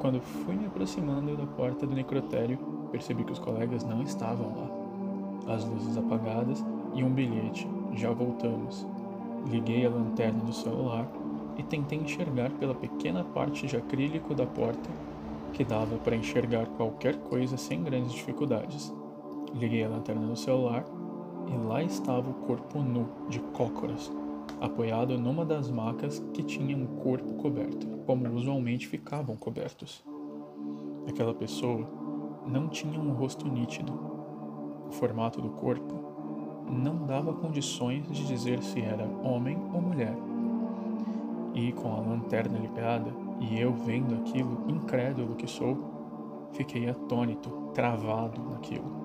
Quando 0.00 0.20
fui 0.20 0.54
me 0.54 0.66
aproximando 0.66 1.34
da 1.34 1.46
porta 1.46 1.86
do 1.86 1.94
necrotério, 1.94 2.58
percebi 2.92 3.24
que 3.24 3.32
os 3.32 3.38
colegas 3.38 3.82
não 3.84 4.02
estavam 4.02 4.52
lá. 4.54 5.54
As 5.54 5.64
luzes 5.64 5.96
apagadas 5.96 6.62
e 6.92 7.02
um 7.02 7.08
bilhete. 7.08 7.66
Já 7.94 8.10
voltamos. 8.10 8.86
Liguei 9.50 9.86
a 9.86 9.88
lanterna 9.88 10.44
do 10.44 10.52
celular 10.52 11.08
e 11.56 11.62
tentei 11.62 11.98
enxergar 11.98 12.50
pela 12.50 12.74
pequena 12.74 13.24
parte 13.24 13.66
de 13.66 13.78
acrílico 13.78 14.34
da 14.34 14.44
porta 14.44 14.90
que 15.54 15.64
dava 15.64 15.96
para 15.96 16.16
enxergar 16.16 16.66
qualquer 16.76 17.16
coisa 17.16 17.56
sem 17.56 17.82
grandes 17.82 18.12
dificuldades. 18.12 18.94
Liguei 19.54 19.84
a 19.84 19.88
lanterna 19.88 20.20
no 20.20 20.36
celular 20.36 20.84
e 21.46 21.66
lá 21.66 21.82
estava 21.82 22.28
o 22.28 22.34
corpo 22.46 22.80
nu 22.80 23.08
de 23.26 23.40
cócoras, 23.40 24.12
apoiado 24.60 25.18
numa 25.18 25.44
das 25.44 25.70
macas 25.70 26.18
que 26.32 26.42
tinha 26.42 26.76
um 26.76 26.86
corpo 26.86 27.34
coberto, 27.34 27.86
como 28.06 28.28
usualmente 28.34 28.86
ficavam 28.86 29.36
cobertos. 29.36 30.02
Aquela 31.08 31.34
pessoa 31.34 31.86
não 32.46 32.68
tinha 32.68 32.98
um 32.98 33.12
rosto 33.12 33.46
nítido. 33.48 33.92
O 34.88 34.92
formato 34.92 35.40
do 35.40 35.50
corpo 35.50 35.94
não 36.70 37.06
dava 37.06 37.32
condições 37.32 38.06
de 38.10 38.26
dizer 38.26 38.62
se 38.62 38.80
era 38.80 39.04
homem 39.22 39.56
ou 39.72 39.80
mulher. 39.80 40.14
E 41.54 41.72
com 41.72 41.94
a 41.94 42.00
lanterna 42.00 42.58
ligada 42.58 43.10
e 43.40 43.60
eu 43.60 43.72
vendo 43.72 44.14
aquilo, 44.14 44.64
incrédulo 44.68 45.34
que 45.34 45.46
sou, 45.46 45.78
fiquei 46.52 46.88
atônito, 46.88 47.50
travado 47.74 48.40
naquilo. 48.50 48.98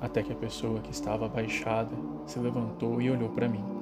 Até 0.00 0.22
que 0.22 0.32
a 0.32 0.36
pessoa 0.36 0.80
que 0.80 0.90
estava 0.90 1.26
abaixada 1.26 1.96
se 2.26 2.38
levantou 2.38 3.00
e 3.00 3.10
olhou 3.10 3.30
para 3.30 3.48
mim. 3.48 3.75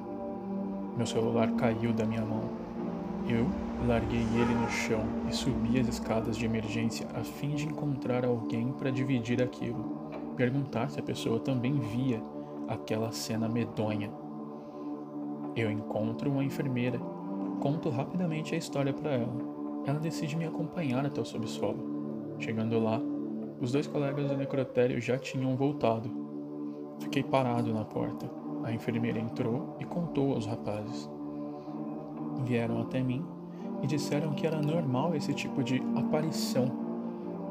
Meu 0.95 1.05
celular 1.05 1.51
caiu 1.53 1.93
da 1.93 2.05
minha 2.05 2.25
mão. 2.25 2.43
Eu 3.27 3.47
larguei 3.87 4.21
ele 4.21 4.53
no 4.53 4.69
chão 4.69 5.01
e 5.29 5.35
subi 5.35 5.79
as 5.79 5.87
escadas 5.87 6.37
de 6.37 6.45
emergência 6.45 7.07
a 7.13 7.23
fim 7.23 7.55
de 7.55 7.65
encontrar 7.65 8.23
alguém 8.23 8.71
para 8.71 8.91
dividir 8.91 9.41
aquilo, 9.41 10.09
perguntar 10.35 10.89
se 10.89 10.99
a 10.99 11.03
pessoa 11.03 11.39
também 11.39 11.79
via 11.79 12.21
aquela 12.67 13.11
cena 13.11 13.49
medonha. 13.49 14.11
Eu 15.55 15.71
encontro 15.71 16.31
uma 16.31 16.43
enfermeira 16.43 16.99
Conto 17.59 17.89
rapidamente 17.89 18.53
a 18.53 18.57
história 18.57 18.93
para 18.93 19.11
ela. 19.11 19.33
Ela 19.85 19.99
decide 19.99 20.35
me 20.35 20.45
acompanhar 20.45 21.05
até 21.05 21.21
o 21.21 21.25
subsolo. 21.25 22.35
Chegando 22.39 22.79
lá, 22.79 23.01
Os 23.61 23.71
dois 23.71 23.87
colegas 23.87 24.29
do 24.29 24.35
necrotério 24.35 24.99
já 24.99 25.17
tinham 25.17 25.55
voltado. 25.55 26.11
Fiquei 26.99 27.23
parado 27.23 27.73
na 27.73 27.85
porta. 27.85 28.44
A 28.65 28.71
enfermeira 28.71 29.19
entrou 29.19 29.77
e 29.79 29.85
contou 29.85 30.33
aos 30.33 30.47
rapazes. 30.47 31.07
Vieram 32.43 32.81
até 32.81 32.99
mim 32.99 33.23
e 33.83 33.85
disseram 33.85 34.33
que 34.33 34.47
era 34.47 34.59
normal 34.59 35.13
esse 35.15 35.35
tipo 35.35 35.63
de 35.63 35.83
aparição, 35.95 36.71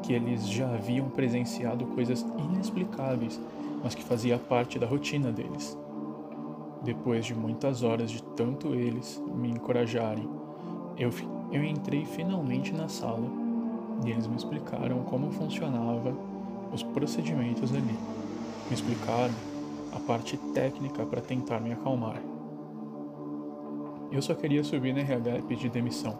que 0.03 0.13
eles 0.13 0.49
já 0.49 0.75
haviam 0.75 1.09
presenciado 1.09 1.87
coisas 1.87 2.27
inexplicáveis, 2.37 3.41
mas 3.83 3.95
que 3.95 4.03
fazia 4.03 4.37
parte 4.39 4.77
da 4.77 4.89
rotina 4.89 5.31
deles. 5.31 5.79
Depois 6.83 7.25
de 7.25 7.33
muitas 7.33 7.85
horas 7.85 8.11
de 8.11 8.21
tanto 8.21 8.75
eles 8.75 9.23
me 9.37 9.51
encorajarem, 9.51 10.29
eu, 10.99 11.11
eu 11.53 11.63
entrei 11.63 12.05
finalmente 12.05 12.73
na 12.75 12.89
sala 12.89 13.31
e 14.05 14.11
eles 14.11 14.27
me 14.27 14.35
explicaram 14.35 15.05
como 15.05 15.31
funcionava 15.31 16.13
os 16.73 16.83
procedimentos 16.83 17.73
ali. 17.73 17.97
Me 18.69 18.75
explicaram 18.75 19.54
a 19.95 20.01
parte 20.01 20.37
técnica 20.53 21.05
para 21.07 21.21
tentar 21.21 21.61
me 21.61 21.73
acalmar. 21.73 22.21
Eu 24.11 24.21
só 24.23 24.35
queria 24.35 24.63
subir 24.63 24.93
na 24.93 25.01
RH 25.01 25.39
e 25.39 25.43
pedir 25.43 25.71
demissão, 25.71 26.19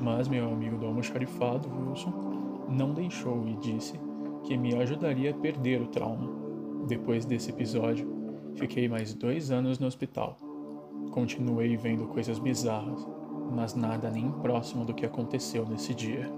mas 0.00 0.28
meu 0.28 0.48
amigo 0.50 0.76
do 0.76 0.86
almoxarifado, 0.86 1.68
Wilson, 1.68 2.66
não 2.68 2.92
deixou 2.92 3.46
e 3.46 3.54
disse 3.56 3.98
que 4.44 4.56
me 4.56 4.74
ajudaria 4.74 5.30
a 5.30 5.34
perder 5.34 5.80
o 5.80 5.88
trauma. 5.88 6.30
Depois 6.86 7.24
desse 7.24 7.50
episódio, 7.50 8.18
Fiquei 8.58 8.88
mais 8.88 9.14
dois 9.14 9.52
anos 9.52 9.78
no 9.78 9.86
hospital. 9.86 10.36
Continuei 11.12 11.76
vendo 11.76 12.08
coisas 12.08 12.40
bizarras, 12.40 13.06
mas 13.54 13.74
nada 13.74 14.10
nem 14.10 14.32
próximo 14.32 14.84
do 14.84 14.92
que 14.92 15.06
aconteceu 15.06 15.64
nesse 15.64 15.94
dia. 15.94 16.28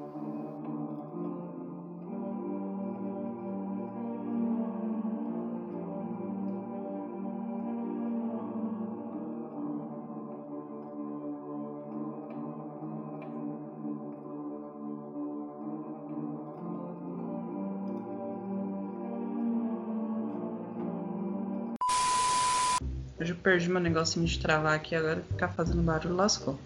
Perdi 23.51 23.69
meu 23.69 23.81
negocinho 23.81 24.25
de 24.27 24.39
travar 24.39 24.75
aqui, 24.75 24.95
agora 24.95 25.23
ficar 25.23 25.49
fazendo 25.49 25.83
barulho 25.83 26.15
lascou. 26.15 26.57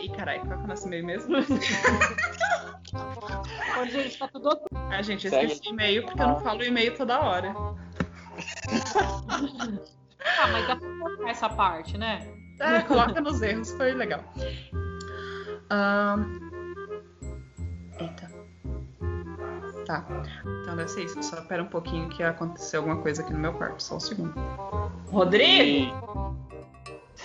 Ih, 0.00 0.08
caralho, 0.16 0.42
qual 0.42 0.56
que 0.56 0.62
é 0.62 0.64
o 0.64 0.68
nosso 0.68 0.86
e-mail 0.86 1.04
mesmo? 1.04 1.36
Ô, 3.76 3.84
gente, 3.86 4.16
tá 4.16 4.28
tudo. 4.28 4.60
Ah, 4.72 5.02
gente, 5.02 5.26
eu 5.26 5.32
esqueci 5.32 5.68
o 5.68 5.72
e-mail 5.72 6.04
porque 6.04 6.22
eu 6.22 6.28
não 6.28 6.40
falo 6.40 6.62
e-mail 6.62 6.96
toda 6.96 7.18
hora. 7.18 7.52
Ah, 10.38 10.46
mas 10.52 10.68
dá 10.68 10.76
pra 10.76 10.88
colocar 11.00 11.30
essa 11.30 11.48
parte, 11.48 11.98
né? 11.98 12.24
É, 12.60 12.82
coloca 12.82 13.20
nos 13.20 13.42
erros, 13.42 13.72
foi 13.72 13.94
legal. 13.94 14.22
Ahn, 15.70 16.47
Tá. 19.88 20.04
Então 20.60 20.76
deve 20.76 20.90
ser 20.90 21.04
isso. 21.04 21.22
Só 21.22 21.38
espera 21.38 21.62
um 21.62 21.68
pouquinho 21.68 22.10
que 22.10 22.22
aconteceu 22.22 22.80
alguma 22.80 23.00
coisa 23.00 23.22
aqui 23.22 23.32
no 23.32 23.38
meu 23.38 23.54
quarto. 23.54 23.82
Só 23.82 23.96
um 23.96 24.00
segundo. 24.00 24.34
Rodrigo! 25.10 26.36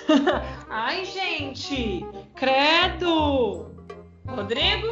Ai, 0.69 1.03
gente! 1.03 2.05
Credo! 2.33 3.69
Rodrigo? 4.25 4.87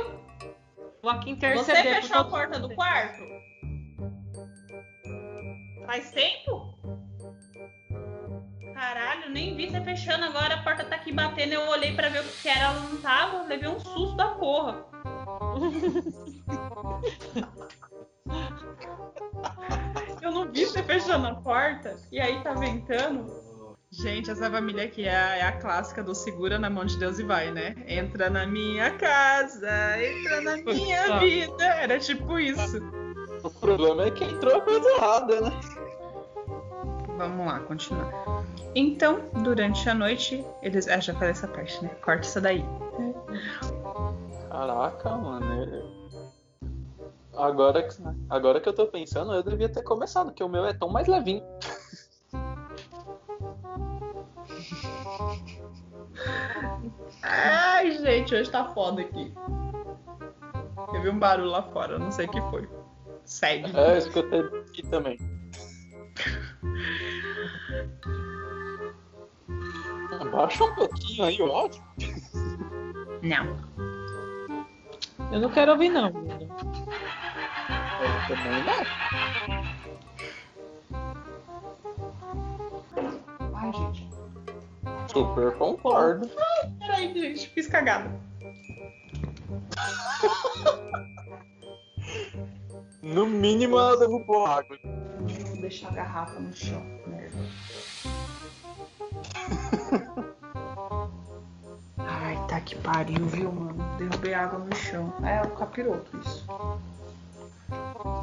Vou 1.02 1.12
aqui 1.12 1.28
Você 1.28 1.32
interceder. 1.32 1.96
por 1.96 2.02
fechou 2.02 2.18
a 2.18 2.24
porta 2.26 2.60
do 2.60 2.76
quarto? 2.76 3.24
Faz 5.86 6.12
tempo? 6.12 6.78
Caralho, 8.74 9.30
nem 9.30 9.56
vi 9.56 9.70
você 9.70 9.80
fechando 9.80 10.26
agora, 10.26 10.56
a 10.56 10.64
porta 10.64 10.84
tá 10.84 10.96
aqui 10.98 11.14
batendo, 11.14 11.54
eu 11.54 11.70
olhei 11.70 11.96
pra 11.96 12.10
ver 12.10 12.20
o 12.20 12.24
que 12.24 12.50
era, 12.50 12.66
ela 12.66 12.80
não 12.82 12.98
tava, 12.98 13.44
levei 13.44 13.70
um 13.70 13.80
susto 13.80 14.18
da 14.18 14.28
porra. 14.30 14.86
Eu 20.22 20.32
não 20.32 20.52
vi 20.52 20.66
você 20.66 20.84
fechando 20.84 21.28
a 21.28 21.36
porta 21.36 21.96
e 22.12 22.20
aí 22.20 22.42
tá 22.44 22.54
ventando. 22.54 23.42
Gente, 23.92 24.32
essa 24.32 24.50
família 24.50 24.86
aqui 24.86 25.06
é 25.06 25.16
a, 25.16 25.36
é 25.36 25.42
a 25.42 25.52
clássica 25.52 26.02
do 26.02 26.16
segura 26.16 26.58
na 26.58 26.70
mão 26.70 26.86
de 26.86 26.98
Deus 26.98 27.20
e 27.20 27.24
vai, 27.24 27.52
né? 27.52 27.76
Entra 27.86 28.30
na 28.30 28.48
minha 28.48 28.92
casa, 28.92 29.70
entra 30.02 30.40
na 30.42 30.56
minha 30.58 31.20
vida. 31.20 31.66
Era 31.66 32.00
tipo 32.00 32.40
isso. 32.40 32.80
O 33.44 33.50
problema 33.50 34.06
é 34.06 34.12
que 34.12 34.24
entrou 34.24 34.56
a 34.56 34.62
coisa 34.62 34.90
errada, 34.92 35.42
né? 35.42 35.60
Vamos 37.18 37.46
lá, 37.46 37.60
continuar. 37.60 38.14
Então, 38.74 39.20
durante 39.44 39.90
a 39.90 39.94
noite, 39.94 40.46
eles. 40.62 40.88
Ah, 40.88 41.00
já 41.00 41.14
falei 41.14 41.32
essa 41.32 41.48
parte, 41.48 41.84
né? 41.84 41.90
Corta 42.02 42.26
isso 42.26 42.40
daí. 42.40 42.64
Caraca, 44.50 45.10
mano. 45.18 46.01
Agora 47.34 47.84
que, 47.84 47.96
agora 48.30 48.60
que 48.60 48.68
eu 48.68 48.74
tô 48.74 48.88
pensando, 48.88 49.34
eu 49.34 49.42
devia 49.44 49.70
ter 49.70 49.84
começado, 49.84 50.28
porque 50.28 50.44
o 50.44 50.50
meu 50.50 50.66
é 50.66 50.74
tão 50.74 50.90
mais 50.90 51.08
levinho. 51.08 51.44
Ai, 57.24 57.92
gente, 57.92 58.36
hoje 58.36 58.52
tá 58.52 58.66
foda 58.74 59.02
aqui. 59.02 59.34
Eu 60.94 61.02
vi 61.02 61.10
um 61.10 61.20
barulho 61.20 61.50
lá 61.50 61.64
fora, 61.64 61.98
não 61.98 62.12
sei 62.12 62.26
o 62.26 62.32
que 62.32 62.42
foi. 62.42 62.68
Segue. 63.24 63.76
É, 63.78 63.94
eu 63.94 63.98
escutei 63.98 64.40
aqui 64.42 64.86
também. 64.88 65.18
Abaixa 70.20 70.64
um 70.64 70.76
pouquinho 70.76 71.24
aí 71.24 71.42
o 71.42 71.52
áudio. 71.52 71.82
Não. 73.22 73.72
Eu 75.32 75.40
não 75.40 75.50
quero 75.50 75.72
ouvir, 75.72 75.90
não. 75.90 76.12
Não. 82.96 83.20
Ai, 83.56 83.72
gente. 83.74 84.10
Super 85.08 85.56
concordo. 85.58 86.30
Peraí, 86.80 87.14
gente, 87.14 87.50
fiz 87.50 87.68
cagada. 87.68 88.10
No 93.04 93.28
mínimo 93.28 93.78
ela 93.78 93.98
derrubou 93.98 94.46
água. 94.46 94.78
Vou 94.84 95.62
deixar 95.62 95.90
a 95.90 95.92
garrafa 95.92 96.40
no 96.40 96.54
chão. 96.54 96.82
Merda. 97.08 97.38
Ai, 101.98 102.48
tá 102.48 102.62
que 102.62 102.76
pariu, 102.78 103.26
viu, 103.28 103.52
mano? 103.52 103.98
Derrubei 103.98 104.34
água 104.34 104.60
no 104.60 104.76
chão. 104.76 105.14
É 105.24 105.42
o 105.42 105.52
capiroto 105.52 106.18
isso. 106.20 106.41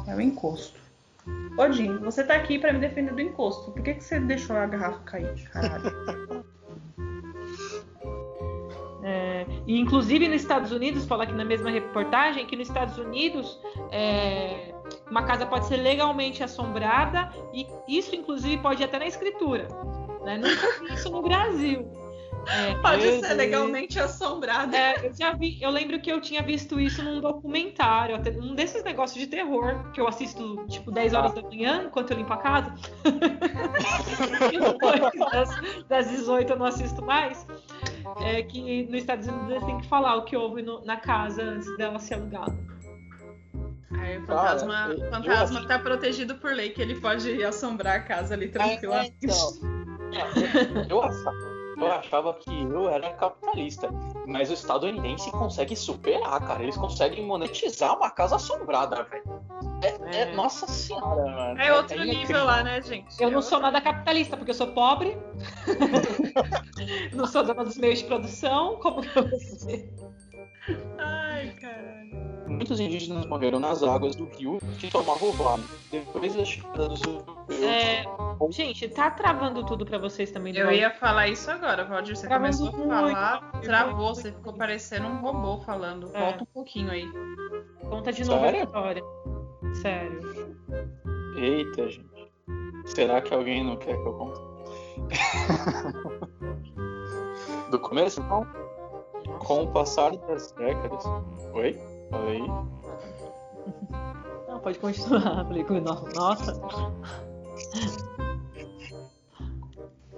É 0.09 0.15
o 0.15 0.21
encosto. 0.21 0.79
Odin, 1.57 1.97
você 1.97 2.23
tá 2.23 2.35
aqui 2.35 2.57
pra 2.57 2.73
me 2.73 2.79
defender 2.79 3.13
do 3.13 3.21
encosto. 3.21 3.71
Por 3.71 3.83
que, 3.83 3.93
que 3.93 4.03
você 4.03 4.19
deixou 4.19 4.55
a 4.55 4.65
garrafa 4.65 4.99
cair? 5.03 5.49
É, 9.01 9.45
e 9.65 9.79
inclusive 9.79 10.27
nos 10.27 10.41
Estados 10.41 10.73
Unidos, 10.73 11.05
fala 11.05 11.23
aqui 11.23 11.31
na 11.31 11.45
mesma 11.45 11.69
reportagem 11.69 12.45
que 12.45 12.55
nos 12.55 12.67
Estados 12.67 12.97
Unidos 12.97 13.57
é, 13.91 14.73
uma 15.09 15.23
casa 15.23 15.45
pode 15.45 15.67
ser 15.67 15.77
legalmente 15.77 16.43
assombrada 16.43 17.31
e 17.53 17.65
isso 17.87 18.13
inclusive 18.13 18.61
pode 18.61 18.81
ir 18.83 18.85
até 18.85 18.99
na 18.99 19.07
escritura. 19.07 19.67
Né? 20.25 20.37
Nunca 20.37 20.79
vi 20.79 20.93
isso 20.93 21.09
no 21.09 21.21
Brasil. 21.21 21.89
É, 22.47 22.73
Pode 22.75 23.01
ser 23.03 23.21
Deus. 23.21 23.37
legalmente 23.37 23.99
assombrado. 23.99 24.75
é, 24.75 25.07
eu 25.07 25.13
já 25.13 25.33
vi, 25.33 25.61
eu 25.61 25.69
lembro 25.69 25.99
que 25.99 26.11
eu 26.11 26.19
tinha 26.19 26.41
visto 26.41 26.79
isso 26.79 27.03
num 27.03 27.19
documentário, 27.21 28.15
até 28.15 28.31
um 28.31 28.55
desses 28.55 28.83
negócios 28.83 29.19
de 29.19 29.27
terror 29.27 29.91
que 29.93 30.01
eu 30.01 30.07
assisto 30.07 30.65
tipo 30.67 30.89
10 30.91 31.13
horas 31.13 31.33
da 31.33 31.41
manhã 31.43 31.83
enquanto 31.85 32.11
eu 32.11 32.17
limpo 32.17 32.33
a 32.33 32.37
casa. 32.37 32.73
E 34.51 34.59
depois 34.59 34.99
das, 35.31 35.49
das 35.87 36.09
18 36.09 36.53
eu 36.53 36.57
não 36.57 36.65
assisto 36.65 37.03
mais. 37.05 37.45
É 38.21 38.41
que 38.41 38.83
nos 38.85 38.95
Estados 39.01 39.27
Unidos 39.27 39.49
eles 39.51 39.63
têm 39.65 39.77
que 39.79 39.87
falar 39.87 40.15
o 40.15 40.23
que 40.25 40.35
houve 40.35 40.61
no- 40.61 40.83
na 40.83 40.97
casa 40.97 41.41
antes 41.43 41.77
dela 41.77 41.99
ser 41.99 42.15
alugada. 42.15 42.57
Aí 43.91 44.17
o 44.17 44.21
fantasma, 44.25 44.73
Cara, 44.73 44.93
eu- 44.93 44.97
eu 45.05 45.09
fantasma 45.11 45.59
acho- 45.59 45.67
tá 45.67 45.79
protegido 45.79 46.35
por 46.35 46.51
lei, 46.53 46.69
que 46.69 46.81
ele 46.81 46.95
pode 46.99 47.43
assombrar 47.43 47.97
a 47.97 47.99
casa 47.99 48.33
ali 48.33 48.47
tranquilamente. 48.49 49.15
Eu 50.89 51.01
achava, 51.03 51.58
eu 51.79 51.91
achava 51.91 52.33
que 52.33 52.49
eu 52.63 52.89
era 52.89 53.09
capitalista, 53.13 53.89
mas 54.27 54.49
o 54.49 54.53
estadunidense 54.53 55.31
consegue 55.31 55.75
superar, 55.75 56.39
cara. 56.45 56.63
Eles 56.63 56.77
conseguem 56.77 57.25
monetizar 57.25 57.95
uma 57.97 58.09
casa 58.09 58.35
assombrada, 58.35 59.03
velho. 59.03 59.39
É, 59.81 60.17
é- 60.17 60.21
É. 60.21 60.33
nossa 60.35 60.67
senhora, 60.67 61.25
mano. 61.25 61.59
É 61.61 61.73
outro 61.73 61.97
nível 61.99 62.13
incrível. 62.21 62.43
lá, 62.45 62.63
né, 62.63 62.81
gente? 62.81 63.21
Eu 63.21 63.29
É 63.29 63.31
não 63.31 63.41
sou 63.41 63.59
nada 63.59 63.79
capitalista, 63.81 64.35
porque 64.35 64.51
eu 64.51 64.55
sou 64.55 64.67
pobre. 64.67 65.17
não 67.13 67.25
sou 67.25 67.43
dona 67.43 67.63
dos 67.63 67.77
meios 67.77 67.99
de 67.99 68.05
produção. 68.05 68.77
Como 68.77 69.01
que 69.01 69.17
eu 69.17 69.27
vou 69.27 69.39
ser? 69.39 69.93
Ai, 70.97 71.53
caralho. 71.59 72.09
muitos 72.47 72.79
indígenas 72.79 73.25
morreram 73.27 73.59
nas 73.59 73.83
águas 73.83 74.15
do 74.15 74.25
rio 74.25 74.57
que 74.79 74.89
tomavam 74.89 75.29
o 75.29 75.33
vale. 75.33 75.63
Depois 75.91 76.33
da 76.35 76.45
chegada 76.45 76.87
dos 76.89 77.01
europeus. 77.03 77.61
É, 77.63 78.03
gente, 78.51 78.87
tá 78.89 79.09
travando 79.11 79.65
tudo 79.65 79.85
pra 79.85 79.97
vocês 79.97 80.31
também. 80.31 80.55
Eu 80.55 80.71
ia 80.71 80.91
falar 80.91 81.27
isso 81.27 81.49
agora, 81.51 81.83
Valdir. 81.85 82.15
Você 82.15 82.27
Travando 82.27 82.57
começou 82.57 82.75
a 82.75 82.77
muito. 82.85 82.89
falar, 83.13 83.51
travou, 83.61 84.13
você 84.15 84.31
ficou 84.31 84.53
parecendo 84.53 85.07
um 85.07 85.19
robô 85.21 85.61
falando. 85.63 86.09
É. 86.13 86.19
Volta 86.19 86.43
um 86.43 86.47
pouquinho 86.47 86.91
aí. 86.91 87.05
Conta 87.89 88.11
de 88.13 88.23
novo 88.25 88.43
a 88.43 88.47
Sério? 88.51 88.63
história. 88.63 89.03
Sério. 89.81 90.55
Eita, 91.37 91.89
gente. 91.89 92.29
Será 92.85 93.21
que 93.21 93.33
alguém 93.33 93.63
não 93.63 93.77
quer 93.77 93.95
que 93.95 94.07
eu 94.07 94.13
conte? 94.13 94.39
Do 97.71 97.79
começo, 97.79 98.21
então? 98.21 98.45
Com 99.39 99.63
o 99.63 99.71
passar 99.71 100.15
das 100.15 100.51
décadas. 100.53 101.03
Oi? 101.53 101.79
Falei? 102.09 102.41
Não, 104.47 104.59
pode 104.59 104.79
continuar. 104.79 105.45
Falei 105.47 105.63
com 105.63 105.79
nossa. 105.79 106.11
nossa. 106.13 106.89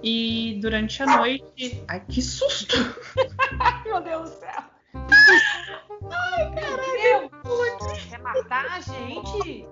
E 0.02 0.58
durante 0.60 1.02
a 1.02 1.06
noite. 1.18 1.84
Ai, 1.88 2.00
que 2.00 2.20
susto! 2.20 2.76
Meu 3.84 4.00
Deus 4.00 4.30
do 4.30 4.36
céu. 4.36 4.62
Ai, 6.10 6.54
caralho. 6.54 7.30
Quer 8.08 8.18
matar 8.20 8.66
a 8.66 8.80
gente? 8.80 9.68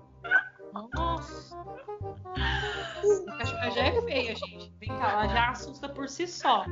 Si 6.10 6.26
só. 6.26 6.64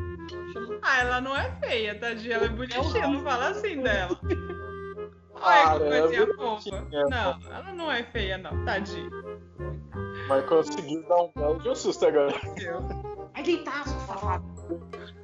Ah, 0.82 1.01
ela 1.01 1.20
não 1.20 1.36
é 1.36 1.51
feia, 1.60 1.98
tadinha. 1.98 2.35
Ela 2.36 2.47
é 2.47 2.48
bonitinha, 2.48 3.06
não 3.09 3.23
fala 3.23 3.48
assim 3.51 3.81
dela. 3.82 4.19
Olha 5.40 5.78
que 5.78 6.01
coisinha 6.01 6.35
fofa. 6.35 6.86
Não, 6.90 7.40
ela 7.52 7.73
não 7.73 7.90
é 7.93 8.02
feia, 8.02 8.36
não, 8.39 8.65
tadinha. 8.65 9.09
Mas 10.28 10.44
consegui 10.47 11.01
dar 11.09 11.23
um 11.23 11.32
belo 11.35 11.59
de 11.62 11.69
um 11.70 11.74
susto 11.74 12.06
agora. 12.06 12.35
Vai 13.32 13.43
deitar, 13.43 13.86
seu 13.86 13.98
safado. 14.01 14.44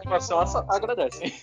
Animação 0.01 0.41
essa- 0.43 0.65
agradece. 0.71 1.35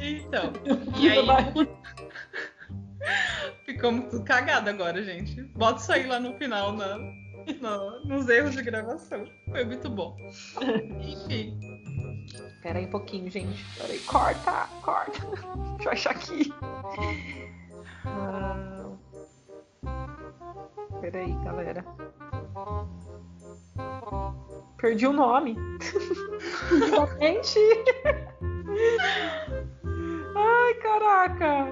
Então, 0.00 0.52
e 0.98 1.10
aí 1.10 1.26
ficamos 3.64 4.10
tudo 4.10 4.24
cagado 4.24 4.70
agora, 4.70 5.02
gente. 5.02 5.42
Bota 5.56 5.80
isso 5.80 5.92
aí 5.92 6.06
lá 6.06 6.18
no 6.18 6.34
final, 6.38 6.72
na, 6.72 6.98
no- 7.60 8.00
nos 8.04 8.28
erros 8.28 8.54
de 8.54 8.62
gravação. 8.62 9.24
Foi 9.50 9.64
muito 9.64 9.88
bom. 9.88 10.16
Enfim. 11.00 11.58
Pera 12.62 12.78
aí 12.78 12.86
um 12.86 12.90
pouquinho, 12.90 13.30
gente. 13.30 13.64
Pera 13.78 13.92
aí. 13.92 13.98
Corta, 14.00 14.68
corta. 14.82 15.20
Deixa 15.76 15.88
eu 15.88 15.92
achar 15.92 16.10
aqui. 16.10 16.52
Ah, 18.04 18.90
Pera 21.00 21.18
aí, 21.20 21.32
galera. 21.44 21.84
Perdi 24.78 25.06
o 25.06 25.12
nome. 25.12 25.56
Gente. 27.20 27.58
Ai, 30.36 30.74
caraca. 30.74 31.66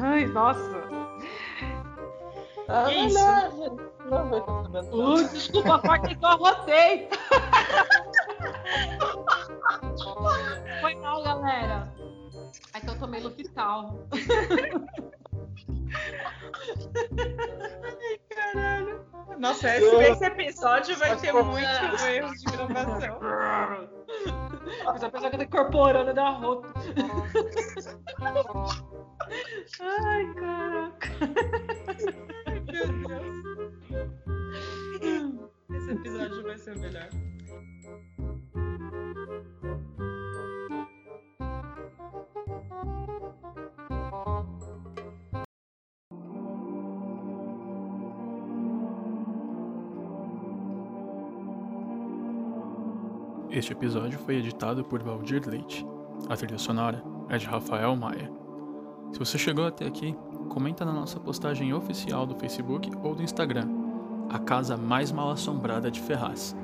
Ai, 0.00 0.26
nossa. 0.26 0.82
Ah, 2.74 2.84
Que 2.88 2.94
isso? 3.06 3.18
não, 4.08 4.24
não 4.26 4.38
estar 4.38 4.62
sabendo. 4.62 4.96
Ui, 4.96 5.28
desculpa, 5.28 5.78
corta 5.80 6.08
que 6.08 6.24
eu 6.24 6.28
arrotei. 6.28 7.08
Foi 10.80 10.94
mal, 10.94 11.22
galera. 11.22 11.92
É 12.72 12.80
que 12.80 12.88
eu 12.88 12.98
tomei 12.98 13.20
Lufital. 13.20 14.08
Caralho. 18.34 19.04
Nossa, 19.38 19.76
esse, 19.76 19.94
esse 19.96 20.24
episódio 20.24 20.96
vai 20.96 21.16
ter 21.16 21.32
muito 21.32 21.58
erro 22.06 22.32
de 22.32 22.44
gravação. 22.44 23.18
Mas 24.84 25.04
a 25.04 25.10
pessoa 25.10 25.30
que 25.30 25.36
tá 25.38 25.44
incorporando 25.44 26.14
da 26.14 26.30
roupa. 26.30 26.72
Ai, 29.80 30.34
caraca. 30.34 31.08
Meu 32.82 33.08
Deus. 33.08 33.22
Esse 35.70 35.90
episódio 35.92 36.42
vai 36.42 36.58
ser 36.58 36.76
melhor. 36.78 37.08
Este 53.50 53.72
episódio 53.72 54.18
foi 54.18 54.36
editado 54.36 54.84
por 54.84 55.02
Valdir 55.02 55.48
Leite. 55.48 55.86
A 56.28 56.36
trilha 56.36 56.58
sonora 56.58 57.02
é 57.28 57.38
de 57.38 57.46
Rafael 57.46 57.94
Maia. 57.94 58.30
Se 59.12 59.18
você 59.18 59.38
chegou 59.38 59.66
até 59.66 59.86
aqui, 59.86 60.16
comenta 60.48 60.84
na 60.84 60.92
nossa 60.92 61.18
postagem 61.18 61.72
oficial 61.72 62.26
do 62.26 62.34
Facebook 62.34 62.90
ou 63.02 63.14
do 63.14 63.22
Instagram, 63.22 63.68
a 64.28 64.38
casa 64.38 64.76
mais 64.76 65.12
mal 65.12 65.30
assombrada 65.30 65.90
de 65.90 66.00
Ferraz. 66.00 66.56